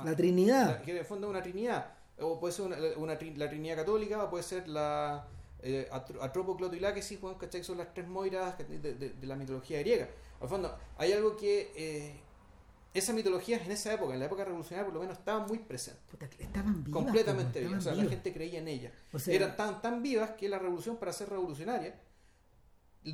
La 0.04 0.16
Trinidad. 0.16 0.82
Que 0.82 0.92
en 0.92 0.98
el 0.98 1.06
fondo 1.06 1.28
es 1.28 1.32
una 1.32 1.42
trinidad. 1.44 1.94
O 2.20 2.40
puede 2.40 2.54
ser 2.54 2.66
una, 2.66 2.78
la 3.14 3.50
trinidad 3.50 3.76
católica, 3.76 4.24
o 4.24 4.30
puede 4.30 4.44
ser 4.44 4.68
la 4.68 5.28
eh, 5.62 5.88
atro- 5.92 6.22
Atropo, 6.22 6.56
Cloto 6.58 6.76
y 6.76 6.80
Láquesis, 6.80 7.20
Juan, 7.20 7.36
¿cachai? 7.36 7.62
Que 7.62 7.66
Son 7.66 7.78
las 7.78 7.94
tres 7.94 8.08
moiras 8.08 8.58
de, 8.58 8.78
de- 8.80 9.10
de 9.10 9.28
la 9.28 9.36
mitología 9.36 9.80
griega. 9.80 10.08
Al 10.42 10.48
fondo, 10.50 10.78
hay 10.98 11.12
algo 11.14 11.38
que, 11.38 11.72
eh, 11.76 12.20
esas 12.94 13.16
mitologías 13.16 13.62
en 13.66 13.72
esa 13.72 13.94
época, 13.94 14.14
en 14.14 14.20
la 14.20 14.26
época 14.26 14.44
revolucionaria 14.46 14.86
por 14.86 14.94
lo 14.94 15.00
menos, 15.00 15.18
estaban 15.18 15.48
muy 15.48 15.58
presentes. 15.60 16.04
Puta, 16.12 16.26
estaban 16.38 16.84
vivas. 16.84 17.04
completamente 17.04 17.60
vivas. 17.62 17.80
O 17.80 17.82
sea, 17.82 17.96
la 17.96 18.04
gente 18.10 18.34
creía 18.34 18.60
en 18.60 18.68
ellas. 18.68 18.94
O 19.14 19.20
sea- 19.20 19.34
Eran 19.34 19.56
tan, 19.56 19.82
tan 19.82 20.04
vivas 20.04 20.32
que 20.32 20.48
la 20.50 20.60
revolución, 20.60 20.98
para 20.98 21.14
ser 21.14 21.30
revolucionaria, 21.30 22.00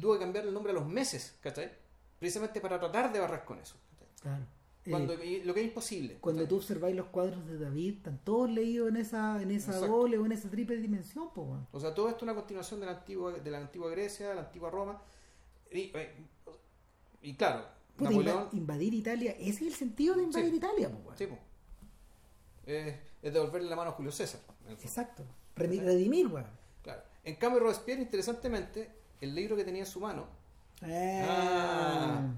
tuvo 0.01 0.13
que 0.13 0.19
cambiar 0.19 0.45
el 0.45 0.53
nombre 0.53 0.71
a 0.71 0.75
los 0.75 0.85
meses, 0.87 1.35
¿cachai? 1.41 1.71
Precisamente 2.19 2.59
para 2.61 2.79
tratar 2.79 3.13
de 3.13 3.19
barrar 3.19 3.45
con 3.45 3.59
eso. 3.59 3.75
Claro. 4.21 4.43
Eh, 4.85 4.91
Cuando, 4.91 5.13
y 5.23 5.43
lo 5.43 5.53
que 5.53 5.59
es 5.59 5.67
imposible. 5.67 6.17
cuando 6.21 6.47
tú 6.47 6.55
observáis 6.55 6.95
los 6.95 7.07
cuadros 7.07 7.45
de 7.47 7.57
David, 7.59 7.97
están 7.97 8.17
todos 8.23 8.49
leídos 8.49 8.87
en 8.89 8.95
esa, 8.97 9.41
en 9.41 9.51
esa 9.51 9.71
Exacto. 9.73 9.93
doble 9.97 10.17
o 10.17 10.25
en 10.25 10.31
esa 10.31 10.49
triple 10.49 10.77
dimensión, 10.77 11.31
po. 11.33 11.57
O 11.71 11.79
sea, 11.79 11.93
todo 11.93 12.07
esto 12.07 12.19
es 12.19 12.23
una 12.23 12.35
continuación 12.35 12.79
de 12.79 12.85
la 12.85 12.93
antigua, 12.93 13.33
de 13.33 13.51
la 13.51 13.57
antigua 13.57 13.89
Grecia, 13.91 14.29
de 14.29 14.35
la 14.35 14.41
antigua 14.41 14.69
Roma. 14.71 15.01
Y, 15.71 15.91
eh, 15.93 16.15
y 17.21 17.33
claro, 17.35 17.65
Puta, 17.97 18.09
Napoleón. 18.11 18.37
inva- 18.51 18.57
invadir 18.57 18.93
Italia, 18.93 19.31
ese 19.37 19.49
es 19.49 19.61
el 19.63 19.73
sentido 19.73 20.15
de 20.15 20.23
invadir 20.23 20.49
Sí. 20.51 20.55
Italia, 20.55 20.89
po. 20.89 21.11
Sí, 21.15 21.27
po. 21.27 21.37
Es, 22.65 22.95
es 23.21 23.33
devolverle 23.33 23.69
la 23.69 23.75
mano 23.75 23.89
a 23.89 23.93
Julio 23.93 24.11
César. 24.13 24.39
Exacto. 24.69 25.23
Redimir, 25.57 26.27
weón. 26.27 26.47
Claro. 26.83 27.01
En 27.25 27.35
cambio, 27.35 27.59
Robespierre, 27.59 28.01
interesantemente, 28.01 28.89
el 29.19 29.35
libro 29.35 29.57
que 29.57 29.65
tenía 29.65 29.81
en 29.81 29.87
su 29.87 29.99
mano. 29.99 30.25
Ah. 30.81 32.31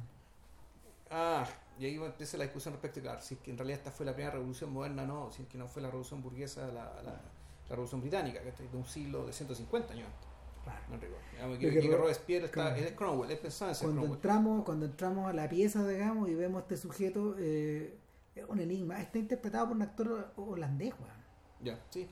Ah, 1.11 1.45
y 1.81 1.85
ahí 1.85 1.95
empieza 1.95 2.37
la 2.37 2.43
discusión 2.43 2.73
respecto 2.73 2.99
a 2.99 3.03
claro, 3.03 3.21
si 3.21 3.33
es 3.35 3.39
que 3.41 3.51
en 3.51 3.57
realidad 3.57 3.79
esta 3.79 3.91
fue 3.91 4.05
la 4.05 4.13
primera 4.13 4.33
revolución 4.35 4.71
moderna, 4.71 5.05
no, 5.05 5.31
si 5.31 5.41
es 5.43 5.47
que 5.47 5.57
no 5.57 5.67
fue 5.67 5.81
la 5.81 5.87
revolución 5.89 6.21
burguesa, 6.21 6.67
la, 6.67 7.01
la, 7.01 7.11
la 7.11 7.69
revolución 7.69 8.01
británica, 8.01 8.39
que 8.41 8.51
de 8.51 8.77
un 8.77 8.85
siglo 8.85 9.25
de 9.25 9.33
150 9.33 9.93
años 9.93 10.05
antes. 10.07 10.27
Claro. 10.63 11.01
rigor. 11.01 11.17
Digamos 11.33 11.57
que, 11.57 11.71
que 11.71 11.79
que 11.79 11.87
Ro- 11.87 11.97
Robespierre 12.03 12.45
está, 12.45 12.77
es 12.77 12.91
Cromwell, 12.91 13.31
él 13.31 13.39
pensaba 13.39 13.71
en 13.71 13.77
Cuando 13.77 13.95
Cromwell. 14.01 14.15
entramos, 14.17 14.63
cuando 14.63 14.85
entramos 14.85 15.27
a 15.29 15.33
la 15.33 15.49
pieza, 15.49 15.87
digamos, 15.87 16.29
y 16.29 16.35
vemos 16.35 16.59
a 16.59 16.61
este 16.61 16.77
sujeto, 16.77 17.35
eh, 17.39 17.97
es 18.35 18.45
un 18.47 18.59
enigma. 18.59 19.01
Está 19.01 19.17
interpretado 19.17 19.67
por 19.69 19.75
un 19.77 19.81
actor 19.81 20.31
holandés, 20.35 20.93
weón. 20.99 21.21
Ya, 21.63 21.79
sí. 21.89 22.07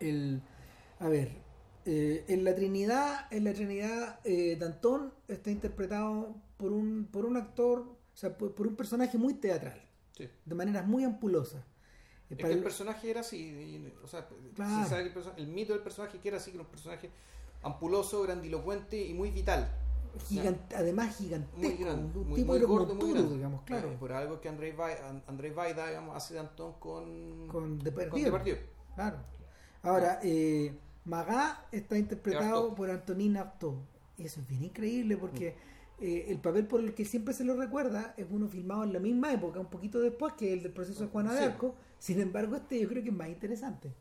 El, 0.00 0.42
a 0.98 1.08
ver, 1.08 1.30
eh, 1.84 2.24
en 2.28 2.42
la 2.44 2.54
Trinidad, 2.56 3.26
en 3.32 3.44
la 3.44 3.52
Trinidad, 3.52 4.18
eh, 4.24 4.56
Danton 4.58 5.12
está 5.28 5.50
interpretado 5.52 6.34
por 6.56 6.72
un, 6.72 7.06
por 7.12 7.24
un 7.26 7.36
actor, 7.36 7.93
o 8.14 8.16
sea, 8.16 8.36
por, 8.38 8.54
por 8.54 8.66
un 8.66 8.76
personaje 8.76 9.18
muy 9.18 9.34
teatral, 9.34 9.82
sí. 10.16 10.28
de 10.44 10.54
maneras 10.54 10.86
muy 10.86 11.04
ampulosas. 11.04 11.62
Es 12.30 12.38
que 12.38 12.46
el 12.52 12.62
personaje 12.62 13.10
era 13.10 13.20
así, 13.20 13.36
y- 13.38 13.94
o 14.02 14.06
sea, 14.08 14.26
Claro. 14.54 14.82
se 14.84 14.90
sabe 14.90 15.12
que 15.12 15.20
el, 15.36 15.46
mito 15.48 15.72
del 15.72 15.82
personaje 15.82 16.18
que 16.18 16.28
era 16.28 16.38
así, 16.38 16.50
que 16.50 16.56
era 16.56 16.64
un 16.64 16.70
personaje 16.70 17.10
ampuloso, 17.62 18.22
grandilocuente 18.22 19.02
y 19.04 19.14
muy 19.14 19.30
vital. 19.30 19.70
gigant- 20.28 20.72
además 20.76 21.16
gigantesco, 21.16 21.58
Muy 21.58 21.76
grande, 21.76 22.18
un 22.18 22.28
muy, 22.28 22.36
tipo 22.40 22.52
muy 22.52 22.60
gordo, 22.62 22.94
muy 22.94 23.12
grande. 23.12 23.34
digamos, 23.34 23.62
claro, 23.64 23.90
Eh, 23.90 23.96
por 23.98 24.12
algo 24.12 24.40
que 24.40 24.48
André 24.48 24.72
Vaida, 24.72 25.08
An- 25.10 25.24
André 25.26 25.50
Vaida, 25.50 25.88
digamos, 25.88 26.16
hace 26.16 26.34
de 26.34 26.40
Antón 26.40 26.74
con, 26.78 27.48
con 27.48 27.78
Depardieu. 27.80 28.32
Claro. 28.94 29.18
Ahora, 29.82 30.20
eh, 30.22 30.72
Magat 31.04 31.66
está 31.72 31.98
interpretado 31.98 32.74
por 32.76 32.90
Antonin 32.90 33.36
Artaud. 33.36 33.74
Y 34.16 34.24
eso 34.26 34.40
es 34.40 34.46
bien 34.46 34.62
increíble 34.64 35.16
porque 35.16 35.56
eh, 36.06 36.26
el 36.28 36.38
papel 36.38 36.66
por 36.66 36.80
el 36.80 36.94
que 36.94 37.04
siempre 37.04 37.32
se 37.34 37.44
lo 37.44 37.54
recuerda 37.56 38.14
es 38.16 38.26
uno 38.30 38.46
filmado 38.48 38.84
en 38.84 38.92
la 38.92 38.98
misma 38.98 39.32
época, 39.32 39.60
un 39.60 39.66
poquito 39.70 40.00
después 40.00 40.34
que 40.34 40.52
el 40.52 40.62
del 40.62 40.72
proceso 40.72 41.04
de 41.04 41.08
Juana 41.10 41.32
de 41.32 41.38
Sí. 41.38 41.44
Arco. 41.44 41.74
Sin 41.98 42.20
embargo, 42.20 42.56
este 42.56 42.78
yo 42.80 42.88
creo 42.88 43.02
que 43.02 43.08
es 43.10 43.14
más 43.14 43.28
interesante. 43.28 43.92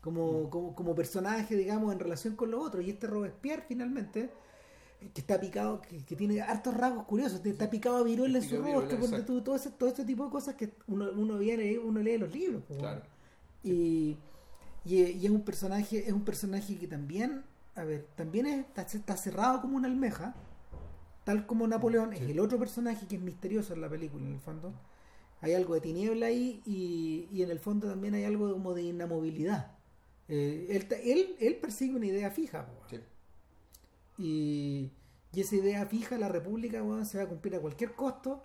Como, 0.00 0.50
como, 0.50 0.74
como 0.74 0.94
personaje, 0.94 1.56
digamos, 1.56 1.90
en 1.92 1.98
relación 1.98 2.36
con 2.36 2.50
los 2.50 2.60
otros. 2.62 2.84
Y 2.84 2.90
este 2.90 3.06
Robespierre, 3.06 3.64
finalmente, 3.66 4.28
que 5.14 5.20
está 5.22 5.40
picado, 5.40 5.80
que, 5.80 6.04
que 6.04 6.14
tiene 6.14 6.42
hartos 6.42 6.74
rasgos 6.76 7.04
curiosos, 7.04 7.40
está 7.44 7.70
picado 7.70 7.96
a 7.96 8.02
viruela 8.02 8.38
en 8.38 8.44
su 8.44 8.60
rostro, 8.60 9.24
tú, 9.24 9.40
todo, 9.40 9.56
ese, 9.56 9.70
todo 9.70 9.88
este 9.88 10.04
tipo 10.04 10.24
de 10.26 10.30
cosas 10.30 10.56
que 10.56 10.74
uno, 10.88 11.10
uno, 11.16 11.38
viene, 11.38 11.78
uno 11.78 12.00
lee 12.00 12.18
los 12.18 12.30
libros. 12.34 12.62
Claro. 12.78 13.00
y, 13.62 14.16
y, 14.84 14.96
y 15.02 15.24
es 15.24 15.30
un 15.30 15.40
personaje 15.42 16.06
es 16.06 16.12
un 16.12 16.24
personaje 16.26 16.76
que 16.76 16.86
también 16.86 17.42
a 17.74 17.84
ver 17.84 18.06
también 18.16 18.44
es- 18.46 18.66
está, 18.66 18.82
está 18.82 19.16
cerrado 19.16 19.62
como 19.62 19.78
una 19.78 19.88
almeja 19.88 20.34
tal 21.24 21.46
como 21.46 21.66
Napoleón 21.66 22.12
es 22.12 22.20
Sí. 22.20 22.30
el 22.30 22.40
otro 22.40 22.58
personaje 22.58 23.06
que 23.06 23.16
es 23.16 23.20
misterioso 23.22 23.72
en 23.74 23.80
la 23.80 23.88
película 23.88 24.24
en 24.24 24.34
el 24.34 24.40
fondo 24.40 24.72
hay 25.40 25.52
algo 25.54 25.74
de 25.74 25.80
tiniebla 25.80 26.26
ahí 26.26 26.62
y, 26.64 27.28
y 27.32 27.42
en 27.42 27.50
el 27.50 27.58
fondo 27.58 27.88
también 27.88 28.14
hay 28.14 28.24
algo 28.24 28.52
como 28.52 28.74
de 28.74 28.82
inamovilidad 28.82 29.72
Eh, 30.28 30.68
él, 30.70 30.86
él, 31.04 31.36
él 31.38 31.56
persigue 31.56 31.94
una 31.96 32.06
idea 32.06 32.30
fija 32.30 32.66
Sí. 32.88 32.98
y, 34.18 34.90
y 35.32 35.40
esa 35.40 35.56
idea 35.56 35.84
fija 35.86 36.16
la 36.18 36.28
república 36.28 36.82
weón, 36.82 37.04
se 37.06 37.18
va 37.18 37.24
a 37.24 37.28
cumplir 37.28 37.54
a 37.56 37.60
cualquier 37.60 37.92
costo 37.94 38.42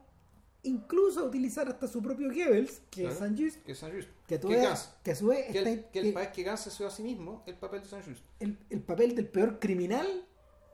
incluso 0.64 1.22
a 1.22 1.24
utilizar 1.24 1.70
hasta 1.70 1.88
su 1.88 2.02
propio 2.02 2.28
Goebbels 2.28 2.82
que 2.90 3.04
Claro. 3.04 3.14
es 3.14 3.20
Que 3.64 3.72
es 3.72 3.78
Saint 3.80 3.96
Just. 3.96 4.10
que, 4.28 4.36
a 4.36 4.40
tu 4.42 4.50
Que 4.50 4.56
vez- 4.56 4.64
Gans. 4.64 4.90
que 5.04 5.12
a 5.12 5.16
su 5.16 5.28
vez 5.28 5.46
Que 5.52 5.58
está- 5.60 5.70
el, 5.70 5.86
que 5.86 6.00
el 6.00 6.06
que- 6.08 6.12
país 6.12 6.30
que 6.30 6.44
Gans 6.44 6.60
se 6.62 6.86
a 6.86 6.90
sí 6.90 7.02
mismo, 7.04 7.44
el 7.48 7.56
papel 7.56 7.82
de 7.82 7.88
Saint 7.88 8.06
Just. 8.06 8.24
el, 8.42 8.58
el 8.70 8.82
papel 8.82 9.16
del 9.16 9.28
peor 9.28 9.60
criminal 9.60 10.26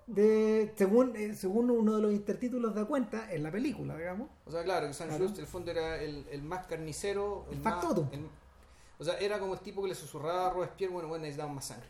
de 0.08 0.72
según 0.76 1.16
eh, 1.16 1.34
según 1.34 1.72
uno 1.72 1.96
de 1.96 2.02
los 2.04 2.12
intertítulos 2.14 2.76
da 2.76 2.86
cuenta 2.86 3.32
en 3.34 3.42
la 3.44 3.52
película 3.52 3.98
digamos 3.98 4.30
O 4.46 4.52
sea, 4.52 4.64
claro, 4.64 4.88
que 4.88 4.94
Saint 4.94 5.12
Claro. 5.12 5.28
Just, 5.28 5.40
el 5.40 5.48
fondo, 5.48 5.72
era 5.72 6.00
el, 6.02 6.26
el 6.30 6.44
más 6.44 6.68
carnicero. 6.68 7.46
El, 7.50 7.58
El 7.58 7.64
más, 7.64 7.84
el- 8.12 8.28
o 9.00 9.04
sea, 9.04 9.18
era 9.18 9.40
como 9.40 9.54
el 9.56 9.60
tipo 9.62 9.82
que 9.82 9.90
le 9.90 9.96
susurraba 9.96 10.48
a 10.48 10.50
Robespierre, 10.52 10.94
bueno, 10.94 11.10
bueno, 11.10 11.24
necesitamos 11.24 11.56
más 11.56 11.66
sangre. 11.66 11.90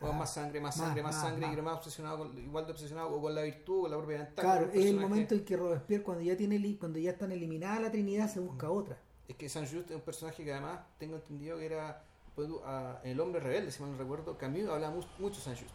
más 0.00 0.32
sangre, 0.32 0.60
más 0.60 0.76
más, 0.76 0.86
sangre, 0.86 1.02
más, 1.02 1.14
más, 1.14 1.22
sangre, 1.22 1.40
más. 1.42 1.50
y 1.50 1.52
era 1.54 1.62
más 1.62 1.76
obsesionado, 1.76 2.18
con, 2.18 2.38
igual 2.38 2.64
de 2.66 2.72
obsesionado 2.72 3.20
con 3.20 3.34
la 3.34 3.42
virtud, 3.42 3.82
con 3.82 3.90
la 3.90 3.96
propia 3.98 4.16
ventaja. 4.18 4.40
claro 4.58 4.70
es 4.72 4.86
el 4.86 4.98
momento 4.98 5.34
en 5.34 5.44
que 5.44 5.56
Robespierre 5.56 6.02
cuando 6.02 6.22
ya 6.24 6.36
tiene 6.36 6.76
cuando 6.78 6.98
ya 6.98 7.10
están 7.10 7.30
eliminadas 7.32 7.80
la 7.82 7.90
Trinidad 7.90 8.28
se 8.32 8.40
busca 8.40 8.70
otra 8.70 8.96
Es 9.28 9.36
que 9.36 9.48
Saint 9.48 9.68
Just 9.70 9.90
es 9.90 9.96
un 9.96 10.02
personaje 10.02 10.42
que 10.44 10.52
además 10.52 10.80
tengo 10.98 11.16
entendido 11.16 11.58
que 11.58 11.66
era 11.66 12.02
pues, 12.34 12.48
a- 12.64 13.00
El 13.04 13.20
hombre 13.20 13.40
rebelde, 13.40 13.70
si 13.70 13.82
mal 13.82 13.92
no 13.92 13.98
recuerdo. 13.98 14.38
Camus 14.38 14.68
hablaba 14.68 14.94
mu- 14.94 15.02
mucho 15.18 15.36
de 15.36 15.42
Saint 15.42 15.58
Just. 15.60 15.70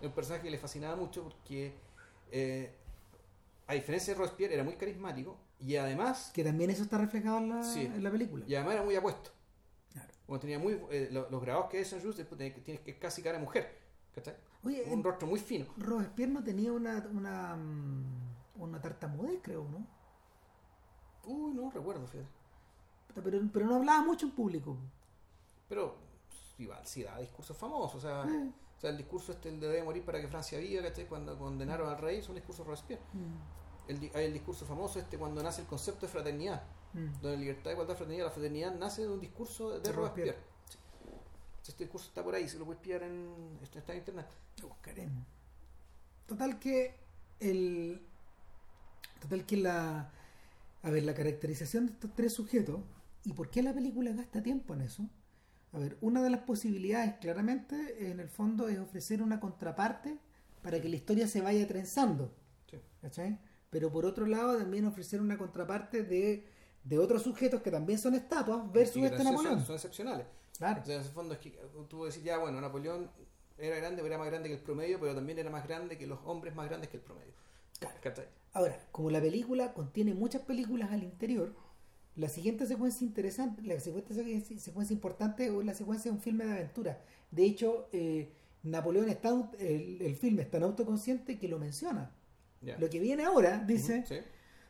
Es 0.00 0.06
un 0.06 0.12
personaje 0.12 0.44
que 0.44 0.50
le 0.50 0.58
fascinaba 0.58 0.96
mucho 0.96 1.22
porque, 1.24 1.74
eh, 2.30 2.74
a 3.66 3.74
diferencia 3.74 4.12
de 4.14 4.18
Robespierre, 4.18 4.54
era 4.54 4.64
muy 4.64 4.74
carismático 4.76 5.36
y 5.60 5.76
además, 5.76 6.30
que 6.32 6.44
también 6.44 6.70
eso 6.70 6.82
está 6.84 6.98
reflejado 6.98 7.38
en 7.38 7.48
la, 7.50 7.62
Sí. 7.62 7.82
en 7.84 8.02
la 8.04 8.10
película 8.10 8.44
y 8.46 8.54
además 8.54 8.74
era 8.74 8.84
muy 8.84 8.94
apuesto. 8.96 9.30
Claro. 9.92 10.08
Como 10.26 10.38
tenía 10.38 10.58
muy, 10.58 10.80
eh, 10.90 11.08
lo- 11.10 11.28
los 11.30 11.40
grabados 11.42 11.68
que 11.70 11.80
es 11.80 11.88
Saint 11.88 12.04
Just, 12.04 12.18
después 12.18 12.38
tienes 12.38 12.80
que, 12.80 12.98
casi 12.98 13.22
cara 13.22 13.38
mujer. 13.38 13.76
¿cachai? 14.14 14.34
oye 14.64 14.82
Un 14.86 14.92
en- 14.94 15.04
rostro 15.04 15.26
muy 15.28 15.38
fino. 15.38 15.66
Robespierre 15.76 16.32
no 16.32 16.42
tenía 16.42 16.72
una 16.72 17.06
una 17.12 17.54
mm, 17.56 18.62
una 18.62 18.80
tartamudez 18.80 19.38
creo 19.42 19.64
no 19.68 19.86
Uy, 21.24 21.52
no 21.54 21.70
recuerdo, 21.70 22.06
fíjate. 22.06 22.28
pero, 23.22 23.40
pero 23.52 23.66
no 23.66 23.76
hablaba 23.76 24.02
mucho 24.02 24.26
en 24.26 24.32
público 24.32 24.76
Pero 25.68 25.96
pues, 26.28 26.40
igual, 26.58 26.80
sí, 26.86 27.02
da 27.02 27.18
discursos 27.18 27.56
famosos. 27.56 27.96
O 27.96 28.00
sea, 28.00 28.24
Eh. 28.28 28.50
O 28.78 28.80
sea, 28.80 28.90
el 28.90 28.96
discurso 28.96 29.32
este, 29.32 29.48
el 29.48 29.58
de 29.58 29.66
debe 29.66 29.82
morir 29.82 30.04
para 30.04 30.20
que 30.20 30.28
Francia 30.28 30.56
viva, 30.56 30.80
¿cachai? 30.82 31.06
Cuando 31.06 31.36
condenaron 31.36 31.88
al 31.88 31.98
rey, 31.98 32.18
es 32.18 32.28
un 32.28 32.36
discurso 32.36 32.62
de 32.62 32.68
Robespierre. 32.68 33.02
Mm, 33.12 33.90
El, 33.90 34.10
hay 34.14 34.26
el 34.26 34.32
discurso 34.32 34.64
famoso 34.66 35.00
este 35.00 35.18
cuando 35.18 35.42
nace 35.42 35.62
el 35.62 35.66
concepto 35.66 36.06
de 36.06 36.12
fraternidad, 36.12 36.62
mm. 36.92 37.20
donde 37.20 37.38
libertad, 37.38 37.72
igualdad, 37.72 37.96
fraternidad, 37.96 38.26
la 38.26 38.30
fraternidad 38.30 38.74
nace 38.76 39.02
de 39.02 39.08
un 39.08 39.20
discurso 39.20 39.70
de, 39.70 39.80
De 39.80 39.92
Robespierre. 39.92 40.30
Robespierre. 40.30 40.48
Sí. 41.64 41.70
Este 41.70 41.84
discurso 41.84 42.06
está 42.06 42.22
por 42.22 42.36
ahí, 42.36 42.48
se 42.48 42.56
lo 42.56 42.66
puedes 42.66 42.80
pillar 42.80 43.02
en, 43.02 43.58
está 43.60 43.80
está 43.80 43.92
en 43.94 43.98
internet. 43.98 44.28
Lo 44.62 44.68
buscaremos. 44.68 45.24
Total 46.26 46.60
que 46.60 46.94
el. 47.40 48.00
Total 49.20 49.44
que 49.44 49.56
la. 49.56 50.12
A 50.84 50.90
ver, 50.90 51.02
la 51.02 51.14
caracterización 51.14 51.86
de 51.86 51.92
estos 51.94 52.14
tres 52.14 52.32
sujetos 52.32 52.78
y 53.24 53.32
por 53.32 53.50
qué 53.50 53.60
la 53.64 53.74
película 53.74 54.12
gasta 54.12 54.40
tiempo 54.40 54.74
en 54.74 54.82
eso. 54.82 55.02
A 55.72 55.78
ver, 55.78 55.98
una 56.00 56.22
de 56.22 56.30
las 56.30 56.40
posibilidades 56.40 57.16
claramente 57.20 58.10
en 58.10 58.20
el 58.20 58.28
fondo 58.28 58.68
es 58.68 58.78
ofrecer 58.78 59.22
una 59.22 59.38
contraparte 59.38 60.18
para 60.62 60.80
que 60.80 60.88
la 60.88 60.96
historia 60.96 61.28
se 61.28 61.40
vaya 61.40 61.66
trenzando. 61.66 62.32
Sí. 62.70 62.78
¿cachai? 63.02 63.38
Pero 63.70 63.90
por 63.90 64.06
otro 64.06 64.26
lado 64.26 64.56
también 64.56 64.86
ofrecer 64.86 65.20
una 65.20 65.36
contraparte 65.36 66.02
de, 66.02 66.46
de 66.84 66.98
otros 66.98 67.22
sujetos 67.22 67.60
que 67.60 67.70
también 67.70 67.98
son 67.98 68.14
estatuas 68.14 68.72
versus 68.72 69.02
este 69.04 69.22
Napoleón. 69.24 69.58
Son, 69.58 69.66
son 69.66 69.74
excepcionales. 69.76 70.26
Claro. 70.56 70.80
O 70.82 70.84
sea, 70.84 70.94
en 70.96 71.00
ese 71.02 71.10
fondo 71.10 71.34
es 71.34 71.40
que 71.40 71.58
tú 71.88 72.04
decís, 72.04 72.22
ya, 72.22 72.38
bueno, 72.38 72.60
Napoleón 72.60 73.10
era 73.58 73.76
grande, 73.76 73.96
pero 74.02 74.06
era 74.06 74.18
más 74.18 74.28
grande 74.28 74.48
que 74.48 74.54
el 74.54 74.60
promedio, 74.60 74.98
pero 74.98 75.14
también 75.14 75.38
era 75.38 75.50
más 75.50 75.66
grande 75.66 75.98
que 75.98 76.06
los 76.06 76.18
hombres 76.24 76.54
más 76.54 76.68
grandes 76.68 76.88
que 76.88 76.96
el 76.96 77.02
promedio. 77.02 77.32
¿Cachai? 78.02 78.26
Ahora, 78.52 78.78
como 78.90 79.10
la 79.10 79.20
película 79.20 79.72
contiene 79.72 80.14
muchas 80.14 80.42
películas 80.42 80.90
al 80.90 81.04
interior, 81.04 81.54
la 82.18 82.28
siguiente 82.28 82.66
secuencia 82.66 83.06
interesante, 83.06 83.62
la 83.62 83.78
siguiente 83.78 84.12
secuencia, 84.12 84.58
secuencia 84.58 84.92
importante 84.92 85.46
es 85.46 85.64
la 85.64 85.72
secuencia 85.72 86.10
de 86.10 86.16
un 86.16 86.22
filme 86.22 86.44
de 86.44 86.52
aventura. 86.52 87.00
De 87.30 87.44
hecho, 87.44 87.88
eh, 87.92 88.32
Napoleón 88.64 89.08
está, 89.08 89.30
el, 89.58 90.02
el 90.02 90.16
filme 90.16 90.42
es 90.42 90.50
tan 90.50 90.64
autoconsciente 90.64 91.38
que 91.38 91.48
lo 91.48 91.58
menciona. 91.58 92.12
Lo 92.78 92.90
que 92.90 92.98
viene 92.98 93.24
ahora, 93.24 93.62
dice, 93.64 94.04
sí. 94.06 94.16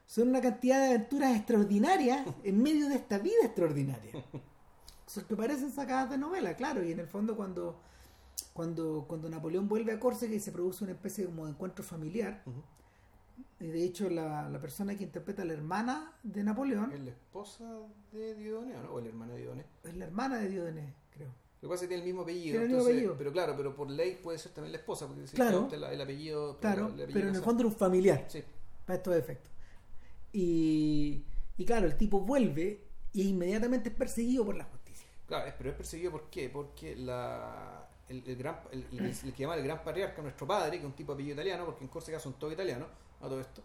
son 0.07 0.29
una 0.29 0.43
cantidad 0.43 0.79
de 0.81 0.95
aventuras 0.95 1.35
extraordinarias 1.35 2.27
en 2.45 2.63
medio 2.63 2.89
de 2.89 2.97
esta 2.97 3.19
vida 3.19 3.45
extraordinaria. 3.45 4.13
Son 5.07 5.25
que 5.25 5.35
parecen 5.35 5.73
sacadas 5.73 6.11
de 6.11 6.19
novela, 6.19 6.55
claro, 6.55 6.85
y 6.85 6.93
en 6.93 7.01
el 7.01 7.07
fondo 7.07 7.35
cuando, 7.35 7.81
cuando, 8.53 9.07
cuando 9.09 9.31
Napoleón 9.31 9.67
vuelve 9.67 9.93
a 9.93 9.99
Córcega 9.99 10.35
y 10.35 10.41
se 10.41 10.53
produce 10.53 10.85
una 10.85 10.93
especie 10.93 11.25
como 11.25 11.47
de 11.47 11.53
encuentro 11.53 11.83
familiar, 11.83 12.45
de 13.59 13.85
hecho 13.85 14.09
la, 14.11 14.49
la 14.49 14.61
persona 14.61 14.97
que 14.97 15.05
interpreta 15.05 15.43
a 15.43 15.45
la 15.45 15.53
hermana 15.53 16.13
de 16.23 16.45
Napoleón 16.45 16.93
¿Es 16.93 17.01
la 17.01 17.11
esposa 17.11 17.65
de 18.13 18.35
Diodoné 18.37 18.77
o 18.77 18.83
no? 18.83 18.93
¿O 18.95 19.01
la 19.01 19.09
hermana 19.09 19.33
de 19.35 19.41
Diodoné? 19.41 19.65
es 19.85 19.97
la 19.97 20.05
hermana 20.05 20.39
de 20.39 20.49
Diodoné, 20.49 20.95
creo. 21.11 21.29
Lo 21.61 21.69
que 21.69 21.73
pasa 21.73 21.75
es 21.75 21.81
que 21.83 21.89
tiene 21.89 22.03
el 22.03 22.07
mismo 22.09 22.23
apellido. 22.23 22.53
Tiene 22.53 22.57
el 22.65 22.69
mismo 22.69 22.79
entonces- 22.83 22.95
apellido. 22.97 23.19
Pero 23.19 23.33
claro, 23.33 23.55
pero 23.57 23.75
por 23.75 23.91
ley 23.91 24.19
puede 24.23 24.39
ser 24.39 24.53
también 24.53 24.71
la 24.73 24.79
esposa, 24.79 25.07
porque 25.09 25.27
si 25.27 25.35
Claro. 25.35 25.69
la- 25.77 25.93
el 25.93 26.01
apellido. 26.01 26.57
Claro, 26.61 26.87
el 26.87 26.93
apellido 26.93 27.13
pero 27.15 27.29
en 27.31 27.35
el 27.35 27.43
fondo 27.43 27.63
era 27.63 27.69
un 27.69 27.75
familiar. 27.77 28.25
Sí, 28.29 28.45
para 28.87 28.97
estos 28.97 29.17
efectos. 29.17 29.51
Y, 30.33 31.25
y 31.57 31.65
claro, 31.65 31.87
el 31.87 31.97
tipo 31.97 32.21
vuelve 32.21 32.85
y 33.13 33.29
inmediatamente 33.29 33.89
es 33.89 33.95
perseguido 33.95 34.45
por 34.45 34.55
la 34.57 34.65
justicia. 34.65 35.09
claro, 35.27 35.53
pero 35.59 35.71
es 35.71 35.77
perseguido 35.77 36.13
¿por 36.13 36.31
qué? 36.31 36.49
Porque 36.49 36.95
la, 36.95 37.89
el, 38.09 38.23
el 38.27 38.37
gran, 38.37 38.61
el, 38.71 38.87
el- 38.93 39.07
el 39.07 39.33
que 39.33 39.43
llama 39.43 39.57
el 39.57 39.65
gran 39.65 39.83
patriarca, 39.83 40.23
nuestro 40.23 40.47
padre, 40.47 40.73
que 40.73 40.79
es 40.79 40.85
un 40.85 40.93
tipo 40.93 41.13
de 41.13 41.17
apellido 41.17 41.35
italiano, 41.35 41.65
porque 41.65 41.83
en 41.83 41.89
Córcega 41.89 42.21
son 42.21 42.35
todos 42.35 42.53
italianos, 42.53 42.89
a 43.21 43.29
todo 43.29 43.41
esto, 43.41 43.63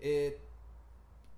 eh, 0.00 0.40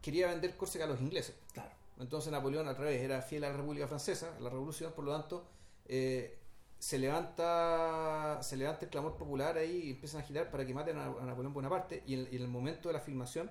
quería 0.01 0.29
vender 0.29 0.57
Córcega 0.57 0.85
a 0.85 0.89
los 0.89 1.01
ingleses. 1.01 1.35
Claro. 1.53 1.71
Entonces 1.99 2.31
Napoleón 2.31 2.69
al 2.69 2.77
revés 2.77 3.03
era 3.03 3.21
fiel 3.23 3.45
a 3.45 3.51
la 3.51 3.57
República 3.57 3.89
Francesa, 3.89 4.35
a 4.37 4.41
la 4.41 4.51
Revolución, 4.51 4.93
por 4.93 5.05
lo 5.05 5.13
tanto 5.13 5.47
eh, 5.87 6.39
se 6.79 6.99
levanta 6.99 8.39
se 8.43 8.57
levanta 8.57 8.85
el 8.85 8.91
clamor 8.91 9.17
popular 9.17 9.57
ahí 9.59 9.83
y 9.85 9.91
empiezan 9.91 10.21
a 10.21 10.25
agitar 10.25 10.51
para 10.51 10.65
que 10.65 10.75
maten 10.75 10.97
a, 10.97 11.07
a 11.07 11.25
Napoleón 11.25 11.53
Bonaparte 11.53 12.05
y 12.07 12.15
en, 12.15 12.29
y 12.31 12.37
en 12.37 12.43
el 12.43 12.49
momento 12.49 12.89
de 12.89 12.93
la 12.93 13.01
filmación 13.01 13.51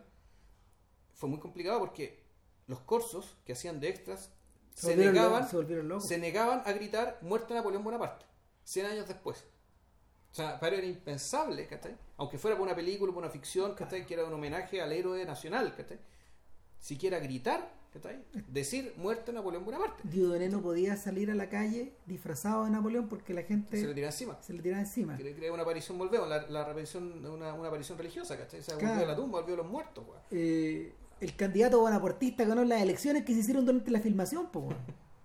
fue 1.14 1.27
muy 1.27 1.39
complicado 1.39 1.80
porque 1.80 2.23
los 2.68 2.80
corsos 2.81 3.35
que 3.45 3.53
hacían 3.53 3.80
de 3.80 3.89
extras 3.89 4.31
se, 4.76 4.89
volvieron 4.89 5.15
negaban 5.15 5.88
locos, 5.88 6.07
se 6.07 6.15
se 6.15 6.18
negaban 6.19 6.61
a 6.65 6.72
gritar 6.72 7.18
muerte 7.22 7.53
a 7.53 7.57
Napoleón 7.57 7.84
Bonaparte 7.84 8.26
100 8.64 8.85
años 8.85 9.07
después 9.07 9.44
o 10.31 10.35
sea, 10.35 10.59
para 10.59 10.73
él 10.75 10.79
era 10.83 10.87
impensable, 10.87 11.65
¿cachai? 11.67 11.95
Aunque 12.17 12.37
fuera 12.37 12.55
por 12.57 12.65
una 12.67 12.75
película, 12.75 13.11
por 13.13 13.23
una 13.23 13.31
ficción, 13.31 13.73
¿cachai? 13.75 14.05
Que 14.05 14.13
era 14.13 14.25
un 14.25 14.33
homenaje 14.33 14.81
al 14.81 14.91
héroe 14.91 15.25
nacional, 15.25 15.73
¿cachai? 15.75 15.97
Siquiera 16.79 17.17
gritar, 17.19 17.71
¿cachai? 17.91 18.23
Decir 18.47 18.93
muerte 18.97 19.31
a 19.31 19.33
Napoleón 19.33 19.65
Bonaparte. 19.65 20.03
Diodoné 20.03 20.47
no 20.49 20.61
podía 20.61 20.95
salir 20.95 21.31
a 21.31 21.35
la 21.35 21.49
calle 21.49 21.93
disfrazado 22.05 22.65
de 22.65 22.69
Napoleón 22.71 23.07
porque 23.09 23.33
la 23.33 23.41
gente 23.43 23.79
Se 23.79 23.87
le 23.87 23.93
tira 23.95 24.07
encima. 24.07 24.37
se 24.41 24.53
le 24.53 24.61
tiraba 24.61 24.81
encima. 24.81 25.15
Quiere 25.15 25.33
crear 25.35 25.51
una 25.53 25.63
aparición, 25.63 25.97
volvemos, 25.97 26.29
la, 26.29 26.45
la 26.47 26.61
aparición, 26.61 27.25
una, 27.25 27.53
una 27.53 27.67
aparición 27.69 27.97
religiosa, 27.97 28.37
¿cachai? 28.37 28.59
O 28.59 28.63
sea, 28.63 28.77
Claro. 28.77 28.93
volvió 28.95 29.05
a 29.05 29.11
la 29.11 29.15
tumba, 29.15 29.39
volvió 29.39 29.53
a 29.55 29.57
los 29.57 29.67
muertos, 29.67 30.03
weón. 30.07 30.21
Eh, 30.31 30.93
el 31.19 31.35
candidato 31.35 31.79
bonapartista 31.79 32.45
ganó 32.45 32.63
las 32.63 32.79
elecciones 32.81 33.25
que 33.25 33.33
se 33.33 33.39
hicieron 33.39 33.65
durante 33.65 33.89
la 33.89 33.99
filmación, 34.01 34.47
weón. 34.53 34.75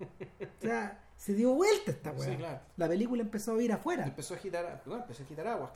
O 0.01 0.63
sea, 0.63 1.05
se 1.23 1.35
dio 1.35 1.55
vuelta 1.55 1.93
esta 1.93 2.11
weá. 2.13 2.31
Sí, 2.31 2.37
claro. 2.37 2.61
La 2.77 2.89
película 2.89 3.23
empezó 3.23 3.55
a 3.55 3.63
ir 3.63 3.73
afuera. 3.73 4.05
Empezó 4.05 4.35
a 4.35 4.39
agitar, 4.39 4.83
bueno, 4.87 5.03
empezó 5.03 5.23
a 5.23 5.27
agitar 5.27 5.47
aguas. 5.47 5.71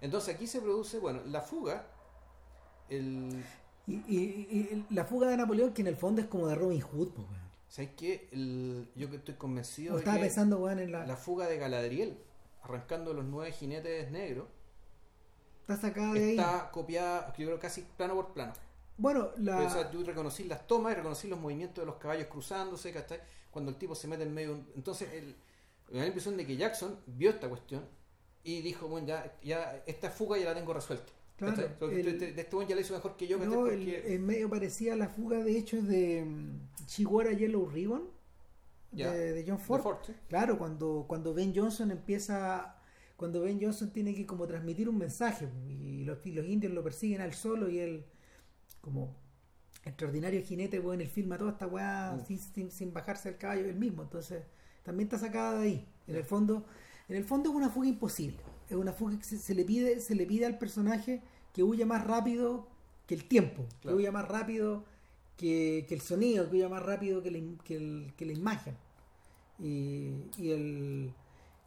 Entonces 0.00 0.34
aquí 0.34 0.46
se 0.46 0.60
produce, 0.60 0.98
bueno, 1.00 1.20
la 1.26 1.40
fuga, 1.40 1.86
el... 2.88 3.44
Y, 3.88 3.94
y- 3.94 4.84
y 4.88 4.94
la 4.94 5.04
fuga 5.04 5.28
de 5.28 5.36
Napoleón, 5.36 5.72
que 5.72 5.82
en 5.82 5.88
el 5.88 5.96
fondo 5.96 6.20
es 6.20 6.28
como 6.28 6.46
de 6.48 6.54
Robin 6.54 6.80
Hood, 6.80 7.08
po, 7.10 7.22
weón. 7.22 7.46
¿Sabes 7.68 7.90
qué? 7.96 8.28
El, 8.32 8.88
yo 8.94 9.10
que 9.10 9.16
estoy 9.16 9.34
convencido 9.34 9.94
de 9.94 9.98
estaba 10.00 10.16
que 10.18 10.22
pensando, 10.24 10.58
weón, 10.58 10.78
en 10.78 10.92
la, 10.92 11.04
la 11.06 11.16
fuga 11.16 11.46
de 11.48 11.58
Galadriel, 11.58 12.16
arrancando 12.62 13.12
los 13.12 13.24
nueve 13.24 13.50
jinetes 13.52 14.10
negros, 14.10 14.46
Está 15.62 15.76
sacada 15.88 16.12
de 16.14 16.24
ahí. 16.24 16.30
está 16.38 16.70
copiada, 16.70 17.32
yo 17.36 17.46
creo 17.46 17.58
casi 17.58 17.82
plano 17.96 18.14
por 18.14 18.32
plano. 18.32 18.52
Bueno, 18.98 19.30
la. 19.38 19.58
O 19.62 19.70
sea, 19.70 19.90
tú 19.90 20.04
reconocí 20.04 20.44
las 20.44 20.64
tomas 20.66 20.92
y 20.92 20.94
reconocí 20.96 21.26
los 21.28 21.40
movimientos 21.40 21.82
de 21.82 21.86
los 21.86 21.96
caballos 21.96 22.28
cruzándose, 22.28 22.92
¿cachai? 22.92 23.20
Cuando 23.56 23.70
el 23.70 23.78
tipo 23.78 23.94
se 23.94 24.06
mete 24.06 24.22
en 24.24 24.34
medio. 24.34 24.48
de 24.48 24.54
un- 24.60 24.66
Entonces, 24.76 25.08
el, 25.14 25.34
me 25.88 25.94
da 25.96 26.00
la 26.02 26.06
impresión 26.08 26.36
de 26.36 26.44
que 26.46 26.58
Jackson 26.58 26.94
vio 27.06 27.30
esta 27.30 27.48
cuestión 27.48 27.82
y 28.44 28.60
dijo, 28.60 28.86
bueno, 28.86 29.06
ya, 29.06 29.34
ya 29.42 29.82
esta 29.86 30.10
fuga 30.10 30.36
ya 30.36 30.44
la 30.44 30.54
tengo 30.54 30.74
resuelta. 30.74 31.10
Claro, 31.38 31.56
sea, 31.56 31.76
el- 31.90 32.08
este- 32.08 32.32
de 32.34 32.40
este 32.42 32.54
buen 32.54 32.68
ya 32.68 32.74
la 32.74 32.82
hizo 32.82 32.92
mejor 32.92 33.16
que 33.16 33.26
yo, 33.26 33.38
no, 33.38 33.66
el, 33.66 33.78
Porque- 33.78 34.14
en 34.14 34.26
medio 34.26 34.50
parecía 34.50 34.94
la 34.94 35.08
fuga 35.08 35.42
de 35.42 35.56
hecho 35.56 35.80
de 35.82 36.22
mm, 36.24 36.86
Chihuahua 36.86 37.32
Yellow 37.32 37.66
Ribbon 37.70 38.04
de, 38.92 39.32
de 39.32 39.44
John 39.46 39.58
Ford. 39.58 39.82
Ford, 39.82 39.98
sí. 40.06 40.12
Claro, 40.28 40.58
cuando, 40.58 41.06
cuando 41.08 41.32
Ben 41.32 41.54
Johnson 41.56 41.90
empieza. 41.90 42.74
Cuando 43.16 43.40
Ben 43.40 43.58
Johnson 43.58 43.90
tiene 43.90 44.14
que 44.14 44.26
como 44.26 44.46
transmitir 44.46 44.86
un 44.90 44.98
mensaje 44.98 45.48
y 45.66 46.04
los, 46.04 46.18
y 46.26 46.32
los 46.32 46.44
indios 46.46 46.74
lo 46.74 46.82
persiguen 46.84 47.22
al 47.22 47.32
solo 47.32 47.70
y 47.70 47.78
él, 47.78 48.04
como 48.82 49.16
extraordinario 49.86 50.42
jinete, 50.42 50.78
bueno, 50.80 51.02
él 51.02 51.08
filma 51.08 51.38
toda 51.38 51.52
esta 51.52 51.66
weá 51.66 52.12
Mm. 52.16 52.26
sin, 52.26 52.38
sin, 52.38 52.70
sin 52.70 52.92
bajarse 52.92 53.30
del 53.30 53.38
caballo 53.38 53.64
él 53.66 53.76
mismo. 53.76 54.02
Entonces, 54.02 54.42
también 54.82 55.06
está 55.06 55.18
sacada 55.18 55.58
de 55.60 55.66
ahí. 55.66 55.86
En 56.06 56.16
el 56.16 56.24
fondo, 56.24 56.64
en 57.08 57.16
el 57.16 57.24
fondo 57.24 57.50
es 57.50 57.56
una 57.56 57.70
fuga 57.70 57.88
imposible. 57.88 58.38
Es 58.68 58.76
una 58.76 58.92
fuga 58.92 59.16
que 59.18 59.24
se, 59.24 59.38
se 59.38 59.54
le 59.54 59.64
pide, 59.64 60.00
se 60.00 60.14
le 60.14 60.26
pide 60.26 60.46
al 60.46 60.58
personaje 60.58 61.22
que 61.52 61.62
huya 61.62 61.86
más 61.86 62.04
rápido 62.06 62.66
que 63.06 63.14
el 63.14 63.24
tiempo, 63.24 63.64
Claro. 63.80 63.96
que 63.96 64.02
huya 64.02 64.12
más 64.12 64.26
rápido 64.28 64.84
que, 65.36 65.86
que 65.88 65.94
el 65.94 66.00
sonido, 66.00 66.48
que 66.50 66.56
huya 66.56 66.68
más 66.68 66.82
rápido 66.82 67.22
que 67.22 67.30
la, 67.30 67.38
que 67.64 67.76
el- 67.76 68.12
que 68.16 68.26
la 68.26 68.32
imagen. 68.32 68.74
Y, 69.58 70.10
y 70.38 70.50
el 70.50 71.12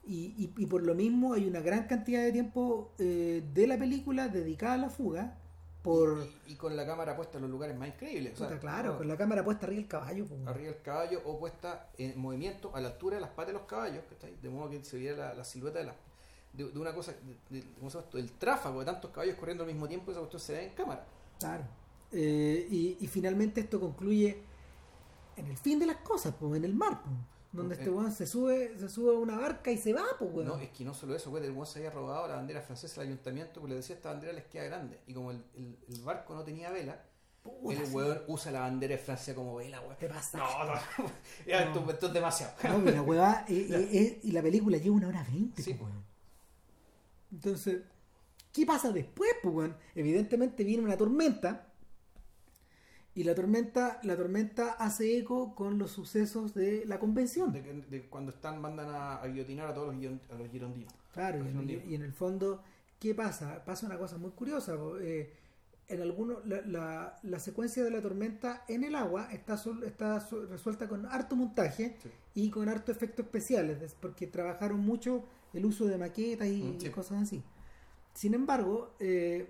y, 0.05 0.33
y- 0.37 0.53
y 0.57 0.65
por 0.65 0.81
lo 0.83 0.95
mismo 0.95 1.33
hay 1.33 1.45
una 1.47 1.59
gran 1.61 1.85
cantidad 1.87 2.23
de 2.23 2.31
tiempo 2.31 2.91
eh, 2.99 3.43
de 3.53 3.67
la 3.67 3.77
película 3.77 4.27
dedicada 4.27 4.73
a 4.73 4.77
la 4.77 4.89
fuga 4.89 5.37
por 5.83 6.27
Y, 6.47 6.53
y 6.53 6.55
con 6.55 6.75
la 6.75 6.85
cámara 6.85 7.15
puesta 7.15 7.37
en 7.37 7.43
los 7.43 7.51
lugares 7.51 7.77
más 7.77 7.87
increíbles. 7.89 8.33
o 8.33 8.37
sea, 8.37 8.47
Puta, 8.47 8.59
claro 8.59 8.91
no, 8.93 8.97
con 8.97 9.07
la 9.07 9.17
cámara 9.17 9.43
puesta 9.43 9.65
arriba 9.65 9.79
del 9.81 9.87
caballo 9.89 10.25
arriba 10.45 10.71
del 10.73 10.81
caballo 10.81 11.21
o 11.25 11.39
puesta 11.39 11.89
en 11.97 12.19
movimiento 12.19 12.71
a 12.75 12.81
la 12.81 12.89
altura 12.89 13.15
de 13.15 13.21
las 13.21 13.29
patas 13.31 13.47
de 13.47 13.53
los 13.53 13.61
caballos, 13.63 14.03
¿cachai? 14.09 14.35
de 14.41 14.49
modo 14.49 14.69
que 14.69 14.83
se 14.83 14.97
viera 14.97 15.17
la, 15.17 15.33
la 15.35 15.43
silueta 15.45 15.79
de, 15.79 15.85
la, 15.85 15.95
de, 16.53 16.65
de 16.69 16.79
una 16.79 16.93
cosa, 16.93 17.13
de, 17.49 17.63
¿cómo 17.77 17.89
se 17.89 17.97
llama 17.97 18.05
esto? 18.05 18.17
del 18.17 18.31
tráfago 18.33 18.79
de 18.79 18.85
tantos 18.85 19.11
caballos 19.11 19.35
corriendo 19.35 19.63
al 19.63 19.69
mismo 19.71 19.87
tiempo, 19.87 20.11
esa 20.11 20.19
cuestión 20.19 20.41
se 20.41 20.53
ve 20.53 20.63
en 20.65 20.73
cámara. 20.73 21.05
Claro. 21.39 21.63
Eh, 22.11 22.67
y, 22.69 22.97
y 22.99 23.07
finalmente 23.07 23.61
esto 23.61 23.79
concluye 23.79 24.41
en 25.37 25.45
el 25.45 25.57
fin 25.57 25.79
de 25.79 25.85
las 25.85 25.97
cosas 25.97 26.33
pues 26.37 26.57
en 26.57 26.65
el 26.65 26.73
mar 26.73 26.99
donde 27.51 27.75
este 27.75 27.89
weón 27.89 28.11
se 28.11 28.27
sube 28.27 28.77
se 28.77 28.89
sube 28.89 29.15
a 29.15 29.17
una 29.19 29.37
barca 29.37 29.71
y 29.71 29.77
se 29.77 29.91
va 29.93 30.03
pues 30.19 30.31
weón. 30.33 30.47
No, 30.47 30.59
es 30.59 30.69
que 30.69 30.83
no 30.85 30.93
solo 30.93 31.15
eso, 31.15 31.29
güey, 31.31 31.43
el 31.45 31.51
weón 31.51 31.65
se 31.65 31.79
había 31.79 31.91
robado 31.91 32.27
la 32.27 32.35
bandera 32.35 32.61
francesa 32.61 33.01
al 33.01 33.07
ayuntamiento, 33.07 33.59
porque 33.59 33.69
le 33.71 33.75
decía 33.77 33.95
esta 33.95 34.09
bandera 34.09 34.33
les 34.33 34.45
queda 34.45 34.65
grande. 34.65 34.99
Y 35.07 35.13
como 35.13 35.31
el, 35.31 35.43
el- 35.55 35.77
el 35.89 36.01
barco 36.01 36.35
no 36.35 36.43
tenía 36.43 36.69
vela, 36.71 37.03
Puta, 37.41 37.81
el 37.81 37.91
weón 37.93 38.21
usa 38.27 38.51
la 38.51 38.59
bandera 38.59 38.95
de 38.95 39.01
Francia 39.01 39.33
como 39.33 39.55
vela, 39.55 39.79
weón. 39.81 39.95
Te 39.97 40.07
pasa. 40.09 40.37
No, 40.37 40.65
no, 40.65 40.73
ya, 41.47 41.65
No. 41.73 41.89
Esto, 41.89 42.07
es 42.07 42.13
demasiado. 42.13 42.53
No, 42.63 42.89
y 42.89 42.93
la 42.93 43.01
hueva, 43.01 43.45
eh, 43.49 43.67
eh, 43.69 43.89
eh, 43.91 44.19
y 44.23 44.31
la 44.31 44.41
película 44.41 44.77
lleva 44.77 44.95
una 44.97 45.07
hora 45.07 45.23
veinte, 45.23 45.63
Sí, 45.63 45.73
pues. 45.73 45.89
weón. 45.89 46.03
Entonces, 47.31 47.81
¿qué 48.51 48.65
pasa 48.65 48.91
después, 48.91 49.31
pues, 49.41 49.55
weón? 49.55 49.75
Evidentemente 49.95 50.63
viene 50.63 50.83
una 50.83 50.97
tormenta. 50.97 51.65
Y 53.19 53.25
la 53.25 53.35
tormenta, 53.35 53.99
la 54.03 54.15
tormenta 54.15 54.71
hace 54.79 55.17
eco 55.17 55.53
con 55.53 55.77
los 55.77 55.91
sucesos 55.91 56.53
de 56.53 56.85
la 56.85 56.99
convención. 56.99 57.51
De, 57.51 58.07
cuando 58.09 58.31
están, 58.31 58.61
mandan 58.61 58.87
a, 58.89 59.15
a 59.17 59.27
guillotinar 59.27 59.67
a 59.67 59.73
todos 59.73 59.93
los, 59.93 60.13
a 60.31 60.35
los 60.35 60.49
girondinos. 60.49 60.93
Claro, 61.13 61.39
y 61.39 61.41
en, 61.41 61.45
Confundido. 61.47 61.81
y 61.85 61.95
en 61.95 62.03
el 62.03 62.13
fondo, 62.13 62.63
¿qué 62.97 63.13
pasa? 63.13 63.65
Pasa 63.65 63.87
una 63.87 63.97
cosa 63.97 64.17
muy 64.17 64.31
curiosa. 64.31 64.77
eh, 65.01 65.33
en 65.89 66.01
algunos, 66.01 66.45
la, 66.45 66.61
la- 66.61 67.19
la 67.23 67.39
secuencia 67.39 67.83
de 67.83 67.91
la 67.91 68.01
tormenta 68.01 68.63
en 68.69 68.85
el 68.85 68.95
agua 68.95 69.27
está, 69.33 69.57
sol- 69.57 69.83
está 69.83 70.25
resuelta 70.49 70.87
con 70.87 71.05
harto 71.05 71.35
montaje 71.35 71.97
Sí. 72.01 72.09
y 72.35 72.49
con 72.49 72.69
harto 72.69 72.93
efectos 72.93 73.25
especiales, 73.25 73.97
porque 73.99 74.27
trabajaron 74.27 74.79
mucho 74.79 75.25
el 75.53 75.65
uso 75.65 75.87
de 75.87 75.97
maquetas 75.97 76.47
y, 76.47 76.63
Mm, 76.63 76.79
sí. 76.79 76.89
cosas 76.89 77.23
así. 77.23 77.43
Sin 78.13 78.33
embargo, 78.33 78.93
eh, 79.01 79.49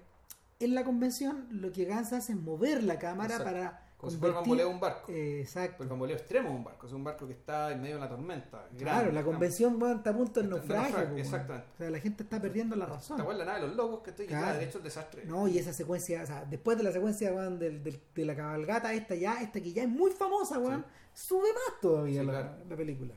en 0.59 0.75
la 0.75 0.83
convención 0.83 1.47
lo 1.51 1.71
que 1.71 1.85
Gans 1.85 2.11
hace 2.13 2.33
es 2.33 2.37
mover 2.39 2.83
la 2.83 2.99
cámara 2.99 3.35
Exacto. 3.35 3.43
para 3.53 3.85
Como 3.97 4.11
si 4.11 4.17
fuera 4.17 4.33
el 4.33 4.39
bamboleo 4.41 4.67
de 4.67 4.73
un 4.73 4.79
barco. 4.79 5.11
eh, 5.11 5.41
exacto. 5.41 5.83
El 5.83 5.89
bamboleo 5.89 6.15
extremo 6.17 6.49
de 6.49 6.55
un 6.55 6.63
barco. 6.63 6.87
Es 6.87 6.93
un 6.93 7.03
barco 7.03 7.27
que 7.27 7.33
está 7.33 7.71
en 7.71 7.81
medio 7.81 7.95
de 7.95 8.01
la 8.01 8.09
tormenta. 8.09 8.67
Claro, 8.77 8.97
grande, 8.99 9.11
la 9.13 9.23
convención 9.23 9.81
weón, 9.81 9.97
está 9.97 10.09
a 10.09 10.13
punto 10.15 10.41
del 10.41 10.53
Está- 10.53 10.73
naufragio. 10.81 11.15
exactamente. 11.17 11.67
O 11.73 11.77
sea, 11.77 11.89
la 11.89 11.99
gente 11.99 12.23
está 12.23 12.41
perdiendo 12.41 12.75
la 12.75 12.85
razón. 12.85 13.17
Esta 13.17 13.23
weá 13.27 13.33
es 13.33 13.39
la 13.39 13.45
nave 13.45 13.61
de 13.61 13.67
los 13.67 13.75
locos 13.75 14.01
que 14.03 14.09
estoy 14.11 14.25
Claro. 14.27 14.45
va 14.47 14.53
derecho 14.53 14.77
al 14.77 14.83
desastre. 14.83 15.25
No, 15.25 15.47
y 15.47 15.57
esa 15.57 15.73
secuencia, 15.73 16.23
o 16.23 16.25
sea, 16.25 16.45
después 16.45 16.77
de 16.77 16.83
la 16.83 16.91
secuencia, 16.91 17.31
weón, 17.33 17.59
de 17.59 17.99
la 18.25 18.35
cabalgata, 18.35 18.93
esta 18.93 19.15
ya, 19.15 19.41
esta 19.41 19.61
que 19.61 19.71
ya 19.73 19.83
es 19.83 19.89
muy 19.89 20.11
famosa, 20.11 20.59
weón, 20.59 20.85
sube 21.13 21.47
más 21.53 21.81
todavía 21.81 22.21
Sí, 22.21 22.27
la, 22.27 22.31
claro. 22.33 22.55
la 22.69 22.75
película. 22.75 23.13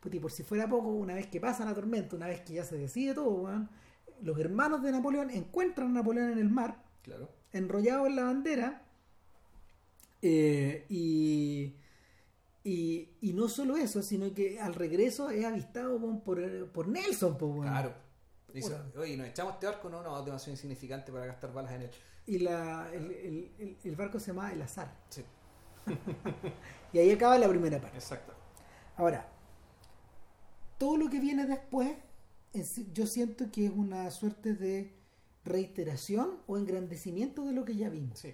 Puti, 0.00 0.18
por 0.20 0.30
si 0.30 0.42
fuera 0.42 0.68
poco, 0.68 0.88
una 0.88 1.14
vez 1.14 1.26
que 1.28 1.40
pasa 1.40 1.64
la 1.64 1.74
tormenta, 1.74 2.14
una 2.16 2.26
vez 2.26 2.42
que 2.42 2.52
ya 2.54 2.64
se 2.64 2.76
decide 2.76 3.14
todo, 3.14 3.30
weón, 3.30 3.68
los 4.24 4.38
hermanos 4.38 4.82
de 4.82 4.90
Napoleón 4.92 5.30
encuentran 5.30 5.88
a 5.88 5.92
Napoleón 6.00 6.32
en 6.32 6.38
el 6.38 6.48
mar, 6.50 6.82
Claro. 7.02 7.28
enrollado 7.52 8.06
en 8.06 8.16
la 8.16 8.24
bandera, 8.24 8.82
eh, 10.22 10.86
y, 10.88 11.74
y, 12.64 13.08
y 13.20 13.32
no 13.34 13.48
solo 13.48 13.76
eso, 13.76 14.02
sino 14.02 14.32
que 14.32 14.58
al 14.58 14.74
regreso 14.74 15.30
es 15.30 15.44
avistado 15.44 15.98
por, 16.24 16.68
por 16.70 16.88
Nelson, 16.88 17.36
po, 17.36 17.46
weón. 17.46 17.62
Claro. 17.68 17.94
Dice, 18.52 18.74
oye, 18.96 19.16
¿nos 19.16 19.26
echamos 19.26 19.54
este 19.54 19.66
barco? 19.66 19.90
No, 19.90 20.00
no, 20.02 20.22
demasiado 20.22 20.52
insignificante 20.52 21.10
para 21.10 21.26
gastar 21.26 21.52
balas 21.52 21.72
en 21.72 21.82
él. 21.82 21.90
Y 22.26 22.38
la, 22.38 22.88
el, 22.92 23.10
el- 23.10 23.50
el- 23.58 23.76
el 23.82 23.96
barco 23.96 24.18
se 24.20 24.28
llama 24.28 24.52
El 24.52 24.62
Azar. 24.62 24.94
Sí, 25.10 25.24
Y 26.92 26.98
ahí 27.00 27.10
acaba 27.10 27.36
la 27.36 27.48
primera 27.48 27.80
parte. 27.80 27.98
exacto. 27.98 28.32
Ahora, 28.96 29.28
todo 30.78 30.96
lo 30.96 31.10
que 31.10 31.18
viene 31.18 31.46
después, 31.46 31.96
es- 32.54 32.92
yo 32.92 33.06
siento 33.06 33.50
que 33.52 33.66
es 33.66 33.72
una 33.72 34.10
suerte 34.10 34.54
de 34.54 34.92
reiteración 35.44 36.38
o 36.46 36.56
engrandecimiento 36.56 37.44
de 37.44 37.52
lo 37.52 37.64
que 37.64 37.76
ya 37.76 37.88
vimos. 37.90 38.18
Sí, 38.18 38.32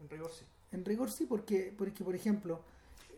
en 0.00 0.08
rigor 0.08 0.30
sí. 0.32 0.44
En 0.72 0.84
rigor 0.84 1.10
sí, 1.10 1.26
porque, 1.26 1.72
porque 1.76 2.04
por 2.04 2.14
ejemplo, 2.14 2.60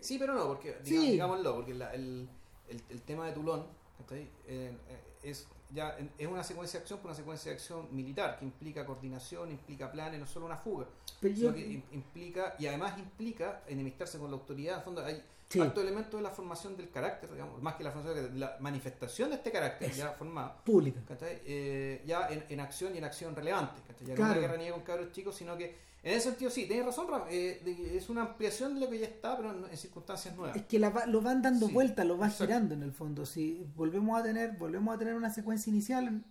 Sí, 0.00 0.18
pero 0.18 0.34
no, 0.34 0.46
porque 0.48 0.76
Sí. 0.84 0.96
diga- 0.98 1.10
digámoslo, 1.12 1.54
porque 1.54 1.72
la- 1.72 1.94
el, 1.94 2.28
el, 2.68 2.82
el 2.90 3.00
tema 3.02 3.26
de 3.26 3.32
Tulón. 3.32 3.64
Eh, 4.10 4.28
eh, 4.46 4.76
es 5.22 5.46
ya 5.70 5.96
es 6.18 6.26
una 6.28 6.44
secuencia 6.44 6.78
de 6.78 6.82
acción, 6.82 6.98
pero 6.98 7.08
una 7.10 7.16
secuencia 7.16 7.50
de 7.50 7.56
acción 7.56 7.88
militar 7.90 8.38
que 8.38 8.44
implica 8.44 8.84
coordinación, 8.84 9.50
implica 9.50 9.90
planes, 9.90 10.20
no 10.20 10.26
solo 10.26 10.44
una 10.46 10.58
fuga, 10.58 10.86
pero 11.20 11.34
sino 11.34 11.48
yo, 11.48 11.54
que 11.54 11.66
im- 11.66 11.82
implica 11.92 12.54
y 12.58 12.66
además 12.66 12.98
implica 12.98 13.62
enemistarse 13.66 14.18
con 14.18 14.30
la 14.30 14.36
autoridad. 14.36 14.78
En 14.78 14.82
fondo 14.84 15.02
hay 15.04 15.22
Sí. 15.54 15.60
alto 15.60 15.80
elemento 15.80 16.16
de 16.18 16.22
la 16.22 16.30
formación 16.30 16.76
del 16.76 16.90
carácter, 16.90 17.30
digamos, 17.32 17.60
más 17.62 17.74
que 17.76 17.84
la 17.84 17.90
formación 17.90 18.38
la 18.38 18.56
manifestación 18.60 19.30
de 19.30 19.36
este 19.36 19.50
carácter 19.50 19.90
ya 19.92 20.10
formado. 20.12 20.56
pública. 20.64 21.00
Eh, 21.22 22.02
ya 22.06 22.28
en, 22.28 22.44
en 22.48 22.60
acción 22.60 22.94
y 22.94 22.98
en 22.98 23.04
acción 23.04 23.34
relevante. 23.34 23.80
¿cachai? 23.88 24.06
Ya 24.06 24.12
no 24.12 24.16
Claro. 24.16 24.32
una 24.32 24.40
guerra 24.40 24.56
ni 24.62 24.70
con 24.70 24.80
cabros 24.82 25.12
chicos, 25.12 25.34
sino 25.34 25.56
que 25.56 25.76
en 26.02 26.12
ese 26.12 26.28
sentido 26.28 26.50
sí, 26.50 26.66
tienes 26.66 26.84
razón, 26.84 27.06
eh, 27.30 27.62
de 27.64 27.74
que 27.76 27.96
es 27.96 28.10
una 28.10 28.20
ampliación 28.22 28.74
de 28.74 28.80
lo 28.80 28.90
que 28.90 28.98
ya 28.98 29.06
está, 29.06 29.36
pero 29.38 29.52
en, 29.56 29.64
en 29.70 29.76
circunstancias 29.78 30.36
nuevas. 30.36 30.54
Es 30.54 30.66
que 30.66 30.78
la 30.78 30.90
va- 30.90 31.06
lo 31.06 31.22
van 31.22 31.40
dando 31.40 31.66
Sí, 31.68 31.72
vueltas, 31.72 32.04
lo 32.06 32.18
van 32.18 32.28
exacto. 32.28 32.46
girando 32.52 32.74
en 32.74 32.82
el 32.82 32.92
fondo. 32.92 33.24
Si 33.24 33.66
volvemos 33.74 34.20
a 34.20 34.22
tener, 34.22 34.52
volvemos 34.58 34.94
a 34.94 34.98
tener 34.98 35.14
una 35.14 35.32
secuencia 35.32 35.70
inicial 35.70 36.22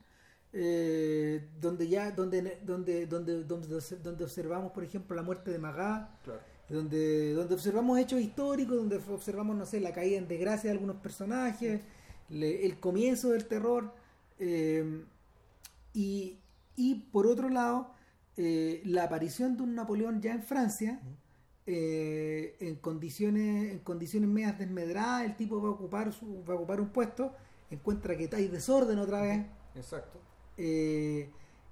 eh, 0.56 1.50
donde 1.60 1.88
ya, 1.88 2.12
donde, 2.12 2.60
donde, 2.64 3.08
donde, 3.08 3.44
donde, 3.44 3.68
donde 4.04 4.24
observamos, 4.24 4.72
por 4.72 4.84
ejemplo, 4.84 5.16
la 5.16 5.24
muerte 5.24 5.50
de 5.52 5.58
Magá, 5.58 6.12
Claro. 6.24 6.40
Donde, 6.69 7.34
donde 7.34 7.53
observamos 7.53 7.99
hechos 7.99 8.22
históricos, 8.22 8.76
donde 8.77 8.98
observamos, 8.98 9.56
no 9.56 9.65
sé, 9.65 9.80
la 9.80 9.94
caída 9.94 10.18
en 10.18 10.27
desgracia 10.27 10.69
de 10.69 10.76
algunos 10.77 10.98
personajes, 10.98 11.81
le- 12.30 12.65
el 12.65 12.80
comienzo 12.80 13.30
del 13.30 13.45
terror, 13.45 13.94
eh, 14.40 15.03
y, 15.94 16.38
y 16.76 16.95
por 17.11 17.27
otro 17.27 17.49
lado, 17.49 17.91
eh, 18.38 18.81
la 18.85 19.03
aparición 19.03 19.56
de 19.57 19.64
un 19.64 19.76
Napoleón 19.76 20.22
ya 20.22 20.34
en 20.34 20.41
Francia, 20.44 20.99
eh, 21.65 22.56
en 22.60 22.76
condiciones, 22.76 23.72
en 23.72 23.80
condiciones 23.80 24.30
medias 24.30 24.57
desmedradas, 24.57 25.26
el 25.26 25.35
tipo 25.35 25.61
va 25.61 25.69
a 25.69 25.72
ocupar 25.72 26.11
su, 26.11 26.44
va 26.44 26.53
a 26.53 26.57
ocupar 26.57 26.81
un 26.81 26.90
puesto, 26.90 27.34
encuentra 27.69 28.18
que 28.18 28.30
hay 28.34 28.48
desorden 28.48 28.98
otra 28.99 29.22
vez, 29.22 29.45
Exacto. 29.76 30.19
eh, 30.57 31.30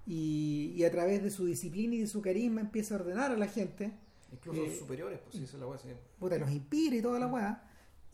y, 0.07 0.73
y 0.75 0.83
a 0.83 0.91
través 0.91 1.21
de 1.23 1.29
su 1.29 1.45
disciplina 1.45 1.95
y 1.95 1.99
de 2.01 2.07
su 2.07 2.21
carisma 2.21 2.61
empieza 2.61 2.95
a 2.95 2.99
ordenar 2.99 3.31
a 3.31 3.37
la 3.37 3.47
gente 3.47 3.91
Incluso 4.31 4.63
Eh, 4.63 4.75
superiores, 4.77 5.19
pues 5.19 5.35
sí, 5.35 5.43
esa 5.43 5.57
es 5.57 5.59
la 5.59 5.67
weá, 5.67 5.77
sí. 5.77 5.89
puta, 6.19 6.37
los 6.37 6.49
inspira 6.51 6.95
y 6.95 7.01
toda 7.01 7.19
la 7.19 7.27
weá. 7.27 7.63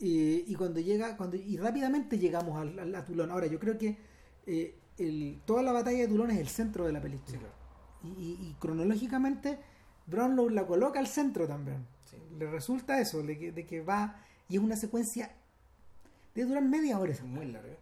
Y, 0.00 0.44
y 0.46 0.54
cuando 0.54 0.80
llega, 0.80 1.16
cuando, 1.16 1.36
y 1.36 1.56
rápidamente 1.56 2.18
llegamos 2.18 2.56
al, 2.60 2.78
al- 2.78 2.94
a 2.94 3.04
Tulón. 3.04 3.30
Ahora, 3.30 3.46
yo 3.46 3.58
creo 3.58 3.76
que 3.78 3.96
eh, 4.46 4.74
el, 4.98 5.40
toda 5.44 5.62
la 5.62 5.72
batalla 5.72 5.98
de 5.98 6.08
Tulón 6.08 6.30
es 6.30 6.38
el 6.38 6.48
centro 6.48 6.86
de 6.86 6.92
la 6.92 7.00
película. 7.00 7.30
Sí, 7.30 7.38
claro. 7.38 7.54
Y, 8.04 8.08
y- 8.22 8.48
y 8.50 8.56
cronológicamente, 8.60 9.58
Brownlow 10.06 10.48
la 10.50 10.66
coloca 10.66 10.98
al 11.00 11.06
centro 11.08 11.46
también. 11.46 11.86
Sí. 12.04 12.16
Le 12.38 12.48
resulta 12.50 13.00
eso, 13.00 13.22
de 13.22 13.38
que, 13.38 13.52
de 13.52 13.66
que 13.66 13.80
va, 13.80 14.22
y 14.48 14.56
es 14.56 14.62
una 14.62 14.76
secuencia 14.76 15.32
de 16.34 16.44
durar 16.44 16.62
media 16.64 16.98
hora. 16.98 17.12
esa 17.12 17.24
Es 17.24 17.28
muy 17.28 17.46
larga. 17.46 17.76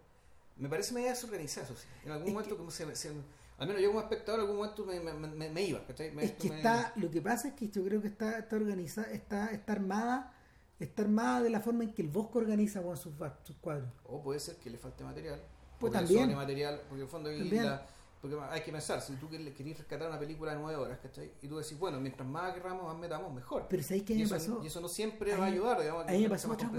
Me 0.57 0.69
parece 0.71 0.95
media 0.95 1.11
desorganizada, 1.11 1.67
eso 1.67 1.77
sí. 1.77 1.87
En 2.05 2.13
algún 2.13 2.29
Es 2.29 2.33
momento, 2.35 2.57
como 2.57 2.71
se, 2.71 2.97
se- 2.97 3.13
al 3.59 3.67
menos 3.69 3.83
yo 3.83 3.89
como 3.89 4.01
espectador, 4.01 4.41
en 4.41 4.47
algún 4.47 4.57
momento 4.59 4.85
me, 4.85 5.01
me, 5.01 5.13
me- 5.29 5.51
me 5.51 5.63
iba. 5.63 5.85
¿cachai? 5.87 6.13
Es 6.21 6.33
que 6.33 6.49
está, 6.49 6.93
lo 6.97 7.11
que 7.11 7.23
pasa 7.23 7.49
es 7.49 7.55
que 7.55 7.69
yo 7.69 7.83
creo 7.85 8.01
que 8.03 8.09
está, 8.09 8.39
está 8.39 8.57
organizada, 8.57 9.11
está, 9.13 9.47
está 9.53 9.73
armada, 9.73 10.33
está 10.79 11.03
armada 11.03 11.43
de 11.43 11.51
la 11.51 11.61
forma 11.61 11.85
en 11.85 11.95
que 11.95 12.03
el 12.03 12.09
Bosco 12.09 12.39
organiza 12.39 12.83
con 12.83 12.97
sus, 12.97 13.15
sus 13.45 13.57
cuadros. 13.57 13.89
O 14.05 14.23
puede 14.23 14.41
ser 14.41 14.57
que 14.57 14.69
le 14.71 14.79
falte 14.79 15.05
material. 15.05 15.41
Pues 15.79 15.93
también. 15.93 16.35
material, 16.35 16.81
porque 16.89 16.97
en 16.97 17.03
el 17.03 17.09
fondo 17.09 17.31
la- 17.31 17.87
porque 18.21 18.37
hay 18.51 18.63
que 18.63 18.73
pensar, 18.73 19.01
si 19.03 19.15
tú 19.17 19.29
quer- 19.29 19.53
querés 19.55 19.79
rescatar 19.79 20.09
una 20.09 20.19
película 20.19 20.53
de 20.53 20.59
nueve 20.59 20.77
horas, 20.77 20.99
¿cachai? 21.01 21.31
Y 21.43 21.49
tú 21.49 21.59
decís, 21.59 21.79
bueno, 21.79 22.01
mientras 22.01 22.27
más 22.29 22.55
querramos, 22.55 22.85
más 22.85 22.99
metamos, 22.99 23.33
mejor. 23.33 23.67
Pero 23.69 23.83
¿sabéis 23.83 24.03
qué 24.05 24.15
a 24.15 24.17
mí 24.17 24.23
me 24.25 24.29
pasó? 24.29 24.61
y 24.65 24.67
eso 24.67 24.81
no 24.81 24.89
siempre 24.89 25.37
va 25.37 25.45
a 25.45 25.49
ayudar, 25.49 25.81
digamos, 25.81 26.09
a 26.09 26.13
mí 26.13 26.23
me 26.23 26.29
pasó 26.31 26.51
otra. 26.51 26.71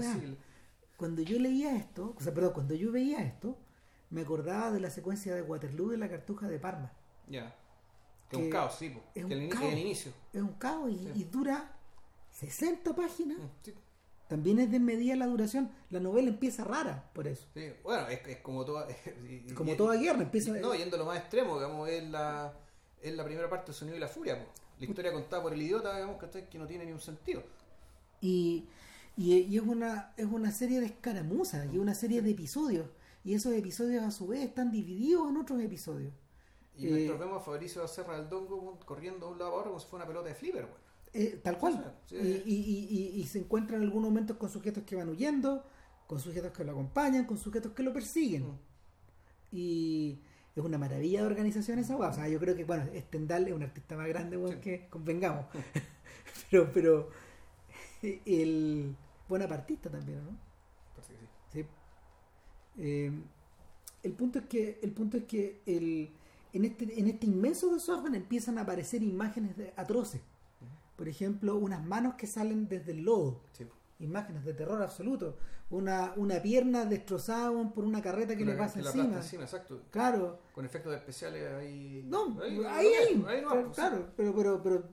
Cuando 0.96 1.22
yo 1.22 1.38
leía 1.38 1.76
esto, 1.76 2.14
o 2.16 2.20
sea, 2.20 2.34
perdón, 2.34 2.52
cuando 2.54 2.74
yo 2.74 2.90
veía 2.90 3.20
esto, 3.22 3.56
me 4.10 4.22
acordaba 4.22 4.70
de 4.70 4.80
la 4.80 4.90
secuencia 4.90 5.34
de 5.34 5.42
Waterloo 5.42 5.88
de 5.90 5.98
la 5.98 6.08
Cartuja 6.08 6.48
de 6.48 6.58
Parma. 6.58 6.92
Ya. 7.28 7.54
Que 8.30 8.36
es 8.36 8.40
Que 8.40 8.44
un 8.44 8.50
caos, 8.50 8.74
sí, 8.78 8.90
po. 8.90 9.00
es 9.14 9.24
que 9.26 9.34
un 9.36 9.42
el, 9.42 9.48
caos. 9.48 9.64
el 9.64 9.78
inicio. 9.78 10.12
Es 10.32 10.42
un 10.42 10.52
caos 10.54 10.90
y, 10.90 10.96
Sí. 10.98 11.12
y 11.14 11.24
dura 11.24 11.72
60 12.32 12.94
páginas. 12.94 13.38
Mm, 13.38 13.46
sí. 13.62 13.74
También 14.28 14.58
es 14.58 14.70
desmedida 14.70 15.16
la 15.16 15.26
duración. 15.26 15.70
La 15.88 16.00
novela 16.00 16.28
empieza 16.28 16.62
rara 16.62 17.10
por 17.14 17.26
eso. 17.26 17.46
Sí, 17.54 17.72
bueno, 17.82 18.06
es, 18.08 18.20
es 18.26 18.36
como 18.40 18.64
toda. 18.64 18.86
y- 19.28 19.44
y- 19.48 19.54
Como 19.54 19.72
y- 19.72 19.76
toda 19.76 19.96
guerra, 19.96 20.22
empieza. 20.22 20.52
No, 20.52 20.74
yendo 20.74 20.96
a 20.96 20.98
lo 20.98 21.06
más 21.06 21.18
extremo, 21.18 21.54
digamos, 21.58 21.88
es 21.88 22.04
la, 22.04 22.52
es 23.00 23.14
la 23.14 23.24
primera 23.24 23.48
parte 23.48 23.66
del 23.66 23.74
sonido 23.74 23.96
y 23.96 24.00
la 24.00 24.08
furia. 24.08 24.38
po. 24.44 24.50
La 24.78 24.86
historia 24.86 25.12
contada 25.12 25.42
por 25.42 25.52
el 25.54 25.60
idiota, 25.62 25.94
digamos, 25.94 26.18
¿cachai? 26.20 26.48
que 26.48 26.58
no 26.58 26.66
tiene 26.66 26.84
ni 26.86 26.92
un 26.92 27.00
sentido. 27.00 27.42
Y, 28.20 28.68
y, 29.16 29.34
y 29.34 29.56
es, 29.56 29.62
una, 29.62 30.12
es 30.16 30.26
una 30.26 30.52
serie 30.52 30.78
de 30.80 30.86
escaramuzas 30.86 31.66
y 31.66 31.76
es 31.76 31.78
una 31.78 31.94
serie 31.94 32.20
de 32.22 32.30
episodios. 32.30 32.86
Y 33.28 33.34
esos 33.34 33.52
episodios 33.52 34.02
a 34.04 34.10
su 34.10 34.26
vez 34.28 34.40
están 34.42 34.72
divididos 34.72 35.28
en 35.28 35.36
otros 35.36 35.60
episodios. 35.60 36.14
Y 36.78 36.86
Eh, 36.86 36.90
mientras 36.92 37.18
vemos 37.20 37.36
a 37.36 37.44
Fabricio 37.44 37.86
Serra 37.86 38.16
del 38.18 38.30
Dongo 38.30 38.78
corriendo 38.86 39.26
de 39.26 39.32
un 39.32 39.38
lado 39.38 39.50
a 39.50 39.54
otro 39.56 39.70
como 39.72 39.80
si 39.80 39.86
fuera 39.86 40.04
una 40.06 40.08
pelota 40.10 40.28
de 40.30 40.34
flipper, 40.34 40.64
weón. 40.64 40.76
Eh, 41.12 41.38
tal 41.44 41.58
cual. 41.58 41.94
Sí, 42.06 42.16
Y, 42.16 42.52
y, 42.54 42.88
y- 43.16 43.20
y- 43.20 43.26
se 43.26 43.38
encuentran 43.40 43.80
en 43.82 43.86
algunos 43.86 44.08
momentos 44.08 44.38
con 44.38 44.48
sujetos 44.48 44.84
que 44.84 44.96
van 44.96 45.10
huyendo, 45.10 45.62
con 46.06 46.18
sujetos 46.20 46.52
que 46.52 46.64
lo 46.64 46.72
acompañan, 46.72 47.26
con 47.26 47.36
sujetos 47.36 47.72
que 47.72 47.82
lo 47.82 47.92
persiguen. 47.92 48.44
Mm. 48.48 48.58
Y 49.52 50.22
es 50.56 50.64
una 50.64 50.78
maravilla 50.78 51.20
de 51.20 51.26
organización 51.26 51.78
esa 51.80 51.96
weá. 51.96 52.08
O 52.08 52.14
sea, 52.14 52.28
yo 52.28 52.38
creo 52.38 52.56
que, 52.56 52.64
bueno, 52.64 52.84
Stendhal 52.96 53.46
es 53.46 53.52
un 53.52 53.62
artista 53.62 53.94
más 53.94 54.08
grande, 54.08 54.38
Sí. 54.54 54.60
que 54.62 54.88
convengamos. 54.88 55.44
pero, 56.50 56.70
pero, 56.72 57.08
el 58.02 58.96
bonapartista 59.28 59.90
también, 59.90 60.24
¿no? 60.24 60.30
Parece 60.96 61.12
que 61.12 61.20
sí. 61.20 61.28
Sí. 61.62 61.66
Eh, 62.78 63.12
el 64.02 64.12
punto 64.12 64.38
es 64.38 64.46
que, 64.46 64.78
el 64.82 64.92
punto 64.92 65.16
es 65.16 65.24
que 65.24 65.60
el, 65.66 66.08
en, 66.52 66.64
este, 66.64 66.98
en 66.98 67.08
este 67.08 67.26
inmenso 67.26 67.72
desorden 67.74 68.14
empiezan 68.14 68.56
a 68.58 68.62
aparecer 68.62 69.02
imágenes 69.02 69.56
de- 69.56 69.72
atroces. 69.76 70.20
Por 70.96 71.08
ejemplo, 71.08 71.56
unas 71.56 71.84
manos 71.84 72.14
que 72.14 72.26
salen 72.26 72.68
desde 72.68 72.92
el 72.92 73.02
lodo. 73.04 73.40
Sí. 73.52 73.64
Imágenes 74.00 74.44
de 74.44 74.54
terror 74.54 74.80
absoluto. 74.82 75.36
Una, 75.70 76.12
una 76.16 76.40
pierna 76.40 76.86
destrozada 76.86 77.50
por 77.74 77.84
una 77.84 78.00
carreta 78.00 78.34
que 78.36 78.44
le 78.44 78.54
pasa 78.54 78.74
que 78.80 78.86
encima. 78.86 79.04
aplasta 79.04 79.24
encima, 79.24 79.42
exacto. 79.44 79.82
Claro. 79.90 80.38
Con 80.54 80.64
efectos 80.64 80.94
especiales 80.94 81.52
ahí. 81.52 82.04
No, 82.08 82.38
ahí, 82.40 82.58
ahí, 82.64 83.24
ahí 83.28 83.42
no, 83.42 83.70
claro, 83.72 84.06
pero, 84.16 84.34
pero, 84.34 84.62
pero, 84.62 84.84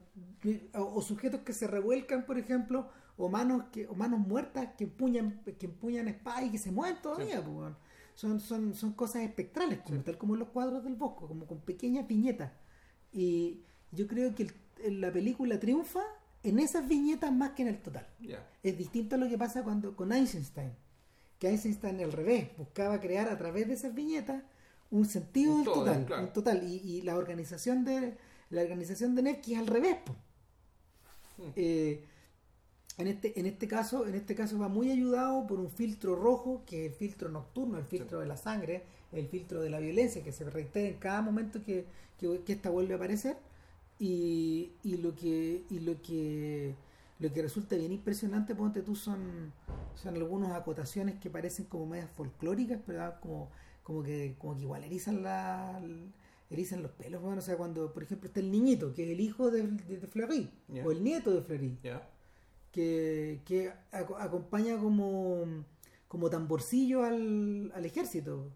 o 0.74 1.00
sujetos 1.00 1.40
que 1.40 1.52
se 1.54 1.66
revuelcan, 1.66 2.26
por 2.26 2.38
ejemplo, 2.38 2.88
o 3.18 3.28
manos 3.28 3.64
que, 3.72 3.86
o 3.86 3.94
manos 3.94 4.20
muertas 4.20 4.68
que 4.76 4.84
empuñan, 4.84 5.40
que 5.58 5.66
empuñan 5.66 6.08
espadas 6.08 6.44
y 6.44 6.50
que 6.50 6.58
se 6.58 6.70
mueven 6.70 7.00
todavía, 7.02 7.42
pues, 7.42 7.72
son, 8.14 8.40
son, 8.40 8.74
son 8.74 8.92
cosas 8.92 9.22
espectrales, 9.22 9.80
como 9.84 9.98
Sí. 9.98 10.04
tal 10.04 10.18
como 10.18 10.34
en 10.34 10.40
los 10.40 10.48
cuadros 10.48 10.84
del 10.84 10.94
Bosco, 10.96 11.26
como 11.28 11.46
con 11.46 11.60
pequeñas 11.60 12.06
viñetas. 12.06 12.50
Y 13.12 13.60
yo 13.92 14.06
creo 14.06 14.34
que 14.34 14.50
el- 14.84 15.00
la 15.00 15.10
película 15.12 15.58
triunfa 15.58 16.00
en 16.42 16.58
esas 16.58 16.86
viñetas 16.86 17.32
más 17.32 17.50
que 17.50 17.62
en 17.62 17.68
el 17.68 17.82
total. 17.82 18.06
Ya. 18.20 18.46
Es 18.62 18.76
distinto 18.78 19.16
a 19.16 19.18
lo 19.18 19.28
que 19.28 19.36
pasa 19.38 19.62
cuando 19.64 19.96
con 19.96 20.12
Einstein, 20.12 20.72
que 21.38 21.48
Einstein 21.48 22.00
al 22.00 22.12
revés, 22.12 22.48
buscaba 22.56 23.00
crear 23.00 23.28
a 23.28 23.36
través 23.38 23.66
de 23.68 23.74
esas 23.74 23.94
viñetas 23.94 24.42
un 24.90 25.04
sentido 25.06 25.52
Un 25.52 25.56
del 25.58 25.64
todo, 25.64 25.84
total, 25.84 26.04
claro. 26.06 26.22
un 26.24 26.32
total 26.32 26.62
y, 26.68 26.76
y 26.76 27.02
la 27.02 27.16
organización 27.16 27.84
de 27.84 28.16
la 28.50 28.62
organización 28.62 29.14
de 29.16 29.22
Nevsky 29.22 29.54
es 29.54 29.58
al 29.60 29.66
revés. 29.66 29.96
Eh, 31.56 32.04
en 32.98 33.08
este 33.08 33.38
en 33.38 33.46
este 33.46 33.68
caso 33.68 34.06
en 34.06 34.14
este 34.14 34.34
caso 34.34 34.58
va 34.58 34.68
muy 34.68 34.90
ayudado 34.90 35.46
por 35.46 35.60
un 35.60 35.70
filtro 35.70 36.16
rojo 36.16 36.62
que 36.66 36.86
es 36.86 36.92
el 36.92 36.98
filtro 36.98 37.28
nocturno, 37.28 37.78
el 37.78 37.84
filtro 37.84 38.20
de 38.20 38.26
la 38.26 38.36
sangre, 38.36 38.84
el 39.12 39.28
filtro 39.28 39.60
de 39.60 39.70
la 39.70 39.80
violencia 39.80 40.22
que 40.24 40.32
se 40.32 40.48
reitera 40.48 40.88
en 40.88 40.98
cada 40.98 41.22
momento 41.22 41.62
que, 41.64 41.86
que, 42.18 42.40
que 42.44 42.52
esta 42.54 42.70
vuelve 42.70 42.94
a 42.94 42.96
aparecer. 42.96 43.36
Y, 43.98 44.72
y 44.82 44.98
lo 44.98 45.14
que 45.14 45.64
y 45.70 45.80
lo 45.80 46.00
que 46.02 46.74
lo 47.18 47.32
que 47.32 47.42
resulta 47.42 47.76
bien 47.76 47.92
impresionante 47.92 48.54
ponte 48.54 48.82
tú 48.82 48.94
son 48.94 49.52
son 49.94 50.16
algunas 50.16 50.52
acotaciones 50.52 51.18
que 51.18 51.30
parecen 51.30 51.64
como 51.66 51.86
medias 51.86 52.10
folclóricas 52.10 52.78
pero 52.86 53.14
como 53.20 53.50
como 53.82 54.02
que 54.02 54.34
como 54.38 54.54
que 54.54 54.62
igual 54.62 54.84
erizan 54.84 55.22
la 55.22 55.80
erizan 56.50 56.82
los 56.82 56.92
pelos 56.92 57.22
bueno 57.22 57.38
o 57.38 57.42
sea 57.42 57.56
cuando 57.56 57.92
por 57.94 58.02
ejemplo 58.02 58.26
está 58.28 58.40
el 58.40 58.50
niñito 58.52 58.92
que 58.94 59.04
es 59.04 59.10
el 59.10 59.20
hijo 59.20 59.50
de, 59.50 59.62
de, 59.66 59.98
de 59.98 60.06
Fleury 60.06 60.50
o 60.84 60.90
el 60.92 61.02
nieto 61.02 61.30
de 61.30 61.40
Fleury. 61.42 61.78
Que, 62.76 63.40
que 63.46 63.72
aco- 63.90 64.18
acompaña 64.18 64.76
como, 64.78 65.44
como 66.08 66.28
tamborcillo 66.28 67.04
al, 67.04 67.72
al 67.74 67.84
ejército. 67.86 68.50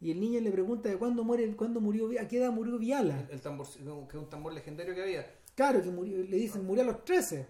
Y 0.00 0.10
el 0.12 0.18
niño 0.20 0.40
le 0.40 0.50
pregunta 0.50 0.88
de 0.88 0.96
cuándo 0.96 1.24
muere, 1.24 1.54
cuándo 1.56 1.80
murió, 1.82 2.08
a 2.20 2.26
qué 2.26 2.38
edad 2.38 2.50
murió 2.52 2.78
Viala. 2.78 3.20
El, 3.28 3.34
el 3.34 3.40
tambor, 3.42 3.66
que 3.68 4.16
es 4.16 4.22
un 4.22 4.30
tambor 4.30 4.54
legendario 4.54 4.94
que 4.94 5.02
había. 5.02 5.26
Claro, 5.54 5.82
que 5.82 5.90
murió, 5.90 6.18
le 6.22 6.36
dicen 6.38 6.64
murió 6.64 6.82
a 6.84 6.86
los 6.86 7.04
13. 7.04 7.46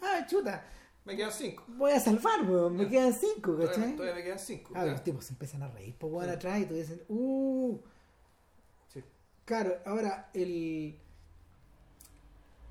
Ah, 0.00 0.26
chuta, 0.26 0.66
Me 1.04 1.14
quedan 1.14 1.32
cinco. 1.32 1.64
voy 1.68 1.92
a 1.92 2.00
salvar, 2.00 2.42
weón, 2.48 2.76
me 2.76 2.88
quedan 2.88 3.12
5, 3.12 3.40
Todavía, 3.52 3.66
¿cachai? 3.68 3.96
todavía 3.96 4.14
me 4.14 4.22
quedan 4.24 4.38
cinco. 4.38 4.72
Ah, 4.74 4.84
ya. 4.86 4.92
los 4.92 5.04
tipos 5.04 5.24
se 5.26 5.32
empiezan 5.34 5.62
a 5.62 5.68
reír, 5.68 5.94
pues 5.98 6.10
weón 6.12 6.24
Sí. 6.26 6.30
atrás 6.34 6.60
y 6.60 6.64
tú 6.66 6.74
dicen, 6.74 7.02
uh, 7.08 7.78
Sí. 8.88 9.02
Claro, 9.44 9.76
ahora, 9.84 10.30
el... 10.34 10.98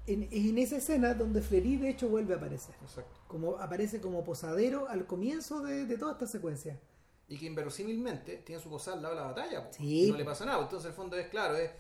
En, 0.08 0.28
en 0.32 0.58
esa 0.60 0.78
escena 0.78 1.14
donde 1.16 1.42
Fleury 1.42 1.78
de 1.78 1.90
hecho 1.90 2.08
vuelve 2.10 2.34
a 2.36 2.38
aparecer. 2.38 2.76
Exacto. 2.82 3.20
Como, 3.28 3.58
aparece 3.58 4.00
como 4.02 4.24
posadero 4.24 4.88
al 4.88 5.06
comienzo 5.08 5.62
de, 5.64 5.86
de 5.86 5.98
toda 5.98 6.12
esta 6.14 6.28
secuencia. 6.28 6.80
Y 7.28 7.38
que 7.40 7.48
inverosímilmente 7.48 8.38
tiene 8.38 8.62
su 8.62 8.70
posada 8.70 8.98
al 8.98 9.04
lado 9.04 9.16
de 9.16 9.22
la 9.22 9.28
batalla. 9.28 9.68
Sí. 9.72 10.12
No 10.12 10.18
le 10.18 10.26
pasa 10.26 10.46
nada. 10.46 10.62
Entonces, 10.62 10.90
el 10.90 10.94
fondo 10.96 11.18
es 11.18 11.28
claro, 11.30 11.56
es, 11.58 11.72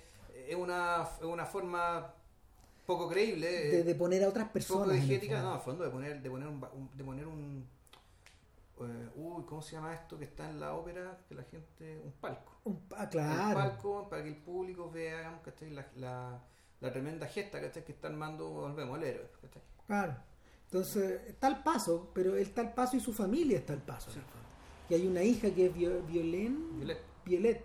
es, 0.47 0.55
una, 0.55 1.07
es 1.19 1.23
una 1.25 1.45
forma 1.45 2.13
poco 2.87 3.07
creíble. 3.07 3.47
De, 3.47 3.79
eh, 3.81 3.83
de 3.83 3.95
poner 3.95 4.23
a 4.23 4.29
otras 4.29 4.49
personas. 4.49 4.85
poco 4.87 4.93
diegética, 4.97 5.41
no, 5.43 5.53
al 5.53 5.61
fondo 5.61 5.83
de 5.83 5.91
poner, 5.91 6.19
de 6.21 6.29
poner 6.31 6.47
un, 6.47 6.63
un- 6.73 6.89
de 6.97 7.03
poner 7.03 7.27
un 7.27 7.67
eh, 8.81 9.09
uy, 9.15 9.43
¿cómo 9.45 9.61
se 9.61 9.73
llama 9.73 9.93
esto 9.93 10.17
que 10.17 10.25
está 10.25 10.49
en 10.49 10.59
la 10.59 10.73
ópera? 10.73 11.19
Que 11.29 11.35
la 11.35 11.43
gente, 11.43 12.01
un 12.03 12.11
palco. 12.13 12.51
Un- 12.65 12.81
ah, 12.95 13.03
Un 13.03 13.09
claro. 13.09 13.59
palco 13.59 14.09
para 14.09 14.23
que 14.23 14.29
el 14.29 14.37
público 14.37 14.89
vea, 14.91 15.17
digamos, 15.19 15.41
¿cachai? 15.43 15.69
La, 15.69 15.87
la, 15.95 16.43
la 16.81 16.91
tremenda 16.91 17.27
gesta, 17.27 17.59
¿cachai? 17.61 17.83
Que 17.83 17.91
está 17.93 18.07
armando, 18.07 18.49
volvemos, 18.49 18.97
el 18.97 19.03
héroe, 19.05 19.27
¿cachai? 19.41 19.61
Claro. 19.87 20.15
Entonces, 20.65 21.21
está 21.27 21.47
al 21.47 21.63
paso, 21.63 22.09
pero 22.13 22.35
él 22.35 22.41
está 22.41 22.61
al 22.61 22.73
paso 22.73 22.97
y 22.97 22.99
su 22.99 23.13
familia 23.13 23.57
está 23.59 23.73
al 23.73 23.81
paso. 23.81 24.09
fondo. 24.11 24.25
Y 24.89 24.93
hay 24.95 25.07
una 25.07 25.23
hija 25.23 25.49
que 25.51 25.67
es 25.67 25.73
Vio- 25.75 26.01
Violén. 26.05 26.77
Violet. 26.77 26.99
Violet. 27.25 27.63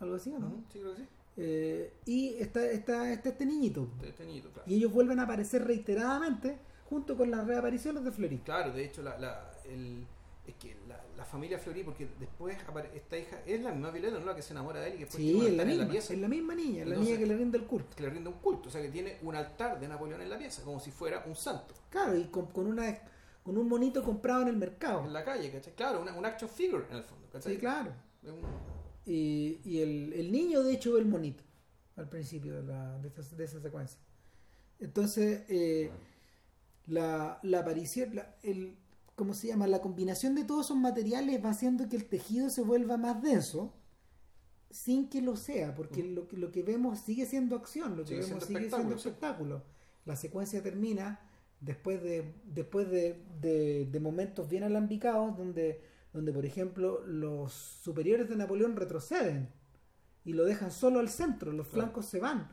Algo 0.00 0.14
así, 0.14 0.32
¿o 0.32 0.38
¿no? 0.38 0.62
Sí, 0.72 0.78
creo 0.78 0.94
que 0.94 1.02
sí. 1.02 1.08
Eh, 1.40 1.92
y 2.06 2.34
está, 2.34 2.64
está, 2.66 3.12
está 3.12 3.28
este 3.30 3.46
niñito. 3.46 3.88
Este- 3.96 4.08
este 4.10 4.24
niñito, 4.26 4.50
claro. 4.50 4.68
Y 4.70 4.74
ellos 4.76 4.92
vuelven 4.92 5.18
a 5.20 5.24
aparecer 5.24 5.64
reiteradamente 5.64 6.58
junto 6.88 7.16
con 7.16 7.30
las 7.30 7.46
reapariciones 7.46 8.04
de 8.04 8.12
Fleury. 8.12 8.38
Claro, 8.38 8.72
de 8.72 8.84
hecho, 8.84 9.02
la, 9.02 9.18
la, 9.18 9.50
el, 9.66 10.06
es 10.50 10.56
que 10.56 10.76
la, 10.88 11.02
la 11.16 11.24
familia 11.24 11.58
Fleury, 11.58 11.82
porque 11.84 12.08
después 12.18 12.56
esta 12.94 13.18
hija 13.18 13.40
es 13.46 13.60
la 13.62 13.70
misma 13.72 13.90
Violeta, 13.90 14.18
¿no? 14.18 14.26
La 14.26 14.34
que 14.34 14.42
se 14.42 14.52
enamora 14.52 14.80
de 14.80 14.88
él 14.88 14.94
y 14.94 14.98
que 14.98 15.04
después 15.04 15.22
Sí, 15.22 15.46
es 15.46 15.52
la, 15.54 15.64
misma, 15.64 15.84
la 15.84 15.90
pieza 15.90 16.12
es 16.14 16.18
la 16.20 16.28
misma 16.28 16.54
niña, 16.54 16.84
la 16.84 16.90
Entonces- 16.90 17.04
niña 17.06 17.18
que 17.18 17.26
le 17.26 17.36
rinde 17.36 17.58
el 17.58 17.64
culto. 17.66 17.96
que 17.96 18.02
le 18.02 18.10
rinde 18.10 18.28
un 18.30 18.38
culto, 18.38 18.68
o 18.68 18.72
sea 18.72 18.80
que 18.82 18.88
tiene 18.88 19.18
un 19.22 19.34
altar 19.34 19.78
de 19.80 19.88
Napoleón 19.88 20.22
en 20.22 20.30
la 20.30 20.38
pieza, 20.38 20.62
como 20.62 20.80
si 20.80 20.90
fuera 20.90 21.24
un 21.26 21.34
santo 21.36 21.74
Claro, 21.90 22.16
y 22.16 22.24
con, 22.28 22.46
con 22.46 22.66
una 22.66 22.98
con 23.42 23.56
un 23.56 23.66
monito 23.68 24.02
comprado 24.02 24.42
en 24.42 24.48
el 24.48 24.56
mercado. 24.56 25.04
en 25.04 25.12
la 25.12 25.24
calle, 25.24 25.50
¿cachai? 25.50 25.74
Claro, 25.74 26.02
una, 26.02 26.12
un 26.14 26.24
action 26.26 26.50
figure 26.50 26.84
en 26.90 26.96
el 26.96 27.02
fondo, 27.04 27.28
¿cachai? 27.30 27.54
Sí, 27.54 27.58
claro. 27.58 27.92
Un- 28.24 28.42
Y, 29.06 29.60
y 29.64 29.80
el, 29.80 30.12
el 30.12 30.30
niño, 30.30 30.62
de 30.62 30.72
hecho, 30.74 30.92
ve 30.92 31.00
el 31.00 31.06
monito 31.06 31.42
al 31.96 32.08
principio 32.10 32.54
de, 32.56 32.62
la, 32.62 32.98
de, 32.98 33.08
esa, 33.08 33.36
de 33.36 33.44
esa 33.44 33.58
secuencia. 33.60 33.98
Entonces, 34.80 35.44
eh, 35.48 35.90
la, 36.86 37.38
la 37.42 37.60
aparición, 37.60 38.14
la- 38.14 38.36
el, 38.42 38.76
¿cómo 39.18 39.34
se 39.34 39.48
llama? 39.48 39.66
La 39.66 39.82
combinación 39.82 40.34
de 40.34 40.44
todos 40.44 40.66
esos 40.66 40.78
materiales 40.78 41.44
va 41.44 41.50
haciendo 41.50 41.88
que 41.90 41.96
el 41.96 42.06
tejido 42.06 42.48
se 42.48 42.62
vuelva 42.62 42.96
más 42.96 43.20
denso 43.20 43.74
sin 44.70 45.08
que 45.10 45.20
lo 45.20 45.36
sea, 45.36 45.74
porque 45.74 46.02
lo, 46.02 46.26
que- 46.28 46.36
lo 46.38 46.50
que 46.52 46.62
vemos 46.62 47.00
sigue 47.00 47.26
siendo 47.26 47.56
acción, 47.56 47.96
lo 47.96 48.04
que 48.04 48.08
Sigue 48.16 48.20
vemos 48.26 48.44
sigue 48.44 48.68
siendo 48.70 48.94
espectáculo. 48.94 49.62
La 50.06 50.16
secuencia 50.16 50.62
termina 50.62 51.20
después 51.60 52.02
de 52.02 52.34
después 52.44 52.88
de, 52.90 53.22
de- 53.40 53.86
de 53.90 54.00
momentos 54.00 54.48
bien 54.48 54.62
alambicados 54.64 55.36
donde, 55.36 55.80
donde, 56.12 56.32
por 56.32 56.44
ejemplo, 56.46 57.04
los 57.06 57.52
superiores 57.52 58.28
de 58.28 58.36
Napoleón 58.36 58.76
retroceden 58.76 59.48
y 60.24 60.32
lo 60.34 60.44
dejan 60.44 60.70
solo 60.70 61.00
al 61.00 61.08
centro, 61.08 61.52
los 61.52 61.66
Claro. 61.68 61.84
flancos 61.86 62.06
se 62.06 62.20
van 62.20 62.48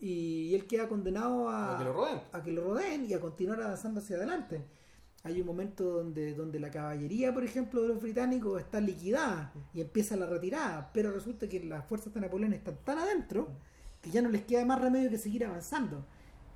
y 0.00 0.54
él 0.54 0.66
queda 0.66 0.88
condenado 0.88 1.48
a, 1.48 1.74
a 1.76 1.78
que 1.78 1.84
lo 1.84 1.92
rodeen. 1.94 2.20
a 2.32 2.42
que 2.42 2.52
lo 2.52 2.64
rodeen 2.64 3.06
y 3.06 3.14
a 3.14 3.20
continuar 3.20 3.62
avanzando 3.62 4.00
hacia 4.00 4.16
adelante. 4.16 4.62
Hay 5.24 5.40
un 5.40 5.46
momento 5.46 5.84
donde, 5.84 6.34
donde 6.34 6.60
la 6.60 6.70
caballería, 6.70 7.32
por 7.32 7.44
ejemplo, 7.44 7.80
de 7.80 7.88
los 7.88 8.02
británicos 8.02 8.60
está 8.60 8.78
liquidada 8.80 9.52
y 9.72 9.80
empieza 9.80 10.16
la 10.16 10.26
retirada, 10.26 10.90
pero 10.92 11.10
resulta 11.12 11.48
que 11.48 11.64
las 11.64 11.84
fuerzas 11.86 12.12
de 12.12 12.20
Napoleón 12.20 12.52
están 12.52 12.76
tan 12.84 12.98
adentro 12.98 13.48
que 14.02 14.10
ya 14.10 14.20
no 14.20 14.28
les 14.28 14.44
queda 14.44 14.66
más 14.66 14.80
remedio 14.82 15.08
que 15.08 15.16
seguir 15.16 15.46
avanzando. 15.46 16.04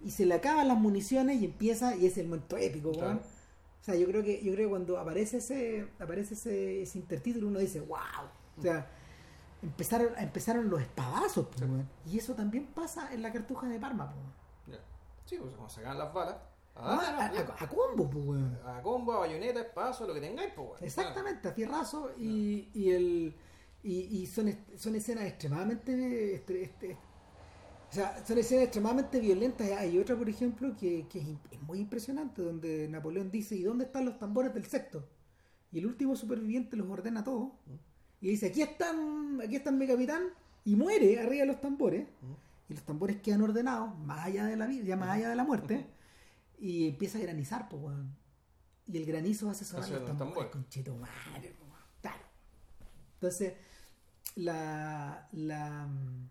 Y 0.05 0.11
se 0.11 0.27
le 0.27 0.35
acaban 0.35 0.69
las 0.69 0.79
municiones 0.79 1.41
y 1.41 1.47
empieza, 1.47 1.97
y 1.97 2.07
es 2.07 2.19
el 2.19 2.29
momento 2.29 2.59
épico, 2.59 2.93
Claro. 2.93 3.21
O 3.81 3.85
sea, 3.91 3.95
yo 3.95 4.07
creo 4.07 4.23
que, 4.23 4.43
yo 4.45 4.53
creo 4.53 4.67
que 4.67 4.71
cuando 4.71 4.99
aparece 4.99 5.39
ese, 5.39 5.89
aparece 5.99 6.35
ese, 6.35 6.83
ese 6.83 6.99
intertítulo 6.99 7.49
uno 7.49 7.59
dice, 7.61 7.81
wow. 7.81 7.97
O 8.59 8.61
sea, 8.61 8.87
empezaron, 9.63 10.09
empezaron 10.19 10.69
los 10.69 10.83
espadazos, 10.83 11.47
pues, 11.47 11.61
Sí. 11.61 12.13
Y 12.13 12.19
eso 12.19 12.35
también 12.35 12.67
pasa 12.67 13.15
en 13.15 13.23
la 13.23 13.33
cartuja 13.33 13.67
de 13.67 13.79
Parma, 13.79 14.13
pues. 14.13 14.79
Sí, 15.25 15.37
pues 15.39 15.55
como 15.55 15.69
sacan 15.69 15.99
las 15.99 16.13
balas. 16.13 16.37
Ah, 16.81 17.31
a, 17.35 17.39
a- 17.41 17.65
a 17.65 17.69
combo, 17.69 18.09
pues, 18.09 18.25
weón. 18.25 18.59
a 18.65 18.81
combo, 18.83 19.13
a 19.13 19.19
bayoneta, 19.21 19.67
lo 20.07 20.15
que 20.15 20.21
tengáis, 20.21 20.53
pues. 20.55 20.81
Exactamente, 20.83 21.49
a 21.49 21.53
fierrazo 21.53 22.13
y, 22.19 22.69
y 22.73 22.91
el 22.91 23.35
y, 23.83 24.01
y 24.23 24.27
son, 24.27 24.55
son 24.77 24.95
escenas 24.95 25.25
extremadamente 25.25 26.35
este- 26.35 26.63
este- 26.63 26.97
o 27.91 27.93
sea, 27.95 28.23
son 28.25 28.37
escenas 28.39 28.65
extremadamente 28.65 29.19
violentas. 29.19 29.71
Hay 29.73 29.99
otra, 29.99 30.15
por 30.17 30.29
ejemplo, 30.29 30.77
que, 30.77 31.07
que 31.09 31.21
es, 31.21 31.27
muy 31.63 31.79
impresionante, 31.81 32.43
donde 32.43 32.87
Napoleón 32.89 33.31
dice, 33.31 33.57
¿y 33.57 33.63
dónde 33.63 33.85
están 33.87 34.05
los 34.05 34.19
tambores 34.19 34.53
del 34.53 34.67
sexto? 34.67 35.05
Y 35.73 35.79
el 35.79 35.87
último 35.87 36.15
superviviente 36.15 36.77
los 36.77 36.89
ordena 36.91 37.25
todos. 37.25 37.51
Y 38.21 38.29
dice, 38.29 38.47
aquí 38.49 38.61
están, 38.63 39.41
aquí 39.43 39.57
están 39.57 39.79
mi 39.79 39.87
capitán, 39.87 40.25
y 40.65 40.77
muere 40.77 41.19
arriba 41.21 41.41
de 41.43 41.47
los 41.47 41.61
tambores. 41.61 42.07
Y 42.69 42.75
los 42.75 42.83
tambores 42.83 43.17
quedan 43.23 43.41
ordenados, 43.43 43.97
más 44.01 44.27
allá 44.27 44.45
de 44.45 44.57
la 44.57 44.67
vida, 44.67 44.85
ya 44.85 44.97
más 44.97 45.09
allá 45.11 45.31
de 45.31 45.37
la 45.37 45.45
muerte. 45.45 45.87
Y 46.61 46.89
empieza 46.89 47.19
a 47.19 47.21
granizar, 47.23 47.69
pues, 47.69 47.83
weón. 47.83 48.17
Y 48.87 48.97
el 48.99 49.07
granizo 49.07 49.51
hace 49.51 49.65
sonar 49.65 49.85
los 49.91 50.01
tambores, 50.19 50.51
conchito 50.51 50.97
madre. 50.97 51.55
Claro. 52.01 52.23
Entonces, 53.15 53.55
la, 54.37 55.29
la 55.33 55.87
mm, 55.87 56.29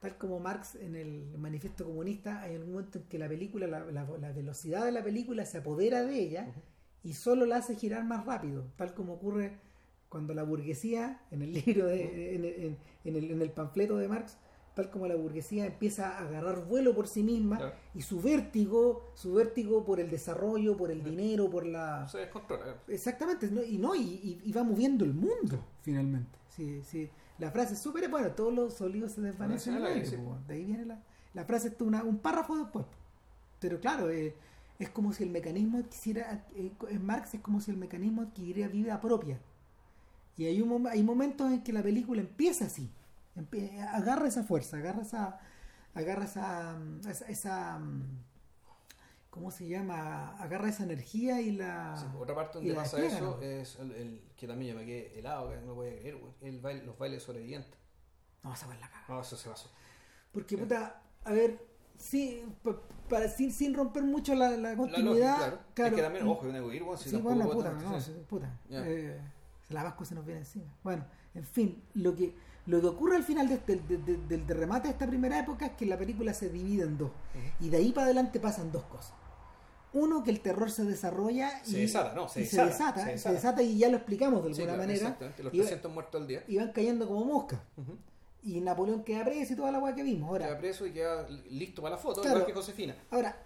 tal 0.00 0.18
como 0.18 0.38
Marx 0.40 0.74
en 0.76 0.94
el 0.96 1.36
manifiesto 1.38 1.84
comunista, 1.84 2.42
hay 2.42 2.56
un 2.56 2.70
momento 2.72 2.98
en 2.98 3.04
que 3.04 3.18
la 3.18 3.28
película, 3.28 3.66
la, 3.66 3.80
la- 3.86 4.04
la 4.18 4.32
velocidad 4.32 4.84
de 4.84 4.92
la 4.92 5.02
película 5.02 5.44
se 5.46 5.58
apodera 5.58 6.02
de 6.04 6.18
ella 6.20 6.52
y 7.02 7.14
solo 7.14 7.46
la 7.46 7.56
hace 7.56 7.76
girar 7.76 8.04
más 8.04 8.26
rápido, 8.26 8.64
tal 8.76 8.94
como 8.94 9.14
ocurre 9.14 9.58
cuando 10.08 10.34
la 10.34 10.42
burguesía, 10.42 11.20
en 11.30 11.42
el 11.42 11.52
libro, 11.52 11.86
de, 11.86 12.34
en, 12.34 12.44
en- 12.44 12.78
en 13.04 13.16
el, 13.16 13.30
en 13.30 13.42
el 13.42 13.50
panfleto 13.50 13.96
de 13.96 14.08
Marx, 14.08 14.36
tal 14.76 14.90
como 14.90 15.08
la 15.08 15.16
burguesía 15.16 15.64
empieza 15.64 16.10
a 16.10 16.18
agarrar 16.18 16.66
vuelo 16.66 16.94
por 16.94 17.08
sí 17.08 17.22
misma 17.22 17.56
Claro. 17.56 17.74
y 17.94 18.02
su 18.02 18.20
vértigo, 18.20 19.10
su 19.14 19.32
vértigo 19.32 19.82
por 19.82 20.00
el 20.00 20.10
desarrollo, 20.10 20.76
por 20.76 20.90
el 20.90 21.02
dinero, 21.02 21.48
por 21.48 21.64
la... 21.64 22.06
Se 22.08 22.18
descontrola. 22.18 22.76
Exactamente, 22.86 23.50
¿no? 23.50 23.62
y 23.62 23.78
no, 23.78 23.94
y, 23.96 24.52
va 24.54 24.62
moviendo 24.62 25.06
el 25.06 25.14
mundo, 25.14 25.64
finalmente. 25.80 26.38
Sí, 26.54 26.82
sí. 26.84 27.08
La 27.38 27.50
frase 27.50 27.72
es 27.72 27.80
súper, 27.80 28.10
bueno, 28.10 28.30
todos 28.32 28.52
los 28.52 28.78
olivos 28.82 29.12
se 29.12 29.22
desvanecen 29.22 29.76
en 29.76 29.80
el 29.80 29.86
aire, 29.86 30.06
sí. 30.06 30.16
de 30.46 30.54
ahí 30.54 30.64
viene 30.66 30.84
la, 30.84 31.02
la 31.32 31.44
frase, 31.46 31.68
está 31.68 31.82
una, 31.84 32.04
un 32.04 32.18
párrafo 32.18 32.58
después. 32.58 32.84
Pero 33.58 33.80
claro, 33.80 34.10
eh, 34.10 34.34
es 34.78 34.90
como 34.90 35.14
si 35.14 35.22
el 35.22 35.30
mecanismo 35.30 35.82
quisiera, 35.88 36.44
eh, 36.54 36.70
en 36.90 37.06
Marx 37.06 37.32
es 37.32 37.40
como 37.40 37.62
si 37.62 37.70
el 37.70 37.78
mecanismo 37.78 38.20
adquiriera 38.20 38.68
vida 38.68 39.00
propia. 39.00 39.40
Y 40.36 40.44
hay, 40.44 40.60
un, 40.60 40.86
hay 40.86 41.02
momentos 41.02 41.50
en 41.50 41.62
que 41.62 41.72
la 41.72 41.82
película 41.82 42.20
empieza 42.20 42.66
así, 42.66 42.90
agarra 43.92 44.28
esa 44.28 44.42
fuerza, 44.44 44.76
agarra 44.78 45.02
esa, 45.02 45.40
agarra 45.94 46.24
esa, 46.24 46.74
mm, 46.78 47.00
esa, 47.08 47.26
esa, 47.26 47.78
mm, 47.78 48.18
¿cómo 49.30 49.50
se 49.50 49.68
llama? 49.68 50.36
Agarra 50.38 50.68
esa 50.68 50.84
energía 50.84 51.40
y 51.40 51.52
la... 51.52 51.96
Sí, 51.96 52.06
otra 52.18 52.34
parte 52.34 52.58
donde 52.58 52.72
la 52.72 52.82
pasa 52.82 53.04
eso 53.04 53.40
es 53.42 53.76
el, 53.78 53.92
el- 53.92 54.22
que 54.36 54.46
también 54.46 54.72
yo 54.74 54.78
me 54.80 54.86
quedé 54.86 55.18
helado, 55.18 55.50
que 55.50 55.56
no 55.56 55.66
lo 55.68 55.74
podía 55.76 55.98
creer. 55.98 56.18
El 56.42 56.60
baile, 56.60 56.84
los 56.84 56.98
bailes 56.98 57.22
sobrevivientes. 57.22 57.72
No, 58.42 58.52
esa 58.54 58.66
va 58.66 58.74
la 58.76 58.88
caga. 58.88 59.04
No, 59.08 59.20
eso 59.20 59.36
se 59.36 59.48
pasó. 59.48 59.70
Porque, 60.32 60.56
puta, 60.58 61.00
a 61.24 61.32
ver, 61.32 61.58
sí, 61.98 62.42
pa- 62.62 62.80
para, 63.08 63.28
sin, 63.28 63.52
sin 63.52 63.74
romper 63.74 64.02
mucho 64.04 64.34
la, 64.34 64.50
la 64.50 64.70
La 64.70 64.76
continuidad. 64.76 65.38
lógica, 65.38 65.64
claro. 65.74 65.90
Es 65.90 65.96
que 65.96 66.02
también, 66.02 66.28
ojo, 66.28 66.42
es 66.44 66.50
un 66.50 66.56
egoísmo, 66.56 66.96
si 66.96 67.10
sí, 67.10 67.16
bueno, 67.16 67.50
puta, 67.50 67.72
no, 67.72 68.00
sí. 68.00 68.12
sí, 68.12 68.24
puta. 68.28 68.58
Ya. 68.68 68.86
Eh, 68.86 69.20
la 69.70 69.82
vasco 69.84 70.04
se 70.04 70.14
nos 70.14 70.24
viene 70.24 70.40
encima. 70.40 70.72
Bueno, 70.84 71.04
en 71.34 71.44
fin, 71.44 71.82
lo 71.94 72.14
que 72.14 72.34
lo 72.66 72.80
que 72.80 72.86
ocurre 72.88 73.16
al 73.16 73.22
final 73.24 73.48
de 73.48 73.54
este- 73.54 73.76
de- 73.76 73.98
de- 73.98 74.16
del 74.28 74.46
de 74.46 74.54
remate 74.54 74.88
de 74.88 74.92
esta 74.92 75.06
primera 75.06 75.38
época 75.38 75.66
es 75.66 75.72
que 75.72 75.86
la 75.86 75.96
película 75.96 76.34
se 76.34 76.48
divide 76.48 76.82
en 76.84 76.98
dos. 76.98 77.10
Y 77.60 77.68
de 77.70 77.76
ahí 77.78 77.92
para 77.92 78.06
adelante 78.06 78.40
pasan 78.40 78.72
dos 78.72 78.84
cosas. 78.84 79.12
Uno, 79.92 80.22
que 80.22 80.30
el 80.30 80.40
terror 80.40 80.70
se 80.70 80.84
desarrolla 80.84 81.62
y 81.64 81.70
Se 81.70 81.78
desata, 81.78 82.12
no, 82.12 82.28
se 82.28 82.40
y 82.40 82.42
desata, 82.42 82.66
desata, 82.66 82.98
se 83.00 83.04
se 83.06 83.10
desata. 83.12 83.32
desata 83.34 83.62
y 83.62 83.78
ya 83.78 83.88
lo 83.88 83.96
explicamos 83.96 84.44
de 84.44 84.52
Sí, 84.52 84.60
alguna 84.62 84.74
claro, 84.74 84.82
manera. 84.82 84.94
Exactamente, 85.06 85.42
los 85.44 85.54
Y 85.54 85.58
va- 85.58 85.62
300 85.64 85.92
muertos 85.92 86.20
al 86.20 86.26
día. 86.26 86.44
y 86.48 86.56
van 86.58 86.72
cayendo 86.72 87.06
como 87.08 87.24
moscas. 87.24 87.60
Y 88.42 88.60
Napoleón 88.60 89.02
queda 89.04 89.24
preso 89.24 89.52
y 89.54 89.56
toda 89.56 89.72
la 89.72 89.78
weá 89.78 89.94
que 89.94 90.02
vimos. 90.02 90.28
Ahora, 90.28 90.46
Queda 90.48 90.58
preso 90.58 90.86
y 90.86 90.92
queda 90.92 91.26
listo 91.50 91.82
para 91.82 91.94
la 91.96 92.00
foto, 92.02 92.20
Claro. 92.20 92.38
igual 92.38 92.46
que 92.46 92.52
Josefina. 92.52 92.94
Ahora, 93.10 93.36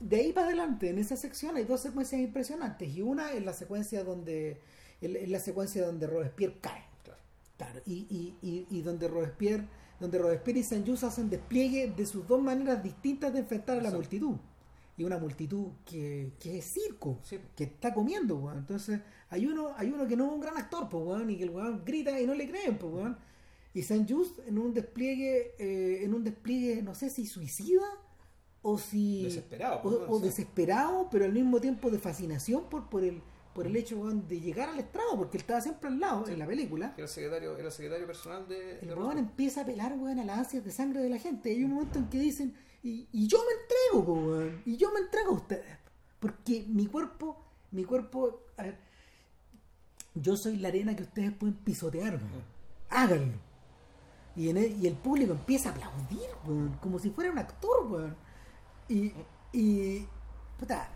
de 0.00 0.16
ahí 0.16 0.32
para 0.32 0.48
adelante, 0.48 0.90
en 0.90 0.98
esa 0.98 1.16
sección 1.16 1.56
hay 1.56 1.64
dos 1.64 1.80
secuencias 1.80 2.20
impresionantes. 2.20 2.88
Y 2.94 3.02
una 3.02 3.30
es 3.32 3.44
la 3.44 3.52
secuencia 3.52 4.02
donde 4.02 4.60
en 5.00 5.30
la 5.30 5.38
secuencia 5.40 5.86
donde 5.86 6.06
Robespierre 6.06 6.56
cae. 6.60 6.82
Claro. 7.56 7.80
Y, 7.86 8.06
y, 8.10 8.36
y, 8.42 8.66
y 8.70 8.82
donde 8.82 9.08
Robespierre, 9.08 9.66
donde 9.98 10.18
Robespierre 10.18 10.58
y 10.60 10.62
Saint-Just 10.62 11.04
hacen 11.04 11.30
despliegue 11.30 11.90
de 11.96 12.04
sus 12.06 12.26
dos 12.26 12.40
maneras 12.42 12.82
distintas 12.82 13.32
de 13.32 13.40
enfrentar 13.40 13.78
a 13.78 13.82
la 13.82 13.90
multitud. 13.90 14.36
Y 14.98 15.04
una 15.04 15.18
multitud 15.18 15.68
que, 15.84 16.32
que 16.40 16.58
es 16.58 16.64
circo, 16.64 17.18
Sí. 17.22 17.38
que 17.54 17.64
está 17.64 17.92
comiendo, 17.92 18.36
weón. 18.36 18.58
Entonces, 18.58 19.00
hay 19.28 19.44
uno, 19.46 19.72
hay 19.76 19.90
uno 19.90 20.06
que 20.06 20.16
no 20.16 20.26
es 20.26 20.32
un 20.32 20.40
gran 20.40 20.56
actor, 20.56 20.88
pues, 20.88 21.04
weón, 21.04 21.28
y 21.30 21.36
que 21.36 21.44
el 21.44 21.50
weón 21.50 21.82
grita 21.84 22.18
y 22.18 22.26
no 22.26 22.34
le 22.34 22.48
creen, 22.48 22.78
pues, 22.78 22.92
weón. 22.92 23.18
Y 23.74 23.82
Saint 23.82 24.10
Just 24.10 24.38
en 24.46 24.56
un 24.58 24.72
despliegue, 24.72 25.54
eh, 25.58 26.02
en 26.04 26.14
un 26.14 26.24
despliegue, 26.24 26.82
no 26.82 26.94
sé 26.94 27.10
si 27.10 27.26
suicida 27.26 27.84
o 28.62 28.78
si. 28.78 29.24
Desesperado, 29.24 29.80
O, 30.08 30.18
desesperado, 30.18 31.08
pero 31.10 31.26
al 31.26 31.32
mismo 31.32 31.60
tiempo 31.60 31.90
de 31.90 31.98
fascinación 31.98 32.64
por, 32.70 32.88
por 32.88 33.04
el 33.04 33.20
por 33.56 33.66
el 33.66 33.74
hecho 33.74 33.96
de 33.96 34.38
llegar 34.38 34.68
al 34.68 34.78
estrado, 34.78 35.16
porque 35.16 35.38
él 35.38 35.40
estaba 35.40 35.62
siempre 35.62 35.88
al 35.88 35.98
lado 35.98 36.28
en 36.28 36.38
la 36.38 36.46
película. 36.46 36.92
Era 36.94 37.04
el 37.04 37.08
secretario, 37.08 37.56
era 37.56 37.68
el 37.68 37.72
secretario 37.72 38.06
personal 38.06 38.46
de. 38.46 38.80
El 38.80 38.92
weón 38.92 39.16
empieza 39.16 39.60
a 39.60 39.62
apelar 39.62 39.94
weón, 39.94 40.18
a 40.18 40.24
las 40.24 40.38
ansias 40.40 40.62
de 40.62 40.70
sangre 40.70 41.00
de 41.00 41.08
la 41.08 41.18
gente. 41.18 41.50
Hay 41.50 41.64
un 41.64 41.72
momento 41.72 41.98
en 41.98 42.10
que 42.10 42.18
dicen, 42.18 42.54
y, 42.82 43.08
y 43.10 43.26
yo 43.26 43.38
me 43.38 43.62
entrego, 43.62 44.12
weón, 44.12 44.62
y 44.66 44.76
yo 44.76 44.92
me 44.92 45.00
entrego 45.00 45.30
a 45.30 45.36
ustedes. 45.36 45.78
Porque 46.20 46.66
mi 46.68 46.86
cuerpo, 46.86 47.42
mi 47.70 47.84
cuerpo, 47.84 48.42
a 48.58 48.64
ver, 48.64 48.78
yo 50.14 50.36
soy 50.36 50.58
la 50.58 50.68
arena 50.68 50.94
que 50.94 51.04
ustedes 51.04 51.32
pueden 51.32 51.56
pisotear, 51.56 52.12
weón. 52.12 52.44
háganlo. 52.90 53.38
Y, 54.36 54.50
en 54.50 54.58
el, 54.58 54.84
y 54.84 54.86
el 54.86 54.96
público 54.96 55.32
empieza 55.32 55.70
a 55.70 55.72
aplaudir, 55.72 56.28
weón, 56.46 56.76
como 56.82 56.98
si 56.98 57.08
fuera 57.08 57.32
un 57.32 57.38
actor, 57.38 57.86
weón. 57.90 58.16
Y, 58.90 59.14
y 59.54 60.06
puta, 60.58 60.90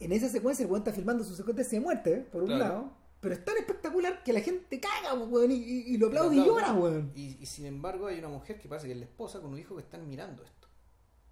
en 0.00 0.12
esa 0.12 0.28
secuencia 0.28 0.64
el 0.64 0.70
weón 0.70 0.80
está 0.80 0.92
filmando 0.92 1.22
su 1.24 1.34
secuencia 1.34 1.78
de 1.78 1.80
muerte, 1.80 2.26
por 2.32 2.42
un 2.42 2.48
Claro. 2.48 2.64
lado. 2.64 2.92
Pero 3.20 3.34
es 3.34 3.44
tan 3.44 3.56
espectacular 3.58 4.22
que 4.22 4.32
la 4.32 4.40
gente 4.40 4.80
caga, 4.80 5.12
weón, 5.14 5.50
y, 5.52 5.96
lo 5.98 6.06
aplaude 6.06 6.36
y 6.36 6.44
llora, 6.44 6.72
weón. 6.72 7.12
Y, 7.14 7.36
y 7.40 7.46
sin 7.46 7.66
embargo 7.66 8.06
hay 8.06 8.18
una 8.18 8.28
mujer 8.28 8.58
que 8.58 8.68
parece 8.68 8.86
que 8.86 8.94
es 8.94 8.98
la 8.98 9.04
esposa 9.04 9.40
con 9.40 9.52
un 9.52 9.58
hijo 9.58 9.76
que 9.76 9.82
están 9.82 10.08
mirando 10.08 10.42
esto. 10.42 10.68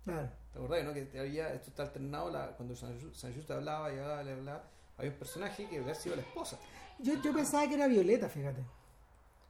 Claro. 0.04 0.30
¿Te 0.52 0.58
acordás, 0.58 0.84
no? 0.84 0.92
Que 0.92 1.18
había, 1.18 1.52
esto 1.52 1.70
está 1.70 1.84
alternado, 1.84 2.30
la, 2.30 2.56
cuando 2.56 2.74
San 2.74 2.98
hablaba 3.50 3.92
y 3.92 3.98
hablaba, 3.98 4.20
hablaba, 4.20 4.64
había 4.96 5.10
un 5.10 5.16
personaje 5.18 5.66
que 5.68 5.78
había 5.78 5.94
sido 5.94 6.16
la 6.16 6.22
esposa. 6.22 6.58
Yo, 6.98 7.14
yo 7.22 7.32
pensaba 7.32 7.66
que 7.68 7.74
era 7.74 7.86
Violeta, 7.86 8.28
fíjate. 8.28 8.62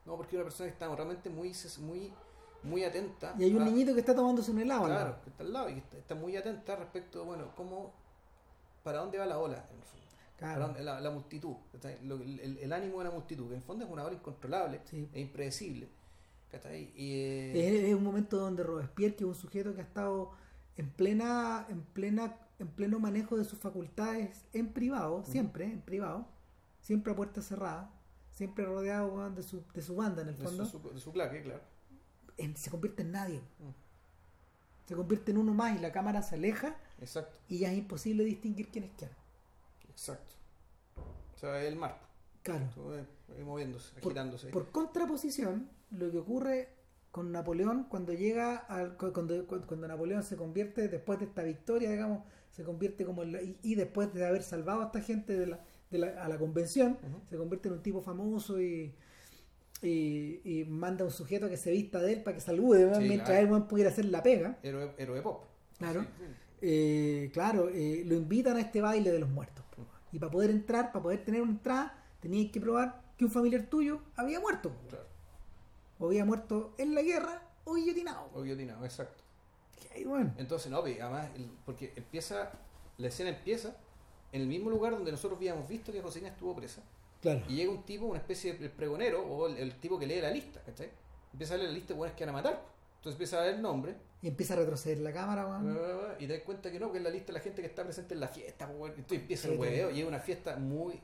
No, 0.04 0.16
porque 0.16 0.36
era 0.36 0.42
una 0.42 0.50
persona 0.50 0.68
que 0.68 0.72
estaba 0.72 0.94
realmente 0.96 1.30
muy, 1.30 1.52
muy, 1.80 2.12
muy 2.62 2.84
atenta. 2.84 3.34
Y 3.38 3.44
hay 3.44 3.54
un 3.54 3.64
niñito 3.64 3.94
que 3.94 4.00
está 4.00 4.14
tomándose 4.14 4.50
un 4.50 4.60
helado. 4.60 4.84
Claro, 4.84 5.16
que 5.22 5.30
está 5.30 5.42
al 5.44 5.52
lado 5.52 5.70
y 5.70 5.74
que 5.74 5.78
está, 5.80 5.96
está 5.96 6.14
muy 6.14 6.36
atenta 6.36 6.76
respecto, 6.76 7.24
bueno, 7.24 7.52
cómo, 7.56 7.92
para 8.88 9.00
dónde 9.00 9.18
va 9.18 9.26
la 9.26 9.38
ola, 9.38 9.56
en 9.70 9.76
el 9.76 9.82
fondo. 9.84 10.06
Para 10.40 10.54
Claro. 10.54 10.66
dónde- 10.68 10.82
la, 10.82 11.00
la 11.00 11.10
multitud, 11.10 11.56
el, 11.82 12.40
el- 12.40 12.58
el 12.58 12.72
ánimo 12.72 12.98
de 12.98 13.04
la 13.04 13.10
multitud, 13.10 13.44
que 13.48 13.54
en 13.54 13.58
el 13.60 13.62
fondo 13.62 13.84
es 13.84 13.90
una 13.90 14.04
ola 14.04 14.14
incontrolable 14.14 14.80
Sí. 14.86 15.06
e 15.12 15.20
impredecible. 15.20 15.88
Y, 16.96 17.12
eh, 17.12 17.90
Es, 17.90 17.94
un 17.94 18.02
momento 18.02 18.38
donde 18.38 18.62
Robespierre, 18.62 19.14
que 19.16 19.24
es 19.24 19.28
un 19.28 19.34
sujeto 19.34 19.74
que 19.74 19.82
ha 19.82 19.84
estado 19.84 20.30
en 20.78 20.88
plena, 20.90 21.66
en 21.68 21.82
plena, 21.82 22.34
en 22.58 22.68
pleno 22.68 22.98
manejo 22.98 23.36
de 23.36 23.44
sus 23.44 23.58
facultades 23.58 24.46
en 24.54 24.72
privado, 24.72 25.22
siempre 25.26 25.64
en 25.66 25.82
privado, 25.82 26.26
siempre 26.80 27.12
a 27.12 27.16
puerta 27.16 27.42
cerrada, 27.42 27.90
siempre 28.32 28.64
rodeado 28.64 29.28
de 29.30 29.42
su, 29.42 29.62
de 29.74 29.82
su 29.82 29.94
banda 29.96 30.22
en 30.22 30.28
el 30.28 30.36
fondo, 30.36 30.64
su- 30.64 30.80
de 30.94 31.00
su 31.00 31.12
claque, 31.12 31.42
claro. 31.42 31.60
en- 32.38 32.56
se 32.56 32.70
convierte 32.70 33.02
en 33.02 33.12
nadie. 33.12 33.42
Se 34.88 34.96
convierte 34.96 35.32
en 35.32 35.36
uno 35.38 35.52
más 35.52 35.76
y 35.76 35.80
la 35.82 35.92
cámara 35.92 36.22
se 36.22 36.36
aleja 36.36 36.74
Exacto, 36.98 37.36
y 37.46 37.58
ya 37.58 37.70
es 37.70 37.76
imposible 37.76 38.24
distinguir 38.24 38.68
quién 38.70 38.84
es 38.84 38.90
quién. 38.96 39.10
exacto. 39.90 40.32
O 41.34 41.38
sea, 41.38 41.62
el 41.62 41.76
mar, 41.76 42.00
Claro. 42.42 42.64
todo, 42.74 42.98
eh, 42.98 43.04
moviéndose, 43.44 43.92
Por, 44.00 44.12
agitándose. 44.12 44.48
por 44.48 44.70
contraposición, 44.70 45.68
lo 45.90 46.10
que 46.10 46.16
ocurre 46.18 46.68
con 47.10 47.30
Napoleón 47.32 47.84
cuando 47.84 48.14
llega 48.14 48.56
al, 48.56 48.96
cu- 48.96 49.12
cuando, 49.12 49.46
cu- 49.46 49.60
cuando 49.66 49.86
Napoleón 49.88 50.22
se 50.22 50.36
convierte 50.36 50.88
después 50.88 51.18
de 51.18 51.26
esta 51.26 51.42
victoria, 51.42 51.90
digamos, 51.90 52.24
se 52.50 52.64
convierte 52.64 53.04
como 53.04 53.22
en 53.22 53.32
la- 53.32 53.42
y, 53.42 53.58
y 53.62 53.74
después 53.74 54.12
de 54.14 54.26
haber 54.26 54.42
salvado 54.42 54.80
a 54.80 54.86
esta 54.86 55.02
gente 55.02 55.36
de 55.38 55.46
la, 55.48 55.60
de 55.90 55.98
la- 55.98 56.24
a 56.24 56.28
la 56.28 56.38
convención, 56.38 56.96
se 57.28 57.36
convierte 57.36 57.68
en 57.68 57.74
un 57.74 57.82
tipo 57.82 58.00
famoso 58.00 58.58
y, 58.60 58.94
y, 59.82 60.40
y 60.44 60.64
manda 60.64 61.02
a 61.04 61.06
un 61.06 61.12
sujeto 61.12 61.48
que 61.48 61.56
se 61.56 61.70
vista 61.70 61.98
de 62.00 62.14
él 62.14 62.22
para 62.22 62.34
que 62.36 62.40
salude. 62.40 62.94
Sí, 62.94 63.00
mientras 63.00 63.38
claro. 63.38 63.56
él 63.56 63.62
pudiera 63.64 63.90
hacer 63.90 64.06
la 64.06 64.22
pega. 64.22 64.58
Héroe, 64.62 64.92
héroe 64.98 65.22
pop. 65.22 65.44
Claro. 65.78 66.02
Sí, 66.02 66.08
sí. 66.18 66.24
Eh, 66.60 67.30
claro, 67.32 67.68
eh, 67.68 68.02
lo 68.04 68.14
invitan 68.14 68.56
a 68.56 68.60
este 68.60 68.80
baile 68.80 69.12
de 69.12 69.20
los 69.20 69.28
muertos. 69.28 69.64
po. 69.76 69.86
Y 70.12 70.18
para 70.18 70.32
poder 70.32 70.50
entrar, 70.50 70.92
para 70.92 71.02
poder 71.02 71.24
tener 71.24 71.42
una 71.42 71.52
entrada, 71.52 72.04
tenías 72.20 72.50
que 72.50 72.60
probar 72.60 73.02
que 73.16 73.24
un 73.24 73.30
familiar 73.30 73.66
tuyo 73.66 74.00
había 74.16 74.40
muerto. 74.40 74.72
Claro. 74.88 75.06
O 75.98 76.06
había 76.06 76.24
muerto 76.24 76.74
en 76.78 76.94
la 76.94 77.02
guerra 77.02 77.42
o 77.64 77.74
guillotinado. 77.74 78.30
O 78.34 78.42
guillotinado, 78.42 78.84
exacto. 78.84 79.24
Bueno, 80.04 80.32
Entonces, 80.36 80.70
no, 80.70 80.80
pues, 80.80 81.00
además, 81.00 81.28
porque 81.64 81.92
empieza, 81.96 82.52
la 82.98 83.08
escena 83.08 83.30
empieza 83.30 83.76
en 84.30 84.42
el 84.42 84.46
mismo 84.46 84.70
lugar 84.70 84.92
donde 84.92 85.10
nosotros 85.10 85.36
habíamos 85.38 85.68
visto 85.68 85.92
que 85.92 86.00
Josefina 86.00 86.30
estuvo 86.30 86.54
presa. 86.54 86.82
Claro. 87.20 87.42
Y 87.48 87.56
llega 87.56 87.70
un 87.70 87.82
tipo, 87.84 88.06
una 88.06 88.18
especie 88.18 88.54
de 88.54 88.68
pregonero, 88.70 89.24
o 89.26 89.46
el, 89.48 89.56
el 89.58 89.74
tipo 89.80 89.98
que 89.98 90.06
lee 90.06 90.20
la 90.20 90.30
lista, 90.30 90.60
¿cachai? 90.64 90.90
Empieza 91.32 91.54
a 91.54 91.56
leer 91.58 91.70
la 91.70 91.74
lista 91.74 91.92
de 91.94 91.98
buenas 91.98 92.16
que 92.16 92.24
van 92.24 92.30
a 92.34 92.38
matar. 92.38 92.62
Entonces 92.96 93.12
empieza 93.14 93.38
a 93.40 93.44
ver 93.44 93.54
el 93.54 93.62
nombre, 93.62 93.94
Y 94.22 94.28
empieza 94.28 94.54
a 94.54 94.56
retroceder 94.56 94.98
la 94.98 95.12
cámara, 95.12 95.46
weón. 95.46 95.78
y 96.18 96.26
te 96.26 96.32
das 96.34 96.42
cuenta 96.42 96.70
que 96.70 96.80
no, 96.80 96.90
que 96.90 96.98
es 96.98 97.04
la 97.04 97.10
lista 97.10 97.28
de 97.28 97.32
la 97.34 97.40
gente 97.40 97.62
que 97.62 97.68
está 97.68 97.84
presente 97.84 98.14
en 98.14 98.20
la 98.20 98.28
fiesta, 98.28 98.66
weón. 98.66 98.90
Entonces 98.96 99.20
empieza 99.20 99.48
el 99.48 99.58
hueveo, 99.58 99.90
y 99.90 100.00
es 100.00 100.06
una 100.06 100.18
fiesta 100.18 100.56
muy. 100.56 101.00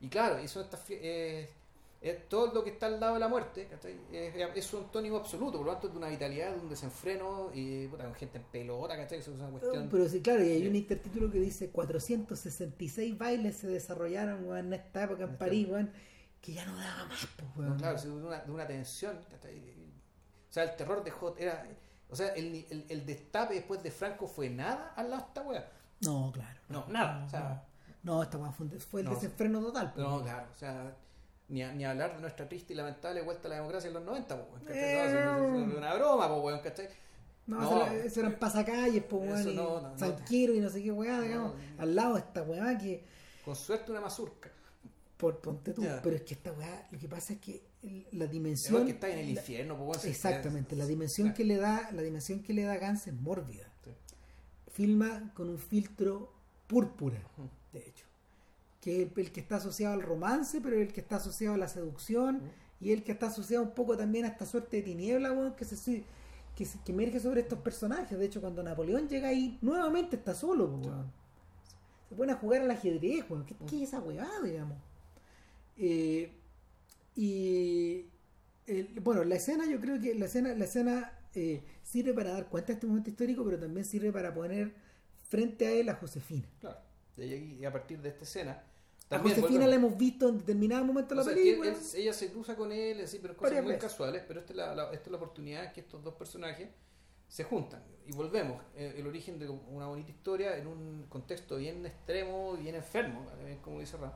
Y 0.00 0.08
claro, 0.08 0.40
y 0.42 0.46
son 0.48 0.62
estas 0.64 0.80
fie- 0.88 0.98
eh, 1.02 1.48
es 2.02 2.28
todo 2.28 2.52
lo 2.52 2.64
que 2.64 2.70
está 2.70 2.86
al 2.86 2.98
lado 2.98 3.14
de 3.14 3.20
la 3.20 3.28
muerte. 3.28 3.68
Es, 4.12 4.34
es 4.56 4.64
su 4.64 4.78
antónimo 4.78 5.16
absoluto, 5.18 5.58
por 5.58 5.66
lo 5.66 5.72
tanto, 5.72 5.86
es 5.86 5.92
de 5.92 5.98
una 5.98 6.08
vitalidad, 6.08 6.52
de 6.54 6.60
un 6.60 6.68
desenfreno, 6.68 7.50
y 7.54 7.86
puta, 7.86 8.04
con 8.04 8.14
gente 8.14 8.38
en 8.38 8.44
pelota, 8.44 8.96
¿cachai? 8.96 9.20
Eso 9.20 9.32
es 9.32 9.38
una 9.40 9.50
cuestión. 9.50 9.88
Pero 9.90 10.08
sí, 10.08 10.20
claro, 10.20 10.42
y 10.44 10.48
hay 10.50 10.66
un 10.66 10.74
intertítulo 10.76 11.30
que 11.30 11.38
dice 11.38 11.70
466 11.70 13.16
bailes 13.18 13.56
se 13.56 13.68
desarrollaron 13.68 14.44
weón, 14.46 14.66
en 14.66 14.72
esta 14.74 15.04
época 15.04 15.24
en 15.24 15.36
París, 15.36 15.68
weón, 15.68 15.92
que 16.40 16.52
ya 16.54 16.64
no 16.66 16.76
daba 16.76 17.04
más, 17.06 17.26
pues, 17.36 17.50
weón. 17.56 17.70
No, 17.70 17.76
claro, 17.76 18.00
de 18.02 18.10
una, 18.10 18.40
de 18.40 18.50
una 18.50 18.66
tensión. 18.66 19.18
¿cachai? 19.30 19.58
O 19.58 20.52
sea, 20.52 20.64
el 20.64 20.76
terror 20.76 21.02
de 21.04 21.10
Hot 21.12 21.40
era. 21.40 21.66
O 22.10 22.16
sea, 22.16 22.28
el, 22.34 22.66
el, 22.68 22.84
el 22.90 23.06
destape 23.06 23.54
después 23.54 23.82
de 23.82 23.90
Franco 23.90 24.26
fue 24.26 24.50
nada 24.50 24.92
al 24.96 25.08
lado 25.08 25.22
de 25.22 25.28
esta 25.28 25.42
wea. 25.42 25.70
No, 26.00 26.30
claro. 26.32 26.58
No, 26.68 26.84
nada, 26.88 27.24
o 27.24 27.28
sea- 27.30 27.64
no, 28.02 28.16
no, 28.16 28.22
esta 28.24 28.36
weón 28.38 28.52
fue, 28.52 28.66
un 28.66 28.72
el 28.72 29.04
No. 29.04 29.14
desenfreno 29.14 29.60
total. 29.62 29.92
pues. 29.94 30.06
No, 30.06 30.22
claro, 30.22 30.48
o 30.52 30.58
sea, 30.58 30.96
ni, 31.52 31.62
a- 31.62 31.72
ni 31.72 31.84
hablar 31.84 32.14
de 32.16 32.20
nuestra 32.22 32.48
triste 32.48 32.72
y 32.72 32.76
lamentable 32.76 33.20
vuelta 33.22 33.46
a 33.46 33.50
la 33.50 33.56
democracia 33.56 33.88
en 33.88 33.94
los 33.94 34.04
90, 34.04 34.36
po, 34.36 34.48
weón, 34.52 34.64
¿cachai? 34.64 34.82
Eh, 34.82 35.24
No, 35.24 35.58
es- 35.64 35.68
es 35.70 35.76
una 35.76 35.94
broma, 35.94 36.28
po, 36.28 36.36
weón, 36.40 36.60
¿cachai? 36.60 36.88
No, 37.46 37.60
No. 37.60 37.66
eso, 37.66 37.86
era- 37.86 38.04
eso 38.04 38.20
eran 38.20 38.38
pasacalles, 38.38 39.04
pues, 39.04 39.22
weón, 39.30 39.48
y 39.50 39.54
no, 39.54 39.80
no, 39.80 39.94
y 40.30 40.60
no 40.60 40.70
sé 40.70 40.82
qué 40.82 40.92
weá, 40.92 41.20
digamos, 41.20 41.54
al 41.78 41.94
lado 41.94 42.14
de 42.14 42.20
esta 42.20 42.42
weá 42.42 42.78
que, 42.78 43.04
Con 43.44 43.54
suerte 43.54 43.90
una 43.92 44.00
mazurca. 44.00 44.50
por 45.16 45.40
ponte 45.40 45.72
tú, 45.72 45.82
pero 46.02 46.16
es 46.16 46.22
que 46.22 46.34
esta 46.34 46.52
weá, 46.52 46.88
lo 46.90 46.98
que 46.98 47.08
pasa 47.08 47.34
es 47.34 47.38
que 47.40 47.62
la 48.12 48.24
Es 48.24 48.30
dimensión... 48.30 48.84
que 48.86 48.92
está 48.92 49.08
en 49.08 49.18
el 49.18 49.34
la- 49.34 49.40
infierno, 49.40 49.74
weón, 49.74 50.00
si- 50.00 50.08
Exactamente, 50.08 50.74
la 50.74 50.84
si- 50.84 50.90
dimensión 50.90 51.26
claro. 51.28 51.36
que 51.36 51.44
le 51.44 51.56
da, 51.56 51.90
la 51.92 52.02
dimensión 52.02 52.42
que 52.42 52.52
le 52.54 52.62
da 52.62 52.76
Gans 52.78 53.06
es 53.08 53.14
mórbida. 53.14 53.66
Sí. 53.84 53.90
Filma 54.72 55.32
con 55.34 55.48
un 55.50 55.58
filtro 55.58 56.32
púrpura, 56.66 57.18
de 57.72 57.80
hecho, 57.80 58.06
que 58.82 59.02
es 59.02 59.16
el, 59.16 59.32
que 59.32 59.40
está 59.40 59.56
asociado 59.56 59.94
al 59.94 60.02
romance, 60.02 60.60
pero 60.60 60.76
el 60.76 60.92
que 60.92 61.00
está 61.00 61.16
asociado 61.16 61.54
a 61.54 61.58
la 61.58 61.68
seducción 61.68 62.42
y 62.80 62.90
el 62.90 63.04
que 63.04 63.12
está 63.12 63.28
asociado 63.28 63.62
un 63.62 63.70
poco 63.70 63.96
también 63.96 64.24
a 64.24 64.28
esta 64.28 64.44
suerte 64.44 64.78
de 64.78 64.82
tiniebla, 64.82 65.30
weón, 65.32 65.54
que 65.54 65.64
se 65.64 66.04
que, 66.56 66.66
que 66.84 66.92
emerge 66.92 67.20
sobre 67.20 67.42
estos 67.42 67.60
personajes. 67.60 68.18
De 68.18 68.26
hecho, 68.26 68.40
cuando 68.40 68.62
Napoleón 68.62 69.08
llega 69.08 69.28
ahí, 69.28 69.56
nuevamente 69.62 70.16
está 70.16 70.34
solo, 70.34 70.68
po, 70.68 70.88
weón. 70.88 71.12
Se 72.08 72.16
pone 72.16 72.32
a 72.32 72.34
jugar 72.34 72.62
al 72.62 72.70
ajedrez, 72.72 73.24
weón. 73.30 73.46
¿Qué, 73.46 73.54
es 73.76 73.88
esa 73.88 74.00
weá, 74.00 74.28
digamos? 74.42 74.76
Eh, 75.78 76.32
y 77.14 78.04
bueno, 79.00 79.22
la 79.24 79.36
escena, 79.36 79.64
yo 79.64 79.80
creo 79.80 80.00
que 80.00 80.14
la 80.14 80.26
escena, 80.26 80.54
la 80.54 80.64
escena 80.64 81.18
eh, 81.34 81.62
sirve 81.84 82.12
para 82.12 82.32
dar 82.32 82.48
cuenta 82.48 82.68
de 82.68 82.72
este 82.74 82.86
momento 82.86 83.10
histórico, 83.10 83.44
pero 83.44 83.58
también 83.58 83.86
sirve 83.86 84.12
para 84.12 84.34
poner 84.34 84.72
frente 85.28 85.66
a 85.66 85.70
él 85.70 85.88
a 85.88 85.94
Josefina. 85.94 86.48
Claro. 86.60 86.78
Y 87.16 87.64
a 87.64 87.72
partir 87.72 88.00
de 88.00 88.08
esta 88.08 88.24
escena. 88.24 88.62
A 89.16 89.18
Josefina 89.20 89.66
la 89.66 89.74
hemos 89.76 89.96
visto 89.96 90.28
en 90.28 90.38
determinado 90.38 90.84
momento 90.84 91.14
de 91.14 91.20
la 91.24 91.24
película. 91.34 91.70
él- 91.70 91.76
ella 91.96 92.12
se 92.12 92.30
cruza 92.30 92.56
con 92.56 92.72
él, 92.72 93.00
así, 93.02 93.18
pero 93.20 93.34
cosas 93.34 93.50
Varias 93.50 93.64
muy 93.64 93.72
veces. 93.74 93.90
casuales. 93.90 94.22
Pero 94.26 94.40
esta 94.40 94.52
es 94.52 94.56
la, 94.56 94.74
la- 94.74 94.84
esta 94.92 95.04
es 95.04 95.10
la 95.10 95.16
oportunidad 95.16 95.72
que 95.72 95.80
estos 95.80 96.02
dos 96.02 96.14
personajes 96.14 96.68
se 97.28 97.44
juntan. 97.44 97.82
Y 98.06 98.12
volvemos. 98.12 98.60
eh, 98.74 98.94
el 98.96 99.06
origen 99.06 99.38
de 99.38 99.48
una 99.48 99.86
bonita 99.86 100.10
historia 100.10 100.56
en 100.56 100.66
un 100.66 101.06
contexto 101.08 101.56
bien 101.56 101.86
extremo, 101.86 102.54
bien 102.56 102.74
enfermo, 102.74 103.24
como 103.62 103.80
dice 103.80 103.96
Ram. 103.96 104.12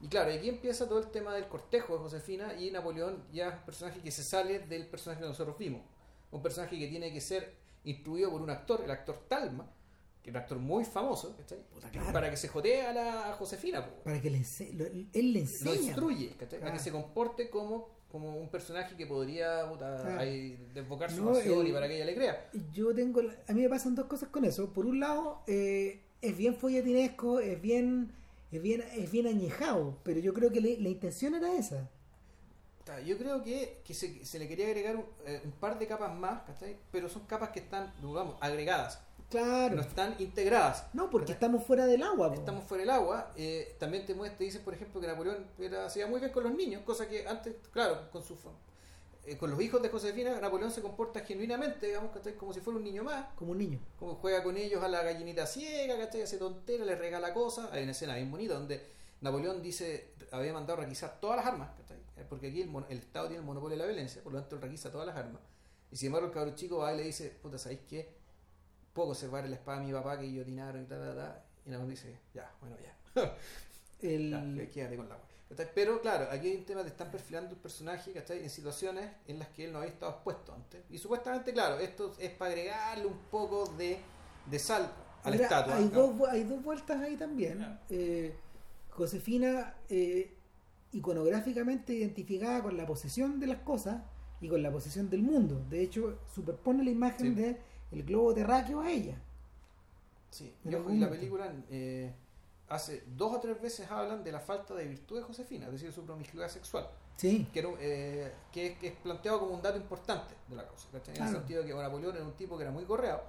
Y 0.00 0.06
claro, 0.08 0.32
aquí 0.32 0.48
empieza 0.48 0.88
todo 0.88 1.00
el 1.00 1.08
tema 1.08 1.34
del 1.34 1.48
cortejo 1.48 1.94
de 1.94 1.98
Josefina 2.00 2.54
y 2.54 2.70
Napoleón, 2.70 3.24
ya 3.32 3.48
es 3.48 3.54
un 3.56 3.64
personaje 3.64 4.00
que 4.00 4.10
se 4.12 4.22
sale 4.22 4.60
del 4.60 4.86
personaje 4.86 5.20
que 5.22 5.26
nosotros 5.28 5.58
vimos. 5.58 5.82
Un 6.30 6.40
personaje 6.42 6.78
que 6.78 6.86
tiene 6.86 7.12
que 7.12 7.20
ser 7.20 7.56
instruido 7.84 8.30
por 8.30 8.40
un 8.42 8.50
actor, 8.50 8.82
el 8.84 8.90
actor 8.92 9.18
Talma, 9.26 9.68
que 10.28 10.30
es 10.30 10.34
un 10.34 10.42
actor 10.42 10.58
muy 10.58 10.84
famoso, 10.84 11.34
¿cachai? 11.36 11.58
Puta, 11.72 11.90
claro. 11.90 12.12
para 12.12 12.30
que 12.30 12.36
se 12.36 12.48
jodee 12.48 12.82
a 12.82 12.92
la 12.92 13.32
Josefina. 13.38 13.84
po, 13.86 14.02
Para 14.04 14.20
que 14.20 14.30
le 14.30 14.38
lo- 14.74 14.84
él 14.86 15.08
le 15.12 15.32
lo 15.32 15.38
enseña. 15.40 15.74
instruye 15.74 16.28
¿cachai? 16.38 16.58
a 16.58 16.60
Claro. 16.62 16.76
que 16.76 16.82
se 16.82 16.90
comporte 16.92 17.48
como, 17.48 17.88
como 18.10 18.36
un 18.36 18.48
personaje 18.50 18.94
que 18.96 19.06
podría 19.06 19.68
puta, 19.70 20.18
ahí, 20.18 20.56
desbocar 20.74 21.10
su 21.10 21.24
No, 21.24 21.32
pasión 21.32 21.66
y 21.66 21.72
para 21.72 21.88
que 21.88 21.96
ella 21.96 22.04
le 22.04 22.14
crea. 22.14 22.50
Yo 22.72 22.94
tengo. 22.94 23.20
A 23.48 23.52
mí 23.52 23.62
me 23.62 23.68
pasan 23.68 23.94
dos 23.94 24.06
cosas 24.06 24.28
con 24.28 24.44
eso. 24.44 24.72
Por 24.72 24.84
un 24.86 25.00
lado, 25.00 25.42
eh, 25.46 26.02
es 26.20 26.36
bien 26.36 26.54
folletinesco, 26.54 27.40
es 27.40 27.60
bien, 27.60 28.12
es 28.52 28.60
bien, 28.62 28.82
es 28.96 29.10
bien 29.10 29.26
añejado, 29.26 29.98
pero 30.02 30.20
yo 30.20 30.34
creo 30.34 30.50
que 30.52 30.60
le- 30.60 30.78
la 30.78 30.88
intención 30.90 31.34
era 31.34 31.54
esa. 31.54 31.88
Yo 33.04 33.18
creo 33.18 33.42
que, 33.42 33.82
que 33.84 33.92
se, 33.92 34.24
se 34.24 34.38
le 34.38 34.48
quería 34.48 34.66
agregar 34.66 34.96
un, 34.96 35.04
eh, 35.26 35.42
un 35.44 35.52
par 35.52 35.78
de 35.78 35.86
capas 35.86 36.14
más, 36.16 36.40
¿cachai? 36.44 36.74
Pero 36.90 37.10
son 37.10 37.26
capas 37.26 37.50
que 37.50 37.58
están, 37.60 37.92
digamos, 38.00 38.36
agregadas. 38.40 38.98
Claro. 39.30 39.76
No 39.76 39.82
están 39.82 40.16
integradas. 40.18 40.86
No, 40.94 41.10
porque 41.10 41.32
estamos 41.32 41.64
fuera 41.64 41.86
del 41.86 42.02
agua. 42.02 42.32
Estamos 42.34 42.64
fuera 42.64 42.82
del 42.82 42.90
agua. 42.90 43.32
eh, 43.36 43.76
también 43.78 44.06
te, 44.06 44.14
te 44.14 44.44
dicen, 44.44 44.62
por 44.62 44.74
ejemplo, 44.74 45.00
que 45.00 45.06
Napoleón 45.06 45.46
era, 45.58 45.86
iba 45.94 46.06
muy 46.06 46.20
bien 46.20 46.32
con 46.32 46.44
los 46.44 46.54
niños, 46.54 46.82
cosa 46.84 47.08
que 47.08 47.26
antes, 47.26 47.54
claro, 47.70 48.10
con 48.10 48.22
su 48.22 48.36
eh, 49.26 49.36
con 49.36 49.50
los 49.50 49.60
hijos 49.60 49.82
de 49.82 49.90
Josefina, 49.90 50.40
Napoleón 50.40 50.70
se 50.70 50.80
comporta 50.80 51.20
genuinamente, 51.20 51.86
digamos, 51.88 52.12
¿cachai? 52.12 52.34
como 52.36 52.54
si 52.54 52.60
fuera 52.60 52.78
un 52.78 52.84
niño 52.84 53.04
más. 53.04 53.26
Como 53.34 53.52
un 53.52 53.58
niño. 53.58 53.78
Como 53.98 54.14
juega 54.14 54.42
con 54.42 54.56
ellos 54.56 54.82
a 54.82 54.88
la 54.88 55.02
gallinita 55.02 55.46
ciega, 55.46 55.98
¿cachai? 55.98 56.22
Hace 56.22 56.38
tontera, 56.38 56.86
les 56.86 56.98
regala 56.98 57.34
cosas. 57.34 57.70
Hay 57.72 57.82
una 57.82 57.92
escena 57.92 58.14
bien 58.14 58.30
bonita 58.30 58.54
donde 58.54 58.82
Napoleón 59.20 59.60
dice, 59.62 60.14
había 60.32 60.54
mandado 60.54 60.80
a 60.80 60.84
requisar 60.84 61.20
todas 61.20 61.36
las 61.36 61.46
armas, 61.46 61.68
¿cachai? 61.76 61.98
Eh, 62.16 62.24
Porque 62.26 62.46
aquí 62.48 62.62
el, 62.62 62.70
el 62.88 62.98
Estado 62.98 63.26
tiene 63.26 63.40
el 63.40 63.46
monopolio 63.46 63.76
de 63.76 63.82
la 63.82 63.86
violencia, 63.86 64.22
por 64.22 64.32
lo 64.32 64.40
tanto 64.40 64.56
él 64.56 64.62
requisa 64.62 64.90
todas 64.90 65.06
las 65.06 65.16
armas. 65.16 65.42
Y 65.90 65.96
sin 65.96 66.06
embargo 66.06 66.28
el 66.28 66.32
cabrón 66.32 66.54
chico 66.54 66.78
va 66.78 66.94
y 66.94 66.96
le 66.96 67.02
dice, 67.02 67.28
puta, 67.42 67.58
¿sabéis 67.58 67.80
qué? 67.86 68.17
Puedo 68.98 69.10
conservar 69.10 69.48
la 69.48 69.54
espada 69.54 69.78
de 69.78 69.86
mi 69.86 69.92
papá 69.92 70.18
que 70.18 70.24
guillotinaron 70.24 70.82
y 70.82 70.86
ta, 70.86 70.98
ta, 70.98 71.14
ta. 71.14 71.44
Y 71.64 71.88
dice, 71.88 72.18
ya, 72.34 72.52
bueno, 72.60 72.74
ya. 72.82 73.36
El... 74.02 74.56
Ya, 74.56 74.70
quédate 74.72 74.96
con 74.96 75.08
la 75.08 75.14
agua. 75.14 75.26
Pero 75.72 76.00
claro, 76.00 76.26
aquí 76.32 76.48
hay 76.48 76.56
un 76.56 76.64
tema 76.64 76.82
de 76.82 76.88
están 76.88 77.08
perfilando 77.08 77.54
el 77.54 77.60
personaje 77.60 78.10
¿cachai? 78.10 78.42
en 78.42 78.50
situaciones 78.50 79.08
en 79.28 79.38
las 79.38 79.50
que 79.50 79.66
él 79.66 79.72
no 79.72 79.78
había 79.78 79.92
estado 79.92 80.10
expuesto 80.10 80.52
antes. 80.52 80.82
Y 80.90 80.98
supuestamente, 80.98 81.52
claro, 81.52 81.78
esto 81.78 82.12
es 82.18 82.30
para 82.30 82.50
agregarle 82.50 83.06
un 83.06 83.18
poco 83.30 83.66
de, 83.78 84.00
de 84.50 84.58
sal 84.58 84.92
a 85.22 85.30
la 85.30 85.36
estatua. 85.36 85.76
Hay, 85.76 85.84
¿no? 85.84 85.90
dos, 86.08 86.28
hay 86.28 86.42
dos 86.42 86.60
vueltas 86.60 87.00
ahí 87.00 87.16
también. 87.16 87.78
Eh, 87.90 88.34
Josefina, 88.90 89.76
eh, 89.88 90.36
iconográficamente 90.90 91.92
identificada 91.92 92.64
con 92.64 92.76
la 92.76 92.84
posesión 92.84 93.38
de 93.38 93.46
las 93.46 93.58
cosas 93.58 94.02
y 94.40 94.48
con 94.48 94.60
la 94.60 94.72
posesión 94.72 95.08
del 95.08 95.22
mundo. 95.22 95.64
De 95.70 95.82
hecho, 95.82 96.18
superpone 96.34 96.82
la 96.82 96.90
imagen 96.90 97.36
Sí. 97.36 97.42
de 97.42 97.67
el 97.92 98.02
globo 98.04 98.34
terráqueo 98.34 98.80
a 98.80 98.90
ella. 98.90 99.16
Sí, 100.30 100.54
y 100.64 100.70
la 100.70 101.08
película 101.08 101.50
eh, 101.70 102.12
hace 102.68 103.02
dos 103.06 103.34
o 103.36 103.40
tres 103.40 103.60
veces 103.60 103.90
hablan 103.90 104.22
de 104.22 104.30
la 104.32 104.40
falta 104.40 104.74
de 104.74 104.86
virtud 104.86 105.16
de 105.16 105.22
Josefina, 105.22 105.66
es 105.66 105.72
decir, 105.72 105.92
su 105.92 106.04
promiscuidad 106.04 106.48
sexual, 106.48 106.88
Sí, 107.16 107.48
que, 107.52 107.58
era 107.60 107.68
eh, 107.80 108.32
que, 108.52 108.66
es, 108.68 108.78
que 108.78 108.88
es 108.88 108.94
planteado 108.96 109.40
como 109.40 109.54
un 109.54 109.62
dato 109.62 109.78
importante 109.78 110.34
de 110.48 110.54
la 110.56 110.66
cosa, 110.68 110.88
¿cachai? 110.92 111.16
en 111.16 111.22
el 111.22 111.28
Claro. 111.28 111.38
sentido 111.40 111.62
de 111.62 111.68
que 111.68 111.74
Napoleón 111.74 112.14
era 112.16 112.24
un 112.24 112.34
tipo 112.34 112.56
que 112.58 112.62
era 112.64 112.70
muy 112.70 112.84
correado, 112.84 113.22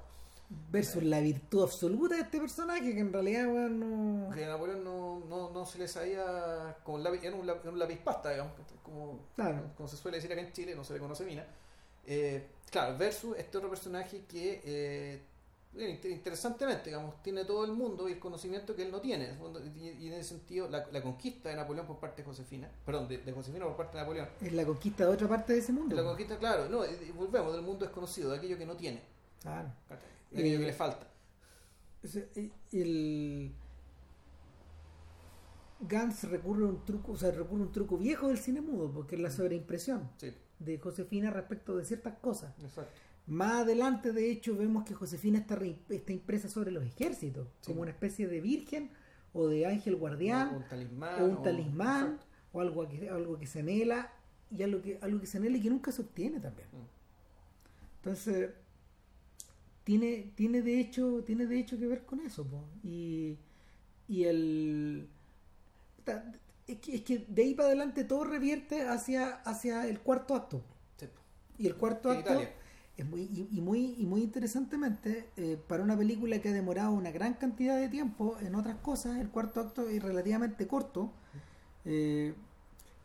versus 0.72 1.03
la 1.03 1.19
virtud 1.22 1.64
absoluta 1.64 2.15
de 2.15 2.22
este 2.22 2.40
personaje 2.40 2.94
que 2.94 2.99
en 2.99 3.14
realidad 3.14 3.48
bueno, 3.48 3.69
no... 3.69 4.36
que 4.36 4.44
a 4.44 4.49
Napoleón 4.49 4.84
no, 4.84 5.19
no, 5.30 5.52
no 5.52 5.65
se 5.65 5.80
le 5.80 5.88
sabía 5.88 6.76
con 6.84 7.02
lápiz, 7.02 7.23
era 7.23 7.36
un, 7.36 7.48
lápiz, 7.48 7.61
era 7.61 7.72
un 7.72 7.80
lápiz 7.80 7.98
pasta, 7.99 8.31
digamos, 8.31 8.53
como, 8.84 9.19
Claro. 9.36 9.72
como 9.77 9.88
se 9.88 9.95
suele 9.95 10.18
decir 10.18 10.31
acá 10.34 10.41
en 10.41 10.52
Chile, 10.52 10.76
no 10.76 10.84
se 10.84 10.94
le 10.94 10.99
conoce 10.99 11.23
mina. 11.23 11.45
Eh, 12.05 12.47
claro, 12.71 12.97
versus 12.97 13.38
este 13.38 13.57
otro 13.57 13.69
personaje 13.69 14.23
que 14.27 14.61
eh, 14.63 15.21
interesantemente, 16.09 16.85
digamos, 16.89 17.21
tiene 17.21 17.45
todo 17.45 17.63
el 17.65 17.71
mundo 17.73 18.09
y 18.09 18.13
el 18.13 18.19
conocimiento 18.19 18.76
que 18.76 18.84
él 18.84 18.91
no 18.91 18.99
tiene. 18.99 19.35
Y, 19.76 20.07
en 20.07 20.13
ese 20.13 20.30
sentido, 20.30 20.67
la, 20.69 20.88
la 20.91 21.01
conquista 21.01 21.49
de 21.49 21.55
Napoleón 21.55 21.85
por 21.85 21.99
parte 21.99 22.21
de 22.21 22.26
Josefina, 22.27 22.69
perdón, 22.85 23.07
de, 23.07 23.19
de 23.19 23.31
Josefina 23.31 23.65
por 23.65 23.76
parte 23.77 23.97
de 23.97 24.03
Napoleón. 24.03 24.27
Es 24.41 24.53
la 24.53 24.65
conquista 24.65 25.05
de 25.05 25.11
otra 25.13 25.27
parte 25.27 25.53
de 25.53 25.59
ese 25.59 25.71
mundo. 25.71 25.95
La 25.95 26.03
conquista, 26.03 26.38
claro, 26.38 26.67
no, 26.69 26.81
volvemos 27.15 27.53
del 27.53 27.61
mundo 27.61 27.85
desconocido, 27.85 28.31
de 28.31 28.38
aquello 28.38 28.57
que 28.57 28.65
no 28.65 28.76
tiene, 28.76 29.01
Claro. 29.41 29.69
de 30.31 30.39
aquello 30.39 30.55
Eh, 30.57 30.59
que 30.59 30.65
le 30.65 30.73
falta. 30.73 31.07
El 32.71 33.51
Gantz 35.81 36.23
recurre 36.26 36.65
a 36.65 36.67
un 36.67 36.84
truco, 36.85 37.13
o 37.13 37.17
sea, 37.17 37.31
recurre 37.31 37.61
a 37.61 37.65
un 37.67 37.71
truco 37.71 37.97
viejo 37.97 38.27
del 38.27 38.38
cine 38.38 38.59
mudo, 38.61 38.91
porque 38.91 39.15
es 39.15 39.21
la 39.21 39.30
sobreimpresión 39.31 40.09
Sí, 40.17 40.34
de 40.60 40.77
Josefina 40.77 41.31
respecto 41.31 41.76
de 41.77 41.86
ciertas 41.86 42.18
cosas. 42.19 42.53
exacto. 42.64 42.91
Más 43.27 43.61
adelante, 43.61 44.11
de 44.11 44.31
hecho, 44.31 44.56
vemos 44.57 44.84
que 44.86 44.94
Josefina 44.95 45.38
está, 45.40 45.56
re- 45.56 45.77
está 45.90 46.11
impresa 46.14 46.49
sobre 46.49 46.72
los 46.72 46.84
ejércitos, 46.84 47.48
Sí. 47.61 47.68
como 47.72 47.81
una 47.84 47.91
especie 47.91 48.27
de 48.27 48.41
virgen 48.41 48.90
o 49.34 49.48
de 49.48 49.68
ángel 49.68 49.95
guardián 49.98 50.49
O 50.49 50.57
un 50.57 50.64
talismán. 50.68 51.22
o 51.22 51.26
un 51.26 51.44
talismán 51.44 52.19
o 52.52 52.61
algo 52.61 52.88
que, 52.90 53.07
algo 53.10 53.38
que 53.38 53.45
se 53.45 53.60
anhela 53.60 54.11
y 54.49 54.64
algo 54.64 54.81
que, 54.81 54.98
algo 55.02 55.19
que 55.19 55.27
se 55.27 55.38
anhela 55.38 55.57
y 55.57 55.61
que 55.61 55.69
nunca 55.69 55.91
se 55.91 56.02
obtiene 56.02 56.40
también. 56.40 56.68
Mm. 56.72 57.98
Entonces, 57.98 58.49
tiene, 59.84 60.31
tiene 60.36 60.61
de 60.64 60.80
hecho, 60.80 61.23
tiene 61.23 61.45
de 61.45 61.60
hecho 61.60 61.77
que 61.77 61.86
ver 61.86 62.06
con 62.06 62.22
eso, 62.22 62.44
po. 62.48 62.64
Y, 62.84 63.38
y 64.07 64.23
el 64.23 65.07
es 66.73 66.79
que, 66.79 66.95
es 66.95 67.01
que 67.03 67.25
de 67.27 67.41
ahí 67.43 67.53
para 67.55 67.67
adelante 67.67 68.03
todo 68.03 68.23
revierte 68.23 68.87
hacia, 68.87 69.35
hacia 69.43 69.87
el 69.87 69.99
cuarto 70.01 70.35
acto. 70.35 70.61
Sí. 70.97 71.07
Y 71.57 71.67
el 71.67 71.75
cuarto 71.75 72.11
En 72.11 72.17
acto 72.19 72.33
Italia. 72.33 72.53
es 72.97 73.05
muy, 73.05 73.21
y, 73.23 73.47
y 73.57 73.61
muy, 73.61 73.95
y 73.97 74.05
muy 74.05 74.21
interesantemente, 74.23 75.29
eh, 75.37 75.57
para 75.67 75.83
una 75.83 75.97
película 75.97 76.39
que 76.41 76.49
ha 76.49 76.53
demorado 76.53 76.91
una 76.91 77.11
gran 77.11 77.35
cantidad 77.35 77.77
de 77.77 77.89
tiempo 77.89 78.37
en 78.41 78.55
otras 78.55 78.77
cosas, 78.77 79.17
el 79.19 79.29
cuarto 79.29 79.61
acto 79.61 79.87
es 79.89 80.01
relativamente 80.03 80.67
corto. 80.67 81.11
Eh, 81.85 82.33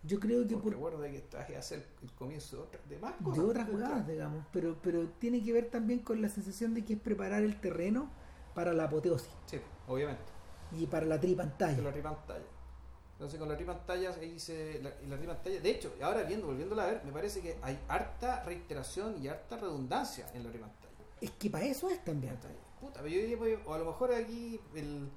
yo 0.02 0.20
creo 0.20 0.46
que 0.46 0.54
Porque 0.54 0.76
por, 0.76 1.00
que 1.10 1.16
estás 1.16 1.48
a 1.50 1.58
hacer 1.58 1.86
el 2.02 2.12
comienzo 2.12 2.56
de 2.56 2.62
otras, 2.64 2.88
de 2.88 2.98
más 2.98 3.18
de 3.18 3.24
cosas. 3.24 3.44
otras 3.44 3.68
jugadas, 3.68 4.06
digamos, 4.06 4.44
pero, 4.52 4.76
pero 4.82 5.08
tiene 5.18 5.42
que 5.42 5.52
ver 5.52 5.70
también 5.70 6.00
con 6.00 6.20
la 6.20 6.28
sensación 6.28 6.74
de 6.74 6.84
que 6.84 6.94
es 6.94 7.00
preparar 7.00 7.42
el 7.42 7.60
terreno 7.60 8.10
para 8.54 8.72
la 8.74 8.84
apoteosis 8.84 9.30
Sí, 9.46 9.58
obviamente. 9.86 10.22
y 10.72 10.86
para 10.86 11.06
la 11.06 11.18
tripantalla. 11.20 11.82
La 11.82 11.90
ripantalla. 11.90 12.44
Entonces 13.14 13.38
con 13.38 13.48
la 13.48 13.54
ripantalla 13.54 14.10
ahí 14.20 14.38
se. 14.38 14.80
La, 14.82 14.90
la. 15.08 15.34
De 15.44 15.70
hecho, 15.70 15.94
ahora 16.02 16.24
viendo, 16.24 16.48
volviéndola 16.48 16.82
a 16.82 16.86
ver, 16.86 17.04
me 17.04 17.12
parece 17.12 17.40
que 17.40 17.56
hay 17.62 17.78
harta 17.88 18.42
reiteración 18.42 19.22
y 19.22 19.28
harta 19.28 19.56
redundancia 19.56 20.28
en 20.34 20.44
la 20.44 20.50
ripantalla. 20.50 20.92
Es 21.20 21.30
que 21.30 21.48
para 21.48 21.64
eso 21.64 21.88
es 21.88 22.04
también. 22.04 22.36
Puta, 22.80 23.00
pero 23.00 23.08
yo 23.08 23.20
diría, 23.20 23.38
pues, 23.38 23.58
o 23.64 23.72
a 23.72 23.78
lo 23.78 23.86
mejor 23.86 24.12
aquí 24.12 24.60
el 24.74 25.08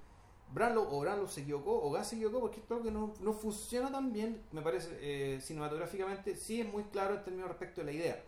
Branlow 0.53 0.88
o 0.90 0.99
Branlow 1.02 1.28
se 1.28 1.41
equivocó 1.41 1.84
o 1.84 1.91
Gas 1.91 2.10
se 2.10 2.15
equivocó 2.15 2.40
porque 2.40 2.60
esto 2.60 2.76
es 2.76 2.78
algo 2.78 2.84
que 2.86 2.91
no, 2.91 3.14
no 3.19 3.34
funciona 3.34 3.91
tan 3.91 4.14
bien, 4.14 4.41
me 4.52 4.61
parece, 4.61 4.90
eh, 5.02 5.41
cinematográficamente, 5.41 6.36
sí 6.36 6.61
es 6.61 6.72
muy 6.72 6.84
claro 6.86 7.15
en 7.15 7.24
términos 7.24 7.49
respecto 7.49 7.82
de 7.82 7.86
la 7.86 7.91
idea. 7.91 8.24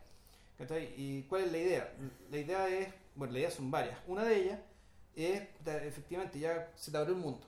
¿Cachai? 0.57 0.93
¿Y 0.97 1.23
cuál 1.23 1.43
es 1.43 1.51
la 1.53 1.57
idea? 1.57 1.93
La 2.29 2.37
idea 2.37 2.67
es, 2.67 2.89
bueno, 3.15 3.31
las 3.33 3.39
ideas 3.39 3.53
son 3.53 3.71
varias. 3.71 3.97
Una 4.07 4.25
de 4.25 4.35
ellas 4.35 4.59
es, 5.15 5.41
efectivamente, 5.65 6.37
ya 6.37 6.73
se 6.75 6.91
te 6.91 6.97
abrió 6.97 7.15
el 7.15 7.21
mundo. 7.21 7.47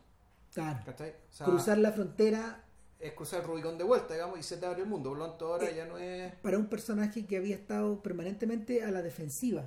Claro. 0.53 0.79
¿Cachai? 0.85 1.09
O 1.11 1.33
sea, 1.33 1.45
Cruzar 1.45 1.77
la 1.77 1.91
frontera 1.91 2.63
es 2.99 3.13
cruzar 3.13 3.41
el 3.41 3.47
Rubicón 3.47 3.77
de 3.77 3.83
vuelta, 3.83 4.13
digamos, 4.13 4.37
y 4.39 4.43
se 4.43 4.57
te 4.57 4.65
abre 4.65 4.81
el 4.83 4.87
mundo. 4.87 5.09
Por 5.09 5.17
lo 5.19 5.29
tanto, 5.29 5.47
ahora 5.53 5.69
Eh, 5.69 5.75
ya 5.75 5.85
no 5.85 5.97
es. 5.97 6.33
para 6.35 6.57
un 6.57 6.67
personaje 6.67 7.25
que 7.25 7.37
había 7.37 7.55
estado 7.55 8.01
permanentemente 8.01 8.83
a 8.83 8.91
la 8.91 9.01
defensiva. 9.01 9.63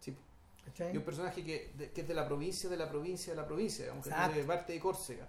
Sí. 0.00 0.16
¿cachai? 0.64 0.92
Y 0.94 0.96
un 0.96 1.04
personaje 1.04 1.44
que, 1.44 1.72
de, 1.76 1.90
que 1.92 2.00
es 2.00 2.08
de 2.08 2.14
la 2.14 2.26
provincia, 2.26 2.68
de 2.68 2.76
la 2.76 2.88
provincia, 2.88 3.32
de 3.34 3.40
la 3.40 3.46
provincia, 3.46 3.84
digamos, 3.84 4.04
que 4.04 4.10
Exacto. 4.10 4.30
es 4.32 4.36
de 4.38 4.44
parte 4.44 4.72
de 4.72 4.80
Córcega. 4.80 5.28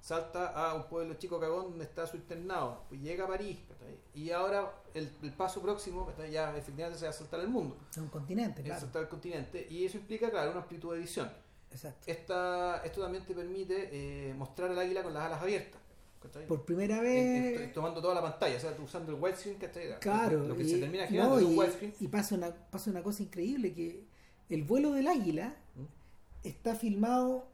Salta 0.00 0.48
a 0.48 0.74
un 0.74 0.88
pueblo 0.88 1.14
chico 1.14 1.38
cagón 1.38 1.70
donde 1.70 1.84
está 1.84 2.06
su 2.08 2.16
internado. 2.16 2.84
Pues 2.88 3.00
llega 3.00 3.24
a 3.24 3.28
París. 3.28 3.58
¿cachai? 3.68 3.96
Y 4.14 4.30
ahora 4.32 4.72
el, 4.94 5.10
el 5.22 5.32
paso 5.32 5.62
próximo, 5.62 6.06
¿cachai? 6.06 6.30
ya 6.32 6.56
efectivamente 6.56 6.98
se 6.98 7.04
va 7.06 7.10
a 7.10 7.14
saltar 7.14 7.40
el 7.40 7.48
mundo. 7.48 7.76
Es 7.90 7.98
un 7.98 8.08
continente, 8.08 8.62
claro. 8.62 8.80
saltar 8.80 9.02
el 9.02 9.08
continente. 9.08 9.66
Y 9.70 9.84
eso 9.86 9.98
implica, 9.98 10.28
claro, 10.30 10.50
una 10.50 10.60
amplitud 10.60 10.92
de 10.92 11.00
visión. 11.00 11.30
Exacto. 11.72 12.04
Esta, 12.06 12.82
esto 12.84 13.00
también 13.02 13.24
te 13.24 13.34
permite 13.34 13.88
eh, 13.92 14.34
mostrar 14.34 14.70
el 14.70 14.78
águila 14.78 15.02
con 15.02 15.12
las 15.14 15.24
alas 15.24 15.42
abiertas. 15.42 15.80
¿cachai? 16.22 16.46
Por 16.46 16.64
primera 16.64 16.98
En- 16.98 17.02
vez. 17.02 17.60
en- 17.62 17.72
tomando 17.72 18.00
toda 18.00 18.14
la 18.14 18.22
pantalla, 18.22 18.56
o 18.56 18.60
sea, 18.60 18.76
tú 18.76 18.84
usando 18.84 19.10
el 19.12 19.20
widescreen, 19.20 19.58
¿cachai? 19.58 19.98
Claro, 19.98 20.46
Lo 20.46 20.56
que 20.56 20.62
y, 20.62 20.68
se 20.68 20.78
termina 20.78 21.08
no, 21.10 21.38
es 21.38 21.44
un 21.44 21.52
y- 21.52 21.56
widescreen. 21.58 21.94
y 21.98 22.06
pasa 22.08 22.34
una, 22.36 22.50
pasa 22.70 22.90
una 22.90 23.02
cosa 23.02 23.22
increíble 23.24 23.72
que 23.74 24.04
el 24.48 24.62
vuelo 24.62 24.92
del 24.92 25.08
águila 25.08 25.56
¿Mm? 25.74 26.46
está 26.46 26.76
filmado 26.76 27.48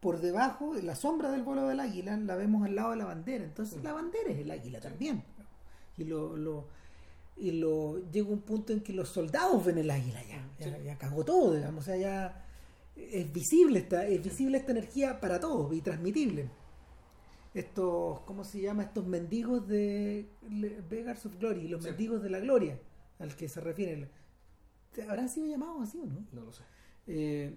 por 0.00 0.20
debajo, 0.20 0.72
la 0.82 0.94
sombra 0.94 1.30
del 1.30 1.42
vuelo 1.42 1.68
del 1.68 1.80
águila 1.80 2.16
la 2.16 2.36
vemos 2.36 2.64
al 2.64 2.74
lado 2.76 2.90
de 2.92 2.96
la 2.96 3.04
bandera, 3.04 3.44
entonces 3.44 3.80
Mm. 3.80 3.84
la 3.84 3.92
bandera 3.92 4.30
es 4.30 4.38
el 4.38 4.50
águila 4.50 4.80
también. 4.80 5.22
Y 5.98 6.04
lo, 6.04 6.36
lo- 6.38 6.64
y 7.36 7.50
lo 7.50 7.98
llega 8.10 8.28
un 8.30 8.40
punto 8.40 8.72
en 8.72 8.80
que 8.80 8.94
los 8.94 9.10
soldados 9.10 9.62
ven 9.62 9.76
el 9.76 9.90
águila 9.90 10.22
ya, 10.24 10.42
ya, 10.58 10.74
Sí. 10.78 10.84
ya 10.84 10.96
cagó 10.96 11.22
todo, 11.22 11.52
digamos, 11.54 11.82
o 11.82 11.84
sea, 11.84 11.96
ya 11.98 12.45
es 12.96 13.32
visible 13.32 13.78
esta, 13.80 14.06
es 14.06 14.22
visible 14.22 14.58
esta 14.58 14.72
energía 14.72 15.20
para 15.20 15.38
todos 15.40 15.72
y 15.74 15.80
transmitible. 15.80 16.48
Estos, 17.54 18.20
¿cómo 18.20 18.44
se 18.44 18.60
llama? 18.60 18.82
Estos 18.82 19.06
mendigos 19.06 19.66
de 19.66 20.26
Beggars 20.90 21.24
of 21.26 21.36
Glory, 21.38 21.68
los 21.68 21.82
Sí. 21.82 21.88
mendigos 21.90 22.22
de 22.22 22.30
la 22.30 22.40
gloria, 22.40 22.78
al 23.18 23.34
que 23.34 23.48
se 23.48 23.60
refieren. 23.60 24.08
¿Habrán 25.08 25.28
sido 25.28 25.46
llamados 25.46 25.88
así 25.88 25.98
o 25.98 26.06
no? 26.06 26.26
No 26.32 26.42
lo 26.44 26.52
sé. 26.52 26.62
Eh, 27.06 27.54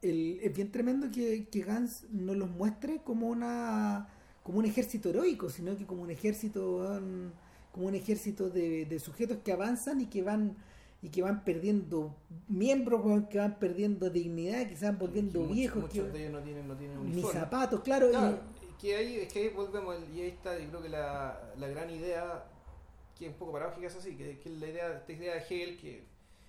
el- 0.00 0.40
es 0.42 0.54
bien 0.54 0.70
tremendo 0.70 1.10
que, 1.10 1.48
que 1.48 1.60
Gans 1.60 2.06
no 2.10 2.34
los 2.34 2.50
muestre 2.50 3.02
como 3.04 3.28
una 3.28 4.08
como 4.42 4.58
un 4.58 4.64
ejército 4.64 5.08
heroico, 5.10 5.48
sino 5.50 5.76
que 5.76 5.86
como 5.86 6.02
un 6.02 6.10
ejército 6.10 7.00
como 7.70 7.86
un 7.86 7.94
ejército 7.94 8.50
de, 8.50 8.86
de 8.86 8.98
sujetos 8.98 9.38
que 9.44 9.52
avanzan 9.52 10.00
y 10.00 10.06
que 10.06 10.22
van 10.22 10.56
y 11.02 11.08
que 11.10 11.20
van 11.22 11.44
perdiendo 11.44 12.14
miembros, 12.48 13.02
que 13.28 13.38
van 13.38 13.58
perdiendo 13.58 14.08
dignidad, 14.08 14.68
que 14.68 14.76
se 14.76 14.84
van 14.86 14.98
volviendo 14.98 15.40
Muchos- 15.40 15.54
viejos, 15.56 15.82
Muchos 15.82 15.94
que- 16.06 16.12
de 16.12 16.20
ellos 16.20 16.32
no 16.32 16.42
tienen, 16.42 16.68
no 16.68 16.76
tienen 16.76 17.10
ni 17.12 17.22
zapatos, 17.22 17.80
claro, 17.80 18.08
y- 18.10 18.72
que 18.80 18.96
ahí, 18.96 19.16
es 19.16 19.32
que 19.32 19.40
ahí 19.40 19.48
volvemos, 19.48 19.96
y 20.14 20.20
ahí 20.22 20.28
está, 20.28 20.58
yo 20.58 20.68
creo 20.68 20.82
que 20.82 20.88
la, 20.88 21.52
la 21.58 21.68
gran 21.68 21.90
idea 21.90 22.44
que 23.18 23.26
es 23.26 23.32
un 23.32 23.38
poco 23.38 23.52
paradójica, 23.52 23.86
es 23.88 23.96
así, 23.96 24.16
que, 24.16 24.38
que 24.40 24.50
la 24.50 24.66
idea, 24.68 24.96
esta 24.96 25.12
idea 25.12 25.34
de 25.34 25.40
Hegel 25.40 25.76
que 25.78 26.04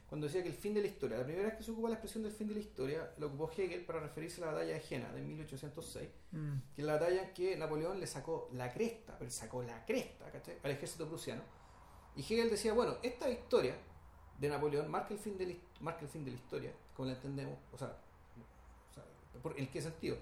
cuando 0.10 0.28
decía 0.28 0.44
que 0.44 0.50
el 0.50 0.56
fin 0.56 0.76
de 0.76 0.82
la 0.82 0.88
historia, 0.88 1.18
la 1.18 1.24
primera 1.26 1.48
vez 1.48 1.58
que 1.58 1.64
se 1.64 1.72
ocupa 1.72 1.90
la 1.90 1.96
expresión 1.96 2.22
del 2.24 2.32
fin 2.32 2.48
de 2.48 2.54
la 2.54 2.60
historia, 2.60 3.12
lo 3.18 3.28
ocupó 3.28 3.50
Hegel 3.56 3.84
para 3.86 4.00
referirse 4.00 4.42
a 4.44 4.46
la 4.48 4.52
batalla 4.54 4.74
de 4.76 4.80
Jena 4.80 5.12
de 5.12 5.22
1806, 5.22 6.10
Mm. 6.32 6.54
que 6.76 6.82
es 6.82 6.86
la 6.88 6.94
batalla 6.94 7.24
en 7.28 7.34
que 7.34 7.56
Napoleón 7.58 8.00
le 8.00 8.06
sacó 8.08 8.50
la 8.54 8.72
cresta, 8.72 9.16
pero 9.18 9.32
sacó 9.32 9.64
la 9.64 9.84
cresta, 9.86 10.30
¿cachai? 10.32 10.58
Al 10.64 10.72
ejército 10.72 11.08
prusiano. 11.08 11.42
Y 12.16 12.22
Hegel 12.22 12.50
decía, 12.52 12.74
bueno, 12.74 12.96
esta 13.02 13.28
victoria 13.28 13.76
de 14.40 14.50
Napoleón 14.50 14.90
marca 14.92 15.14
el 15.14 15.20
fin 15.20 15.38
de 15.38 15.46
la, 15.48 15.54
marca 15.80 16.02
el 16.02 16.08
fin 16.10 16.24
de 16.26 16.32
la 16.32 16.38
historia, 16.38 16.72
como 16.96 17.08
la 17.08 17.14
entendemos, 17.16 17.58
o 17.72 17.78
sea, 17.78 17.96
o 18.90 18.94
sea, 18.94 19.04
¿por- 19.42 19.58
¿en 19.60 19.68
qué 19.72 19.82
sentido? 19.82 20.16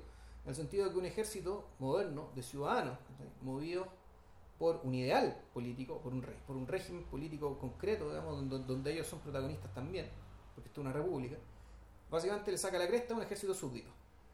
En 0.44 0.50
el 0.50 0.56
sentido 0.56 0.86
de 0.86 0.92
que 0.92 0.98
un 0.98 1.06
ejército 1.06 1.68
moderno 1.80 2.30
de 2.36 2.42
ciudadanos, 2.44 2.98
¿cachai? 3.10 3.30
movidos 3.42 3.88
por 4.60 4.80
un 4.84 4.94
ideal 4.94 5.40
político, 5.54 6.00
por 6.02 6.14
un, 6.14 6.22
re- 6.22 6.38
por 6.46 6.56
un 6.56 6.68
régimen 6.68 7.04
político 7.06 7.58
concreto, 7.58 8.10
digamos, 8.10 8.36
donde, 8.36 8.60
donde 8.60 8.94
ellos 8.94 9.08
son 9.08 9.20
protagonistas 9.20 9.74
también, 9.74 10.08
porque 10.56 10.68
esto 10.70 10.82
es 10.82 10.86
una 10.86 10.94
república, 10.94 11.38
básicamente 12.10 12.52
le 12.52 12.58
saca 12.58 12.78
la 12.78 12.88
cresta 12.88 13.14
a 13.14 13.18
un 13.18 13.24
ejército 13.24 13.54
súbdito, 13.54 13.90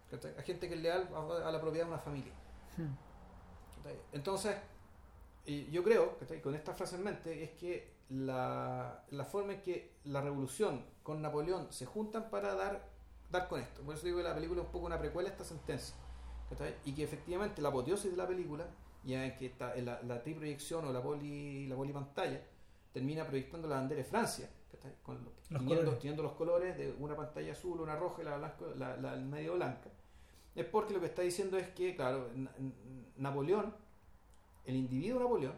¿cachai? 0.10 0.34
a 0.38 0.42
gente 0.42 0.68
que 0.68 0.76
es 0.76 0.82
leal 0.82 1.10
a, 1.14 1.48
a 1.48 1.52
la 1.52 1.62
propiedad 1.62 1.86
de 1.86 1.92
una 1.94 2.02
familia. 2.02 2.34
Mm. 2.78 3.78
¿cachai? 3.78 4.00
Entonces, 4.14 4.56
y 5.46 5.70
yo 5.72 5.82
creo, 5.84 6.18
¿cachai? 6.20 6.42
con 6.42 6.56
esta 6.56 6.74
frase 6.74 6.96
en 6.98 7.04
mente, 7.04 7.44
es 7.44 7.52
que 7.52 7.97
la, 8.10 9.04
la 9.10 9.26
forma 9.26 9.54
en 9.54 9.62
que 9.62 9.92
la 10.06 10.22
revolución 10.22 10.84
con 11.04 11.22
Napoleón 11.22 11.68
se 11.72 11.86
juntan 11.86 12.30
para 12.30 12.56
dar, 12.56 12.88
dar 13.32 13.48
con 13.48 13.60
esto. 13.62 13.82
Por 13.82 13.96
eso 13.96 14.06
digo 14.06 14.18
que 14.18 14.24
la 14.24 14.36
película 14.36 14.62
es 14.62 14.66
un 14.68 14.72
poco 14.72 14.86
una 14.86 15.00
precuela 15.00 15.30
a 15.30 15.32
esta 15.32 15.44
sentencia. 15.44 15.96
Y 16.86 16.94
que 16.94 17.04
efectivamente 17.04 17.62
la 17.62 17.70
apoteosis 17.70 18.10
de 18.12 18.18
la 18.18 18.26
película, 18.28 18.66
ya 19.04 19.26
en 19.26 19.36
que 19.36 19.48
está 19.48 19.76
en 19.76 19.86
la, 19.86 20.02
la 20.04 20.24
triproyección 20.24 20.86
o 20.86 20.94
la 20.94 21.02
poli 21.04 21.68
la 21.68 21.76
polipantalla, 21.76 22.42
termina 22.94 23.26
proyectando 23.28 23.68
la 23.68 23.76
bandera 23.76 24.02
de 24.02 24.06
Francia. 24.10 24.50
Con 25.04 25.16
lo- 25.16 25.32
Los 25.32 25.48
teniendo, 25.50 25.76
colores. 25.76 26.00
teniendo 26.00 26.24
los 26.24 26.32
colores 26.34 26.78
de 26.78 26.96
una 27.00 27.16
pantalla 27.16 27.52
azul, 27.52 27.82
una 27.82 27.96
roja 27.98 28.22
y 28.22 28.26
la, 28.26 28.38
blanco- 28.38 28.74
la, 28.78 28.96
la- 28.98 29.14
el 29.16 29.26
medio 29.26 29.56
blanca. 29.56 29.90
Es 30.56 30.66
porque 30.66 30.94
lo 30.94 31.00
que 31.02 31.08
está 31.08 31.22
diciendo 31.22 31.58
es 31.58 31.68
que, 31.70 31.96
claro, 31.96 32.30
Napoleón, 33.18 33.74
el 34.66 34.76
individuo 34.76 35.20
Napoleón, 35.20 35.54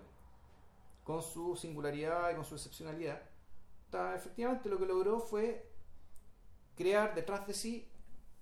con 1.10 1.23
su 1.23 1.56
singularidad 1.56 2.30
y 2.31 2.36
con 2.36 2.45
su 2.45 2.53
excepcionalidad, 2.53 3.19
está- 3.86 4.15
efectivamente 4.15 4.69
lo 4.69 4.77
que 4.77 4.86
logró 4.86 5.19
fue 5.19 5.68
crear 6.76 7.15
detrás 7.15 7.48
de 7.48 7.56
sí 7.56 7.88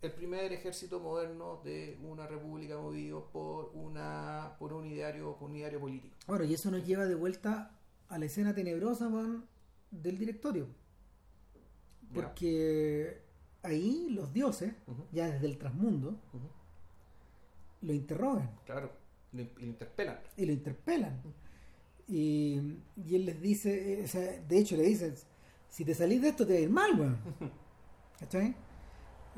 el 0.01 0.11
primer 0.11 0.51
ejército 0.51 0.99
moderno 0.99 1.61
de 1.63 1.97
una 2.03 2.27
república 2.27 2.77
movido 2.77 3.29
por 3.31 3.71
una 3.73 4.57
por 4.59 4.73
un 4.73 4.85
ideario 4.85 5.37
por 5.37 5.49
un 5.49 5.55
ideario 5.55 5.79
político. 5.79 6.13
Ahora, 6.27 6.43
y 6.43 6.53
eso 6.55 6.69
nos 6.69 6.85
lleva 6.85 7.05
de 7.05 7.15
vuelta 7.15 7.71
a 8.09 8.19
la 8.19 8.25
escena 8.25 8.53
tenebrosa 8.53 9.07
man, 9.07 9.45
del 9.89 10.17
directorio. 10.17 10.67
Porque 12.13 13.21
ahí 13.63 14.09
los 14.09 14.33
dioses, 14.33 14.73
ya 15.13 15.29
desde 15.31 15.45
el 15.47 15.57
transmundo, 15.57 16.09
ujú. 16.33 16.49
lo 17.81 17.93
interrogan 17.93 18.51
Claro, 18.65 18.91
lo, 19.31 19.43
lo 19.55 19.65
interpelan. 19.65 20.19
y 20.35 20.45
lo 20.45 20.51
interpelan. 20.51 21.21
Y, 22.07 22.61
y 23.05 23.15
él 23.15 23.25
les 23.25 23.41
dice, 23.41 23.99
eh, 23.99 24.03
o 24.05 24.07
sea, 24.07 24.21
de 24.47 24.57
hecho 24.57 24.77
le 24.77 24.83
dicen, 24.83 25.13
si 25.69 25.83
te 25.83 25.93
salís 25.93 26.21
de 26.21 26.29
esto 26.29 26.45
te 26.47 26.53
va 26.53 26.59
a 26.59 26.61
ir 26.61 26.69
mal, 26.69 26.99
weón. 26.99 27.17
¿Cachai? 28.19 28.55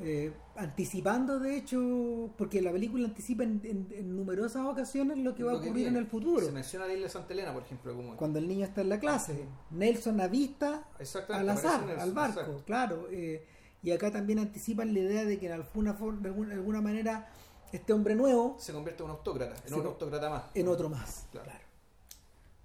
Eh, 0.02 0.32
anticipando 0.56 1.40
de 1.40 1.58
hecho, 1.58 2.30
porque 2.38 2.62
la 2.62 2.72
película 2.72 3.06
anticipa 3.06 3.44
en, 3.44 3.60
en- 3.66 3.88
en 3.92 4.16
numerosas 4.16 4.66
ocasiones 4.66 5.18
lo 5.18 5.36
que 5.36 5.44
va 5.44 5.52
a 5.52 5.56
ocurrir 5.56 5.88
en 5.88 5.98
el 5.98 6.06
futuro. 6.06 6.46
Se 6.46 6.52
menciona 6.54 6.86
la 6.88 6.94
isla 6.94 7.04
de 7.08 7.10
Santa 7.12 7.34
Elena, 7.34 7.52
por 7.54 7.64
ejemplo, 7.64 7.94
como 7.94 8.16
Cuando 8.16 8.40
el 8.40 8.48
niño 8.48 8.64
está 8.66 8.80
en 8.82 8.90
la 8.90 9.00
clase, 9.00 9.44
Nelson 9.72 10.22
avista 10.22 10.88
al 11.30 11.50
azar, 11.50 11.84
al 12.00 12.14
barco, 12.14 12.40
exacto. 12.40 12.64
claro. 12.66 13.08
eh, 13.12 13.46
y 13.84 13.92
acá 13.92 14.10
también 14.12 14.40
anticipan 14.40 14.94
la 14.94 15.00
idea 15.00 15.26
de 15.26 15.38
que 15.40 15.48
en 15.48 15.54
alguna, 15.54 15.94
forma, 15.94 16.22
de 16.22 16.28
alguna, 16.30 16.50
de 16.50 16.56
alguna 16.56 16.82
manera 16.82 17.30
este 17.74 17.92
hombre 17.94 18.16
nuevo 18.16 18.56
se 18.60 18.72
convierte 18.74 19.04
en 19.04 19.10
un 19.10 19.16
autócrata, 19.18 19.56
en 19.68 19.74
un 19.74 19.86
autócrata 19.86 20.30
más. 20.30 20.44
en 20.54 20.68
otro 20.70 20.90
más, 20.90 21.28
Claro. 21.32 21.46
claro. 21.50 21.66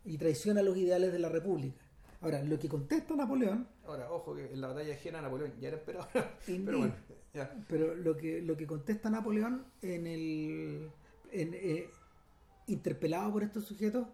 Y 0.05 0.18
traiciona 0.18 0.62
los 0.62 0.76
ideales 0.76 1.12
de 1.12 1.18
la 1.18 1.28
República. 1.28 1.76
Ahora, 2.20 2.43
lo 2.43 2.59
que 2.59 2.68
contesta 2.68 3.14
Napoleón, 3.14 3.68
Ahora, 3.86 4.10
ojo 4.10 4.35
que 4.35 4.47
en 4.47 4.60
la 4.60 4.68
batalla 4.68 4.89
de 4.89 4.97
Jena 4.97 5.20
Napoleón 5.20 5.52
ya 5.60 5.68
era 5.68 5.76
emperador, 5.76 6.09
pero 6.47 6.78
bueno, 6.78 6.94
ya. 7.35 7.55
pero 7.68 7.94
lo 7.94 8.16
que, 8.16 8.40
lo 8.40 8.56
que 8.56 8.66
contesta 8.66 9.10
Napoleón 9.10 9.66
en 9.82 10.06
el 10.06 10.90
en, 11.32 11.51
eh, 11.52 11.90
interpelado 12.66 13.31
por 13.31 13.43
estos 13.43 13.66
sujetos 13.66 14.06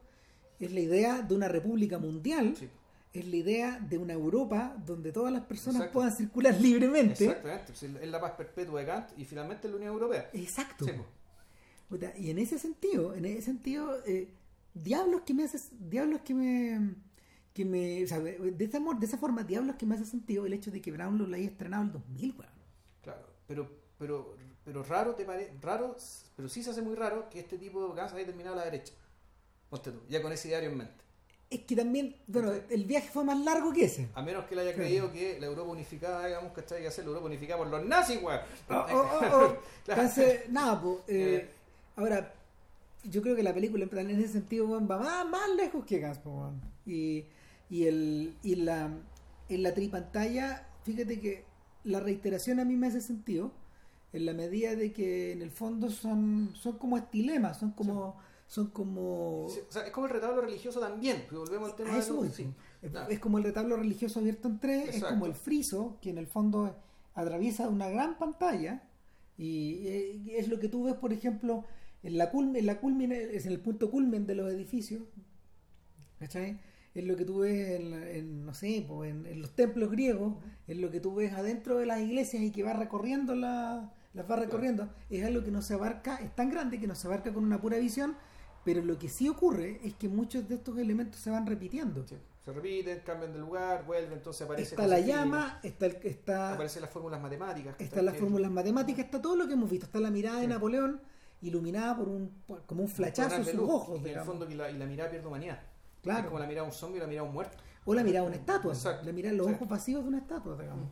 es 0.59 0.73
la 0.73 0.81
idea 0.81 1.23
de 1.23 1.35
una 1.37 1.47
república 1.47 1.99
mundial, 1.99 2.57
Sí, 2.57 2.69
es 3.13 3.27
la 3.27 3.37
idea 3.37 3.81
de 3.81 3.99
una 3.99 4.13
Europa 4.13 4.77
donde 4.85 5.13
todas 5.13 5.33
las 5.33 5.43
personas 5.43 5.77
Exacto. 5.77 5.95
puedan 5.95 6.13
circular 6.17 6.61
libremente. 6.61 7.25
exactamente. 7.27 7.73
Es 8.05 8.11
la 8.11 8.21
paz 8.21 8.33
perpetua 8.33 8.81
de 8.81 8.87
Kant 8.87 9.09
y 9.19 9.25
finalmente 9.25 9.69
la 9.69 9.77
Unión 9.77 9.93
Europea. 9.93 10.31
Exacto. 10.33 10.85
Sí, 10.85 10.93
y 12.19 12.31
en 12.31 12.39
ese 12.39 12.59
sentido, 12.59 13.15
en 13.15 13.25
ese 13.25 13.43
sentido, 13.43 13.99
eh, 14.07 14.29
diablos 14.75 15.23
que 15.23 15.35
me 15.35 15.45
hace, 15.45 15.59
diablos 15.79 16.21
que 16.23 16.35
me, 16.35 16.95
que 17.53 17.65
me, 17.65 18.05
o 18.05 18.07
sea, 18.07 18.21
de 18.21 18.65
esa, 18.65 18.79
de 18.81 19.07
esa 19.07 19.19
forma, 19.19 19.43
diablos 19.43 19.77
que 19.77 19.87
me 19.87 19.95
hace 19.95 20.05
sentido 20.07 20.47
el 20.47 20.53
hecho 20.53 20.71
de 20.71 20.81
que 20.81 20.93
Brown 20.93 21.19
lo 21.19 21.35
haya 21.35 21.47
estrenado 21.47 21.85
el 21.85 21.93
2000, 21.93 22.35
weón. 22.39 22.53
Claro, 23.03 23.27
pero, 23.47 23.71
pero, 23.99 24.37
pero 24.65 24.83
raro 24.83 25.15
te 25.15 25.25
parece, 25.25 25.53
raro, 25.61 25.97
pero 26.37 26.49
sí 26.49 26.63
se 26.63 26.71
hace 26.71 26.83
muy 26.83 26.95
raro 26.95 27.29
que 27.31 27.41
este 27.41 27.59
tipo 27.59 27.89
de 27.89 27.95
casas 27.95 28.15
haya 28.15 28.27
terminado 28.27 28.57
a 28.57 28.59
la 28.61 28.65
derecha. 28.65 28.93
Ponte 29.69 29.91
tú, 29.93 30.01
ya 30.09 30.21
con 30.23 30.33
ese 30.33 30.49
diario 30.49 30.71
en 30.71 30.79
mente. 30.79 31.05
Es 31.49 31.63
que 31.63 31.75
también, 31.75 32.15
bueno, 32.29 32.53
el 32.71 32.85
viaje 32.85 33.09
fue 33.09 33.25
más 33.25 33.37
largo 33.41 33.73
que 33.73 33.85
ese. 33.87 34.09
A 34.15 34.23
menos 34.23 34.45
que 34.45 34.55
le 34.55 34.63
haya 34.63 34.75
creído 34.75 35.13
que 35.13 35.37
la 35.41 35.47
Europa 35.47 35.71
unificada, 35.73 36.25
digamos, 36.27 36.53
que 36.53 36.61
hay 36.75 36.83
que 36.83 36.87
hacer 36.89 37.05
la 37.05 37.09
Europa 37.09 37.27
unificada 37.27 37.59
por 37.59 37.67
los 37.67 37.85
nazis, 37.85 38.23
weón. 38.23 38.41
Oh, 38.69 38.75
oh, 38.75 38.87
oh, 38.93 39.21
oh. 39.33 39.57
Claro. 39.85 40.03
Entonces, 40.03 40.49
nada, 40.49 40.81
pues, 40.81 40.99
eh, 41.09 41.35
Eh. 41.37 41.51
ahora, 41.97 42.33
yo 43.05 43.23
creo 43.23 43.37
que 43.37 43.43
la 43.43 43.55
película 43.55 43.85
en, 43.85 43.89
plan, 43.91 44.11
en 44.11 44.21
ese 44.21 44.33
sentido 44.35 44.67
weón, 44.67 44.89
va 44.91 44.99
más, 44.99 45.29
más 45.29 45.55
lejos 45.57 45.85
que 45.85 46.01
po, 46.23 46.31
weón. 46.31 46.61
Y, 46.87 47.25
y, 47.69 47.85
el, 47.85 48.35
y 48.43 48.57
la, 48.57 48.91
en 49.49 49.63
la 49.63 49.75
tripantalla, 49.75 50.67
fíjate 50.85 51.21
que 51.21 51.45
la 51.85 52.01
reiteración 52.01 52.61
a 52.61 52.65
mí 52.65 52.77
me 52.77 52.89
hace 52.89 53.01
sentido 53.01 53.53
en 54.13 54.27
la 54.27 54.33
medida 54.35 54.75
de 54.75 54.93
que 54.93 55.33
en 55.33 55.43
el 55.43 55.51
fondo 55.51 55.89
son, 55.91 56.53
son 56.55 56.79
como 56.79 56.97
estilemas, 56.99 57.59
son 57.59 57.73
como... 57.73 58.17
Son 58.49 58.67
como 58.67 59.47
Sí, 59.49 59.61
o 59.69 59.73
sea, 59.73 59.83
es 59.87 59.93
como 59.93 60.09
el 60.09 60.13
retablo 60.13 60.41
religioso 60.41 60.81
también, 60.81 61.23
volvemos 61.31 61.71
al 61.71 61.77
tema 61.77 61.91
a 61.91 61.95
de 61.95 62.01
eso 62.01 62.15
los- 62.15 62.19
voy, 62.23 62.31
sí. 62.31 62.49
es, 62.83 62.91
es 63.09 63.21
como 63.21 63.39
el 63.39 63.45
retablo 63.45 63.77
religioso 63.77 64.19
abierto 64.19 64.49
en 64.49 64.59
tres, 64.59 64.89
es 64.89 64.95
Exacto. 64.97 65.15
como 65.15 65.27
el 65.27 65.35
friso, 65.37 65.99
que 66.03 66.11
en 66.11 66.19
el 66.19 66.27
fondo 66.27 66.77
atraviesa 67.15 67.69
una 67.69 67.89
gran 67.89 68.19
pantalla 68.19 68.83
y 69.39 69.87
eh, 69.87 70.23
es 70.37 70.49
lo 70.49 70.59
que 70.59 70.69
tú 70.69 70.83
ves, 70.83 70.95
por 70.97 71.13
ejemplo, 71.13 71.65
en 72.03 72.19
la 72.19 72.31
culm 72.31 72.57
en 72.57 72.67
la 72.67 72.79
culmine, 72.81 73.21
es 73.35 73.47
en 73.47 73.53
el 73.53 73.61
punto 73.61 73.91
culmen 73.91 74.27
de 74.27 74.35
los 74.35 74.51
edificios, 74.53 75.03
¿cachai? 76.19 76.59
Es 76.95 77.05
lo 77.05 77.17
que 77.17 77.25
tú 77.25 77.41
ves 77.41 77.81
en, 77.81 77.95
en, 77.95 78.45
no 78.45 78.53
sé, 78.53 78.85
po, 78.87 79.05
en, 79.05 79.25
en 79.27 79.41
los 79.41 79.55
templos 79.55 79.91
griegos, 79.91 80.35
es 80.67 80.77
lo 80.77 80.91
que 80.91 81.01
tú 81.01 81.15
ves 81.15 81.33
adentro 81.33 81.79
de 81.79 81.87
las 81.87 82.01
iglesias 82.01 82.43
y 82.43 82.51
que 82.51 82.63
va 82.65 82.73
recorriendo 82.73 83.35
la, 83.37 83.93
las 84.13 84.29
va 84.29 84.37
recorriendo, 84.37 84.89
es 85.09 85.25
algo 85.25 85.45
que 85.45 85.53
no 85.53 85.63
se 85.63 85.75
abarca, 85.75 86.17
es 86.17 86.35
tan 86.35 86.51
grande 86.51 86.81
que 86.81 86.89
no 86.89 86.95
se 86.97 87.07
abarca 87.07 87.33
con 87.33 87.45
una 87.45 87.61
pura 87.61 87.79
visión, 87.79 88.17
pero 88.65 88.83
lo 88.85 88.99
que 88.99 89.09
sí 89.09 89.29
ocurre 89.29 89.81
es 89.85 89.95
que 89.95 90.09
muchos 90.09 90.49
de 90.49 90.57
estos 90.57 90.79
elementos 90.79 91.21
se 91.21 91.31
van 91.31 91.47
repitiendo. 91.47 92.05
Sí, 92.09 92.17
Se 92.45 92.53
repiten, 92.53 93.01
cambian 93.07 93.33
de 93.33 93.39
lugar, 93.39 93.87
vuelven, 93.87 94.15
entonces 94.15 94.43
aparece 94.43 94.71
está 94.75 94.87
la 94.89 94.99
llama, 95.01 95.61
está 95.63 95.87
el, 95.87 95.97
está, 96.03 96.55
aparecen 96.55 96.83
las 96.83 96.91
fórmulas 96.91 97.23
matemáticas. 97.23 97.77
que 97.77 97.85
están 97.85 98.05
las 98.05 98.17
fórmulas 98.17 98.51
matemáticas, 98.51 99.05
está 99.05 99.23
todo 99.23 99.37
lo 99.37 99.47
que 99.47 99.53
hemos 99.55 99.71
visto, 99.71 99.87
está 99.87 100.01
la 100.01 100.11
mirada 100.11 100.39
de 100.41 100.47
Sí. 100.47 100.49
Napoleón 100.49 101.01
iluminada 101.43 101.97
por 101.97 102.09
un 102.09 102.29
por- 102.47 102.65
como 102.67 102.83
un 102.83 102.89
flachazo 102.89 103.37
en 103.37 103.45
sus 103.45 103.55
luz, 103.55 103.71
ojos, 103.71 104.01
y 104.05 104.09
en 104.11 104.19
el 104.19 104.25
fondo 104.25 104.47
que 104.47 104.55
la, 104.55 104.71
y 104.71 104.77
la 104.79 104.87
mirada 104.87 105.11
pierde 105.11 105.27
humanidad. 105.27 105.61
Claro. 106.03 106.21
Es 106.21 106.27
como 106.27 106.39
la 106.39 106.47
mirada 106.47 106.65
de 106.67 106.71
un 106.73 106.77
zombie 106.77 106.97
y 106.99 107.01
la 107.01 107.07
mirada 107.07 107.23
de 107.25 107.29
un 107.29 107.35
muerto. 107.35 107.57
o 107.85 107.95
la 107.95 108.03
mirada 108.05 108.23
de 108.25 108.29
una 108.29 108.37
estatua, 108.37 108.73
Exacto. 108.73 109.07
la 109.07 109.13
mirada 109.13 109.35
los 109.37 109.47
ojos 109.49 109.69
vacíos 109.69 110.03
de 110.03 110.09
una 110.09 110.19
estatua, 110.19 110.57
digamos. 110.61 110.89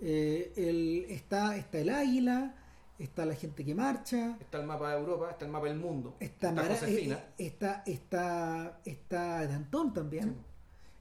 Eh, 0.00 0.52
el, 0.56 1.06
está, 1.10 1.56
está 1.56 1.78
el 1.78 1.90
águila, 1.90 2.54
está 2.98 3.24
la 3.26 3.34
gente 3.34 3.64
que 3.64 3.74
marcha, 3.74 4.36
Está 4.40 4.58
el 4.60 4.66
mapa 4.66 4.90
de 4.92 4.98
Europa, 4.98 5.30
está 5.30 5.44
el 5.44 5.50
mapa 5.50 5.66
del 5.66 5.78
mundo. 5.78 6.16
está, 6.20 6.50
está 6.50 6.64
Josefina. 6.66 7.16
eh, 7.38 7.46
está, 7.46 7.82
está, 7.86 8.80
está 8.84 9.46
Danton 9.46 9.92
también. 9.92 10.24
Sí. 10.30 10.34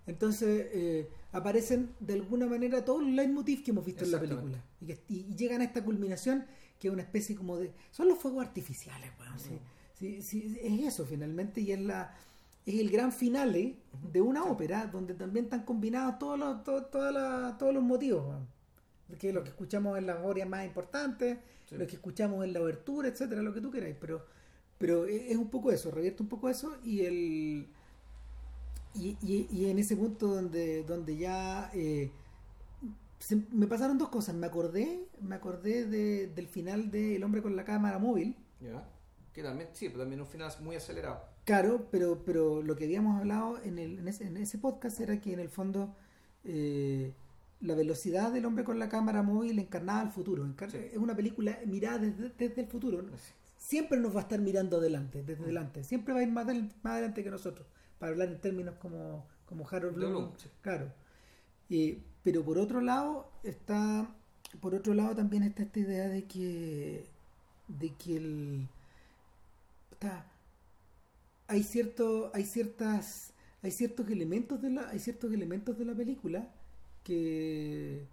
Entonces 0.07 0.67
eh, 0.73 1.09
aparecen 1.33 1.93
de 1.99 2.13
alguna 2.13 2.47
manera 2.47 2.83
todos 2.85 3.01
los 3.03 3.11
leitmotiv 3.11 3.63
que 3.63 3.71
hemos 3.71 3.85
visto 3.85 4.03
en 4.05 4.11
la 4.11 4.19
película. 4.19 4.63
Y, 4.81 4.85
que- 4.87 5.03
y 5.09 5.35
llegan 5.35 5.61
a 5.61 5.65
esta 5.65 5.83
culminación 5.83 6.45
que 6.79 6.87
es 6.87 6.93
una 6.93 7.01
especie 7.03 7.35
como 7.35 7.57
de... 7.57 7.71
Son 7.91 8.07
los 8.07 8.17
fuegos 8.19 8.45
artificiales, 8.45 9.11
weón. 9.19 9.39
sí. 9.39 9.59
Sí, 9.99 10.21
sí, 10.21 10.57
es 10.61 10.93
eso 10.93 11.05
finalmente 11.07 11.59
y 11.61 11.71
es 11.71 11.79
la 11.81 12.13
es 12.67 12.75
el 12.79 12.89
gran 12.91 13.11
finale 13.11 13.77
de 14.11 14.21
una 14.21 14.43
ópera 14.43 14.85
donde 14.85 15.13
también 15.15 15.45
están 15.45 15.63
combinados 15.63 16.19
todos 16.19 16.37
los, 16.37 16.63
to- 16.63 16.83
todas 16.85 17.11
las- 17.13 17.57
todos 17.57 17.73
los 17.73 17.81
motivos. 17.81 18.23
Que 19.19 19.31
lo 19.33 19.41
que 19.41 19.49
escuchamos 19.49 19.97
en 19.97 20.05
las 20.05 20.17
orias 20.23 20.47
más 20.47 20.65
importantes, 20.65 21.37
Sí. 21.67 21.77
lo 21.77 21.87
que 21.87 21.95
escuchamos 21.95 22.43
en 22.45 22.53
la 22.53 22.61
obertura, 22.61 23.07
etcétera, 23.07 23.41
lo 23.41 23.53
que 23.53 23.61
tú 23.61 23.71
queráis. 23.71 23.95
Pero, 23.99 24.23
pero 24.77 25.05
es 25.05 25.31
es 25.31 25.37
un 25.37 25.49
poco 25.49 25.71
eso, 25.71 25.89
revierte 25.91 26.21
un 26.21 26.29
poco 26.29 26.47
eso 26.49 26.75
y 26.83 27.01
el 27.05 27.67
y, 28.95 29.17
y, 29.21 29.47
y 29.51 29.69
en 29.69 29.79
ese 29.79 29.95
punto 29.95 30.27
donde, 30.27 30.83
donde 30.83 31.17
ya 31.17 31.69
eh, 31.73 32.11
se- 33.19 33.45
me 33.51 33.67
pasaron 33.67 33.97
dos 33.97 34.09
cosas. 34.09 34.35
Me 34.35 34.47
acordé, 34.47 35.07
me 35.21 35.35
acordé 35.35 35.85
de- 35.85 36.27
del 36.27 36.47
final 36.47 36.91
de 36.91 37.15
El 37.15 37.23
hombre 37.23 37.41
con 37.41 37.55
la 37.55 37.63
cámara 37.65 37.97
móvil. 37.99 38.35
¿Ya? 38.61 38.87
Que 39.33 39.43
también, 39.43 39.69
sí, 39.73 39.87
pero 39.89 39.99
también 40.01 40.21
un 40.21 40.27
final 40.27 40.51
muy 40.61 40.75
acelerado. 40.75 41.21
Claro, 41.45 41.87
pero, 41.91 42.23
pero 42.25 42.61
lo 42.61 42.75
que 42.75 42.85
habíamos 42.85 43.19
hablado 43.19 43.59
en, 43.63 43.77
el, 43.79 43.99
en, 43.99 44.07
ese, 44.07 44.25
en 44.27 44.37
ese 44.37 44.57
podcast 44.57 44.99
era 44.99 45.21
que 45.21 45.31
en 45.33 45.39
el 45.39 45.49
fondo 45.49 45.95
eh, 46.43 47.13
la 47.61 47.75
velocidad 47.75 48.31
del 48.31 48.45
hombre 48.45 48.63
con 48.63 48.79
la 48.79 48.89
cámara 48.89 49.21
móvil 49.23 49.57
encarnaba 49.59 50.01
el 50.01 50.09
futuro. 50.09 50.45
Encar- 50.45 50.71
Sí. 50.71 50.77
Es 50.77 50.97
una 50.97 51.15
película 51.15 51.57
mirada 51.65 51.99
desde, 51.99 52.29
desde 52.37 52.61
el 52.61 52.67
futuro. 52.67 53.01
¿no? 53.01 53.17
Sí. 53.17 53.33
Siempre 53.57 53.99
nos 53.99 54.13
va 54.15 54.19
a 54.19 54.23
estar 54.23 54.39
mirando 54.41 54.77
adelante, 54.77 55.23
desde 55.23 55.43
adelante. 55.43 55.83
Siempre 55.83 56.13
va 56.13 56.19
a 56.21 56.23
ir 56.23 56.31
más, 56.31 56.47
del- 56.47 56.71
más 56.83 56.93
adelante 56.93 57.23
que 57.23 57.29
nosotros. 57.31 57.67
Para 57.99 58.11
hablar 58.11 58.29
en 58.29 58.39
términos 58.41 58.75
como, 58.75 59.27
como 59.45 59.67
Harold 59.69 59.95
Bloom. 59.95 60.31
Claro. 60.61 60.91
Eh, 61.69 62.03
pero 62.27 62.43
por 62.43 62.57
otro 62.57 62.81
lado 62.81 63.31
está 63.43 64.13
por 64.59 64.75
otro 64.75 64.93
lado 64.93 65.15
también 65.15 65.43
está 65.43 65.63
esta 65.63 65.79
idea 65.79 66.09
de 66.09 66.25
que 66.25 67.05
de 67.69 67.93
que 67.95 68.17
el 68.17 68.67
está, 69.91 70.25
hay 71.47 71.63
cierto 71.63 72.31
hay 72.33 72.43
ciertas 72.45 73.33
hay 73.63 73.71
ciertos 73.71 74.09
elementos 74.09 74.61
de 74.61 74.71
la 74.71 74.89
hay 74.89 74.99
ciertos 74.99 75.31
elementos 75.31 75.77
de 75.77 75.85
la 75.85 75.95
película 75.95 76.49
que 77.05 78.07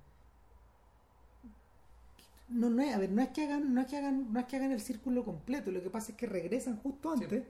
no, 2.49 2.70
no 2.70 2.82
es, 2.82 2.95
a 2.95 2.99
ver, 2.99 3.11
no 3.11 3.23
es 3.23 3.28
que 3.31 3.43
hagan, 3.45 3.74
no 3.74 3.81
es 3.81 3.86
que 3.86 3.97
hagan, 3.97 4.32
no 4.32 4.41
es 4.41 4.47
que 4.47 4.57
hagan 4.57 4.73
el 4.73 4.81
círculo 4.81 5.24
completo, 5.24 5.70
lo 5.70 5.82
que 5.82 5.91
pasa 5.91 6.12
es 6.12 6.19
que 6.19 6.27
regresan 6.27 6.77
justo 6.78 7.12
Sí. 7.19 7.24
antes, 7.24 7.45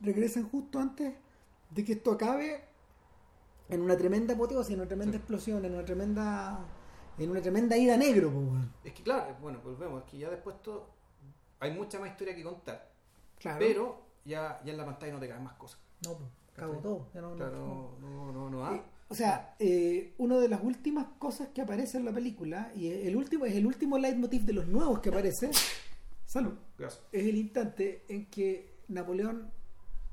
regresan 0.00 0.44
justo 0.48 0.78
antes 0.80 1.14
de 1.70 1.84
que 1.84 1.92
esto 1.94 2.12
acabe 2.12 2.67
en 3.68 3.80
una 3.82 3.96
tremenda 3.96 4.34
apoteosis, 4.34 4.72
en 4.74 4.80
una 4.80 4.88
tremenda 4.88 5.12
Sí. 5.12 5.18
explosión, 5.18 5.64
en 5.64 5.74
una 5.74 5.84
tremenda 5.84 6.58
en 7.18 7.30
una 7.30 7.40
tremenda 7.42 7.76
ida 7.76 7.96
negro, 7.96 8.30
pues. 8.30 8.62
Es 8.84 8.92
que 8.92 9.02
claro, 9.02 9.36
bueno, 9.42 9.58
volvemos, 9.64 10.04
es 10.04 10.10
que 10.10 10.18
ya 10.18 10.30
después 10.30 10.62
todo, 10.62 10.88
hay 11.58 11.72
mucha 11.72 11.98
más 11.98 12.10
historia 12.10 12.32
que 12.34 12.44
contar, 12.44 12.92
Claro. 13.40 13.58
pero 13.58 14.02
ya, 14.24 14.60
ya 14.64 14.70
en 14.70 14.76
la 14.78 14.84
pantalla 14.84 15.14
no 15.14 15.18
te 15.18 15.28
caen 15.28 15.42
más 15.42 15.54
cosas. 15.54 15.80
no, 16.04 16.12
pues, 16.16 16.30
acabó 16.52 16.74
¿Cachai? 16.74 16.82
todo, 16.82 17.08
ya 17.12 17.20
no- 17.20 17.34
Claro, 17.34 17.56
no- 17.58 18.08
no, 18.08 18.32
no, 18.32 18.32
no, 18.32 18.50
no, 18.50 18.74
Eh, 18.76 18.82
o 19.08 19.14
sea, 19.16 19.56
eh, 19.58 20.14
una 20.18 20.36
de 20.38 20.48
las 20.48 20.62
últimas 20.62 21.06
cosas 21.18 21.48
que 21.48 21.60
aparece 21.60 21.98
en 21.98 22.04
la 22.04 22.12
película, 22.12 22.70
y 22.76 22.86
el 22.86 23.16
último, 23.16 23.46
es 23.46 23.54
el 23.56 23.66
último 23.66 23.98
leitmotiv 23.98 24.42
de 24.44 24.52
los 24.52 24.68
nuevos 24.68 25.00
que 25.00 25.08
aparece, 25.08 25.50
salud, 26.24 26.54
Gracias. 26.78 27.02
es 27.10 27.26
el 27.26 27.34
instante 27.36 28.04
en 28.08 28.26
que 28.26 28.76
Napoleón 28.86 29.50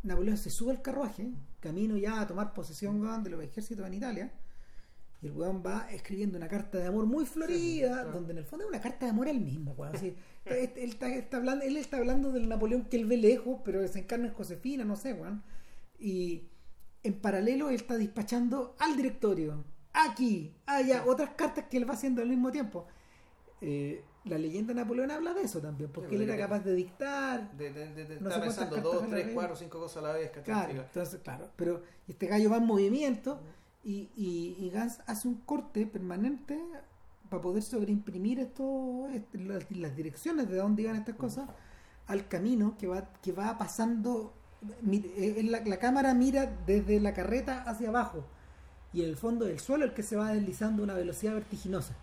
Napoleón 0.01 0.37
se 0.37 0.49
sube 0.49 0.71
al 0.71 0.81
carruaje, 0.81 1.31
camino 1.65 1.97
ya 1.97 2.21
a 2.21 2.27
tomar 2.27 2.53
posesión 2.53 3.01
weón, 3.01 3.23
de 3.23 3.31
los 3.31 3.43
ejércitos 3.43 3.85
en 3.85 3.93
Italia, 3.95 4.31
y 5.21 5.27
el 5.27 5.31
weón 5.33 5.63
va 5.65 5.87
escribiendo 5.91 6.37
una 6.37 6.47
carta 6.47 6.77
de 6.77 6.87
amor 6.87 7.05
muy 7.05 7.25
florida, 7.25 8.03
donde 8.05 8.31
en 8.33 8.37
el 8.39 8.45
fondo 8.45 8.65
es 8.65 8.69
una 8.69 8.81
carta 8.81 9.05
de 9.05 9.11
amor 9.11 9.27
a 9.27 9.31
él 9.31 9.41
mismo, 9.41 9.73
weón. 9.77 9.95
Así, 9.95 10.15
él, 10.45 10.71
él 10.75 10.89
está, 10.89 11.09
está 11.09 11.37
hablando, 11.37 11.65
él 11.65 11.77
está 11.77 11.97
hablando 11.97 12.31
del 12.31 12.47
Napoleón 12.47 12.85
que 12.85 12.97
él 12.97 13.05
ve 13.05 13.17
lejos, 13.17 13.59
pero 13.65 13.81
desencarna 13.81 14.27
en 14.27 14.33
Josefina, 14.33 14.85
no 14.85 14.95
sé, 14.95 15.13
weón. 15.13 15.43
Y 15.99 16.49
en 17.03 17.13
paralelo 17.13 17.69
él 17.69 17.75
está 17.75 17.97
despachando 17.97 18.75
al 18.79 18.95
directorio, 18.97 19.63
aquí, 19.93 20.55
allá, 20.65 21.03
otras 21.05 21.31
cartas 21.31 21.65
que 21.69 21.77
él 21.77 21.89
va 21.89 21.93
haciendo 21.93 22.21
al 22.21 22.29
mismo 22.29 22.51
tiempo. 22.51 22.87
Eh, 23.67 24.03
la 24.25 24.37
leyenda 24.37 24.73
de 24.73 24.81
Napoleón 24.81 25.11
habla 25.11 25.33
de 25.33 25.41
eso 25.43 25.59
también, 25.59 25.91
porque 25.91 26.09
Sí, 26.09 26.15
él 26.15 26.21
era 26.23 26.37
capaz 26.37 26.59
de 26.59 26.73
dictar, 26.73 27.51
De, 27.57 27.71
de, 27.71 27.93
de, 27.93 28.05
de 28.05 28.19
No 28.21 28.29
sé 28.29 28.35
estar 28.37 28.43
cuántas 28.43 28.43
pensando 28.45 28.75
cartas 28.75 28.83
dos, 28.83 29.09
tres, 29.09 29.27
cuatro, 29.33 29.55
cinco 29.55 29.79
cosas 29.79 29.97
a 29.97 30.07
la 30.07 30.13
vez. 30.13 30.31
Claro, 30.43 30.71
entonces, 30.73 31.19
claro, 31.23 31.49
pero 31.55 31.83
este 32.07 32.27
gallo 32.27 32.49
va 32.49 32.57
en 32.57 32.65
movimiento 32.65 33.39
y, 33.83 34.09
y, 34.15 34.55
y 34.59 34.69
Gans 34.71 34.99
hace 35.05 35.27
un 35.27 35.35
corte 35.41 35.85
permanente 35.85 36.59
para 37.29 37.41
poder 37.41 37.61
sobreimprimir 37.63 38.39
esto, 38.39 39.07
este, 39.13 39.37
las, 39.39 39.69
las 39.71 39.95
direcciones 39.95 40.47
de 40.49 40.57
dónde 40.57 40.83
iban 40.83 40.95
estas 40.95 41.15
cosas 41.15 41.47
al 42.07 42.27
camino 42.27 42.75
que 42.79 42.87
va, 42.87 43.09
que 43.21 43.31
va 43.31 43.57
pasando. 43.57 44.33
eh, 44.91 45.41
la, 45.43 45.59
la 45.61 45.77
cámara 45.77 46.13
mira 46.13 46.51
desde 46.65 46.99
la 46.99 47.13
carreta 47.13 47.61
hacia 47.63 47.89
abajo 47.89 48.25
y 48.93 49.03
en 49.03 49.09
el 49.09 49.17
fondo 49.17 49.45
del 49.45 49.59
suelo 49.59 49.85
el 49.85 49.93
que 49.93 50.01
se 50.03 50.15
va 50.15 50.31
deslizando 50.33 50.81
a 50.81 50.85
una 50.85 50.93
velocidad 50.95 51.33
vertiginosa. 51.33 51.93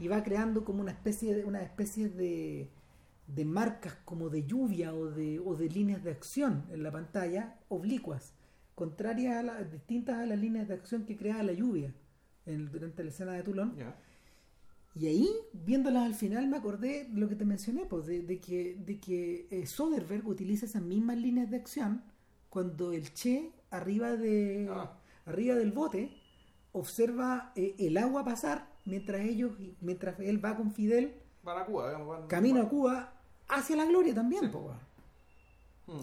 Y 0.00 0.08
va 0.08 0.22
creando 0.24 0.64
como 0.64 0.80
una 0.82 0.92
especie 0.92 1.34
de 1.34 1.44
una 1.44 1.62
especie 1.62 2.08
de, 2.08 2.68
de 3.28 3.44
marcas 3.44 3.94
como 4.04 4.28
de 4.30 4.44
lluvia 4.44 4.92
o 4.94 5.06
de, 5.10 5.38
o 5.38 5.54
de 5.54 5.68
líneas 5.68 6.02
de 6.02 6.10
acción 6.10 6.64
en 6.72 6.82
la 6.82 6.90
pantalla 6.90 7.56
oblicuas 7.68 8.32
contrarias 8.74 9.36
a 9.36 9.42
las 9.42 9.70
distintas 9.70 10.16
a 10.18 10.26
las 10.26 10.38
líneas 10.40 10.66
de 10.68 10.74
acción 10.74 11.04
que 11.04 11.16
crea 11.16 11.42
la 11.42 11.52
lluvia 11.52 11.92
en- 12.46 12.70
durante 12.72 13.04
la 13.04 13.10
escena 13.10 13.32
de 13.32 13.42
Toulon 13.42 13.74
y 14.94 15.06
ahí 15.06 15.28
viéndolas 15.52 16.04
al 16.06 16.14
final 16.14 16.48
me 16.48 16.56
acordé 16.56 17.04
de 17.04 17.20
lo 17.20 17.28
que 17.28 17.36
te 17.36 17.44
mencioné 17.44 17.84
pues 17.86 18.06
de, 18.06 18.22
de 18.22 18.40
que 18.40 18.74
de 18.84 18.98
que 18.98 19.46
eh, 19.50 19.66
Soderbergh 19.66 20.26
utiliza 20.26 20.66
esas 20.66 20.82
mismas 20.82 21.16
líneas 21.18 21.50
de 21.50 21.58
acción 21.58 22.02
cuando 22.48 22.92
el 22.92 23.12
Che 23.14 23.52
arriba 23.70 24.16
de 24.16 24.68
Ah. 24.70 24.98
arriba 25.26 25.54
del 25.54 25.72
bote 25.72 26.10
observa 26.72 27.52
eh, 27.54 27.74
el 27.78 27.96
agua 27.98 28.24
pasar 28.24 28.69
mientras 28.84 29.20
ellos 29.22 29.52
mientras 29.80 30.18
él 30.20 30.44
va 30.44 30.56
con 30.56 30.72
Fidel 30.72 31.14
Van 31.42 31.58
a 31.58 31.64
Cuba, 31.64 31.86
digamos. 31.88 32.08
Van, 32.08 32.28
camino 32.28 32.60
a 32.62 32.68
Cuba 32.68 33.12
hacia 33.48 33.76
la 33.76 33.84
gloria 33.86 34.14
también 34.14 34.42
Sí. 34.42 34.48
po. 34.48 34.72
Mm. 35.86 36.00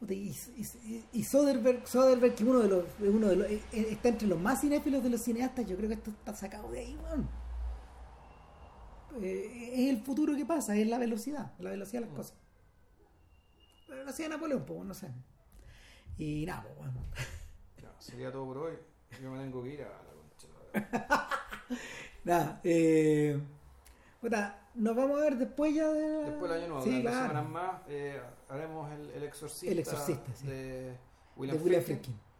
Puta, 0.00 0.14
y, 0.14 0.34
y- 0.56 1.04
y 1.12 1.24
Soderbergh, 1.24 1.86
Soderbergh 1.86 2.34
que 2.34 2.44
uno 2.44 2.60
de 2.60 2.68
los, 2.68 2.84
uno 3.00 3.28
de 3.28 3.36
los 3.36 3.46
eh, 3.48 3.62
eh, 3.72 3.86
está 3.90 4.08
entre 4.08 4.26
los 4.28 4.40
más 4.40 4.60
cinéfilos 4.60 5.02
de 5.02 5.10
los 5.10 5.20
cineastas 5.22 5.66
yo 5.66 5.76
creo 5.76 5.88
que 5.88 5.94
esto 5.94 6.10
está 6.10 6.34
sacado 6.34 6.70
de 6.70 6.80
ahí 6.80 6.96
weón. 7.04 7.28
Eh, 9.22 9.70
es 9.74 9.90
el 9.90 10.02
futuro 10.02 10.34
que 10.34 10.46
pasa 10.46 10.74
es 10.76 10.86
la 10.88 10.98
velocidad 10.98 11.52
la 11.58 11.70
velocidad 11.70 12.00
de 12.00 12.06
las 12.06 12.14
Mm. 12.14 12.16
cosas 12.16 12.34
la 13.88 13.94
velocidad 13.96 14.28
de 14.28 14.34
Napoleón 14.34 14.64
no 14.88 14.94
sé 14.94 15.08
y 16.18 16.46
nada 16.46 16.64
sería 17.98 18.32
todo 18.32 18.46
por 18.46 18.58
hoy. 18.58 18.74
Yo 19.22 19.30
me 19.30 19.38
tengo 19.38 19.62
que 19.62 19.74
ir 19.74 19.82
a 19.82 19.88
la 19.88 20.12
concha. 20.12 21.28
Nada, 22.24 22.60
eh, 22.64 23.40
puta, 24.20 24.68
nos 24.74 24.94
vamos 24.96 25.18
a 25.20 25.24
ver 25.24 25.36
después 25.36 25.74
ya 25.74 25.88
de. 25.92 26.24
Después 26.30 26.50
del 26.52 26.60
año 26.62 26.68
nuevo, 26.68 26.84
Sí, 26.84 27.00
claro. 27.02 27.28
semanas 27.28 27.48
más, 27.50 27.80
eh, 27.88 28.20
haremos 28.48 28.90
el, 28.92 29.10
el 29.10 29.22
exorcista, 29.24 29.72
El 29.72 29.78
Exorcista, 29.80 30.32
sí. 30.34 30.46
de 30.46 30.96
William, 31.36 31.56
de 31.58 31.62
William 31.64 31.82
Friedkin. 31.82 32.14
Friedkin. 32.14 32.32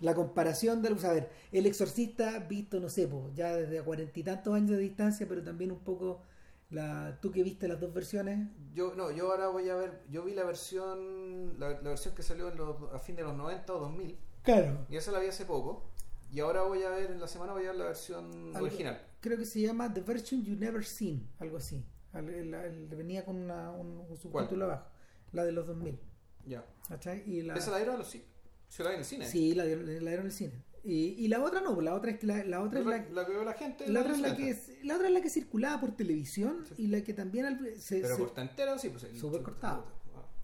La 0.00 0.14
comparación 0.14 0.82
de 0.82 0.90
los. 0.90 1.04
A 1.04 1.12
ver, 1.12 1.30
el 1.52 1.64
exorcista 1.66 2.38
visto, 2.40 2.80
no 2.80 2.88
sé, 2.88 3.06
po, 3.08 3.30
ya 3.34 3.54
desde 3.56 3.78
a 3.78 3.84
cuarenta 3.84 4.18
y 4.18 4.22
tantos 4.24 4.52
años 4.54 4.70
de 4.70 4.78
distancia, 4.78 5.26
pero 5.28 5.42
también 5.42 5.70
un 5.72 5.78
poco. 5.80 6.22
La, 6.70 7.18
tú 7.20 7.30
que 7.30 7.42
viste 7.42 7.68
las 7.68 7.78
dos 7.78 7.92
versiones. 7.92 8.48
Yo, 8.74 8.94
no, 8.94 9.10
yo 9.10 9.30
ahora 9.30 9.48
voy 9.48 9.68
a 9.68 9.74
ver, 9.74 10.00
yo 10.10 10.24
vi 10.24 10.32
la 10.32 10.42
versión, 10.42 11.58
la, 11.60 11.68
la 11.68 11.90
versión 11.90 12.14
que 12.14 12.22
salió 12.22 12.48
en 12.48 12.56
los, 12.56 12.90
a 12.94 12.98
fin 12.98 13.14
de 13.14 13.22
los 13.22 13.34
90 13.36 13.74
o 13.74 13.78
2000, 13.78 14.16
Claro. 14.42 14.78
y 14.88 14.96
esa 14.96 15.12
la 15.12 15.18
vi 15.18 15.26
hace 15.26 15.44
poco, 15.44 15.84
y 16.32 16.40
ahora 16.40 16.62
voy 16.62 16.82
a 16.82 16.90
ver, 16.90 17.10
en 17.12 17.20
la 17.20 17.28
semana 17.28 17.52
voy 17.52 17.64
a 17.64 17.68
ver 17.68 17.76
la 17.76 17.84
versión 17.84 18.24
Algo- 18.54 18.66
original. 18.66 19.00
Creo 19.20 19.38
que 19.38 19.44
se 19.44 19.60
llama 19.60 19.92
The 19.92 20.00
Version 20.00 20.42
You 20.42 20.56
Never 20.56 20.84
Seen, 20.84 21.28
algo 21.38 21.58
así. 21.58 21.84
Al- 22.12 22.28
el- 22.28 22.52
el- 22.54 22.88
venía 22.88 23.24
con 23.24 23.36
una, 23.36 23.70
un, 23.70 23.98
un 24.08 24.16
subtítulo 24.16 24.64
abajo. 24.64 24.88
La 25.32 25.44
de 25.44 25.52
los 25.52 25.66
2000. 25.66 25.98
Ya. 26.46 26.64
¿Cachai? 26.88 27.22
Y 27.30 27.42
la, 27.42 27.54
Esa 27.54 27.70
la 27.70 27.76
dieron 27.76 27.94
a 27.94 27.98
los 27.98 28.10
cines. 28.10 28.26
Se 28.68 28.82
la 28.82 28.88
vi 28.90 28.94
en 28.94 29.00
el 29.00 29.04
cine. 29.06 29.26
sí, 29.26 29.54
la, 29.54 29.64
dieron- 29.64 29.86
la 29.86 29.92
dieron 30.10 30.20
en 30.20 30.26
el 30.26 30.32
cine. 30.32 30.52
Y, 30.84 30.94
y 31.24 31.28
la 31.28 31.40
otra 31.44 31.60
no, 31.60 31.74
pues 31.74 31.84
la 31.84 31.94
otra 31.94 32.10
es 32.10 32.18
que 32.18 32.26
la, 32.26 32.42
la 32.44 32.60
otra 32.60 32.80
es 32.80 32.86
la, 32.86 32.96
la, 32.98 33.08
la 33.10 33.26
que 33.26 33.32
veo 33.32 33.44
la 33.44 33.52
gente. 33.52 33.88
La 33.88 34.00
otra, 34.00 34.12
es 34.14 34.20
la, 34.20 34.36
que, 34.36 34.50
es- 34.50 34.72
la 34.82 34.96
otra 34.96 35.06
es 35.06 35.14
la 35.14 35.20
que 35.20 35.30
circulaba 35.30 35.80
por 35.80 35.92
televisión 35.94 36.64
Sí. 36.68 36.74
y 36.78 36.86
la 36.88 37.02
que 37.02 37.14
también 37.14 37.46
al- 37.46 37.76
se, 37.80 38.00
Pero 38.00 38.16
se- 38.16 38.20
corta 38.22 38.42
entera, 38.42 38.76
sí, 38.78 38.88
pues. 38.88 39.04
el- 39.04 39.16
Súper 39.16 39.42
cortado. 39.42 39.86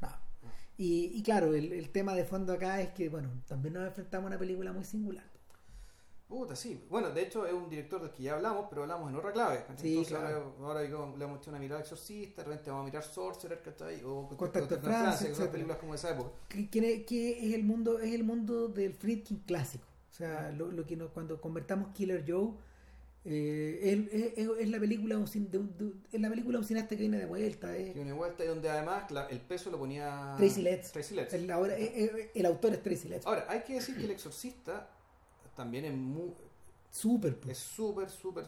Ah. 0.01 0.21
no. 0.43 0.49
y, 0.77 1.11
y 1.13 1.23
claro, 1.25 1.55
el, 1.55 1.73
el 1.73 1.91
tema 1.91 2.15
de 2.15 2.25
fondo 2.25 2.53
acá 2.53 2.81
es 2.81 2.91
que, 2.91 3.09
bueno, 3.09 3.31
también 3.49 3.75
nos 3.75 3.85
enfrentamos 3.87 4.27
a 4.27 4.29
una 4.29 4.39
película 4.39 4.73
muy 4.73 4.85
singular. 4.85 5.25
Puta, 6.29 6.55
sí. 6.55 6.79
Bueno, 6.91 7.11
de 7.11 7.23
hecho 7.23 7.47
es 7.47 7.55
un 7.55 7.71
director 7.71 8.03
del 8.03 8.11
que 8.11 8.23
ya 8.25 8.35
hablamos, 8.35 8.67
pero 8.69 8.83
hablamos 8.83 9.09
en 9.09 9.17
otra 9.17 9.33
clave. 9.33 9.65
Sí, 9.77 9.89
Entonces 9.97 10.09
claro. 10.19 10.55
ahora, 10.61 10.81
ahora 10.87 11.15
le 11.17 11.25
hemos 11.25 11.39
hecho 11.41 11.51
una 11.51 11.59
mirada 11.59 11.81
exorcista, 11.81 12.43
de 12.43 12.49
repente 12.51 12.71
vamos 12.71 12.83
a 12.83 12.87
mirar 12.87 13.03
Sorcerer, 13.03 13.63
¿cachai? 13.63 14.03
O 14.05 14.29
Contacto 14.37 14.75
en 14.75 14.83
Francia, 14.83 15.13
que 15.13 15.17
son 15.17 15.29
etcétera. 15.31 15.53
películas 15.53 15.79
como 15.79 15.93
de 15.93 15.97
esa 15.97 16.11
época. 16.11 16.31
Que, 16.51 16.69
que- 16.69 17.05
que 17.07 17.49
es 17.49 17.55
el 17.55 17.65
mundo 17.65 17.99
es 17.99 18.13
el 18.13 18.25
mundo 18.25 18.69
del 18.69 18.93
Friedkin 18.93 19.39
clásico. 19.47 19.87
O 20.11 20.15
sea, 20.15 20.51
lo, 20.53 20.71
lo 20.71 20.85
que 20.85 20.97
nos- 20.97 21.11
cuando 21.13 21.41
convertamos 21.41 21.95
Killer 21.95 22.23
Joe, 22.29 22.51
eh, 23.25 24.07
es, 24.13 24.37
es- 24.39 24.49
es 24.61 24.69
la 24.69 24.79
película 24.79 25.17
de 25.17 25.23
un 25.23 25.51
de 25.51 25.59
un- 25.59 25.77
de 25.79 25.93
es 26.17 26.21
la 26.21 26.29
película 26.29 26.57
de 26.57 26.59
un 26.61 26.65
cineasta 26.67 26.91
que 26.91 27.01
viene 27.01 27.19
de 27.19 27.27
vuelta. 27.27 27.75
es- 27.77 27.95
Que 27.95 28.01
una 28.01 28.15
vuelta 28.15 28.45
y 28.45 28.49
donde 28.49 28.69
además 28.69 29.11
la- 29.11 29.27
el 29.27 29.41
peso 29.41 29.71
lo 29.71 29.79
ponía 29.79 30.35
Tracy 30.37 30.61
Letts. 30.63 30.93
Tracy 30.93 31.15
Letts. 31.15 31.33
el, 31.35 31.51
ahora- 31.51 31.77
eh, 31.79 31.93
eh, 32.05 32.31
el 32.35 32.47
autor 32.47 32.75
es 32.75 32.83
Tracy 32.83 33.09
Letts. 33.09 33.27
Ahora, 33.27 33.47
hay 33.49 33.61
que 33.63 33.75
decir 33.75 33.97
que 33.97 34.05
el 34.05 34.11
exorcista 34.11 34.91
también 35.59 35.85
es 35.85 35.93
muy. 35.95 36.33
Súper. 36.91 37.39
pues. 37.39 37.59
Es 37.59 37.65
súper, 37.65 38.09
súper. 38.09 38.47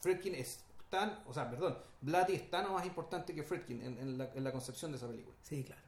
Friedkin 0.00 0.34
es 0.34 0.62
tan. 0.90 1.22
O 1.26 1.32
sea, 1.32 1.48
perdón. 1.48 1.78
Blatty 2.02 2.34
es 2.34 2.50
tan 2.50 2.66
o 2.66 2.72
más 2.74 2.84
importante 2.84 3.34
que 3.34 3.42
Friedkin 3.44 3.80
en, 3.80 3.98
en 3.98 4.18
la, 4.18 4.30
en 4.34 4.44
la 4.44 4.52
concepción 4.52 4.90
de 4.90 4.98
esa 4.98 5.08
película. 5.08 5.34
Sí, 5.40 5.64
claro. 5.64 5.80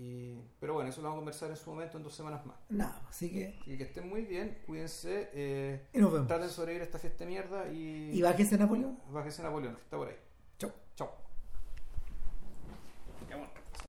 Y, 0.00 0.38
pero 0.60 0.74
bueno, 0.74 0.90
eso 0.90 1.00
lo 1.02 1.08
vamos 1.08 1.16
a 1.16 1.22
conversar 1.22 1.50
en 1.50 1.56
su 1.56 1.70
momento 1.70 1.96
en 1.96 2.04
dos 2.04 2.14
semanas 2.14 2.46
más. 2.46 2.56
Nada, 2.68 3.02
así 3.08 3.30
que. 3.32 3.58
Y 3.66 3.76
que 3.76 3.82
estén 3.82 4.08
muy 4.08 4.22
bien, 4.22 4.62
cuídense. 4.64 5.28
Eh, 5.32 5.88
Y 5.92 5.98
nos 5.98 6.12
vemos. 6.12 6.28
traten 6.28 6.46
de 6.46 6.52
sobrevivir 6.52 6.82
a 6.82 6.84
esta 6.84 7.00
fiesta 7.00 7.24
de 7.24 7.30
mierda 7.30 7.68
y. 7.72 8.10
Y 8.12 8.22
bájese 8.22 8.56
Napoleón. 8.58 8.96
Bájese 9.10 9.42
Napoleón, 9.42 9.74
que 9.74 9.82
está 9.82 9.96
por 9.96 10.06
ahí. 10.08 10.16
Chau. 10.56 10.70
Chao. 10.94 11.10